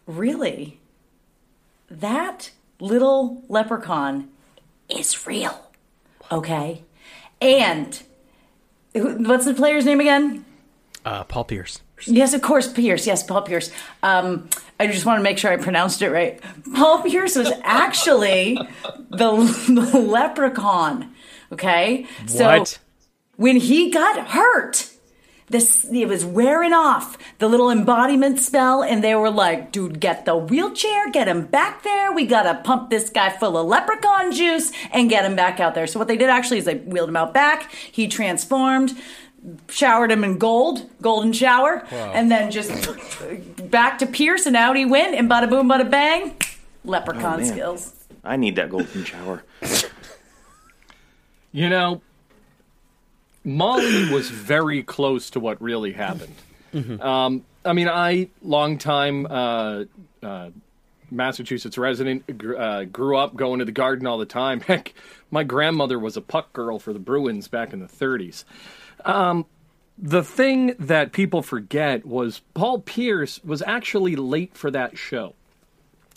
Really, 0.06 0.80
that 1.90 2.50
little 2.80 3.42
leprechaun 3.48 4.28
is 4.88 5.26
real, 5.26 5.70
okay? 6.30 6.84
And 7.40 8.02
what's 8.94 9.44
the 9.44 9.54
player's 9.54 9.84
name 9.84 10.00
again? 10.00 10.44
Uh, 11.04 11.24
Paul 11.24 11.44
Pierce. 11.44 11.80
Yes, 12.06 12.34
of 12.34 12.42
course, 12.42 12.72
Pierce. 12.72 13.06
Yes, 13.06 13.22
Paul 13.22 13.42
Pierce. 13.42 13.70
Um, 14.02 14.48
I 14.78 14.86
just 14.86 15.04
want 15.04 15.18
to 15.18 15.22
make 15.22 15.38
sure 15.38 15.52
I 15.52 15.56
pronounced 15.56 16.00
it 16.02 16.10
right. 16.10 16.40
Paul 16.74 17.02
Pierce 17.02 17.36
was 17.36 17.52
actually 17.62 18.54
the, 19.10 19.30
the 19.68 19.98
leprechaun. 19.98 21.14
Okay, 21.52 22.06
What? 22.36 22.68
so 22.68 22.80
when 23.36 23.56
he 23.56 23.90
got 23.90 24.28
hurt, 24.28 24.88
this 25.48 25.84
it 25.92 26.06
was 26.06 26.24
wearing 26.24 26.72
off 26.72 27.18
the 27.40 27.48
little 27.48 27.70
embodiment 27.72 28.38
spell, 28.38 28.84
and 28.84 29.02
they 29.02 29.16
were 29.16 29.30
like, 29.32 29.72
"Dude, 29.72 29.98
get 29.98 30.24
the 30.26 30.36
wheelchair, 30.36 31.10
get 31.10 31.26
him 31.26 31.46
back 31.46 31.82
there. 31.82 32.12
We 32.12 32.24
gotta 32.24 32.60
pump 32.62 32.88
this 32.88 33.10
guy 33.10 33.30
full 33.30 33.58
of 33.58 33.66
leprechaun 33.66 34.30
juice 34.32 34.70
and 34.92 35.10
get 35.10 35.24
him 35.24 35.34
back 35.34 35.58
out 35.58 35.74
there." 35.74 35.88
So 35.88 35.98
what 35.98 36.06
they 36.06 36.16
did 36.16 36.30
actually 36.30 36.58
is 36.58 36.66
they 36.66 36.76
wheeled 36.76 37.08
him 37.08 37.16
out 37.16 37.34
back. 37.34 37.72
He 37.72 38.06
transformed 38.06 38.96
showered 39.68 40.10
him 40.12 40.22
in 40.24 40.38
gold, 40.38 40.88
golden 41.00 41.32
shower, 41.32 41.84
and 41.90 42.30
then 42.30 42.50
just 42.50 42.70
back 43.70 43.98
to 43.98 44.06
Pierce, 44.06 44.46
and 44.46 44.56
out 44.56 44.76
he 44.76 44.84
went, 44.84 45.14
and 45.14 45.30
bada 45.30 45.48
boom, 45.48 45.68
bada 45.68 45.88
bang, 45.90 46.36
leprechaun 46.84 47.40
Oh, 47.40 47.44
skills. 47.44 47.94
I 48.22 48.36
need 48.36 48.56
that 48.56 48.70
golden 48.70 49.04
shower. 49.04 49.42
You 51.52 51.68
know, 51.68 52.00
Molly 53.44 54.10
was 54.12 54.30
very 54.30 54.82
close 54.82 55.30
to 55.30 55.40
what 55.40 55.60
really 55.60 55.92
happened. 55.92 56.34
Um, 57.00 57.44
I 57.64 57.72
mean, 57.72 57.88
I, 57.88 58.28
long 58.42 58.78
time 58.78 59.26
uh, 59.26 59.84
uh, 60.22 60.50
Massachusetts 61.10 61.76
resident, 61.76 62.38
gr- 62.38 62.56
uh, 62.56 62.84
grew 62.84 63.16
up 63.16 63.34
going 63.34 63.58
to 63.58 63.64
the 63.64 63.72
garden 63.72 64.06
all 64.06 64.18
the 64.18 64.26
time. 64.26 64.60
Heck, 64.66 64.94
my 65.30 65.42
grandmother 65.42 65.98
was 65.98 66.16
a 66.16 66.20
puck 66.20 66.52
girl 66.52 66.78
for 66.78 66.92
the 66.92 66.98
Bruins 67.00 67.48
back 67.48 67.72
in 67.72 67.80
the 67.80 67.86
30s. 67.88 68.44
Um, 69.04 69.46
the 69.98 70.22
thing 70.22 70.74
that 70.78 71.12
people 71.12 71.42
forget 71.42 72.06
was 72.06 72.40
Paul 72.54 72.80
Pierce 72.80 73.42
was 73.44 73.62
actually 73.62 74.16
late 74.16 74.56
for 74.56 74.70
that 74.70 74.96
show. 74.96 75.34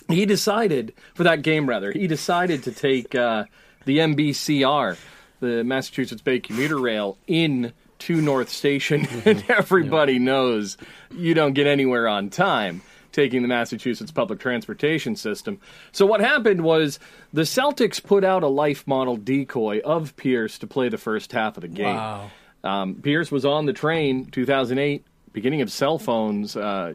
He 0.07 0.25
decided 0.25 0.93
for 1.13 1.23
that 1.23 1.41
game 1.41 1.67
rather 1.67 1.91
he 1.91 2.07
decided 2.07 2.63
to 2.63 2.71
take 2.71 3.15
uh, 3.15 3.45
the 3.85 3.99
mbcr 3.99 4.97
the 5.39 5.63
massachusetts 5.63 6.21
bay 6.21 6.39
commuter 6.39 6.77
rail 6.77 7.17
in 7.25 7.71
to 7.99 8.21
north 8.21 8.49
station. 8.49 9.07
And 9.25 9.43
everybody 9.49 10.19
knows 10.19 10.77
you 11.11 11.33
don't 11.33 11.53
get 11.53 11.67
anywhere 11.67 12.07
on 12.07 12.29
time 12.29 12.81
taking 13.13 13.43
the 13.43 13.47
massachusetts 13.47 14.11
public 14.11 14.39
transportation 14.39 15.15
system. 15.15 15.59
So 15.91 16.05
what 16.05 16.19
happened 16.19 16.61
was 16.61 16.99
the 17.31 17.43
celtics 17.43 18.03
put 18.03 18.23
out 18.23 18.43
a 18.43 18.47
life 18.47 18.85
model 18.87 19.15
decoy 19.15 19.79
of 19.85 20.15
pierce 20.17 20.57
to 20.59 20.67
play 20.67 20.89
the 20.89 20.97
first 20.97 21.31
half 21.31 21.55
of 21.55 21.61
the 21.61 21.67
game. 21.67 21.95
Wow. 21.95 22.31
Um, 22.63 22.95
pierce 22.95 23.31
was 23.31 23.45
on 23.45 23.65
the 23.65 23.73
train 23.73 24.25
2008 24.27 25.03
beginning 25.33 25.61
of 25.61 25.71
cell 25.71 25.97
phones 25.97 26.55
uh, 26.55 26.93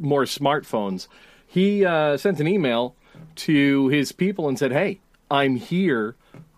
more 0.00 0.22
smartphones, 0.24 1.06
he 1.46 1.84
uh, 1.84 2.16
sent 2.16 2.40
an 2.40 2.48
email 2.48 2.94
to 3.36 3.88
his 3.88 4.12
people 4.12 4.48
and 4.48 4.58
said, 4.58 4.72
"Hey, 4.72 5.00
I'm 5.30 5.56
here. 5.56 6.16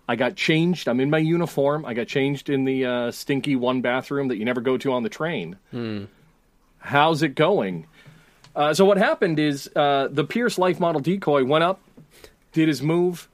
I 0.08 0.16
got 0.16 0.36
changed. 0.36 0.88
I'm 0.88 1.00
in 1.00 1.10
my 1.10 1.18
uniform. 1.18 1.84
I 1.84 1.94
got 1.94 2.06
changed 2.06 2.50
in 2.50 2.64
the 2.64 2.84
uh, 2.84 3.10
stinky 3.10 3.56
one 3.56 3.80
bathroom 3.80 4.28
that 4.28 4.36
you 4.36 4.44
never 4.44 4.60
go 4.60 4.76
to 4.78 4.92
on 4.92 5.02
the 5.02 5.08
train. 5.08 5.56
How's 6.78 7.22
it 7.22 7.34
going?" 7.34 7.86
Uh, 8.54 8.74
so 8.74 8.84
what 8.84 8.98
happened 8.98 9.38
is 9.38 9.70
uh, 9.74 10.08
the 10.10 10.24
Pierce 10.24 10.58
Life 10.58 10.78
Model 10.78 11.00
decoy 11.00 11.42
went 11.44 11.64
up, 11.64 11.80
did 12.52 12.68
his 12.68 12.82
move, 12.82 13.28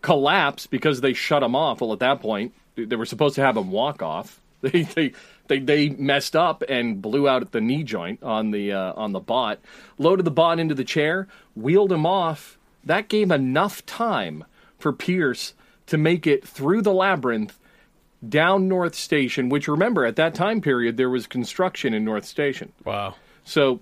collapsed 0.00 0.70
because 0.70 1.00
they 1.00 1.12
shut 1.12 1.42
him 1.42 1.56
off. 1.56 1.80
Well, 1.80 1.92
at 1.92 1.98
that 1.98 2.20
point, 2.20 2.54
they 2.84 2.96
were 2.96 3.06
supposed 3.06 3.34
to 3.36 3.42
have 3.42 3.56
him 3.56 3.70
walk 3.70 4.02
off. 4.02 4.40
They 4.62 4.82
they 4.82 5.12
they, 5.48 5.58
they 5.58 5.88
messed 5.88 6.36
up 6.36 6.62
and 6.68 7.00
blew 7.00 7.26
out 7.26 7.40
at 7.40 7.50
the 7.50 7.62
knee 7.62 7.82
joint 7.82 8.22
on 8.22 8.50
the 8.50 8.72
uh, 8.72 8.92
on 8.94 9.12
the 9.12 9.18
bot. 9.18 9.58
Loaded 9.96 10.26
the 10.26 10.30
bot 10.30 10.60
into 10.60 10.74
the 10.74 10.84
chair, 10.84 11.28
wheeled 11.56 11.90
him 11.90 12.04
off. 12.04 12.58
That 12.84 13.08
gave 13.08 13.30
enough 13.30 13.84
time 13.86 14.44
for 14.78 14.92
Pierce 14.92 15.54
to 15.86 15.96
make 15.96 16.26
it 16.26 16.46
through 16.46 16.82
the 16.82 16.92
labyrinth 16.92 17.58
down 18.28 18.68
North 18.68 18.94
Station. 18.94 19.48
Which 19.48 19.66
remember 19.66 20.04
at 20.04 20.16
that 20.16 20.34
time 20.34 20.60
period 20.60 20.98
there 20.98 21.08
was 21.08 21.26
construction 21.26 21.94
in 21.94 22.04
North 22.04 22.26
Station. 22.26 22.72
Wow. 22.84 23.14
So 23.42 23.80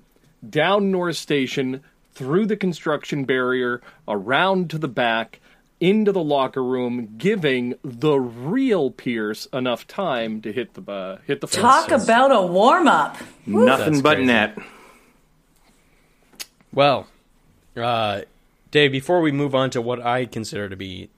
down 0.49 0.91
North 0.91 1.17
Station, 1.17 1.83
through 2.13 2.47
the 2.47 2.57
construction 2.57 3.25
barrier, 3.25 3.81
around 4.07 4.71
to 4.71 4.79
the 4.79 4.89
back, 4.89 5.41
into 5.81 6.11
the 6.13 6.23
locker 6.23 6.63
room, 6.63 7.15
giving 7.19 7.75
the 7.83 8.19
real 8.19 8.91
Pierce 8.91 9.47
enough 9.53 9.87
time 9.87 10.41
to 10.43 10.53
hit 10.53 10.75
the 10.75 10.91
uh, 10.91 11.19
hit 11.27 11.41
the 11.41 11.47
Talk 11.47 11.89
fence. 11.89 12.05
about 12.05 12.33
a 12.33 12.45
warm 12.47 12.89
up. 12.89 13.17
Nothing 13.47 13.93
That's 13.95 14.03
but 14.03 14.15
crazy. 14.17 14.27
net. 14.27 14.59
Well, 16.73 17.07
uh, 17.77 18.23
Dave, 18.71 18.93
before 18.93 19.21
we 19.21 19.33
move 19.33 19.55
on 19.55 19.71
to 19.71 19.81
what 19.81 20.05
I 20.05 20.27
consider 20.27 20.69
to 20.69 20.77
be 20.77 21.09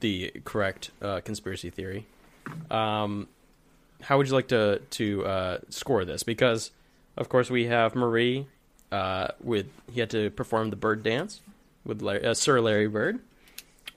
the 0.00 0.32
correct 0.44 0.90
uh, 1.00 1.20
conspiracy 1.20 1.70
theory, 1.70 2.06
um, 2.70 3.28
how 4.02 4.18
would 4.18 4.26
you 4.26 4.34
like 4.34 4.48
to 4.48 4.80
to 4.90 5.24
uh, 5.26 5.58
score 5.68 6.04
this? 6.04 6.22
Because, 6.22 6.70
of 7.16 7.28
course, 7.28 7.50
we 7.50 7.66
have 7.66 7.94
Marie 7.94 8.46
uh, 8.92 9.28
with 9.42 9.66
he 9.92 10.00
had 10.00 10.10
to 10.10 10.30
perform 10.30 10.70
the 10.70 10.76
bird 10.76 11.02
dance 11.02 11.40
with 11.84 12.02
Larry, 12.02 12.26
uh, 12.26 12.34
Sir 12.34 12.60
Larry 12.60 12.88
Bird. 12.88 13.20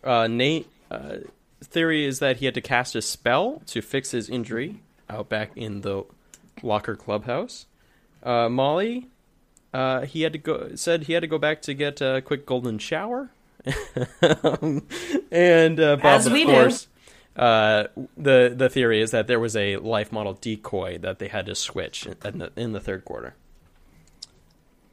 Uh, 0.03 0.27
Nate 0.27 0.67
uh, 0.91 1.17
theory 1.63 2.05
is 2.05 2.19
that 2.19 2.37
he 2.37 2.45
had 2.45 2.53
to 2.55 2.61
cast 2.61 2.95
a 2.95 3.01
spell 3.01 3.61
to 3.67 3.81
fix 3.81 4.11
his 4.11 4.29
injury 4.29 4.81
out 5.09 5.29
back 5.29 5.51
in 5.55 5.81
the 5.81 6.03
locker 6.61 6.95
clubhouse. 6.95 7.65
Uh, 8.21 8.49
Molly 8.49 9.07
uh, 9.73 10.01
he 10.01 10.21
had 10.21 10.33
to 10.33 10.39
go. 10.39 10.75
Said 10.75 11.03
he 11.03 11.13
had 11.13 11.21
to 11.21 11.27
go 11.27 11.39
back 11.39 11.61
to 11.63 11.73
get 11.73 11.99
a 12.01 12.21
quick 12.23 12.45
golden 12.45 12.77
shower. 12.77 13.31
Um, 14.43 14.85
and 15.31 15.79
uh, 15.79 15.95
Bob, 15.95 16.05
As 16.05 16.27
of 16.27 16.33
course, 16.33 16.87
uh, 17.35 17.85
the 18.15 18.53
the 18.55 18.69
theory 18.69 19.01
is 19.01 19.11
that 19.11 19.27
there 19.27 19.39
was 19.39 19.55
a 19.55 19.77
life 19.77 20.11
model 20.11 20.33
decoy 20.33 20.99
that 20.99 21.17
they 21.17 21.27
had 21.27 21.47
to 21.47 21.55
switch 21.55 22.05
in 22.05 22.37
the, 22.37 22.51
in 22.55 22.73
the 22.73 22.79
third 22.79 23.03
quarter. 23.03 23.35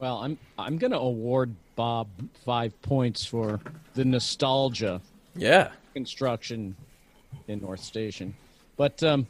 Well, 0.00 0.16
I'm 0.16 0.38
I'm 0.58 0.78
going 0.78 0.92
to 0.92 0.98
award 0.98 1.54
Bob 1.76 2.08
five 2.44 2.80
points 2.80 3.24
for 3.24 3.60
the 3.94 4.04
nostalgia 4.04 5.02
Yeah, 5.36 5.72
construction 5.92 6.74
in 7.48 7.60
North 7.60 7.80
Station, 7.80 8.34
but 8.78 9.02
um, 9.02 9.26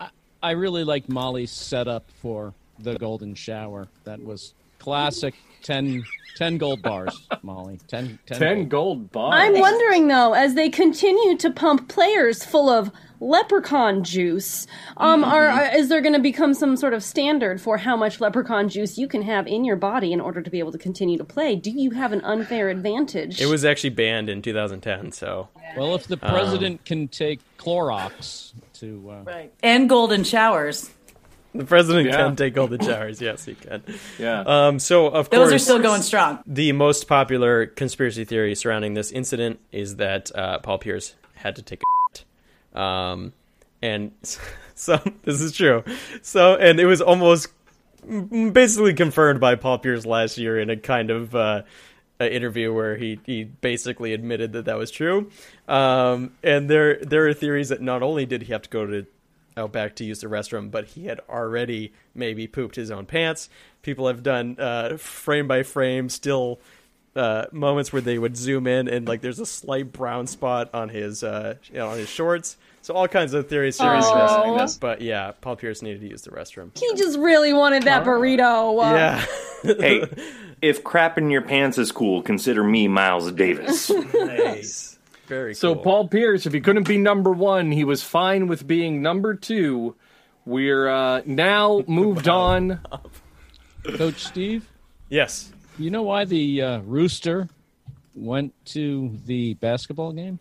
I, 0.00 0.08
I 0.42 0.50
really 0.52 0.82
like 0.82 1.08
Molly's 1.08 1.52
setup 1.52 2.10
for 2.20 2.52
the 2.80 2.98
golden 2.98 3.36
shower. 3.36 3.86
That 4.02 4.20
was 4.22 4.54
classic. 4.80 5.34
10, 5.66 6.04
10 6.36 6.58
gold 6.58 6.80
bars, 6.80 7.26
Molly. 7.42 7.80
10, 7.88 8.20
10 8.26 8.38
ten 8.38 8.56
gold. 8.56 9.10
gold 9.10 9.12
bars. 9.12 9.34
I'm 9.34 9.58
wondering 9.58 10.06
though, 10.06 10.32
as 10.32 10.54
they 10.54 10.70
continue 10.70 11.36
to 11.38 11.50
pump 11.50 11.88
players 11.88 12.44
full 12.44 12.70
of 12.70 12.92
leprechaun 13.18 14.04
juice, 14.04 14.68
um, 14.98 15.24
are, 15.24 15.48
are 15.48 15.76
is 15.76 15.88
there 15.88 16.00
going 16.00 16.12
to 16.12 16.20
become 16.20 16.54
some 16.54 16.76
sort 16.76 16.94
of 16.94 17.02
standard 17.02 17.60
for 17.60 17.78
how 17.78 17.96
much 17.96 18.20
leprechaun 18.20 18.68
juice 18.68 18.96
you 18.96 19.08
can 19.08 19.22
have 19.22 19.48
in 19.48 19.64
your 19.64 19.74
body 19.74 20.12
in 20.12 20.20
order 20.20 20.40
to 20.40 20.50
be 20.50 20.60
able 20.60 20.70
to 20.70 20.78
continue 20.78 21.18
to 21.18 21.24
play? 21.24 21.56
Do 21.56 21.70
you 21.70 21.90
have 21.90 22.12
an 22.12 22.20
unfair 22.20 22.68
advantage? 22.68 23.40
it 23.40 23.46
was 23.46 23.64
actually 23.64 23.90
banned 23.90 24.28
in 24.28 24.42
2010. 24.42 25.10
So 25.10 25.48
Well, 25.76 25.96
if 25.96 26.06
the 26.06 26.16
president 26.16 26.84
can 26.84 27.08
take 27.08 27.40
Clorox 27.58 28.52
to 28.74 29.10
uh, 29.10 29.22
Right. 29.22 29.52
And 29.64 29.88
golden 29.88 30.22
showers. 30.22 30.90
The 31.58 31.64
president 31.64 32.06
Yeah. 32.06 32.16
can 32.16 32.36
take 32.36 32.56
all 32.58 32.66
the 32.66 32.78
jars. 32.78 33.20
Yes, 33.20 33.44
he 33.44 33.54
can. 33.54 33.82
yeah. 34.18 34.40
Um, 34.46 34.78
so 34.78 35.06
of 35.08 35.30
Those 35.30 35.38
course, 35.50 35.52
are 35.54 35.58
still 35.58 35.78
going 35.78 36.02
strong. 36.02 36.38
the 36.46 36.72
most 36.72 37.08
popular 37.08 37.66
conspiracy 37.66 38.24
theory 38.24 38.54
surrounding 38.54 38.94
this 38.94 39.10
incident 39.12 39.60
is 39.72 39.96
that 39.96 40.30
uh, 40.34 40.58
Paul 40.58 40.78
Pierce 40.78 41.14
had 41.34 41.56
to 41.56 41.62
take 41.62 41.80
a 42.74 42.80
um, 42.80 43.32
and 43.82 44.12
so 44.74 44.98
this 45.24 45.40
is 45.40 45.52
true. 45.52 45.82
So 46.22 46.56
and 46.56 46.78
it 46.80 46.86
was 46.86 47.00
almost 47.00 47.48
mm, 48.06 48.52
basically 48.52 48.94
confirmed 48.94 49.40
by 49.40 49.54
Paul 49.54 49.78
Pierce 49.78 50.04
last 50.06 50.38
year 50.38 50.58
in 50.58 50.70
a 50.70 50.76
kind 50.76 51.10
of 51.10 51.34
uh, 51.34 51.62
a 52.20 52.34
interview 52.34 52.72
where 52.72 52.96
he 52.96 53.18
he 53.24 53.44
basically 53.44 54.12
admitted 54.12 54.52
that 54.52 54.64
that 54.66 54.76
was 54.78 54.90
true. 54.90 55.30
Um, 55.68 56.32
and 56.42 56.68
there 56.70 56.96
there 57.02 57.26
are 57.28 57.34
theories 57.34 57.68
that 57.70 57.80
not 57.80 58.02
only 58.02 58.26
did 58.26 58.42
he 58.42 58.52
have 58.52 58.62
to 58.62 58.70
go 58.70 58.86
to 58.86 59.06
out 59.56 59.72
back 59.72 59.94
to 59.96 60.04
use 60.04 60.20
the 60.20 60.26
restroom, 60.26 60.70
but 60.70 60.86
he 60.88 61.06
had 61.06 61.20
already 61.28 61.92
maybe 62.14 62.46
pooped 62.46 62.76
his 62.76 62.90
own 62.90 63.06
pants. 63.06 63.48
People 63.82 64.06
have 64.08 64.22
done 64.22 64.56
uh, 64.58 64.96
frame 64.96 65.48
by 65.48 65.62
frame, 65.62 66.08
still 66.08 66.60
uh, 67.14 67.46
moments 67.52 67.92
where 67.92 68.02
they 68.02 68.18
would 68.18 68.36
zoom 68.36 68.66
in 68.66 68.88
and 68.88 69.08
like 69.08 69.22
there's 69.22 69.38
a 69.38 69.46
slight 69.46 69.90
brown 69.92 70.26
spot 70.26 70.68
on 70.74 70.90
his 70.90 71.22
uh, 71.24 71.54
you 71.68 71.74
know, 71.78 71.88
on 71.88 71.96
his 71.98 72.08
shorts. 72.10 72.58
So 72.82 72.94
all 72.94 73.08
kinds 73.08 73.32
of 73.32 73.48
theories 73.48 73.76
surrounding 73.76 74.10
Oh. 74.12 74.58
this. 74.58 74.76
But 74.76 75.00
yeah, 75.00 75.32
Paul 75.40 75.56
Pierce 75.56 75.80
needed 75.82 76.02
to 76.02 76.08
use 76.08 76.22
the 76.22 76.30
restroom. 76.30 76.76
He 76.78 76.88
just 76.94 77.18
really 77.18 77.52
wanted 77.52 77.84
that 77.84 78.04
burrito. 78.04 78.78
Uh, 78.82 78.94
Yeah. 78.94 79.26
hey, 79.80 80.04
if 80.62 80.84
crap 80.84 81.16
in 81.18 81.30
your 81.30 81.42
pants 81.42 81.78
is 81.78 81.90
cool, 81.90 82.22
consider 82.22 82.62
me 82.62 82.86
Miles 82.86 83.32
Davis. 83.32 83.90
nice. 84.14 84.95
Very 85.26 85.54
So 85.54 85.74
cool. 85.74 85.82
Paul 85.82 86.08
Pierce, 86.08 86.46
if 86.46 86.52
he 86.52 86.60
couldn't 86.60 86.86
be 86.86 86.98
number 86.98 87.32
one, 87.32 87.72
he 87.72 87.84
was 87.84 88.02
fine 88.02 88.46
with 88.46 88.66
being 88.66 89.02
number 89.02 89.34
two. 89.34 89.94
We're 90.44 90.88
uh, 90.88 91.22
now 91.26 91.82
moved 91.88 92.28
on. 92.28 92.80
Coach 93.96 94.24
Steve, 94.24 94.68
Yes. 95.08 95.52
you 95.78 95.90
know 95.90 96.02
why 96.02 96.24
the 96.24 96.62
uh, 96.62 96.78
rooster 96.80 97.48
went 98.14 98.52
to 98.66 99.16
the 99.26 99.54
basketball 99.54 100.12
game? 100.12 100.38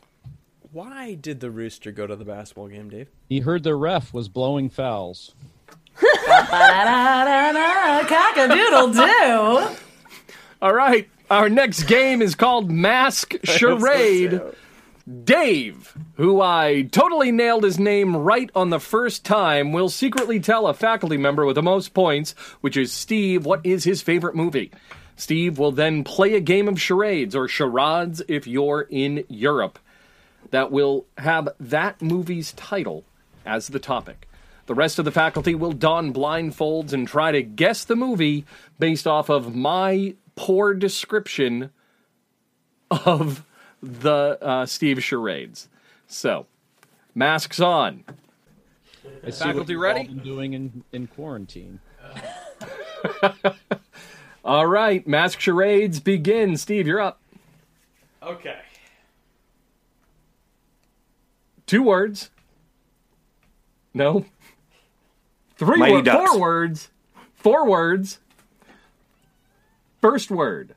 Why 0.72 1.14
did 1.16 1.40
the 1.40 1.50
rooster 1.52 1.92
go 1.92 2.06
to 2.08 2.16
the 2.16 2.26
basketball 2.26 2.68
game, 2.68 2.90
Dave? 2.90 3.08
He 3.30 3.40
heard 3.40 3.64
the 3.64 3.76
ref 3.76 4.14
was 4.14 4.28
blowing 4.30 4.70
fouls. 4.70 5.34
Cock-a-doodle 7.64 8.92
doo. 8.94 9.68
All 10.62 10.74
right, 10.74 11.08
our 11.30 11.50
next 11.50 11.84
game 11.84 12.22
is 12.22 12.36
called 12.36 12.70
Mask 12.72 13.36
Charade. 13.44 14.42
Dave, 15.24 15.96
who 16.16 16.42
I 16.42 16.88
totally 16.92 17.32
nailed 17.32 17.64
his 17.64 17.78
name 17.78 18.18
right 18.18 18.50
on 18.56 18.72
the 18.72 18.80
first 18.80 19.24
time, 19.24 19.72
will 19.72 19.90
secretly 19.90 20.40
tell 20.40 20.66
a 20.66 20.74
faculty 20.74 21.18
member 21.18 21.46
with 21.46 21.56
the 21.56 21.62
most 21.62 21.94
points, 21.94 22.32
which 22.62 22.76
is 22.76 22.92
Steve, 22.92 23.46
what 23.46 23.64
is 23.64 23.84
his 23.84 24.02
favorite 24.02 24.36
movie. 24.36 24.72
Steve 25.16 25.60
will 25.60 25.72
then 25.72 26.04
play 26.04 26.34
a 26.34 26.40
game 26.40 26.68
of 26.68 26.82
charades 26.82 27.36
or 27.36 27.48
charades 27.48 28.24
if 28.28 28.48
you're 28.48 28.88
in 28.90 29.24
Europe 29.30 29.78
that 30.50 30.72
will 30.72 31.06
have 31.20 31.50
that 31.60 32.02
movie's 32.02 32.54
title 32.54 33.04
as 33.46 33.68
the 33.68 33.80
topic. 33.80 34.28
The 34.66 34.74
rest 34.74 34.98
of 34.98 35.06
the 35.06 35.12
faculty 35.12 35.54
will 35.54 35.72
don 35.72 36.14
blindfolds 36.14 36.94
and 36.94 37.08
try 37.08 37.32
to 37.32 37.44
guess 37.44 37.84
the 37.84 37.96
movie 37.96 38.46
based 38.80 39.06
off 39.06 39.30
of 39.30 39.56
my 39.56 40.16
poor 40.36 40.74
description 40.74 41.70
of 42.90 43.46
the 43.86 44.38
uh, 44.42 44.66
Steve 44.66 45.04
charades. 45.04 45.68
So, 46.08 46.48
masks 47.14 47.60
on. 47.60 48.04
I 49.24 49.30
see 49.30 49.44
Faculty 49.46 49.58
what 49.60 49.70
you've 49.70 49.82
ready? 49.82 50.00
all 50.02 50.06
been 50.08 50.20
doing 50.20 50.54
in, 50.54 50.84
in 50.92 51.08
quarantine. 51.08 51.80
All 54.46 54.68
right, 54.68 55.08
mask 55.08 55.40
charades 55.40 56.00
begin. 56.00 56.56
Steve, 56.58 56.86
you're 56.88 57.02
up. 57.02 57.20
Okay. 58.22 58.58
Two 61.66 61.82
words. 61.84 62.30
No. 63.94 64.26
Three 65.58 65.78
Mighty 65.80 65.94
wo- 65.94 66.02
Ducks. 66.02 66.32
four 66.32 66.40
words. 66.40 66.90
Four 67.34 67.66
words. 67.68 68.20
First 70.02 70.30
word. 70.30 70.76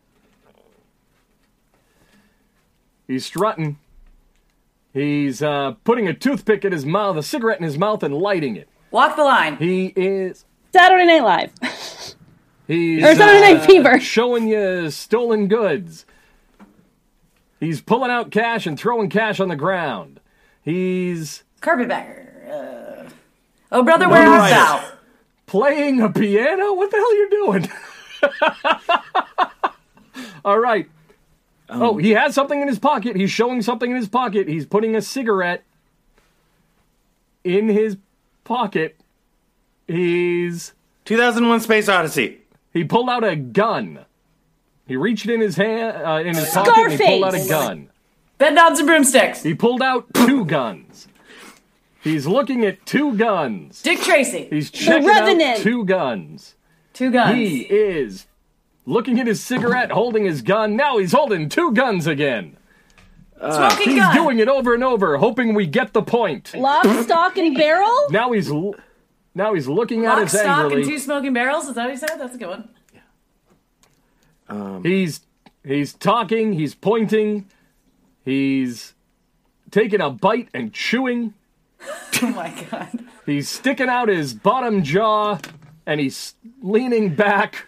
He's 3.09 3.27
strutting. 3.27 3.79
He's 4.93 5.43
uh, 5.43 5.73
putting 5.83 6.07
a 6.07 6.15
toothpick 6.15 6.65
in 6.65 6.73
his 6.73 6.87
mouth, 6.87 7.17
a 7.17 7.23
cigarette 7.23 7.59
in 7.59 7.65
his 7.65 7.79
mouth, 7.79 8.03
and 8.03 8.15
lighting 8.15 8.57
it. 8.57 8.69
Walk 8.91 9.17
the 9.17 9.25
line. 9.25 9.57
He 9.57 9.87
is. 9.97 10.45
Saturday 10.73 11.07
Night 11.07 11.25
Live. 11.25 11.53
He's 12.69 13.03
Or 13.03 13.15
Saturday 13.15 13.41
Night 13.41 13.63
uh, 13.63 13.67
Fever. 13.67 14.01
showing 14.01 14.47
you 14.47 14.91
stolen 14.91 15.49
goods. 15.49 16.05
He's 17.59 17.81
pulling 17.81 18.11
out 18.11 18.31
cash 18.31 18.67
and 18.67 18.79
throwing 18.79 19.11
cash 19.11 19.41
on 19.41 19.49
the 19.49 19.57
ground. 19.57 20.21
He's 20.63 21.43
Carpetbagger. 21.61 22.27
Uh, 22.47 23.11
oh, 23.73 23.83
brother, 23.83 24.09
where 24.09 24.27
art 24.27 24.39
right. 24.39 24.51
thou? 24.51 24.93
playing 25.47 26.01
a 26.01 26.11
piano? 26.11 26.75
What 26.75 26.91
the 26.91 26.97
hell 26.97 27.07
are 27.07 27.15
you 27.15 27.31
doing? 27.31 27.71
All 30.45 30.59
right. 30.59 30.89
Oh, 31.71 31.97
he 31.97 32.11
has 32.11 32.35
something 32.35 32.61
in 32.61 32.69
his 32.69 32.79
pocket. 32.79 33.17
He's 33.17 33.31
showing 33.31 33.63
something 33.63 33.91
in 33.91 33.97
his 33.97 34.09
pocket. 34.09 34.49
He's 34.49 34.67
putting 34.67 34.95
a 34.97 35.03
cigarette 35.03 35.65
in 37.45 37.69
his 37.69 37.97
pocket. 38.45 38.97
He's 39.87 40.73
2001 41.05 41.61
Space 41.61 41.89
Odyssey. 41.89 42.39
he 42.73 42.85
pulled 42.85 43.09
out 43.09 43.25
a 43.25 43.37
gun. 43.37 44.05
He 44.87 44.97
reached 44.97 45.29
in 45.29 45.41
his 45.41 45.57
hand 45.57 45.97
uh, 46.05 46.21
in 46.21 46.35
his 46.35 46.51
pocket 46.51 46.75
and 46.77 46.93
he 46.93 46.99
pulled 46.99 47.25
out 47.25 47.35
a 47.35 47.49
gun. 47.49 47.91
Bed 48.39 48.55
knobs 48.55 48.79
and 48.79 48.87
broomsticks. 48.87 49.43
He 49.43 49.55
pulled 49.55 49.83
out 49.83 50.07
two 50.15 50.45
guns. 50.45 51.09
He's 52.01 52.27
looking 52.27 52.65
at 52.65 52.87
two 52.87 53.17
guns. 53.17 53.83
Dick 53.83 54.01
Tracy. 54.01 54.47
He's 54.49 54.71
checking 54.71 55.09
out 55.43 55.59
two 55.59 55.85
guns. 55.85 56.55
Two 56.93 57.11
guns. 57.11 57.37
He 57.37 57.63
is 57.63 58.27
looking 58.89 59.21
at 59.21 59.27
his 59.27 59.43
cigarette, 59.43 59.91
holding 59.93 60.25
his 60.25 60.43
gun. 60.43 60.75
Now 60.77 60.99
he's 60.99 61.13
holding 61.13 61.49
two 61.49 61.73
guns 61.73 62.07
again. 62.07 62.57
Uh, 63.41 63.69
smoking 63.71 63.93
He's 63.93 64.01
gun. 64.03 64.15
doing 64.17 64.39
it 64.41 64.49
over 64.49 64.75
and 64.75 64.83
over, 64.83 65.17
hoping 65.19 65.55
we 65.55 65.67
get 65.67 65.93
the 65.93 66.03
point. 66.03 66.55
Lock, 66.55 66.85
stock, 67.05 67.37
and 67.37 67.55
barrel. 67.57 67.93
Now 68.11 68.33
he's 68.33 68.51
l- 68.51 68.75
now 69.35 69.55
he's 69.55 69.69
looking 69.69 70.07
at 70.07 70.19
his 70.19 70.33
head. 70.33 70.47
Lock, 70.47 70.57
us 70.59 70.67
stock, 70.67 70.73
and 70.73 70.85
two 70.85 70.99
smoking 70.99 71.33
barrels. 71.35 71.69
Is 71.69 71.77
that 71.77 71.85
what 71.85 71.91
you 71.93 71.97
said? 71.99 72.17
That's 72.19 72.35
a 72.35 72.39
good 72.39 72.49
one. 72.49 72.69
Yeah. 72.93 73.01
Um, 74.49 74.83
he's 74.83 75.21
he's 75.63 75.93
talking. 75.95 76.55
He's 76.55 76.75
pointing. 76.75 77.47
He's 78.25 78.95
taking 79.71 80.01
a 80.01 80.11
bite 80.11 80.49
and 80.55 80.73
chewing. 80.73 81.35
Oh 82.21 82.31
my 82.31 82.53
god. 82.69 82.89
He's 83.27 83.49
sticking 83.49 83.89
out 83.89 84.09
his 84.09 84.35
bottom 84.35 84.83
jaw, 84.83 85.39
and 85.87 86.01
he's 86.01 86.35
leaning 86.61 87.15
back. 87.15 87.68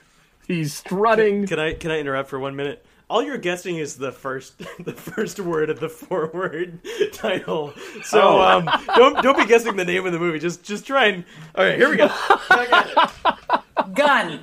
He's 0.51 0.75
strutting. 0.75 1.47
Can 1.47 1.59
I 1.61 1.75
can 1.75 1.91
I 1.91 1.99
interrupt 2.01 2.29
for 2.29 2.39
one 2.39 2.57
minute? 2.57 2.85
All 3.09 3.23
you're 3.23 3.39
guessing 3.39 3.77
is 3.77 3.97
the 3.97 4.13
first 4.13 4.59
the 4.85 4.93
first 4.93 5.39
word 5.41 5.71
of 5.71 5.79
the 5.81 5.89
four 5.89 6.31
word 6.35 6.81
title. 7.13 7.73
So 8.03 8.21
Oh. 8.21 8.41
um, 8.41 8.71
don't 8.97 9.23
don't 9.23 9.37
be 9.39 9.47
guessing 9.47 9.77
the 9.77 9.85
name 9.85 10.07
of 10.07 10.13
the 10.13 10.19
movie. 10.19 10.39
Just 10.39 10.63
just 10.65 10.87
try 10.87 11.07
and. 11.07 11.25
All 11.55 11.65
right, 11.65 11.77
here 11.77 11.89
we 11.89 11.97
go. 11.97 12.09
Back 12.49 12.73
at. 13.77 13.95
Gun. 13.95 14.41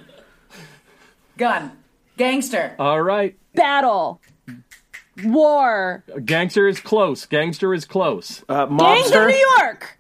Gun. 1.38 1.72
Gangster. 2.18 2.76
All 2.80 3.02
right, 3.02 3.38
Battle. 3.54 4.22
War. 5.24 6.04
gangster 6.26 6.68
is 6.68 6.80
close. 6.80 7.26
Gangster 7.26 7.74
is 7.74 7.86
close. 7.86 8.44
Uh, 8.48 8.66
Gangs 8.68 9.12
of 9.12 9.28
New 9.28 9.46
York. 9.60 9.98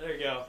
There 0.00 0.14
you 0.16 0.22
go. 0.22 0.44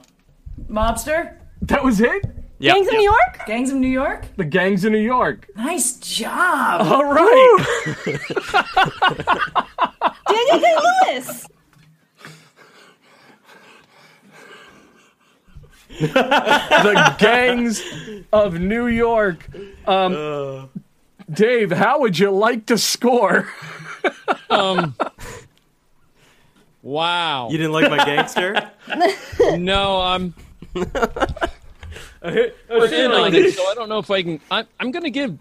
Mobster. 0.70 1.36
That 1.62 1.82
was 1.84 2.00
it. 2.00 2.24
Yep, 2.60 2.74
Gangs 2.74 2.86
of 2.88 2.92
yep. 2.92 2.98
New 2.98 3.04
York. 3.04 3.46
Gangs 3.46 3.70
of 3.70 3.76
New 3.76 3.88
York. 3.88 4.24
The 4.36 4.44
gangs 4.44 4.84
of 4.84 4.90
New 4.90 4.98
York. 4.98 5.48
Nice 5.56 5.92
job. 5.98 6.80
All 6.82 7.04
right. 7.04 7.58
Daniel 10.28 10.58
Day 10.58 10.76
Lewis. 11.06 11.46
the 16.00 17.14
gangs 17.18 17.82
of 18.32 18.58
New 18.58 18.86
York. 18.88 19.48
Um, 19.86 20.68
Dave, 21.30 21.70
how 21.70 22.00
would 22.00 22.18
you 22.18 22.30
like 22.30 22.66
to 22.66 22.78
score? 22.78 23.48
Um, 24.50 24.94
wow. 26.82 27.50
You 27.50 27.58
didn't 27.58 27.72
like 27.72 27.90
my 27.90 28.02
gangster? 28.02 28.70
No, 29.58 30.00
I'm 30.00 30.34
Okay, 32.22 32.52
we're 32.68 32.92
in 32.92 33.12
on 33.12 33.34
it, 33.34 33.54
so 33.54 33.62
I 33.68 33.74
don't 33.74 33.88
know 33.88 33.98
if 33.98 34.10
I 34.10 34.22
can. 34.22 34.40
I'm, 34.50 34.66
I'm 34.80 34.90
going 34.90 35.04
to 35.04 35.10
give 35.10 35.38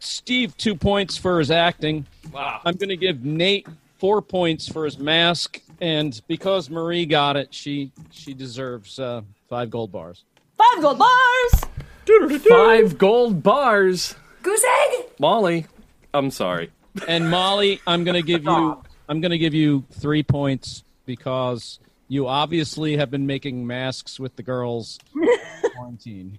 Steve 0.00 0.56
two 0.56 0.74
points 0.74 1.16
for 1.16 1.38
his 1.38 1.50
acting. 1.50 2.06
Wow. 2.32 2.60
I'm 2.64 2.74
going 2.74 2.88
to 2.88 2.96
give 2.96 3.24
Nate 3.24 3.66
four 3.98 4.20
points 4.22 4.68
for 4.68 4.84
his 4.84 4.98
mask, 4.98 5.60
and 5.80 6.20
because 6.26 6.68
Marie 6.68 7.06
got 7.06 7.36
it, 7.36 7.54
she 7.54 7.92
she 8.10 8.34
deserves 8.34 8.98
uh, 8.98 9.22
five 9.48 9.70
gold 9.70 9.92
bars. 9.92 10.24
Five 10.56 10.82
gold 10.82 10.98
bars. 10.98 12.40
Five 12.48 12.98
gold 12.98 13.42
bars. 13.42 14.14
Goose 14.42 14.64
egg. 14.64 15.06
Molly, 15.18 15.66
I'm 16.14 16.30
sorry. 16.30 16.70
And 17.08 17.30
Molly, 17.30 17.80
I'm 17.86 18.04
going 18.04 18.14
to 18.14 18.22
give 18.22 18.44
you 18.44 18.82
I'm 19.08 19.20
going 19.20 19.30
to 19.30 19.38
give 19.38 19.54
you 19.54 19.84
three 19.92 20.22
points 20.22 20.82
because 21.04 21.78
you 22.08 22.28
obviously 22.28 22.96
have 22.96 23.10
been 23.10 23.26
making 23.26 23.66
masks 23.66 24.18
with 24.20 24.36
the 24.36 24.42
girls 24.42 24.98
in 25.14 25.22
quarantine. 25.76 26.38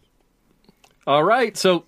All 1.06 1.24
right, 1.24 1.56
so 1.56 1.86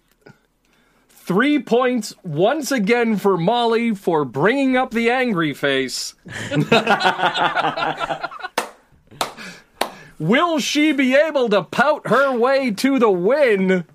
three 1.10 1.60
points 1.60 2.14
once 2.24 2.72
again 2.72 3.18
for 3.18 3.38
Molly 3.38 3.94
for 3.94 4.24
bringing 4.26 4.78
up 4.78 4.92
the 4.92 5.10
angry 5.10 5.54
face. 5.54 6.14
Will 10.20 10.60
she 10.60 10.92
be 10.92 11.16
able 11.16 11.48
to 11.50 11.64
pout 11.64 12.08
her 12.08 12.38
way 12.38 12.72
to 12.72 13.00
the 13.00 13.10
win? 13.10 13.86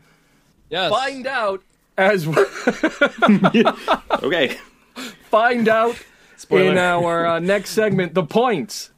Yes. 0.70 0.90
Find 0.90 1.26
out 1.26 1.62
as 1.98 2.26
Okay. 4.22 4.56
find 5.30 5.68
out 5.68 5.96
Spoiler. 6.36 6.72
in 6.72 6.78
our 6.78 7.26
uh, 7.26 7.38
next 7.40 7.70
segment 7.70 8.14
the 8.14 8.22
points 8.24 8.90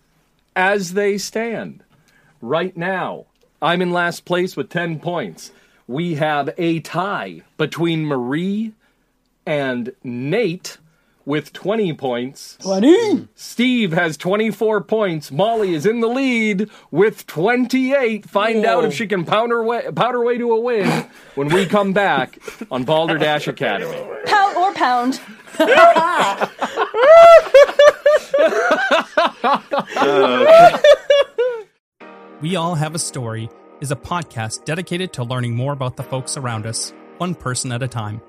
as 0.55 0.95
they 0.95 1.19
stand. 1.19 1.83
Right 2.41 2.77
now, 2.77 3.27
I'm 3.61 3.83
in 3.83 3.93
last 3.93 4.24
place 4.24 4.57
with 4.57 4.69
10 4.70 5.01
points. 5.01 5.51
We 5.87 6.15
have 6.16 6.51
a 6.59 6.81
tie 6.81 7.43
between 7.57 8.05
Marie 8.05 8.73
and 9.47 9.93
Nate 10.03 10.78
with 11.24 11.53
20 11.53 11.93
points. 11.95 12.57
20. 12.61 13.28
Steve 13.35 13.93
has 13.93 14.16
24 14.16 14.81
points. 14.83 15.31
Molly 15.33 15.74
is 15.74 15.85
in 15.87 16.01
the 16.01 16.07
lead 16.09 16.70
with 16.91 17.27
28. 17.27 18.28
Find 18.28 18.65
out 18.65 18.85
if 18.85 18.95
she 18.95 19.07
can 19.07 19.24
pound 19.24 19.51
her 19.51 19.62
way, 19.62 19.83
pound 19.95 20.15
her 20.15 20.24
way 20.24 20.39
to 20.39 20.53
a 20.53 20.61
win 20.61 21.07
when 21.35 21.49
we 21.49 21.66
come 21.66 21.93
back 21.93 22.39
on 22.70 22.85
Balderdash 22.85 23.49
Academy. 23.49 24.01
Pound 24.27 24.57
or 24.57 24.73
pound. 24.74 25.20
Uh, 29.97 30.78
We 32.43 32.55
All 32.55 32.75
Have 32.75 32.95
a 32.95 32.99
Story 32.99 33.49
is 33.81 33.91
a 33.91 33.97
podcast 33.97 34.67
dedicated 34.67 35.15
to 35.15 35.25
learning 35.25 35.57
more 35.57 35.73
about 35.73 35.97
the 35.97 36.03
folks 36.03 36.37
around 36.37 36.67
us, 36.67 36.93
one 37.17 37.35
person 37.35 37.73
at 37.73 37.83
a 37.83 37.89
time. 37.89 38.21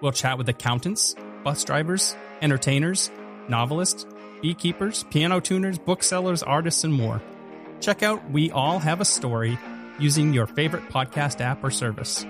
We'll 0.00 0.10
chat 0.10 0.38
with 0.38 0.48
accountants, 0.48 1.14
bus 1.44 1.62
drivers, 1.62 2.16
entertainers, 2.42 3.12
novelists, 3.48 4.06
beekeepers, 4.42 5.04
piano 5.04 5.38
tuners, 5.38 5.78
booksellers, 5.78 6.42
artists, 6.42 6.82
and 6.82 6.92
more. 6.92 7.22
Check 7.78 8.02
out 8.02 8.28
We 8.28 8.50
All 8.50 8.80
Have 8.80 9.00
a 9.00 9.04
Story 9.04 9.56
using 10.00 10.34
your 10.34 10.48
favorite 10.48 10.88
podcast 10.88 11.40
app 11.40 11.62
or 11.62 11.70
service. 11.70 12.26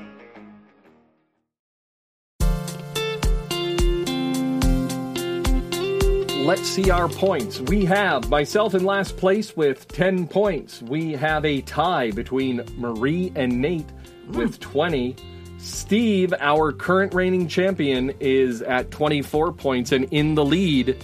Let's 6.44 6.68
see 6.68 6.90
our 6.90 7.08
points. 7.08 7.60
We 7.62 7.86
have 7.86 8.28
myself 8.28 8.74
in 8.74 8.84
last 8.84 9.16
place 9.16 9.56
with 9.56 9.88
10 9.88 10.26
points. 10.28 10.82
We 10.82 11.12
have 11.12 11.42
a 11.46 11.62
tie 11.62 12.10
between 12.10 12.62
Marie 12.76 13.32
and 13.34 13.60
Nate 13.62 13.86
with 14.28 14.60
20. 14.60 15.16
Steve, 15.56 16.34
our 16.40 16.72
current 16.72 17.14
reigning 17.14 17.48
champion, 17.48 18.12
is 18.20 18.60
at 18.60 18.90
24 18.90 19.52
points, 19.52 19.90
and 19.92 20.04
in 20.12 20.34
the 20.34 20.44
lead 20.44 21.02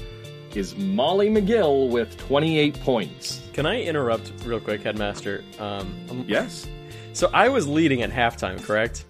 is 0.54 0.76
Molly 0.76 1.30
McGill 1.30 1.88
with 1.88 2.14
28 2.18 2.78
points. 2.80 3.40
Can 3.54 3.64
I 3.64 3.80
interrupt 3.82 4.32
real 4.44 4.60
quick, 4.60 4.82
Headmaster? 4.82 5.42
Um, 5.58 6.24
Yes? 6.28 6.68
so 7.14 7.30
I 7.32 7.48
was 7.48 7.66
leading 7.66 8.02
at 8.02 8.10
halftime, 8.10 8.62
correct? 8.62 9.06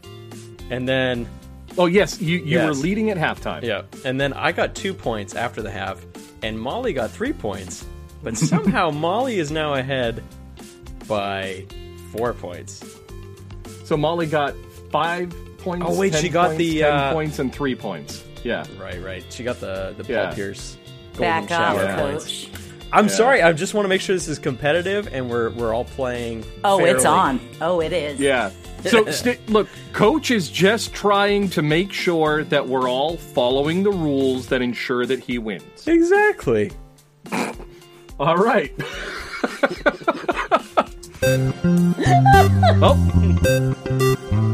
And 0.70 0.88
then, 0.88 1.28
Oh, 1.78 1.86
yes, 1.86 2.20
you, 2.20 2.38
you 2.38 2.58
were 2.60 2.72
leading 2.74 3.10
at 3.10 3.16
halftime. 3.16 3.62
yeah, 3.62 3.82
and 4.04 4.20
then 4.20 4.32
I 4.32 4.52
got 4.52 4.74
two 4.74 4.92
points 4.94 5.34
after 5.34 5.62
the 5.62 5.70
half, 5.70 6.04
and 6.42 6.58
Molly 6.58 6.92
got 6.92 7.10
three 7.10 7.32
points. 7.32 7.84
But 8.22 8.36
somehow 8.36 8.90
Molly 8.92 9.38
is 9.38 9.50
now 9.50 9.74
ahead 9.74 10.22
by 11.08 11.66
four 12.12 12.34
points. 12.34 12.84
So 13.84 13.96
Molly 13.96 14.26
got 14.26 14.54
five 14.90 15.34
points. 15.58 15.86
Oh, 15.88 15.98
wait, 15.98 16.12
10 16.12 16.22
she 16.22 16.28
got 16.28 16.48
points, 16.48 16.58
the, 16.58 16.80
10 16.80 16.92
uh, 16.92 17.12
points 17.12 17.38
and 17.38 17.52
three 17.52 17.74
points. 17.74 18.24
Yeah. 18.44 18.64
Right, 18.78 19.02
right. 19.02 19.24
She 19.30 19.42
got 19.44 19.60
the 19.60 19.94
the 19.96 20.04
Paul 20.04 20.12
Yeah. 20.14 20.34
Pierce 20.34 20.76
golden 21.14 21.20
Back 21.20 21.42
off, 21.44 21.76
shower 21.76 21.82
Yeah. 21.84 22.00
points. 22.00 22.24
coach. 22.24 22.50
I'm 22.92 23.08
sorry. 23.08 23.40
I 23.42 23.52
just 23.52 23.72
want 23.72 23.84
to 23.84 23.88
make 23.88 24.00
sure 24.00 24.16
this 24.16 24.26
is 24.28 24.38
competitive 24.38 25.08
and 25.12 25.30
we're 25.30 25.50
we're 25.50 25.72
all 25.74 25.84
playing. 25.84 26.44
Oh, 26.64 26.84
it's 26.84 27.04
on. 27.04 27.40
Oh, 27.60 27.80
it 27.80 27.92
is. 27.92 28.18
Yeah. 28.18 28.50
So, 28.84 29.10
st- 29.10 29.48
look, 29.48 29.68
Coach 29.92 30.30
is 30.30 30.48
just 30.50 30.92
trying 30.94 31.48
to 31.50 31.62
make 31.62 31.92
sure 31.92 32.44
that 32.44 32.68
we're 32.68 32.88
all 32.88 33.16
following 33.16 33.82
the 33.82 33.90
rules 33.90 34.46
that 34.48 34.62
ensure 34.62 35.06
that 35.06 35.20
he 35.20 35.38
wins. 35.38 35.86
Exactly. 35.86 36.72
All 38.18 38.36
right. 38.36 38.72
oh, 42.82 42.96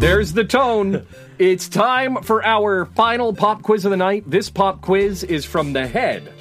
there's 0.00 0.32
the 0.32 0.44
tone. 0.44 1.06
It's 1.38 1.68
time 1.68 2.22
for 2.22 2.44
our 2.44 2.86
final 2.86 3.32
pop 3.32 3.62
quiz 3.62 3.84
of 3.84 3.90
the 3.90 3.96
night. 3.96 4.24
This 4.30 4.50
pop 4.50 4.80
quiz 4.80 5.22
is 5.24 5.44
from 5.44 5.72
the 5.72 5.86
head 5.86 6.32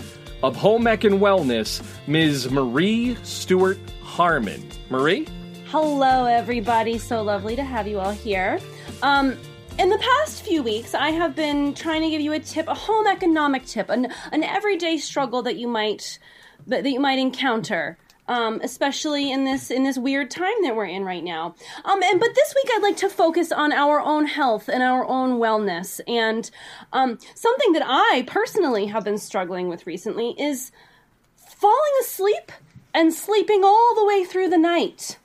of 0.44 0.56
Home 0.56 0.88
Ec 0.88 1.04
and 1.04 1.20
Wellness, 1.20 1.84
Ms. 2.08 2.52
Marie 2.52 3.18
Stewart 3.24 3.78
Harmon. 4.04 4.68
Marie? 4.90 5.28
Hello, 5.70 6.26
everybody. 6.26 7.00
So 7.00 7.24
lovely 7.24 7.56
to 7.56 7.64
have 7.64 7.88
you 7.88 8.00
all 8.00 8.12
here. 8.12 8.60
Um, 9.02 9.36
in 9.80 9.90
the 9.90 9.98
past 9.98 10.44
few 10.44 10.62
weeks, 10.62 10.94
I 10.94 11.10
have 11.10 11.36
been 11.36 11.74
trying 11.74 12.04
to 12.04 12.10
give 12.10 12.22
you 12.22 12.34
a 12.34 12.40
tip, 12.40 12.68
a 12.68 12.76
home 12.76 13.08
economic 13.08 13.66
tip, 13.66 13.90
an, 13.90 14.14
an 14.32 14.44
everyday 14.44 14.98
struggle 14.98 15.42
that 15.42 15.56
you 15.56 15.68
might 15.68 16.20
that 16.68 16.86
you 16.86 17.00
might 17.00 17.18
encounter. 17.18 17.98
Um, 18.28 18.60
especially 18.64 19.32
in 19.32 19.44
this 19.44 19.72
in 19.72 19.84
this 19.84 19.98
weird 19.98 20.32
time 20.32 20.54
that 20.64 20.76
we're 20.76 20.86
in 20.86 21.04
right 21.04 21.24
now. 21.24 21.56
Um, 21.84 22.02
and 22.02 22.20
but 22.20 22.36
this 22.36 22.54
week 22.56 22.72
I'd 22.76 22.84
like 22.84 22.98
to 22.98 23.10
focus 23.10 23.52
on 23.52 23.74
our 23.74 24.00
own 24.00 24.28
health 24.28 24.70
and 24.70 24.84
our 24.84 25.04
own 25.04 25.40
wellness. 25.40 26.00
And 26.08 26.50
um, 26.94 27.18
something 27.34 27.74
that 27.74 27.84
I 27.86 28.24
personally 28.28 28.86
have 28.88 29.04
been 29.04 29.18
struggling 29.18 29.68
with 29.68 29.88
recently 29.88 30.36
is 30.40 30.72
falling 31.36 31.94
asleep 32.02 32.52
and 32.94 33.14
sleeping 33.14 33.64
all 33.64 33.96
the 33.96 34.06
way 34.06 34.24
through 34.24 34.50
the 34.50 34.58
night. 34.60 35.18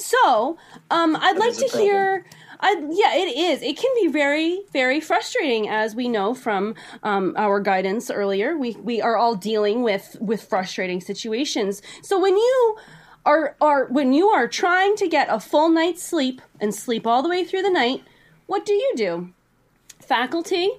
So, 0.00 0.58
um, 0.90 1.16
I'd 1.16 1.38
like 1.38 1.56
to 1.58 1.68
hear. 1.68 2.24
I, 2.62 2.72
yeah, 2.90 3.14
it 3.14 3.36
is. 3.36 3.62
It 3.62 3.78
can 3.78 3.90
be 3.94 4.08
very, 4.08 4.60
very 4.72 5.00
frustrating, 5.00 5.68
as 5.68 5.94
we 5.94 6.08
know 6.08 6.34
from 6.34 6.74
um, 7.02 7.34
our 7.36 7.58
guidance 7.60 8.10
earlier. 8.10 8.56
We 8.56 8.72
we 8.72 9.00
are 9.00 9.16
all 9.16 9.34
dealing 9.34 9.82
with 9.82 10.16
with 10.20 10.42
frustrating 10.42 11.00
situations. 11.00 11.80
So 12.02 12.20
when 12.20 12.36
you 12.36 12.76
are 13.24 13.56
are 13.60 13.86
when 13.86 14.12
you 14.12 14.28
are 14.28 14.48
trying 14.48 14.96
to 14.96 15.08
get 15.08 15.28
a 15.30 15.40
full 15.40 15.68
night's 15.68 16.02
sleep 16.02 16.42
and 16.60 16.74
sleep 16.74 17.06
all 17.06 17.22
the 17.22 17.28
way 17.28 17.44
through 17.44 17.62
the 17.62 17.70
night, 17.70 18.02
what 18.46 18.66
do 18.66 18.72
you 18.72 18.92
do? 18.96 19.30
Faculty, 20.00 20.70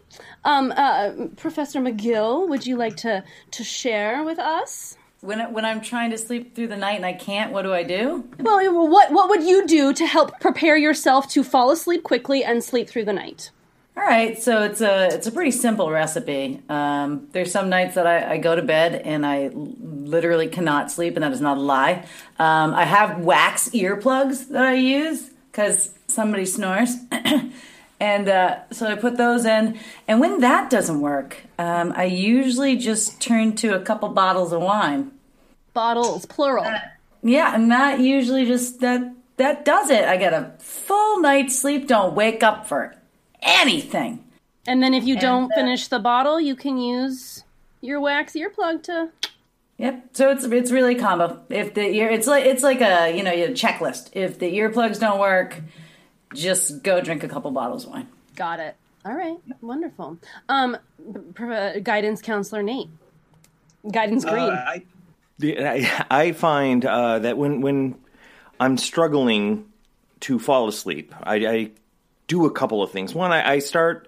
um, 0.43 0.73
uh, 0.75 1.11
Professor 1.37 1.79
McGill, 1.79 2.47
would 2.49 2.65
you 2.65 2.75
like 2.75 2.97
to 2.97 3.23
to 3.51 3.63
share 3.63 4.23
with 4.23 4.39
us? 4.39 4.97
When, 5.21 5.53
when 5.53 5.65
I'm 5.65 5.81
trying 5.81 6.09
to 6.11 6.17
sleep 6.17 6.55
through 6.55 6.69
the 6.69 6.77
night 6.77 6.95
and 6.95 7.05
I 7.05 7.13
can't, 7.13 7.51
what 7.51 7.61
do 7.61 7.71
I 7.71 7.83
do? 7.83 8.27
Well, 8.39 8.87
what 8.89 9.11
what 9.11 9.29
would 9.29 9.43
you 9.43 9.67
do 9.67 9.93
to 9.93 10.07
help 10.07 10.39
prepare 10.39 10.75
yourself 10.75 11.29
to 11.33 11.43
fall 11.43 11.69
asleep 11.69 12.01
quickly 12.01 12.43
and 12.43 12.63
sleep 12.63 12.89
through 12.89 13.05
the 13.05 13.13
night? 13.13 13.51
All 13.95 14.01
right, 14.01 14.41
so 14.41 14.63
it's 14.63 14.81
a 14.81 15.13
it's 15.13 15.27
a 15.27 15.31
pretty 15.31 15.51
simple 15.51 15.91
recipe. 15.91 16.63
Um, 16.69 17.27
there's 17.33 17.51
some 17.51 17.69
nights 17.69 17.93
that 17.93 18.07
I, 18.07 18.31
I 18.31 18.37
go 18.39 18.55
to 18.55 18.63
bed 18.63 18.95
and 18.95 19.23
I 19.23 19.51
literally 19.53 20.47
cannot 20.47 20.91
sleep, 20.91 21.15
and 21.15 21.23
that 21.23 21.31
is 21.31 21.41
not 21.41 21.57
a 21.57 21.61
lie. 21.61 22.07
Um, 22.39 22.73
I 22.73 22.85
have 22.85 23.19
wax 23.19 23.69
earplugs 23.69 24.47
that 24.49 24.63
I 24.63 24.73
use 24.73 25.29
because 25.51 25.93
somebody 26.07 26.47
snores, 26.47 26.95
and 28.01 28.27
uh, 28.27 28.57
so 28.71 28.87
I 28.87 28.95
put 28.95 29.17
those 29.17 29.45
in. 29.45 29.79
And 30.07 30.19
when 30.19 30.39
that 30.39 30.71
doesn't 30.71 31.01
work, 31.01 31.37
um, 31.59 31.93
I 31.95 32.05
usually 32.05 32.75
just 32.75 33.21
turn 33.21 33.55
to 33.57 33.75
a 33.75 33.79
couple 33.79 34.09
bottles 34.09 34.51
of 34.51 34.61
wine. 34.61 35.11
Bottles, 35.75 36.25
plural. 36.25 36.65
Yeah, 37.21 37.53
and 37.53 37.71
that 37.71 37.99
usually 37.99 38.45
just 38.45 38.79
that 38.79 39.13
that 39.37 39.63
does 39.65 39.91
it. 39.91 40.05
I 40.05 40.17
get 40.17 40.33
a 40.33 40.51
full 40.57 41.21
night's 41.21 41.57
sleep. 41.57 41.87
Don't 41.87 42.15
wake 42.15 42.41
up 42.41 42.67
for 42.67 42.95
anything. 43.43 44.25
And 44.65 44.81
then 44.81 44.95
if 44.95 45.03
you 45.03 45.19
don't 45.19 45.51
uh, 45.51 45.55
finish 45.55 45.87
the 45.87 45.99
bottle, 45.99 46.41
you 46.41 46.55
can 46.55 46.79
use 46.79 47.43
your 47.81 48.01
wax 48.01 48.33
earplug 48.33 48.81
to. 48.83 49.09
Yep. 49.77 50.05
So 50.13 50.31
it's 50.31 50.43
it's 50.43 50.71
really 50.71 50.95
combo. 50.95 51.39
If 51.49 51.75
the 51.75 51.87
ear, 51.87 52.09
it's 52.09 52.25
like 52.25 52.45
it's 52.45 52.63
like 52.63 52.81
a 52.81 53.15
you 53.15 53.21
know 53.21 53.31
a 53.31 53.49
checklist. 53.49 54.09
If 54.13 54.39
the 54.39 54.51
earplugs 54.57 54.99
don't 54.99 55.19
work, 55.19 55.61
just 56.33 56.83
go 56.83 57.01
drink 57.01 57.23
a 57.23 57.27
couple 57.27 57.51
bottles 57.51 57.85
of 57.85 57.91
wine. 57.91 58.07
Got 58.35 58.59
it. 58.59 58.75
All 59.05 59.13
right, 59.13 59.37
wonderful. 59.61 60.17
Um, 60.47 60.77
pr- 61.33 61.51
uh, 61.51 61.79
guidance 61.79 62.21
counselor 62.21 62.61
Nate. 62.61 62.89
Guidance 63.91 64.23
Green. 64.25 64.49
Uh, 64.49 64.63
I, 64.67 64.83
The- 65.39 65.65
I, 65.65 66.05
I 66.09 66.31
find 66.33 66.85
uh, 66.85 67.19
that 67.19 67.37
when 67.37 67.61
when 67.61 67.95
I'm 68.59 68.77
struggling 68.77 69.65
to 70.21 70.37
fall 70.37 70.67
asleep, 70.67 71.15
I, 71.23 71.35
I 71.47 71.71
do 72.27 72.45
a 72.45 72.51
couple 72.51 72.83
of 72.83 72.91
things. 72.91 73.15
One, 73.15 73.31
I, 73.31 73.53
I 73.53 73.59
start 73.59 74.07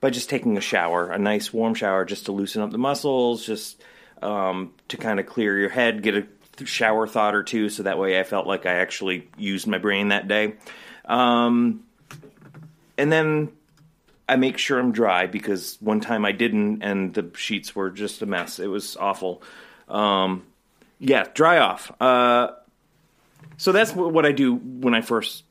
by 0.00 0.10
just 0.10 0.30
taking 0.30 0.56
a 0.56 0.60
shower, 0.60 1.10
a 1.10 1.18
nice 1.18 1.52
warm 1.52 1.74
shower, 1.74 2.04
just 2.04 2.26
to 2.26 2.32
loosen 2.32 2.62
up 2.62 2.70
the 2.70 2.78
muscles, 2.78 3.44
just 3.44 3.82
um, 4.22 4.72
to 4.88 4.96
kind 4.96 5.18
of 5.18 5.26
clear 5.26 5.58
your 5.58 5.68
head, 5.68 6.02
get 6.02 6.14
a 6.14 6.26
shower 6.64 7.08
thought 7.08 7.34
or 7.34 7.42
two, 7.42 7.68
so 7.68 7.82
that 7.82 7.98
way 7.98 8.20
I 8.20 8.22
felt 8.22 8.46
like 8.46 8.66
I 8.66 8.74
actually 8.74 9.28
used 9.36 9.66
my 9.66 9.78
brain 9.78 10.08
that 10.10 10.28
day. 10.28 10.54
Um, 11.04 11.84
and 12.96 13.10
then 13.10 13.52
I 14.28 14.36
make 14.36 14.58
sure 14.58 14.78
I'm 14.78 14.92
dry 14.92 15.26
because 15.26 15.76
one 15.80 16.00
time 16.00 16.24
I 16.24 16.32
didn't, 16.32 16.82
and 16.82 17.12
the 17.12 17.30
sheets 17.36 17.74
were 17.74 17.90
just 17.90 18.22
a 18.22 18.26
mess. 18.26 18.58
It 18.58 18.68
was 18.68 18.96
awful. 18.96 19.42
Um, 19.88 20.44
yeah, 20.98 21.26
dry 21.34 21.58
off. 21.58 21.90
Uh, 22.00 22.52
so 23.56 23.72
that's 23.72 23.92
what 23.92 24.24
I 24.24 24.32
do 24.32 24.54
when 24.54 24.94
I 24.94 25.00
first 25.00 25.44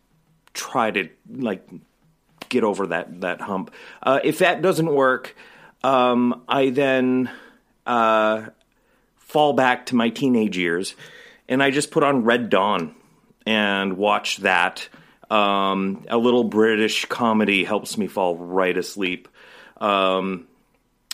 try 0.53 0.91
to 0.91 1.10
like 1.30 1.68
get 2.49 2.64
over 2.64 2.88
that 2.88 3.22
that 3.22 3.41
hump. 3.41 3.72
Uh, 4.02 4.19
if 4.23 4.40
that 4.40 4.61
doesn't 4.61 4.94
work, 4.94 5.36
um, 5.84 6.44
I 6.48 6.69
then 6.69 7.30
uh, 7.86 8.48
fall 9.18 9.53
back 9.53 9.88
to 9.88 9.95
my 9.95 10.10
teenage 10.10 10.57
years, 10.57 10.95
and 11.48 11.61
I 11.61 11.72
just 11.72 11.91
put 11.91 12.03
on 12.03 12.23
Red 12.23 12.49
Dawn 12.49 12.95
and 13.45 13.98
watch 13.98 14.38
that. 14.38 14.90
Um, 15.31 16.05
a 16.09 16.17
little 16.17 16.43
British 16.43 17.05
comedy 17.05 17.63
helps 17.63 17.97
me 17.97 18.07
fall 18.07 18.35
right 18.35 18.77
asleep. 18.77 19.27
Um, 19.77 20.47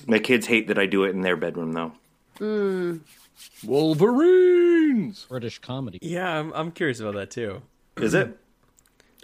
my 0.07 0.19
kids 0.19 0.45
hate 0.47 0.69
that 0.69 0.79
I 0.79 0.85
do 0.87 1.03
it 1.03 1.11
in 1.11 1.21
their 1.21 1.37
bedroom, 1.37 1.73
though. 1.73 2.99
Wolverines. 3.65 5.25
British 5.29 5.59
comedy. 5.59 5.99
Yeah, 6.01 6.27
I'm, 6.39 6.51
I'm 6.53 6.71
curious 6.71 6.99
about 6.99 7.15
that 7.15 7.31
too. 7.31 7.61
Is 7.97 8.13
it 8.13 8.37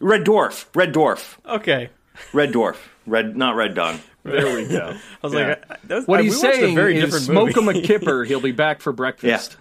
Red 0.02 0.24
Dwarf? 0.26 0.66
Red 0.76 0.94
Dwarf. 0.94 1.38
Okay. 1.46 1.90
Red 2.32 2.52
Dwarf. 2.54 2.78
Red, 3.06 3.36
not 3.36 3.56
Red 3.56 3.74
Dawn. 3.76 4.00
There 4.24 4.56
we 4.56 4.68
go. 4.68 4.96
I 5.24 5.28
was 5.28 5.34
Yeah. 5.34 5.48
like, 5.50 5.72
I- 5.72 5.78
that 5.88 5.96
was- 5.96 6.08
What 6.08 6.20
I- 6.20 6.24
he's 6.24 6.42
we 6.42 6.50
a 6.50 6.54
saying 6.54 6.76
very 6.76 6.98
is 6.98 7.06
different 7.06 7.26
smoke 7.26 7.58
him 7.58 7.68
a 7.68 7.82
kipper. 7.82 8.24
He'll 8.28 8.40
be 8.42 8.52
back 8.52 8.82
for 8.82 8.92
breakfast. 8.94 9.58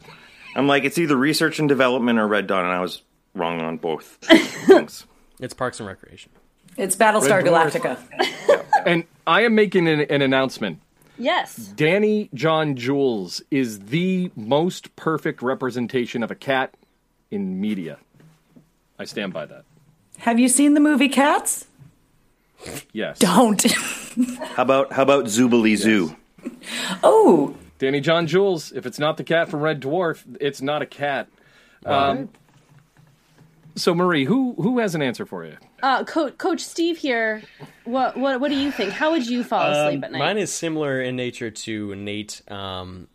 I'm 0.55 0.67
like, 0.67 0.85
it's 0.85 0.99
either 0.99 1.17
research 1.17 1.59
and 1.59 1.69
development 1.69 2.19
or 2.19 2.29
Red 2.29 2.47
Dawn, 2.47 2.65
and 2.65 2.73
I 2.73 2.81
was 2.81 3.03
wrong 3.35 3.61
on 3.63 3.79
both 3.79 4.05
things. 4.23 5.07
It's 5.43 5.55
Parks 5.55 5.81
and 5.81 5.89
Recreation. 5.89 6.31
It's 6.77 6.97
Battlestar 6.97 7.43
Red 7.43 7.47
Dwarf. 7.47 7.73
Galactica. 7.73 8.65
And 8.87 9.05
I 9.27 9.43
am 9.43 9.55
making 9.55 9.89
an, 9.89 10.01
an 10.03 10.23
announcement. 10.23 10.81
Yes. 11.19 11.57
Danny 11.57 12.31
John 12.33 12.75
Jules 12.75 13.43
is 13.51 13.81
the 13.81 14.31
most 14.35 14.97
perfect 14.97 15.43
representation 15.43 16.23
of 16.23 16.31
a 16.31 16.35
cat 16.35 16.75
in 17.31 17.61
media. 17.61 17.99
I 18.99 19.05
stand 19.05 19.33
by 19.33 19.47
that. 19.47 19.65
Have 20.19 20.39
you 20.39 20.49
seen 20.49 20.75
the 20.75 20.81
movie 20.81 21.09
Cats? 21.09 21.67
Yes. 22.93 23.19
Don't. 23.19 23.63
How 24.55 24.63
about 24.63 24.93
how 24.93 25.03
about 25.03 25.25
Zoobilee 25.25 25.77
Zoo? 25.77 26.17
oh, 27.03 27.57
Danny 27.79 28.01
John 28.01 28.27
Jules, 28.27 28.71
if 28.73 28.87
it's 28.87 28.99
not 28.99 29.17
the 29.17 29.25
cat 29.25 29.49
from 29.49 29.61
Red 29.61 29.81
Dwarf, 29.81 30.23
it's 30.41 30.63
not 30.63 30.83
a 30.83 30.87
cat. 30.87 31.29
Um, 31.85 32.29
so 33.75 33.95
Marie, 33.95 34.25
who 34.25 34.55
who 34.55 34.79
has 34.79 34.95
an 34.95 35.03
answer 35.03 35.27
for 35.27 35.45
you? 35.45 35.57
Uh, 35.83 36.05
Coach 36.05 36.39
Coach 36.39 36.61
Steve 36.61 36.99
here. 36.99 37.43
What 37.85 38.17
what 38.17 38.41
what 38.41 38.51
do 38.51 38.57
you 38.57 38.71
think? 38.71 38.93
How 38.93 39.13
would 39.13 39.27
you 39.27 39.45
fall 39.45 39.71
asleep 39.71 40.05
at 40.05 40.13
night? 40.13 40.21
Um, 40.21 40.27
Mine 40.27 40.39
is 40.39 40.53
similar 40.53 41.01
in 41.01 41.17
nature 41.17 41.51
to 41.51 41.95
Nate. 41.95 42.43
Um, 42.51 43.09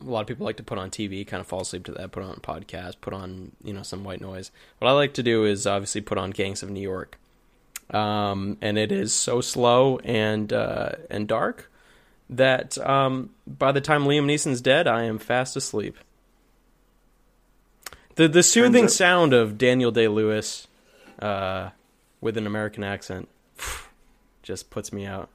a 0.00 0.04
lot 0.04 0.22
of 0.22 0.26
people 0.26 0.46
like 0.46 0.56
to 0.56 0.62
put 0.62 0.78
on 0.78 0.90
TV, 0.90 1.26
kind 1.26 1.40
of 1.40 1.46
fall 1.46 1.60
asleep 1.60 1.84
to 1.84 1.92
that. 1.92 2.12
Put 2.12 2.22
on 2.22 2.36
podcast, 2.36 2.96
put 3.00 3.12
on 3.12 3.52
you 3.62 3.72
know 3.72 3.82
some 3.82 4.04
white 4.04 4.20
noise. 4.20 4.50
What 4.78 4.88
I 4.88 4.92
like 4.92 5.14
to 5.14 5.22
do 5.22 5.44
is 5.44 5.66
obviously 5.66 6.00
put 6.00 6.18
on 6.18 6.30
Gangs 6.30 6.62
of 6.62 6.70
New 6.70 6.80
York, 6.80 7.18
um, 7.90 8.56
and 8.60 8.78
it 8.78 8.92
is 8.92 9.12
so 9.12 9.40
slow 9.40 9.98
and 9.98 10.52
uh, 10.52 10.92
and 11.10 11.28
dark 11.28 11.70
that 12.30 12.78
um, 12.78 13.30
by 13.46 13.72
the 13.72 13.80
time 13.80 14.04
Liam 14.04 14.24
Neeson's 14.24 14.60
dead, 14.60 14.86
I 14.86 15.04
am 15.04 15.18
fast 15.18 15.56
asleep. 15.56 15.96
The 18.16 18.28
the 18.28 18.42
soothing 18.42 18.84
out- 18.84 18.90
sound 18.90 19.32
of 19.32 19.56
Daniel 19.58 19.90
Day 19.90 20.08
Lewis 20.08 20.66
uh, 21.20 21.70
with 22.20 22.36
an 22.36 22.46
American 22.46 22.84
accent 22.84 23.28
just 24.42 24.70
puts 24.70 24.92
me 24.92 25.06
out. 25.06 25.28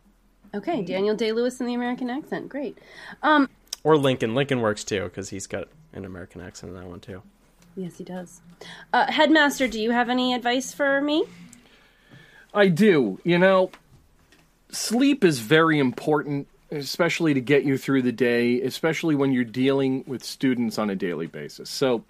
okay, 0.53 0.81
Daniel 0.81 1.15
Day 1.15 1.31
Lewis 1.31 1.59
in 1.59 1.65
the 1.67 1.73
American 1.73 2.09
accent. 2.09 2.49
Great. 2.49 2.77
Um, 3.23 3.49
Or 3.83 3.97
Lincoln. 3.97 4.35
Lincoln 4.35 4.61
works 4.61 4.83
too 4.83 5.03
because 5.05 5.29
he's 5.29 5.47
got 5.47 5.67
an 5.93 6.05
American 6.05 6.41
accent 6.41 6.71
in 6.73 6.79
that 6.79 6.87
one 6.87 6.99
too. 6.99 7.21
yes, 7.75 7.97
he 7.97 8.03
does. 8.03 8.41
Uh, 8.93 9.11
Headmaster, 9.11 9.67
do 9.67 9.79
you 9.81 9.91
have 9.91 10.09
any 10.09 10.33
advice 10.33 10.73
for 10.73 11.01
me? 11.01 11.23
I 12.53 12.67
do. 12.69 13.19
You 13.23 13.37
know, 13.37 13.71
sleep 14.69 15.23
is 15.23 15.39
very 15.39 15.77
important, 15.79 16.47
especially 16.71 17.33
to 17.33 17.41
get 17.41 17.63
you 17.63 17.77
through 17.77 18.01
the 18.03 18.11
day, 18.13 18.61
especially 18.61 19.15
when 19.15 19.31
you're 19.33 19.43
dealing 19.43 20.03
with 20.07 20.23
students 20.23 20.77
on 20.77 20.89
a 20.89 20.95
daily 20.95 21.27
basis. 21.27 21.69
So, 21.69 22.03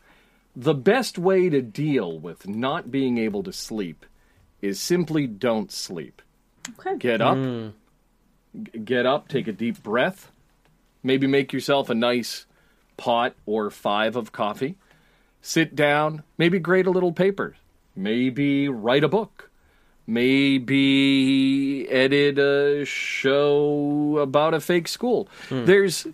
the 0.55 0.73
best 0.73 1.17
way 1.17 1.49
to 1.49 1.61
deal 1.61 2.17
with 2.17 2.47
not 2.47 2.91
being 2.91 3.17
able 3.17 3.43
to 3.43 3.51
sleep 3.51 4.05
is 4.61 4.79
simply 4.79 5.27
don't 5.27 5.71
sleep. 5.71 6.21
Okay. 6.79 6.97
Get 6.97 7.21
up, 7.21 7.37
hmm. 7.37 7.69
g- 8.63 8.79
get 8.79 9.05
up, 9.05 9.27
take 9.27 9.47
a 9.47 9.51
deep 9.51 9.83
breath, 9.83 10.31
maybe 11.03 11.27
make 11.27 11.53
yourself 11.53 11.89
a 11.89 11.95
nice 11.95 12.45
pot 12.97 13.35
or 13.45 13.69
five 13.69 14.15
of 14.15 14.31
coffee. 14.31 14.77
Sit 15.41 15.75
down, 15.75 16.23
maybe 16.37 16.57
grade 16.57 16.87
a 16.87 16.91
little 16.91 17.11
paper, 17.11 17.55
maybe 17.95 18.67
write 18.67 19.03
a 19.03 19.09
book 19.09 19.49
maybe 20.07 21.87
edit 21.89 22.37
a 22.37 22.85
show 22.85 24.19
about 24.19 24.53
a 24.53 24.59
fake 24.59 24.87
school. 24.87 25.27
Hmm. 25.49 25.65
There's 25.65 26.07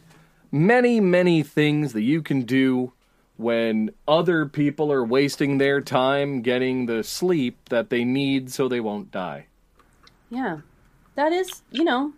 many, 0.51 0.99
many 0.99 1.43
things 1.43 1.93
that 1.93 2.03
you 2.03 2.22
can 2.22 2.43
do 2.43 2.93
when 3.41 3.91
other 4.07 4.45
people 4.45 4.91
are 4.91 5.03
wasting 5.03 5.57
their 5.57 5.81
time 5.81 6.41
getting 6.41 6.85
the 6.85 7.03
sleep 7.03 7.57
that 7.69 7.89
they 7.89 8.05
need 8.05 8.51
so 8.51 8.68
they 8.68 8.80
won't 8.80 9.11
die. 9.11 9.47
Yeah, 10.30 10.59
that 11.15 11.34
is, 11.34 11.63
you 11.72 11.84
know, 11.84 12.13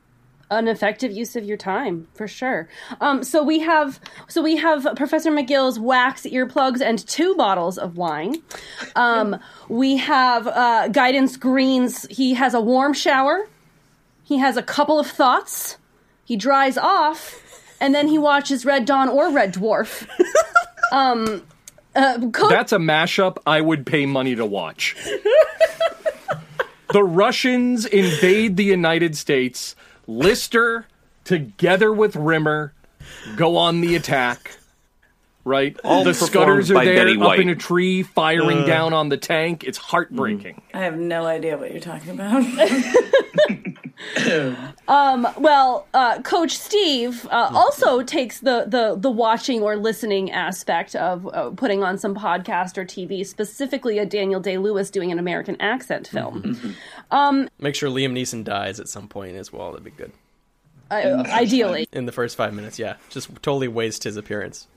an 0.52 0.68
effective 0.68 1.12
use 1.12 1.36
of 1.36 1.44
your 1.44 1.58
time 1.58 2.08
for 2.14 2.28
sure. 2.28 2.68
Um, 3.02 3.24
so 3.24 3.44
we 3.44 3.60
have, 3.60 4.00
so 4.28 4.42
we 4.42 4.58
have 4.58 4.88
Professor 4.96 5.32
McGill's 5.32 5.80
wax 5.80 6.24
earplugs 6.24 6.82
and 6.82 7.06
two 7.08 7.36
bottles 7.36 7.78
of 7.78 7.98
wine. 7.98 8.36
Um, 8.96 9.40
we 9.70 9.98
have 9.98 10.48
uh, 10.48 10.90
Guidance 10.90 11.38
Green's. 11.38 12.06
He 12.10 12.36
has 12.36 12.54
a 12.54 12.62
warm 12.62 12.94
shower. 12.94 13.48
He 14.24 14.38
has 14.38 14.58
a 14.58 14.64
couple 14.64 15.00
of 15.00 15.08
thoughts. 15.08 15.78
He 16.26 16.38
dries 16.38 16.78
off, 16.78 17.42
and 17.82 17.94
then 17.94 18.08
he 18.08 18.18
watches 18.18 18.66
Red 18.66 18.86
Dawn 18.86 19.10
or 19.10 19.32
Red 19.32 19.54
Dwarf. 19.54 20.08
um, 20.94 21.44
uh, 21.96 22.20
Coach 22.32 22.50
That's 22.50 22.72
a 22.72 22.78
mashup 22.78 23.38
I 23.46 23.60
would 23.62 23.86
pay 23.86 24.06
money 24.06 24.36
to 24.36 24.46
watch. 24.46 24.96
the 26.92 27.04
Russians 27.04 27.86
invade 27.86 28.58
the 28.58 28.64
United 28.64 29.18
States. 29.18 29.76
Lister, 30.08 30.86
together 31.24 31.92
with 31.92 32.16
Rimmer, 32.16 32.74
go 33.36 33.58
on 33.58 33.82
the 33.82 33.96
attack. 33.96 34.58
Right? 35.46 35.78
All 35.84 36.06
the 36.06 36.12
performed 36.12 36.32
Scudders 36.32 36.72
are 36.72 36.76
by 36.76 36.86
there 36.86 36.96
Betty 36.96 37.16
up 37.16 37.20
White. 37.20 37.40
in 37.42 37.50
a 37.50 37.56
tree 37.56 38.02
firing 38.02 38.66
down 38.66 38.94
on 38.94 39.10
the 39.10 39.18
tank. 39.18 39.66
It's 39.66 39.78
heartbreaking. 39.78 40.62
I 40.74 40.80
have 40.80 40.98
no 40.98 41.26
idea 41.26 41.58
what 41.58 41.70
you're 41.72 41.82
talking 41.82 42.12
about. 42.12 42.46
Well, 44.88 45.88
uh, 45.94 46.22
Coach 46.22 46.58
Steve 46.58 47.26
uh, 47.32 47.50
also 47.54 48.04
takes 48.04 48.40
the, 48.40 48.66
the 48.68 48.96
the 48.98 49.10
watching 49.10 49.62
or 49.62 49.76
listening 49.76 50.32
aspect 50.32 50.96
of 50.96 51.28
uh, 51.28 51.50
putting 51.52 51.84
on 51.84 51.98
some 51.98 52.16
podcast 52.16 52.78
or 52.78 52.86
TV, 52.86 53.26
specifically 53.26 53.98
a 54.00 54.06
Daniel 54.06 54.40
Day 54.40 54.58
Lewis 54.58 54.90
doing 54.90 55.12
an 55.12 55.20
American 55.20 55.60
accent 55.62 56.08
film. 56.08 56.76
Make 57.60 57.76
sure 57.76 57.90
Liam 57.90 58.14
Neeson 58.14 58.44
dies 58.44 58.80
at 58.80 58.88
some 58.90 59.08
point 59.08 59.36
as 59.36 59.52
well. 59.54 59.72
That'd 59.72 59.84
be 59.84 59.92
good. 59.92 60.12
Uh, 60.92 61.24
ideally, 61.28 61.88
In 61.92 62.06
the 62.06 62.12
first 62.12 62.36
five 62.38 62.54
minutes, 62.54 62.78
yeah. 62.78 62.96
Just 63.10 63.30
totally 63.42 63.68
waste 63.68 64.04
his 64.04 64.18
appearance. 64.18 64.68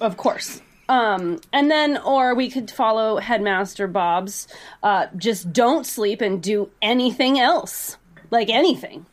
of 0.00 0.16
course. 0.16 0.60
Um, 0.88 1.40
and 1.52 1.70
then, 1.70 1.98
or 1.98 2.34
we 2.34 2.50
could 2.50 2.70
follow 2.70 3.18
Headmaster 3.18 3.86
Bob's. 3.86 4.48
Uh, 4.82 5.06
just 5.16 5.52
don't 5.52 5.84
sleep 5.86 6.20
and 6.20 6.42
do 6.42 6.70
anything 6.80 7.38
else, 7.38 7.98
like 8.30 8.48
anything. 8.50 9.06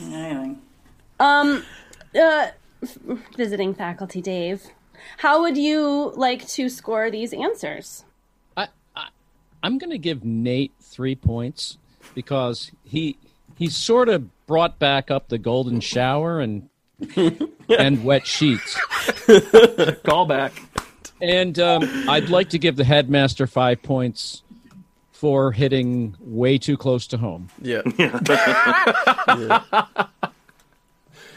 Anything. 0.00 0.60
Um, 1.20 1.64
Uh, 2.14 2.48
visiting 3.36 3.74
faculty 3.74 4.22
Dave, 4.22 4.62
how 5.18 5.42
would 5.42 5.56
you 5.56 6.12
like 6.16 6.46
to 6.48 6.68
score 6.68 7.10
these 7.10 7.32
answers? 7.32 8.04
I, 8.56 8.68
I 8.94 9.08
I'm 9.62 9.78
going 9.78 9.90
to 9.90 9.98
give 9.98 10.24
Nate 10.24 10.72
three 10.80 11.14
points 11.14 11.78
because 12.14 12.70
he 12.84 13.16
he 13.56 13.68
sort 13.68 14.08
of 14.08 14.28
brought 14.46 14.78
back 14.78 15.10
up 15.10 15.28
the 15.28 15.38
golden 15.38 15.80
shower 15.80 16.40
and 16.40 16.68
and 17.68 18.04
wet 18.04 18.26
sheets. 18.26 18.78
Call 20.04 20.26
back. 20.26 20.52
And 21.20 21.58
um, 21.58 21.82
I'd 22.08 22.28
like 22.28 22.50
to 22.50 22.58
give 22.58 22.76
the 22.76 22.84
headmaster 22.84 23.46
five 23.46 23.82
points 23.82 24.42
for 25.16 25.50
hitting 25.50 26.14
way 26.20 26.58
too 26.58 26.76
close 26.76 27.06
to 27.06 27.16
home. 27.16 27.48
Yeah. 27.62 27.80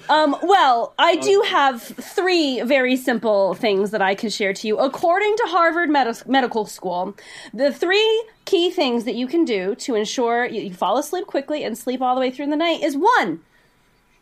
Um, 0.09 0.35
well, 0.41 0.95
I 0.97 1.17
do 1.17 1.43
have 1.47 1.83
three 1.83 2.63
very 2.63 2.95
simple 2.95 3.53
things 3.53 3.91
that 3.91 4.01
I 4.01 4.15
can 4.15 4.31
share 4.31 4.53
to 4.53 4.67
you. 4.67 4.79
According 4.79 5.37
to 5.37 5.43
Harvard 5.49 5.91
Medi- 5.91 6.23
Medical 6.25 6.65
School, 6.65 7.15
the 7.53 7.71
three 7.71 8.23
key 8.45 8.71
things 8.71 9.03
that 9.03 9.13
you 9.13 9.27
can 9.27 9.45
do 9.45 9.75
to 9.75 9.93
ensure 9.93 10.47
you, 10.47 10.61
you 10.61 10.73
fall 10.73 10.97
asleep 10.97 11.27
quickly 11.27 11.63
and 11.63 11.77
sleep 11.77 12.01
all 12.01 12.15
the 12.15 12.21
way 12.21 12.31
through 12.31 12.47
the 12.47 12.55
night 12.55 12.81
is 12.81 12.97
one, 12.97 13.41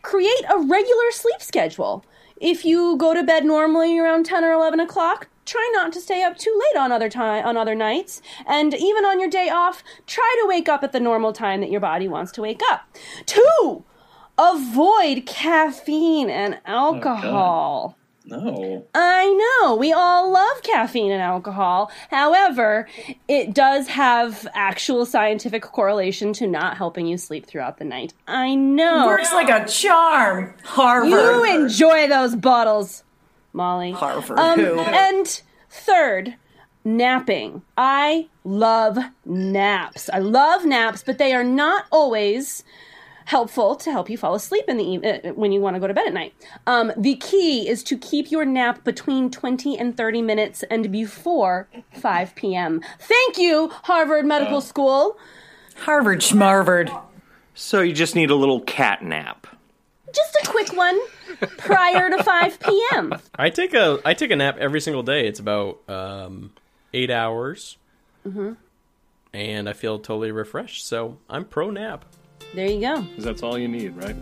create 0.01 0.43
a 0.53 0.57
regular 0.57 1.11
sleep 1.11 1.41
schedule. 1.41 2.03
If 2.39 2.65
you 2.65 2.97
go 2.97 3.13
to 3.13 3.23
bed 3.23 3.45
normally 3.45 3.97
around 3.97 4.25
10 4.25 4.43
or 4.43 4.51
11 4.51 4.79
o'clock, 4.79 5.27
try 5.45 5.69
not 5.73 5.91
to 5.93 6.01
stay 6.01 6.23
up 6.23 6.37
too 6.37 6.59
late 6.59 6.79
on 6.79 6.91
other 6.91 7.09
time 7.09 7.45
on 7.45 7.57
other 7.57 7.75
nights. 7.75 8.21
And 8.45 8.73
even 8.73 9.05
on 9.05 9.19
your 9.19 9.29
day 9.29 9.49
off 9.49 9.83
try 10.05 10.37
to 10.41 10.47
wake 10.47 10.69
up 10.69 10.83
at 10.83 10.91
the 10.91 10.99
normal 10.99 11.33
time 11.33 11.61
that 11.61 11.71
your 11.71 11.81
body 11.81 12.07
wants 12.07 12.31
to 12.33 12.41
wake 12.41 12.61
up. 12.69 12.87
Two 13.25 13.83
avoid 14.37 15.25
caffeine 15.25 16.29
and 16.29 16.59
oh, 16.67 16.95
alcohol 16.95 17.96
No. 18.29 18.85
I 18.93 19.59
know. 19.61 19.75
We 19.75 19.93
all 19.93 20.29
love 20.29 20.61
caffeine 20.61 21.11
and 21.11 21.21
alcohol. 21.21 21.89
However, 22.09 22.87
it 23.29 23.53
does 23.53 23.87
have 23.87 24.45
actual 24.53 25.05
scientific 25.05 25.63
correlation 25.63 26.33
to 26.33 26.47
not 26.47 26.75
helping 26.75 27.07
you 27.07 27.17
sleep 27.17 27.45
throughout 27.45 27.77
the 27.77 27.85
night. 27.85 28.13
I 28.27 28.53
know. 28.53 29.05
Works 29.07 29.31
like 29.31 29.49
a 29.49 29.65
charm. 29.65 30.53
Harvard. 30.65 31.09
You 31.09 31.45
enjoy 31.45 32.07
those 32.09 32.35
bottles, 32.35 33.03
Molly. 33.53 33.91
Harvard. 33.93 34.37
Um, 34.37 34.59
and 34.59 35.41
third, 35.69 36.35
napping. 36.83 37.61
I 37.77 38.27
love 38.43 38.97
naps. 39.23 40.09
I 40.11 40.19
love 40.19 40.65
naps, 40.65 41.01
but 41.01 41.17
they 41.17 41.33
are 41.33 41.45
not 41.45 41.85
always 41.91 42.65
helpful 43.27 43.75
to 43.75 43.91
help 43.91 44.09
you 44.09 44.17
fall 44.17 44.35
asleep 44.35 44.63
in 44.69 44.77
the 44.77 44.83
eve- 44.85 45.03
uh, 45.03 45.29
when 45.33 45.51
you 45.51 45.59
want 45.59 45.75
to 45.75 45.81
go 45.81 45.87
to 45.87 45.93
bed 45.93 46.07
at 46.07 46.13
night. 46.13 46.33
Um, 46.65 46.93
the 46.95 47.15
key 47.15 47.67
is 47.67 47.83
to 47.83 47.97
keep 47.97 48.31
your 48.31 48.45
nap 48.45 48.85
between 48.85 49.29
20 49.29 49.77
and 49.77 49.97
30 49.97 50.21
minutes 50.21 50.63
and 50.71 50.89
before 50.89 51.67
5 51.91 52.35
p.m. 52.35 52.81
Thank 52.99 53.37
you, 53.37 53.67
Harvard 53.83 54.25
Medical 54.25 54.61
School. 54.61 55.17
Harvard 55.75 56.21
schmarvard. 56.21 56.89
So 57.53 57.81
you 57.81 57.91
just 57.91 58.15
need 58.15 58.29
a 58.29 58.35
little 58.35 58.61
cat 58.61 59.03
nap. 59.03 59.45
Just 60.13 60.35
a 60.43 60.47
quick 60.47 60.71
one 60.73 60.97
prior 61.57 62.09
to 62.09 62.23
5 62.23 62.59
p.m. 62.61 63.13
I 63.35 63.49
take 63.49 63.73
a 63.73 63.99
I 64.05 64.13
take 64.13 64.31
a 64.31 64.37
nap 64.37 64.57
every 64.57 64.79
single 64.79 65.03
day. 65.03 65.27
It's 65.27 65.41
about 65.41 65.81
um, 65.89 66.53
eight 66.93 67.11
hours, 67.11 67.77
and 69.33 69.67
I 69.69 69.73
feel 69.73 69.99
totally 69.99 70.31
refreshed. 70.31 70.87
So 70.87 71.17
I'm 71.29 71.43
pro 71.43 71.69
nap. 71.71 72.05
There 72.53 72.67
you 72.67 72.81
go. 72.81 72.95
'Cause 73.15 73.23
that's 73.25 73.43
all 73.43 73.57
you 73.57 73.67
need, 73.67 73.95
right? 73.95 74.15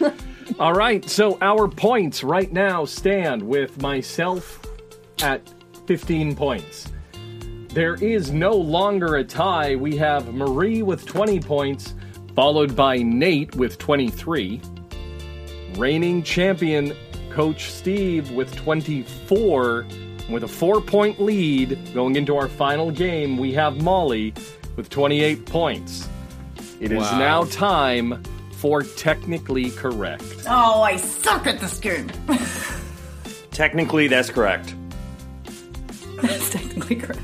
all 0.58 0.72
right, 0.72 1.08
so 1.08 1.38
our 1.40 1.68
points 1.68 2.24
right 2.24 2.52
now 2.52 2.84
stand 2.84 3.42
with 3.42 3.80
myself 3.80 4.60
at 5.22 5.40
15 5.86 6.34
points. 6.34 6.88
There 7.68 7.94
is 7.96 8.32
no 8.32 8.52
longer 8.54 9.16
a 9.16 9.24
tie. 9.24 9.76
We 9.76 9.96
have 9.98 10.32
Marie 10.32 10.82
with 10.82 11.04
20 11.04 11.40
points, 11.40 11.94
followed 12.34 12.74
by 12.74 12.96
Nate 12.98 13.54
with 13.54 13.76
23. 13.78 14.60
Reigning 15.76 16.22
champion 16.22 16.94
Coach 17.30 17.70
Steve 17.70 18.30
with 18.30 18.54
24. 18.56 19.86
With 20.30 20.42
a 20.42 20.48
four 20.48 20.80
point 20.80 21.20
lead 21.20 21.78
going 21.94 22.16
into 22.16 22.36
our 22.36 22.48
final 22.48 22.90
game, 22.90 23.36
we 23.36 23.52
have 23.52 23.80
Molly 23.82 24.32
with 24.74 24.88
28 24.88 25.44
points. 25.46 26.08
It 26.80 26.92
is 26.92 26.98
Wow. 26.98 27.18
now 27.18 27.44
time 27.44 28.22
for 28.52 28.82
technically 28.82 29.70
correct. 29.70 30.24
Oh, 30.48 30.82
I 30.82 30.96
suck 30.96 31.46
at 31.46 31.60
this 31.60 31.78
game. 31.78 32.10
Technically, 33.50 34.08
that's 34.08 34.30
correct. 34.30 34.74
That's 36.22 36.48
technically 36.50 36.96
correct. 36.96 37.20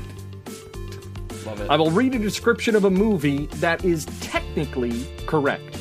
Love 1.47 1.61
it. 1.61 1.69
I 1.69 1.75
will 1.77 1.89
read 1.89 2.13
a 2.13 2.19
description 2.19 2.75
of 2.75 2.85
a 2.85 2.89
movie 2.91 3.47
that 3.55 3.83
is 3.83 4.05
technically 4.21 5.07
correct. 5.25 5.79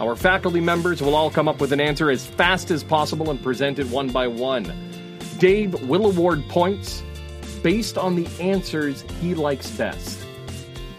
Our 0.00 0.16
faculty 0.16 0.60
members 0.60 1.02
will 1.02 1.14
all 1.14 1.30
come 1.30 1.48
up 1.48 1.60
with 1.60 1.72
an 1.72 1.80
answer 1.80 2.10
as 2.10 2.24
fast 2.26 2.70
as 2.70 2.82
possible 2.82 3.30
and 3.30 3.42
present 3.42 3.78
it 3.78 3.86
one 3.88 4.08
by 4.08 4.26
one. 4.26 4.72
Dave 5.38 5.74
will 5.86 6.06
award 6.06 6.46
points 6.48 7.02
based 7.62 7.98
on 7.98 8.14
the 8.16 8.26
answers 8.42 9.04
he 9.20 9.34
likes 9.34 9.70
best. 9.72 10.18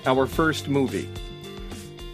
Our 0.05 0.27
first 0.27 0.67
movie. 0.67 1.09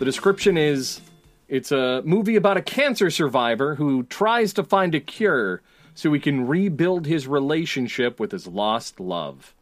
The 0.04 0.12
description 0.12 0.58
is 0.58 1.00
it's 1.48 1.72
a 1.72 2.02
movie 2.04 2.36
about 2.36 2.58
a 2.58 2.62
cancer 2.62 3.10
survivor 3.10 3.76
who 3.76 4.04
tries 4.04 4.52
to 4.56 4.64
find 4.66 4.94
a 4.94 5.00
cure 5.00 5.62
so 5.96 6.12
he 6.12 6.20
can 6.20 6.46
rebuild 6.46 7.06
his 7.06 7.26
relationship 7.26 8.20
with 8.20 8.34
his 8.34 8.46
lost 8.46 9.00
love. 9.00 9.54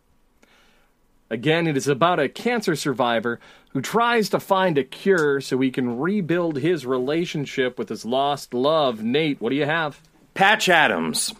Again, 1.30 1.68
it 1.68 1.77
is 1.77 1.88
about 1.88 2.19
a 2.19 2.27
cancer 2.27 2.76
survivor 2.76 3.39
who 3.73 3.81
tries 3.81 4.30
to 4.30 4.39
find 4.39 4.80
a 4.80 4.84
cure 4.84 5.41
so 5.41 5.59
he 5.59 5.69
can 5.69 5.99
rebuild 5.99 6.57
his 6.57 6.88
relationship 6.88 7.77
with 7.77 7.89
his 7.89 8.03
lost 8.03 8.51
love. 8.51 9.03
Nate, 9.03 9.39
what 9.39 9.51
do 9.51 9.55
you 9.57 9.68
have? 9.68 10.01
Patch 10.34 10.69
Adams. 10.69 11.35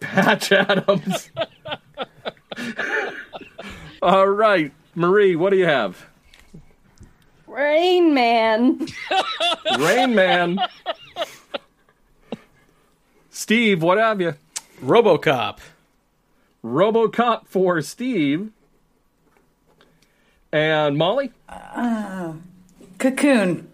Patch 0.00 0.50
Adams. 0.50 1.30
All 4.02 4.26
right. 4.26 4.72
Marie, 4.96 5.36
what 5.36 5.50
do 5.50 5.56
you 5.56 5.66
have? 5.66 6.08
Rain 7.52 8.14
Man. 8.14 8.86
Rain 9.78 10.14
Man. 10.14 10.58
Steve, 13.30 13.82
what 13.82 13.98
have 13.98 14.20
you? 14.20 14.34
RoboCop. 14.82 15.58
Robocop 16.64 17.46
for 17.46 17.82
Steve. 17.82 18.50
And 20.52 20.96
Molly? 20.96 21.32
Uh, 21.48 22.34
cocoon. 22.98 23.68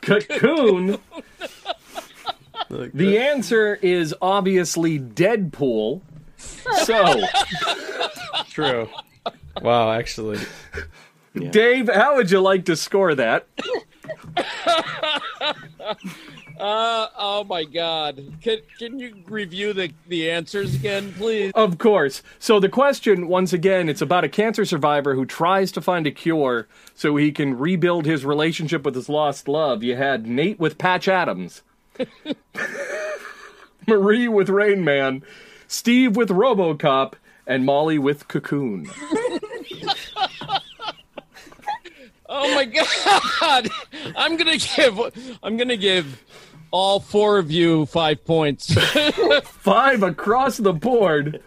Cocoon. 0.00 0.98
The 2.68 3.18
answer 3.18 3.74
is 3.80 4.14
obviously 4.20 4.98
Deadpool. 4.98 6.02
So, 6.82 7.22
True. 8.50 8.88
Wow, 9.62 9.92
actually. 9.92 10.38
Dave, 11.36 11.92
how 11.92 12.16
would 12.16 12.30
you 12.30 12.40
like 12.40 12.64
to 12.66 12.76
score 12.76 13.14
that? 13.14 13.46
Uh, 16.58 17.08
oh 17.18 17.44
my 17.44 17.64
God! 17.64 18.18
Can 18.40 18.60
can 18.78 18.98
you 18.98 19.14
review 19.26 19.74
the 19.74 19.92
the 20.08 20.30
answers 20.30 20.74
again, 20.74 21.12
please? 21.12 21.52
Of 21.54 21.76
course. 21.76 22.22
So 22.38 22.58
the 22.58 22.70
question, 22.70 23.28
once 23.28 23.52
again, 23.52 23.90
it's 23.90 24.00
about 24.00 24.24
a 24.24 24.28
cancer 24.28 24.64
survivor 24.64 25.14
who 25.14 25.26
tries 25.26 25.70
to 25.72 25.82
find 25.82 26.06
a 26.06 26.10
cure 26.10 26.66
so 26.94 27.16
he 27.16 27.30
can 27.30 27.58
rebuild 27.58 28.06
his 28.06 28.24
relationship 28.24 28.84
with 28.84 28.94
his 28.94 29.10
lost 29.10 29.48
love. 29.48 29.82
You 29.82 29.96
had 29.96 30.26
Nate 30.26 30.58
with 30.58 30.78
Patch 30.78 31.08
Adams, 31.08 31.62
Marie 33.86 34.28
with 34.28 34.48
Rain 34.48 34.82
Man, 34.82 35.22
Steve 35.68 36.16
with 36.16 36.30
RoboCop, 36.30 37.14
and 37.46 37.66
Molly 37.66 37.98
with 37.98 38.28
Cocoon. 38.28 38.88
Oh 42.28 42.54
my 42.54 42.64
God! 42.64 43.68
I'm 44.16 44.36
gonna 44.36 44.58
give 44.58 45.38
I'm 45.42 45.56
gonna 45.56 45.76
give 45.76 46.24
all 46.70 47.00
four 47.00 47.38
of 47.38 47.50
you 47.50 47.86
five 47.86 48.24
points. 48.24 48.74
Five 49.44 50.02
across 50.02 50.58
the 50.58 50.72
board. 50.72 51.42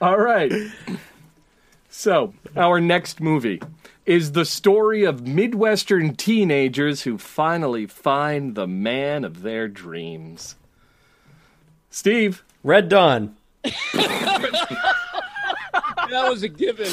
All 0.00 0.18
right. 0.18 0.52
So, 1.88 2.34
our 2.56 2.80
next 2.80 3.20
movie 3.20 3.62
is 4.04 4.32
the 4.32 4.44
story 4.44 5.04
of 5.04 5.26
Midwestern 5.26 6.14
teenagers 6.14 7.02
who 7.02 7.18
finally 7.18 7.86
find 7.86 8.54
the 8.54 8.66
man 8.66 9.24
of 9.24 9.42
their 9.42 9.68
dreams. 9.68 10.56
Steve, 11.90 12.44
Red 12.62 12.88
Dawn. 12.88 13.36
that 13.62 14.44
was 16.28 16.42
a 16.42 16.48
given. 16.48 16.90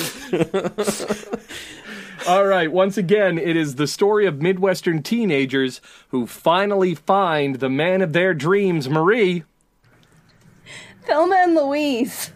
All 2.27 2.45
right, 2.45 2.71
once 2.71 2.97
again, 2.97 3.37
it 3.37 3.55
is 3.55 3.75
the 3.75 3.87
story 3.87 4.25
of 4.25 4.41
Midwestern 4.41 5.03
teenagers 5.03 5.81
who 6.09 6.25
finally 6.27 6.95
find 6.95 7.55
the 7.55 7.69
man 7.69 8.01
of 8.01 8.13
their 8.13 8.33
dreams. 8.33 8.89
Marie, 8.89 9.43
Thelma 11.05 11.35
and 11.35 11.55
Louise. 11.55 12.31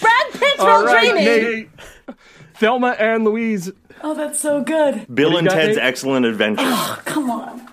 Brad 0.00 0.32
Pitt's 0.32 0.60
all 0.60 0.82
Real 0.82 0.86
right, 0.86 1.10
Dreaming. 1.12 1.24
Nate, 1.24 1.70
Thelma 2.54 2.96
and 2.98 3.24
Louise. 3.24 3.70
Oh, 4.02 4.14
that's 4.14 4.38
so 4.40 4.62
good. 4.62 5.06
Bill 5.14 5.36
and 5.36 5.48
Ted's 5.48 5.76
Nate? 5.76 5.84
Excellent 5.84 6.26
Adventure. 6.26 6.62
Come 7.04 7.30
on. 7.30 7.68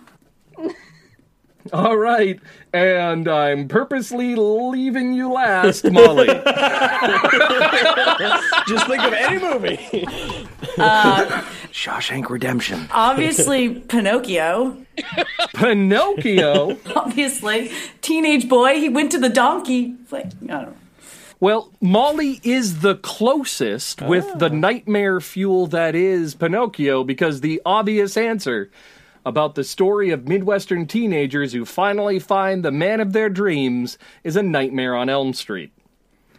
All 1.74 1.96
right, 1.96 2.40
and 2.74 3.28
I'm 3.28 3.68
purposely 3.68 4.36
leaving 4.36 5.14
you 5.14 5.32
last, 5.32 5.90
Molly. 5.90 6.28
Just 8.68 8.88
think 8.88 9.04
of 9.04 9.14
any 9.14 9.40
movie. 9.40 10.06
Uh, 10.78 11.44
Shawshank 11.72 12.30
Redemption. 12.30 12.88
Obviously, 12.92 13.76
Pinocchio. 13.76 14.86
Pinocchio. 15.54 16.78
Obviously, 16.96 17.72
teenage 18.02 18.50
boy. 18.50 18.76
He 18.76 18.90
went 18.90 19.12
to 19.12 19.18
the 19.18 19.30
donkey. 19.30 19.96
Like, 20.12 20.26
I 20.26 20.30
don't 20.30 20.48
know. 20.48 20.74
Well, 21.40 21.72
Molly 21.82 22.40
is 22.44 22.82
the 22.82 22.96
closest 22.96 24.02
with 24.02 24.38
the 24.38 24.52
oh. 24.52 24.56
nightmare 24.56 25.20
fuel 25.20 25.66
that 25.68 25.96
is 25.96 26.36
Pinocchio 26.36 27.04
because 27.04 27.42
the 27.42 27.62
obvious 27.66 28.16
answer 28.16 28.70
about 29.26 29.56
the 29.56 29.64
story 29.64 30.10
of 30.12 30.28
Midwestern 30.28 30.88
teenagers 30.88 31.54
who 31.54 31.66
finally 31.66 32.20
find 32.20 32.64
the 32.64 32.72
man 32.72 33.00
of 33.00 33.14
their 33.14 33.30
dreams 33.30 33.98
is 34.24 34.36
a 34.36 34.44
nightmare 34.44 34.96
on 34.96 35.10
Elm 35.10 35.34
Street. 35.34 35.72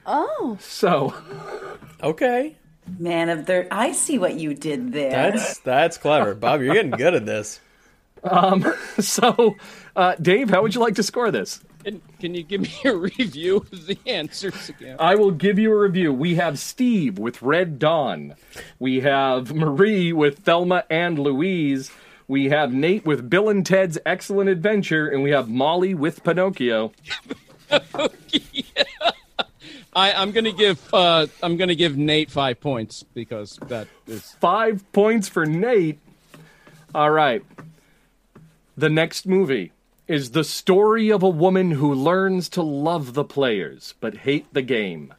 Oh. 0.04 0.58
So, 0.60 1.14
Okay, 2.02 2.56
Man 2.98 3.28
of 3.28 3.46
their. 3.46 3.68
I 3.70 3.92
see 3.92 4.18
what 4.18 4.34
you 4.34 4.54
did 4.54 4.92
there. 4.92 5.10
that's 5.10 5.58
that's 5.60 5.98
clever, 5.98 6.34
Bob. 6.34 6.60
You're 6.60 6.74
getting 6.74 6.90
good 6.90 7.14
at 7.14 7.24
this. 7.24 7.60
Um, 8.24 8.72
so, 8.98 9.54
uh, 9.94 10.16
Dave, 10.16 10.50
how 10.50 10.62
would 10.62 10.74
you 10.74 10.80
like 10.80 10.96
to 10.96 11.02
score 11.02 11.30
this? 11.30 11.60
Can, 11.84 12.02
can 12.20 12.34
you 12.34 12.42
give 12.42 12.60
me 12.60 12.72
a 12.84 12.94
review 12.94 13.56
of 13.56 13.86
the 13.86 13.98
answers 14.06 14.68
again? 14.68 14.96
I 14.98 15.14
will 15.14 15.30
give 15.30 15.58
you 15.58 15.72
a 15.72 15.78
review. 15.78 16.12
We 16.12 16.36
have 16.36 16.58
Steve 16.58 17.18
with 17.18 17.42
Red 17.42 17.78
Dawn. 17.78 18.34
We 18.78 19.00
have 19.00 19.54
Marie 19.54 20.12
with 20.12 20.40
Thelma 20.40 20.84
and 20.90 21.18
Louise. 21.18 21.90
We 22.28 22.48
have 22.50 22.72
Nate 22.72 23.04
with 23.04 23.28
Bill 23.28 23.48
and 23.48 23.64
Ted's 23.64 23.98
Excellent 24.06 24.48
Adventure, 24.48 25.08
and 25.08 25.22
we 25.22 25.30
have 25.30 25.48
Molly 25.48 25.94
with 25.94 26.22
Pinocchio. 26.22 26.92
I, 29.94 30.12
I'm 30.12 30.32
gonna 30.32 30.52
give 30.52 30.92
uh, 30.94 31.26
I'm 31.42 31.56
gonna 31.56 31.74
give 31.74 31.96
Nate 31.96 32.30
five 32.30 32.60
points 32.60 33.02
because 33.14 33.58
that 33.66 33.88
is 34.06 34.22
Five 34.40 34.90
points 34.92 35.28
for 35.28 35.44
Nate. 35.44 35.98
All 36.94 37.10
right. 37.10 37.42
The 38.76 38.88
next 38.88 39.26
movie 39.26 39.72
is 40.08 40.30
the 40.30 40.44
story 40.44 41.10
of 41.10 41.22
a 41.22 41.28
woman 41.28 41.72
who 41.72 41.92
learns 41.92 42.48
to 42.50 42.62
love 42.62 43.14
the 43.14 43.24
players 43.24 43.94
but 44.00 44.18
hate 44.18 44.52
the 44.52 44.62
game. 44.62 45.12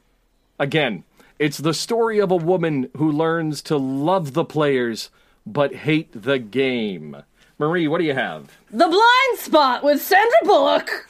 Again, 0.60 1.04
it's 1.40 1.58
the 1.60 1.74
story 1.74 2.20
of 2.20 2.32
a 2.32 2.36
woman 2.36 2.90
who 2.98 3.12
learns 3.12 3.62
to 3.64 3.78
love 3.78 4.34
the 4.34 4.46
players 4.46 5.10
but 5.46 5.74
hate 5.74 6.10
the 6.14 6.40
game. 6.40 7.18
Marie, 7.60 7.88
what 7.88 8.00
do 8.00 8.04
you 8.04 8.14
have? 8.14 8.50
The 8.72 8.88
Blind 8.88 9.40
Spot 9.40 9.84
with 9.84 10.02
Sandra 10.02 10.38
Bullock. 10.44 11.08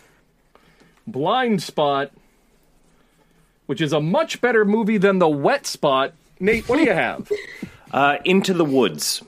Blind 1.07 1.61
Spot, 1.61 2.11
which 3.65 3.81
is 3.81 3.93
a 3.93 4.01
much 4.01 4.41
better 4.41 4.65
movie 4.65 4.97
than 4.97 5.19
The 5.19 5.29
Wet 5.29 5.65
Spot. 5.65 6.13
Nate, 6.39 6.67
what 6.67 6.77
do 6.77 6.83
you 6.83 6.93
have? 6.93 7.29
Uh, 7.91 8.17
Into 8.25 8.55
the 8.55 8.65
Woods. 8.65 9.21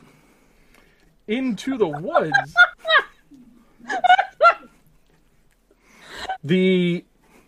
Into 1.28 1.78
the 1.78 1.88
Woods. 1.88 2.56
the 6.44 7.04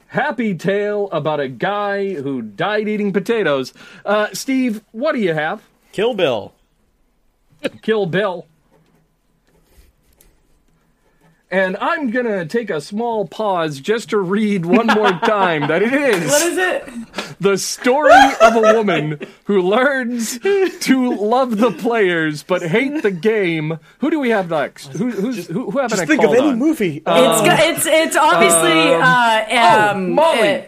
happy 0.07 0.53
tale 0.55 1.09
about 1.11 1.39
a 1.39 1.47
guy 1.47 2.13
who 2.13 2.43
died 2.43 2.87
eating 2.87 3.11
potatoes. 3.13 3.73
Uh, 4.05 4.27
Steve, 4.33 4.83
what 4.91 5.13
do 5.13 5.19
you 5.19 5.33
have? 5.33 5.63
Kill 5.91 6.13
Bill. 6.13 6.53
Kill 7.81 8.05
Bill. 8.05 8.45
And 11.49 11.77
I'm 11.77 12.11
going 12.11 12.25
to 12.25 12.45
take 12.45 12.69
a 12.69 12.81
small 12.81 13.25
pause 13.25 13.79
just 13.79 14.09
to 14.09 14.17
read 14.17 14.65
one 14.65 14.87
more 14.87 15.11
time 15.23 15.67
that 15.67 15.81
it 15.81 15.93
is. 15.93 16.29
What 16.29 16.41
is 16.41 16.57
it? 16.57 16.83
the 17.39 17.57
story 17.57 18.11
of 18.41 18.55
a 18.55 18.59
woman 18.75 19.19
who 19.45 19.61
learns 19.61 20.39
to 20.39 21.13
love 21.15 21.57
the 21.57 21.71
players 21.71 22.43
but 22.43 22.63
hate 22.63 23.01
the 23.01 23.11
game. 23.11 23.79
Who 23.99 24.09
do 24.09 24.19
we 24.19 24.29
have 24.31 24.49
next? 24.49 24.87
Who, 24.93 25.09
who's, 25.11 25.47
who, 25.47 25.69
who 25.71 25.77
haven't 25.79 25.99
I 25.99 26.05
Just 26.05 26.07
think 26.07 26.23
of 26.23 26.33
any 26.33 26.49
on? 26.49 26.57
movie. 26.59 26.97
It's 26.97 27.03
go- 27.05 27.55
it's 27.59 27.85
it's 27.85 28.15
obviously 28.17 28.95
uh, 28.95 29.91
um, 29.93 30.11
Molly. 30.15 30.39
uh, 30.49 30.61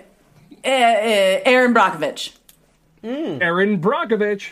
uh, 0.63 0.69
uh, 0.69 1.41
Erin 1.45 1.73
Brockovich. 1.73 2.33
Erin 3.03 3.81
Brockovich. 3.81 4.51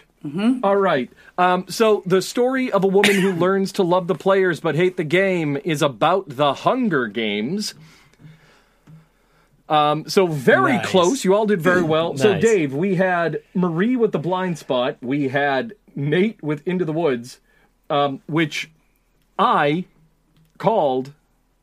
All 0.63 0.75
right. 0.75 1.09
Um, 1.37 1.65
so 1.69 2.01
the 2.05 2.21
story 2.21 2.71
of 2.71 2.83
a 2.83 2.87
woman 2.87 3.15
who 3.21 3.31
learns 3.31 3.71
to 3.73 3.83
love 3.83 4.07
the 4.07 4.15
players 4.15 4.59
but 4.59 4.75
hate 4.75 4.97
the 4.97 5.03
game 5.03 5.57
is 5.63 5.81
about 5.83 6.25
the 6.29 6.53
Hunger 6.53 7.07
Games. 7.07 7.75
Um, 9.69 10.07
so 10.07 10.27
very 10.27 10.73
Nice. 10.77 10.85
close. 10.87 11.25
You 11.25 11.35
all 11.35 11.45
did 11.45 11.61
very 11.61 11.83
well. 11.83 12.17
So 12.17 12.39
Dave, 12.39 12.73
we 12.73 12.95
had 12.95 13.41
Marie 13.53 13.95
with 13.97 14.13
the 14.13 14.19
blind 14.19 14.57
spot. 14.57 14.97
We 15.01 15.27
had 15.27 15.73
Nate 15.95 16.41
with 16.41 16.65
Into 16.67 16.85
the 16.85 16.93
Woods, 16.93 17.39
um, 17.89 18.21
which 18.27 18.69
I 19.37 19.85
called 20.57 21.11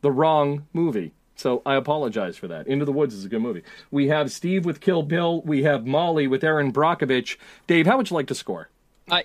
the 0.02 0.10
wrong 0.12 0.66
movie. 0.74 1.12
So 1.36 1.62
I 1.66 1.74
apologize 1.76 2.36
for 2.36 2.46
that. 2.48 2.66
Into 2.68 2.84
the 2.84 2.92
Woods 2.92 3.14
is 3.14 3.24
a 3.24 3.28
good 3.28 3.40
movie. 3.42 3.62
We 3.90 4.09
have 4.09 4.30
Steve 4.30 4.64
with 4.66 4.80
Kill 4.80 5.02
Bill. 5.02 5.40
We 5.42 5.62
have 5.64 5.86
Molly 5.86 6.26
with 6.28 6.44
Erin 6.44 6.72
Brockovich. 6.72 7.38
Dave, 7.66 7.86
how 7.86 7.96
would 7.96 8.10
you 8.10 8.14
like 8.14 8.28
to 8.28 8.34
score? 8.34 8.68
I, 9.10 9.24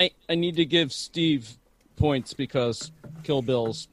I 0.00 0.10
I 0.28 0.34
need 0.34 0.56
to 0.56 0.64
give 0.64 0.92
Steve 0.92 1.48
points 1.96 2.32
because 2.34 2.90
Kill 3.22 3.42
Bill's 3.42 3.88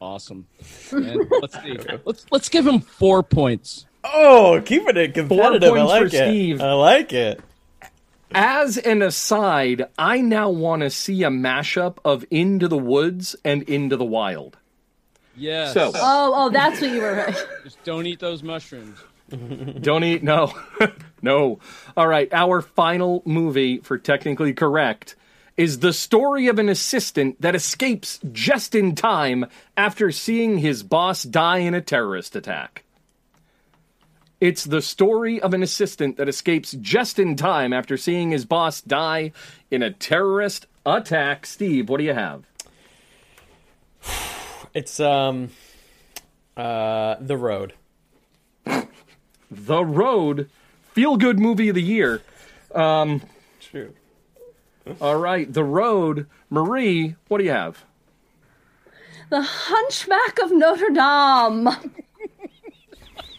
awesome. 0.00 0.46
And 0.92 1.26
let's 1.42 1.60
see. 1.62 1.76
Let's 2.04 2.26
let's 2.30 2.48
give 2.48 2.66
him 2.66 2.80
four 2.80 3.22
points. 3.22 3.86
oh, 4.04 4.62
keeping 4.64 4.96
it 4.96 5.14
competitive. 5.14 5.72
I 5.74 5.82
like 5.82 6.14
it. 6.14 6.28
Steve. 6.28 6.60
I 6.60 6.72
like 6.72 7.12
it. 7.12 7.40
As 8.32 8.78
an 8.78 9.02
aside, 9.02 9.86
I 9.98 10.20
now 10.20 10.50
want 10.50 10.82
to 10.82 10.90
see 10.90 11.24
a 11.24 11.30
mashup 11.30 11.98
of 12.04 12.24
Into 12.30 12.68
the 12.68 12.78
Woods 12.78 13.34
and 13.44 13.64
Into 13.64 13.96
the 13.96 14.04
Wild. 14.04 14.56
Yes. 15.36 15.74
So- 15.74 15.90
Oh, 15.96 16.32
oh, 16.36 16.50
that's 16.50 16.80
what 16.80 16.90
you 16.90 17.00
were. 17.00 17.34
just 17.64 17.82
don't 17.82 18.06
eat 18.06 18.20
those 18.20 18.42
mushrooms. 18.44 18.98
Don't 19.80 20.02
eat. 20.02 20.24
No. 20.24 20.52
no. 21.22 21.60
All 21.96 22.08
right. 22.08 22.28
Our 22.32 22.60
final 22.62 23.22
movie 23.24 23.78
for 23.78 23.96
technically 23.96 24.52
correct 24.54 25.14
is 25.60 25.80
the 25.80 25.92
story 25.92 26.46
of 26.46 26.58
an 26.58 26.70
assistant 26.70 27.38
that 27.42 27.54
escapes 27.54 28.18
just 28.32 28.74
in 28.74 28.94
time 28.94 29.44
after 29.76 30.10
seeing 30.10 30.56
his 30.56 30.82
boss 30.82 31.22
die 31.22 31.58
in 31.58 31.74
a 31.74 31.82
terrorist 31.82 32.34
attack. 32.34 32.82
It's 34.40 34.64
the 34.64 34.80
story 34.80 35.38
of 35.38 35.52
an 35.52 35.62
assistant 35.62 36.16
that 36.16 36.30
escapes 36.30 36.72
just 36.80 37.18
in 37.18 37.36
time 37.36 37.74
after 37.74 37.98
seeing 37.98 38.30
his 38.30 38.46
boss 38.46 38.80
die 38.80 39.32
in 39.70 39.82
a 39.82 39.90
terrorist 39.90 40.66
attack. 40.86 41.44
Steve, 41.44 41.90
what 41.90 41.98
do 41.98 42.04
you 42.04 42.14
have? 42.14 42.44
It's 44.72 44.98
um, 45.00 45.50
uh, 46.56 47.16
The 47.20 47.36
Road. 47.36 47.74
The 49.50 49.84
Road, 49.84 50.48
feel 50.94 51.16
good 51.18 51.38
movie 51.38 51.68
of 51.68 51.74
the 51.74 51.82
year. 51.82 52.22
True. 52.72 53.20
All 55.00 55.16
right, 55.16 55.52
The 55.52 55.64
Road. 55.64 56.26
Marie, 56.48 57.16
what 57.28 57.38
do 57.38 57.44
you 57.44 57.50
have? 57.50 57.84
The 59.28 59.42
Hunchback 59.42 60.38
of 60.40 60.50
Notre 60.50 60.88
Dame. 60.90 61.68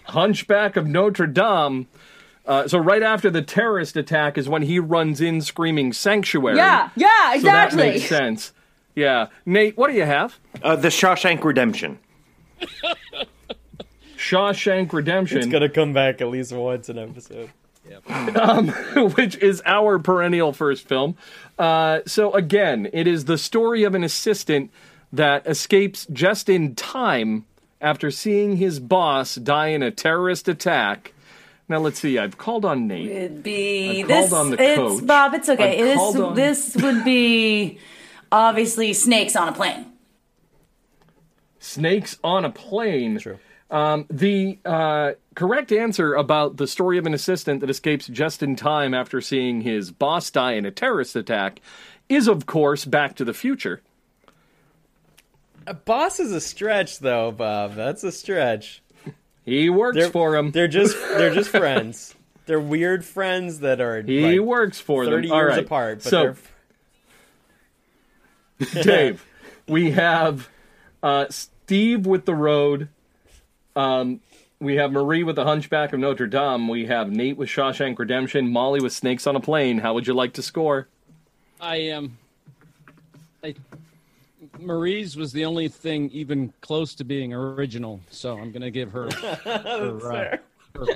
Hunchback 0.06 0.76
of 0.78 0.88
Notre 0.88 1.28
Dame. 1.28 1.88
Uh, 2.46 2.68
so 2.68 2.78
right 2.80 3.04
after 3.04 3.30
the 3.30 3.42
terrorist 3.42 3.96
attack 3.96 4.38
is 4.38 4.48
when 4.50 4.62
he 4.64 4.80
runs 4.80 5.22
in 5.22 5.42
screaming 5.42 5.94
sanctuary. 5.94 6.58
Yeah, 6.58 6.90
yeah, 6.96 7.34
exactly. 7.36 7.40
So 7.40 7.52
that 7.52 7.76
makes 7.94 8.06
sense. 8.10 8.54
Yeah. 8.96 9.28
Nate, 9.46 9.78
what 9.78 9.90
do 9.90 9.94
you 9.96 10.06
have? 10.06 10.38
Uh, 10.62 10.76
the 10.76 10.90
Shawshank 10.90 11.44
Redemption. 11.44 12.00
Shawshank 14.18 14.92
Redemption, 14.94 15.40
It's 15.40 15.48
gonna 15.48 15.70
come 15.70 15.94
back 15.94 16.22
at 16.22 16.28
least 16.28 16.52
once 16.52 16.90
an 16.90 17.00
episode. 17.00 17.50
which 19.16 19.36
is 19.38 19.62
our 19.66 20.00
perennial 20.00 20.54
first 20.54 20.88
film. 20.88 21.16
Uh, 21.60 22.00
so 22.06 22.34
again, 22.34 22.90
it 22.94 23.08
is 23.08 23.26
the 23.26 23.38
story 23.38 23.84
of 23.84 23.96
an 23.96 24.04
assistant 24.04 24.72
that 25.14 25.46
escapes 25.48 26.08
just 26.12 26.50
in 26.50 26.76
time 26.76 27.46
after 27.82 28.12
seeing 28.12 28.58
his 28.58 28.80
boss 28.80 29.36
die 29.36 29.68
in 29.68 29.84
a 29.84 29.92
terrorist 29.92 30.48
attack. 30.48 31.14
Now 31.68 31.80
let's 31.80 32.00
see. 32.00 32.18
I've 32.18 32.38
called 32.38 32.66
on 32.66 32.88
Nate. 32.88 33.10
It'd 33.10 33.44
be 33.44 34.04
I 34.04 34.08
this. 34.08 34.30
called 34.30 34.46
on 34.46 34.52
the 34.52 34.62
it's 34.62 34.76
coach. 34.76 35.06
Bob. 35.06 35.34
It's 35.34 35.50
okay. 35.50 35.80
I 35.82 35.84
This 35.84 36.00
on- 36.16 36.36
this 36.36 36.76
would 36.78 37.04
be 37.06 37.80
obviously 38.32 38.94
snakes 38.94 39.36
on 39.36 39.48
a 39.50 39.54
plane. 39.54 39.86
Snakes 41.60 42.18
on 42.24 42.44
a 42.46 42.50
plane. 42.50 43.20
True. 43.20 43.40
Um, 43.72 44.06
the 44.10 44.60
uh, 44.66 45.14
correct 45.34 45.72
answer 45.72 46.14
about 46.14 46.58
the 46.58 46.68
story 46.68 46.98
of 46.98 47.06
an 47.06 47.14
assistant 47.14 47.62
that 47.62 47.70
escapes 47.70 48.08
just 48.08 48.44
in 48.44 48.56
time 48.58 48.94
after 48.94 49.22
seeing 49.22 49.62
his 49.62 49.92
boss 49.92 50.30
die 50.30 50.54
in 50.54 50.66
a 50.66 50.72
terrorist 50.72 51.16
attack 51.16 51.62
is, 52.10 52.28
of 52.28 52.46
course, 52.46 52.84
Back 52.84 53.16
to 53.16 53.24
the 53.24 53.34
Future. 53.34 53.82
A 55.66 55.74
boss 55.74 56.20
is 56.20 56.34
a 56.34 56.42
stretch, 56.42 57.00
though, 57.00 57.32
Bob. 57.32 57.76
That's 57.76 58.04
a 58.04 58.12
stretch. 58.12 58.84
He 59.46 59.70
works 59.70 59.98
They're 59.98 60.10
for 60.10 60.36
him. 60.36 60.52
They're 60.52 60.68
just 60.68 60.98
they're 61.18 61.34
just 61.34 61.50
friends. 61.58 62.14
They're 62.48 62.60
weird 62.60 63.06
friends 63.06 63.60
that 63.60 63.80
are 63.80 64.02
He 64.02 64.40
like, 64.40 64.48
works 64.48 64.80
for 64.80 65.06
them. 65.06 65.14
thirty 65.14 65.30
years 65.30 65.52
right. 65.56 65.64
apart. 65.66 66.04
But 66.04 66.10
so, 66.10 66.36
they're 68.60 68.84
Dave, 68.84 69.26
we 69.68 69.92
have 69.92 70.50
uh, 71.02 71.28
Steve 71.30 72.06
with 72.06 72.26
the 72.26 72.36
road. 72.36 72.90
Um, 73.76 74.20
we 74.60 74.76
have 74.76 74.92
Marie 74.92 75.24
with 75.24 75.36
the 75.36 75.44
Hunchback 75.44 75.94
of 75.94 76.00
Notre 76.00 76.28
Dame. 76.28 76.68
We 76.68 76.86
have 76.86 77.10
Nate 77.12 77.38
with 77.38 77.50
Shawshank 77.50 77.98
Redemption. 77.98 78.52
Molly 78.52 78.80
with 78.80 78.94
Snakes 78.94 79.26
on 79.26 79.36
a 79.36 79.40
Plane. 79.40 79.80
How 79.80 79.94
would 79.94 80.06
you 80.08 80.14
like 80.14 80.34
to 80.34 80.42
score? 80.42 80.88
I 81.60 81.78
am. 81.78 82.04
Um, 82.06 82.18
I 83.44 83.56
Marie's 84.60 85.16
was 85.16 85.32
the 85.34 85.46
only 85.46 85.68
thing 85.68 86.10
even 86.12 86.54
close 86.62 86.96
to 86.96 87.04
being 87.04 87.34
original, 87.34 88.02
so 88.10 88.38
I'm 88.38 88.52
going 88.52 88.62
to 88.62 88.72
give 88.72 88.92
her, 88.92 89.10
her, 89.44 90.12
uh, 90.12 90.38
her 90.78 90.88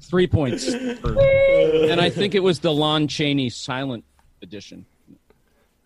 three 0.00 0.26
points. 0.26 0.74
for- 1.00 1.18
and 1.20 2.00
I 2.00 2.10
think 2.10 2.34
it 2.34 2.42
was 2.42 2.60
the 2.60 2.72
Lon 2.72 3.08
Chaney 3.08 3.50
silent 3.50 4.04
edition. 4.40 4.86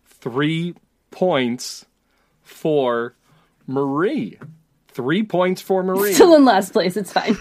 Three 0.06 0.74
points 1.10 1.85
for 2.43 3.14
Marie. 3.66 4.39
Three 4.97 5.23
points 5.24 5.60
for 5.60 5.82
Marie. 5.82 6.12
Still 6.14 6.35
in 6.35 6.47
last 6.47 6.73
place. 6.73 6.97
It's 6.97 7.12
fine. 7.12 7.36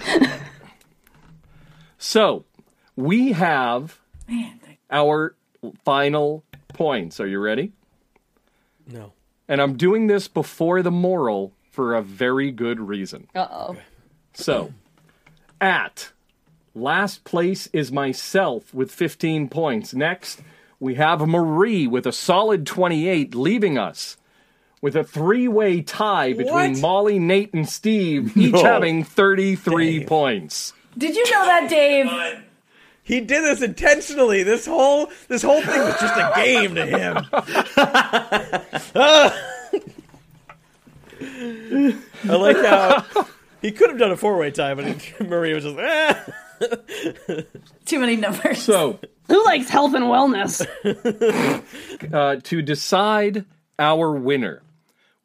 So 1.97 2.43
we 2.97 3.31
have 3.31 3.97
Man, 4.27 4.59
our 4.91 5.37
final 5.85 6.43
points. 6.67 7.21
Are 7.21 7.27
you 7.27 7.39
ready? 7.39 7.71
No. 8.85 9.13
And 9.47 9.61
I'm 9.61 9.77
doing 9.77 10.07
this 10.07 10.27
before 10.27 10.81
the 10.81 10.91
moral 10.91 11.53
for 11.71 11.95
a 11.95 12.01
very 12.01 12.51
good 12.51 12.81
reason. 12.81 13.29
Uh 13.33 13.47
oh. 13.49 13.77
So, 14.33 14.73
at 15.61 16.11
last 16.73 17.23
place 17.23 17.67
is 17.71 17.89
myself 17.89 18.73
with 18.73 18.91
15 18.91 19.47
points. 19.47 19.93
Next, 19.93 20.41
we 20.77 20.95
have 20.95 21.25
Marie 21.25 21.87
with 21.87 22.05
a 22.05 22.11
solid 22.11 22.67
28, 22.67 23.33
leaving 23.33 23.77
us 23.77 24.17
with 24.85 24.95
a 24.95 25.03
three 25.03 25.47
way 25.47 25.81
tie 25.81 26.33
between 26.33 26.73
What? 26.73 26.77
Molly, 26.79 27.17
Nate, 27.17 27.51
and 27.55 27.67
Steve, 27.67 28.37
each 28.37 28.53
No. 28.53 28.63
having 28.63 29.03
33 29.03 30.05
points. 30.05 30.73
Did 30.95 31.15
you 31.15 31.23
know 31.31 31.43
that, 31.45 31.67
Dave? 31.67 32.05
He 33.01 33.19
did 33.19 33.43
this 33.43 33.63
intentionally. 33.63 34.43
This 34.43 34.67
whole 34.67 35.09
this 35.27 35.41
whole 35.41 35.59
thing 35.63 35.79
was 35.79 35.99
just 35.99 36.15
a 36.15 36.31
game 36.35 36.75
to 36.75 36.85
him. 36.85 37.17
I 42.29 42.35
like 42.35 42.57
how 42.57 43.03
he 43.61 43.71
could 43.71 43.89
have 43.89 43.97
done 43.97 44.11
a 44.11 44.17
four 44.17 44.37
way 44.37 44.51
tie, 44.51 44.75
but 44.75 44.85
Marie 45.27 45.55
was 45.55 45.63
just. 45.63 45.77
"Ah." 45.79 46.25
Too 47.85 47.99
many 47.99 48.17
numbers. 48.17 48.61
So, 48.61 48.99
Who 49.27 49.43
likes 49.45 49.67
health 49.67 49.95
and 49.95 50.05
wellness? 50.05 50.63
uh, 52.13 52.39
to 52.43 52.61
decide 52.61 53.45
our 53.77 54.11
winner, 54.11 54.61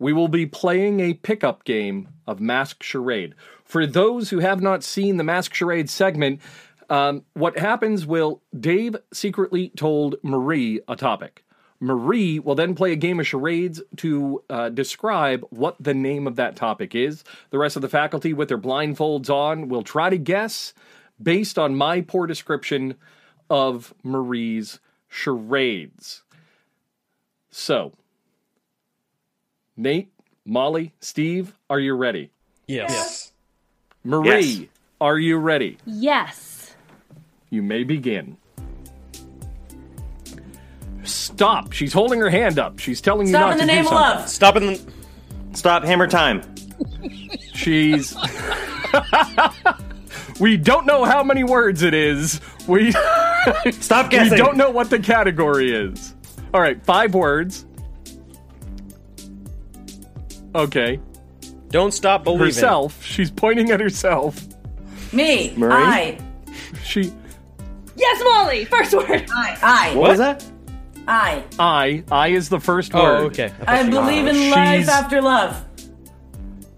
we 0.01 0.13
will 0.13 0.29
be 0.29 0.47
playing 0.47 0.99
a 0.99 1.15
pickup 1.15 1.63
game 1.63 2.09
of 2.27 2.41
Mask 2.41 2.83
Charade. 2.83 3.35
For 3.65 3.87
those 3.87 4.31
who 4.31 4.41
have 4.41 4.61
not 4.61 4.83
seen 4.83 5.19
the 5.19 5.25
Mask 5.25 5.55
Charade 5.55 5.89
segment, 5.89 6.41
um, 6.89 7.23
what 7.35 7.59
happens 7.59 8.05
will 8.07 8.43
Dave 8.59 8.97
secretly 9.13 9.69
told 9.77 10.17
Marie 10.25 10.81
a 10.89 10.97
topic. 10.97 11.45
Marie 11.79 12.39
will 12.39 12.55
then 12.55 12.75
play 12.75 12.93
a 12.93 12.97
game 12.97 13.21
of 13.21 13.27
charades 13.27 13.81
to 13.97 14.43
uh, 14.51 14.69
describe 14.71 15.45
what 15.51 15.77
the 15.79 15.95
name 15.95 16.27
of 16.27 16.37
that 16.37 16.57
topic 16.57 16.95
is. 16.95 17.23
The 17.51 17.59
rest 17.59 17.77
of 17.77 17.83
the 17.83 17.89
faculty, 17.89 18.33
with 18.35 18.49
their 18.49 18.59
blindfolds 18.59 19.31
on, 19.31 19.69
will 19.69 19.83
try 19.83 20.11
to 20.11 20.19
guess 20.19 20.75
based 21.23 21.59
on 21.59 21.77
my 21.77 22.01
poor 22.01 22.27
description 22.27 22.97
of 23.49 23.95
Marie's 24.03 24.79
charades. 25.09 26.23
So, 27.51 27.93
Nate, 29.77 30.13
Molly, 30.45 30.93
Steve, 31.01 31.55
are 31.69 31.81
you 31.81 31.95
ready? 31.95 32.31
Yes. 32.67 32.91
yes. 32.91 33.33
Marie, 34.05 34.41
Yes. 34.41 34.67
are 35.01 35.19
you 35.19 35.37
ready? 35.39 35.79
yes. 35.87 36.75
You 37.51 37.63
may 37.63 37.83
begin. 37.83 38.37
Stop. 41.03 41.73
She's 41.73 41.93
holding 41.93 42.21
her 42.21 42.31
hand 42.31 42.59
up. 42.61 42.79
She's 42.79 43.01
telling 43.01 43.27
you 43.27 43.33
not 43.33 43.59
to 43.59 43.67
do 43.67 43.67
something. 43.67 43.67
Stop 43.67 43.67
not 43.67 43.67
in 43.67 43.67
the 43.67 43.73
to 43.73 43.77
name 43.77 43.87
of 43.87 43.93
love. 43.93 44.29
Stop 44.29 44.57
in 44.57 44.67
the. 44.67 45.57
Stop. 45.59 45.83
Hammer 45.85 46.07
time. 46.07 46.43
She's. 47.55 48.15
we 50.41 50.57
don't 50.57 50.87
know 50.87 51.05
how 51.05 51.25
many 51.25 51.43
words 51.43 51.83
it 51.83 51.95
is. 51.95 52.41
We 52.69 52.93
Stop 52.93 54.11
guessing. 54.11 54.31
we 54.31 54.37
don't 54.37 54.57
know 54.57 54.71
what 54.71 54.91
the 54.91 55.01
category 55.01 55.73
is. 55.73 56.15
All 56.55 56.61
right, 56.61 56.81
five 56.85 57.15
words. 57.15 57.67
Okay, 60.55 60.99
Don't 61.69 61.93
stop 61.93 62.25
believing. 62.25 62.47
herself. 62.47 63.05
She's 63.05 63.31
pointing 63.31 63.71
at 63.71 63.81
herself. 63.81 64.41
Me. 65.13 65.53
Marie? 65.57 65.73
I. 65.73 66.19
She, 66.85 67.13
Yes, 67.97 68.23
Molly. 68.25 68.65
First 68.65 68.95
word. 68.95 69.27
I. 69.35 69.59
I. 69.63 69.95
What 69.97 70.09
was 70.11 70.19
that? 70.19 70.45
I. 71.07 71.45
I, 71.59 72.05
I 72.11 72.29
is 72.29 72.49
the 72.49 72.61
first 72.61 72.93
Oh, 72.95 73.03
word. 73.03 73.25
okay. 73.33 73.49
thought 73.49 73.69
I 73.69 73.83
you- 73.83 73.91
believe 73.91 74.27
in 74.27 74.35
she's- 74.35 74.55
life 74.55 74.89
after 74.89 75.21
love. 75.21 75.65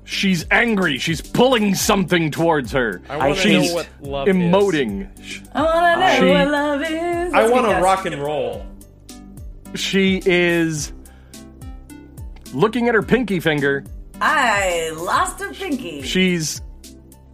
She's 0.05 0.45
angry. 0.51 0.99
She's 0.99 1.21
pulling 1.23 1.75
something 1.75 2.31
towards 2.31 2.73
her. 2.73 3.01
I 3.09 3.17
want 3.17 3.35
to 3.37 3.41
She's 3.41 3.69
know 3.71 3.75
what 3.75 3.89
love 4.03 4.29
is. 4.29 4.35
emoting. 4.37 5.09
I 5.55 5.63
wanna 5.63 5.97
know 6.01 6.19
She- 6.19 6.29
what 6.31 6.49
love 6.49 6.83
is. 6.83 7.33
I 7.35 7.41
Let's 7.41 7.53
want 7.53 7.67
to 7.71 7.77
rock 7.83 8.05
and 8.05 8.21
roll. 8.23 8.67
She 9.75 10.21
is 10.27 10.93
looking 12.53 12.89
at 12.89 12.95
her 12.95 13.03
pinky 13.03 13.41
finger. 13.41 13.85
I 14.21 14.91
lost 14.97 15.41
a 15.41 15.49
pinky. 15.53 16.03
She's 16.03 16.61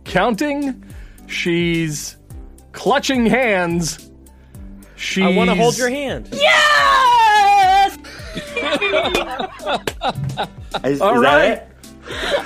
counting. 0.05 0.85
She's 1.27 2.17
clutching 2.73 3.27
hands. 3.27 4.11
She's 4.97 5.25
I 5.25 5.29
want 5.37 5.51
to 5.51 5.57
hold 5.57 5.77
your 5.79 5.91
hand. 5.91 6.29
Yes. 6.33 7.99
Is, 10.85 11.01
All 11.01 11.15
is 11.17 11.21
that 11.23 11.37
right. 11.37 11.53
it? 11.53 11.69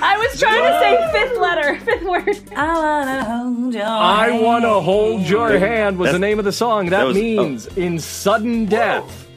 I 0.01 0.17
was 0.17 0.39
trying 0.39 0.63
to 0.63 0.79
say 0.79 1.11
fifth 1.11 1.39
letter, 1.39 1.79
fifth 1.85 2.03
word. 2.03 2.53
I 2.57 2.73
wanna 2.73 3.23
hold 3.23 3.73
your 3.73 3.83
hand. 3.83 3.93
I 3.93 4.29
hand. 4.29 4.43
want 4.43 4.63
to 4.63 4.81
hold 4.81 5.21
your 5.21 5.57
hand 5.59 5.97
was 5.97 6.11
the 6.11 6.19
name 6.19 6.39
of 6.39 6.45
the 6.45 6.51
song. 6.51 6.85
That, 6.89 6.99
that 6.99 7.03
was- 7.07 7.17
oh. 7.17 7.21
means 7.21 7.67
in 7.77 7.99
sudden 7.99 8.65
death, 8.65 9.27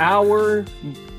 our 0.00 0.64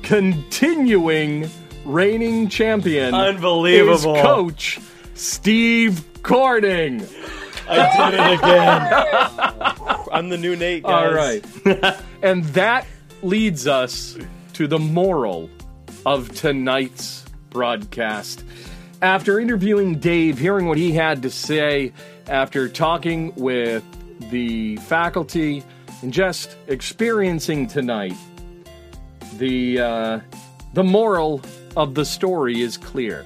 continuing 0.06 1.50
reigning 1.84 2.48
champion 2.48 3.12
Unbelievable. 3.12 4.14
is 4.14 4.22
Coach 4.22 4.78
Steve 5.14 6.04
Corning. 6.22 7.04
I 7.68 8.10
did 8.10 8.20
it 8.20 8.38
again. 8.38 10.06
I'm 10.12 10.28
the 10.28 10.38
new 10.38 10.54
Nate, 10.54 10.84
guys. 10.84 11.08
All 11.08 11.12
right. 11.12 11.44
and 12.22 12.44
that 12.44 12.86
leads 13.22 13.66
us 13.66 14.16
to 14.52 14.68
the 14.68 14.78
moral 14.78 15.50
of 16.04 16.32
tonight's 16.36 17.24
broadcast. 17.50 18.44
After 19.02 19.40
interviewing 19.40 19.98
Dave, 19.98 20.38
hearing 20.38 20.66
what 20.66 20.78
he 20.78 20.92
had 20.92 21.22
to 21.22 21.30
say, 21.30 21.92
after 22.28 22.68
talking 22.68 23.34
with 23.34 23.82
the 24.30 24.76
faculty, 24.76 25.64
and 26.02 26.12
just 26.12 26.56
experiencing 26.68 27.66
tonight, 27.66 28.14
the 29.38 29.80
uh, 29.80 30.20
the 30.74 30.84
moral 30.84 31.40
of 31.76 31.94
the 31.94 32.04
story 32.04 32.60
is 32.60 32.76
clear. 32.76 33.24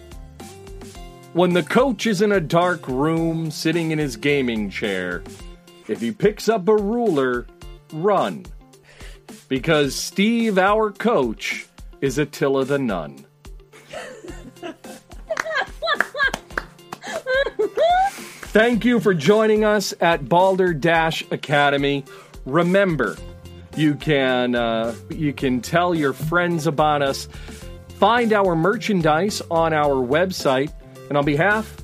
When 1.32 1.52
the 1.52 1.62
coach 1.62 2.06
is 2.06 2.22
in 2.22 2.32
a 2.32 2.40
dark 2.40 2.86
room 2.88 3.50
sitting 3.50 3.92
in 3.92 3.98
his 3.98 4.16
gaming 4.16 4.68
chair, 4.70 5.22
if 5.88 6.00
he 6.00 6.10
picks 6.10 6.48
up 6.48 6.66
a 6.68 6.76
ruler, 6.76 7.46
run. 7.92 8.46
Because 9.48 9.94
Steve, 9.94 10.58
our 10.58 10.90
coach, 10.90 11.66
is 12.00 12.18
Attila 12.18 12.64
the 12.64 12.78
Nun. 12.78 13.26
Thank 18.52 18.84
you 18.84 18.98
for 18.98 19.14
joining 19.14 19.64
us 19.64 19.94
at 20.00 20.28
Balderdash 20.28 21.24
Academy. 21.30 22.04
Remember, 22.46 23.16
you 23.76 23.94
can 23.94 24.54
uh, 24.54 24.94
you 25.10 25.32
can 25.32 25.60
tell 25.60 25.94
your 25.94 26.12
friends 26.12 26.66
about 26.66 27.02
us. 27.02 27.28
Find 27.98 28.32
our 28.32 28.56
merchandise 28.56 29.42
on 29.50 29.72
our 29.72 29.94
website, 29.94 30.72
and 31.08 31.18
on 31.18 31.24
behalf 31.24 31.76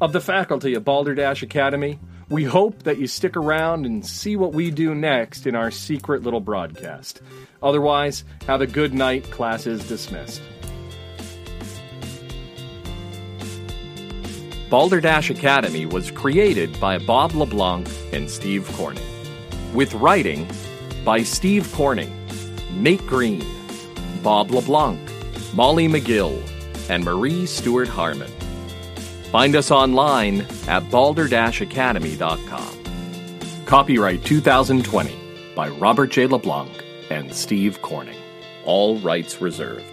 of 0.00 0.12
the 0.12 0.20
faculty 0.20 0.74
at 0.74 0.84
Balderdash 0.84 1.42
Academy, 1.42 1.98
we 2.28 2.44
hope 2.44 2.82
that 2.82 2.98
you 2.98 3.06
stick 3.06 3.36
around 3.36 3.86
and 3.86 4.04
see 4.04 4.36
what 4.36 4.52
we 4.52 4.70
do 4.70 4.94
next 4.94 5.46
in 5.46 5.54
our 5.54 5.70
secret 5.70 6.22
little 6.22 6.40
broadcast. 6.40 7.22
Otherwise, 7.62 8.24
have 8.46 8.60
a 8.60 8.66
good 8.66 8.92
night. 8.92 9.30
Class 9.30 9.66
is 9.66 9.86
dismissed. 9.88 10.42
Balderdash 14.68 15.30
Academy 15.30 15.86
was 15.86 16.10
created 16.10 16.78
by 16.80 16.98
Bob 16.98 17.32
LeBlanc 17.32 17.88
and 18.12 18.28
Steve 18.28 18.68
Corning. 18.74 19.02
With 19.72 19.94
writing 19.94 20.48
by 21.06 21.22
Steve 21.22 21.72
Corning, 21.72 22.12
Nate 22.72 23.06
Green, 23.06 23.44
Bob 24.24 24.50
LeBlanc, 24.50 24.98
Molly 25.54 25.86
McGill, 25.86 26.36
and 26.90 27.04
Marie 27.04 27.46
Stewart 27.46 27.86
Harmon. 27.86 28.26
Find 29.30 29.54
us 29.54 29.70
online 29.70 30.44
at 30.66 30.90
balder-academy.com. 30.90 33.64
Copyright 33.66 34.24
2020 34.24 35.16
by 35.54 35.68
Robert 35.68 36.10
J. 36.10 36.26
LeBlanc 36.26 36.72
and 37.08 37.32
Steve 37.32 37.80
Corning. 37.82 38.18
All 38.64 38.98
rights 38.98 39.40
reserved. 39.40 39.84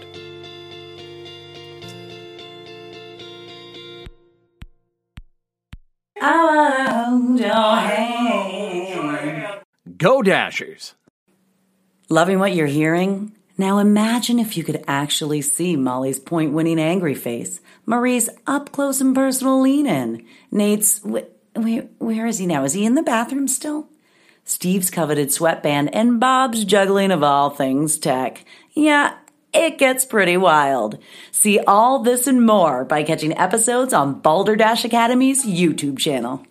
Go 9.96 10.22
Dashers! 10.22 10.94
Loving 12.10 12.38
what 12.38 12.54
you're 12.54 12.66
hearing? 12.66 13.32
Now 13.56 13.78
imagine 13.78 14.38
if 14.38 14.58
you 14.58 14.64
could 14.64 14.84
actually 14.86 15.40
see 15.40 15.74
Molly's 15.74 16.18
point 16.18 16.52
winning 16.52 16.78
angry 16.78 17.14
face, 17.14 17.60
Marie's 17.86 18.28
up 18.46 18.72
close 18.72 19.00
and 19.00 19.14
personal 19.14 19.60
lean 19.60 19.86
in, 19.86 20.26
Nate's. 20.50 21.00
Wh- 21.00 21.30
where, 21.56 21.86
where 21.98 22.26
is 22.26 22.38
he 22.38 22.46
now? 22.46 22.64
Is 22.64 22.74
he 22.74 22.84
in 22.84 22.94
the 22.94 23.02
bathroom 23.02 23.48
still? 23.48 23.88
Steve's 24.44 24.90
coveted 24.90 25.32
sweatband 25.32 25.94
and 25.94 26.20
Bob's 26.20 26.64
juggling 26.64 27.10
of 27.10 27.22
all 27.22 27.48
things 27.48 27.96
tech. 27.96 28.44
Yeah, 28.74 29.14
it 29.54 29.78
gets 29.78 30.04
pretty 30.04 30.36
wild. 30.36 30.98
See 31.30 31.58
all 31.60 32.00
this 32.00 32.26
and 32.26 32.44
more 32.44 32.84
by 32.84 33.02
catching 33.02 33.38
episodes 33.38 33.94
on 33.94 34.20
Balderdash 34.20 34.84
Academy's 34.84 35.46
YouTube 35.46 35.98
channel. 35.98 36.44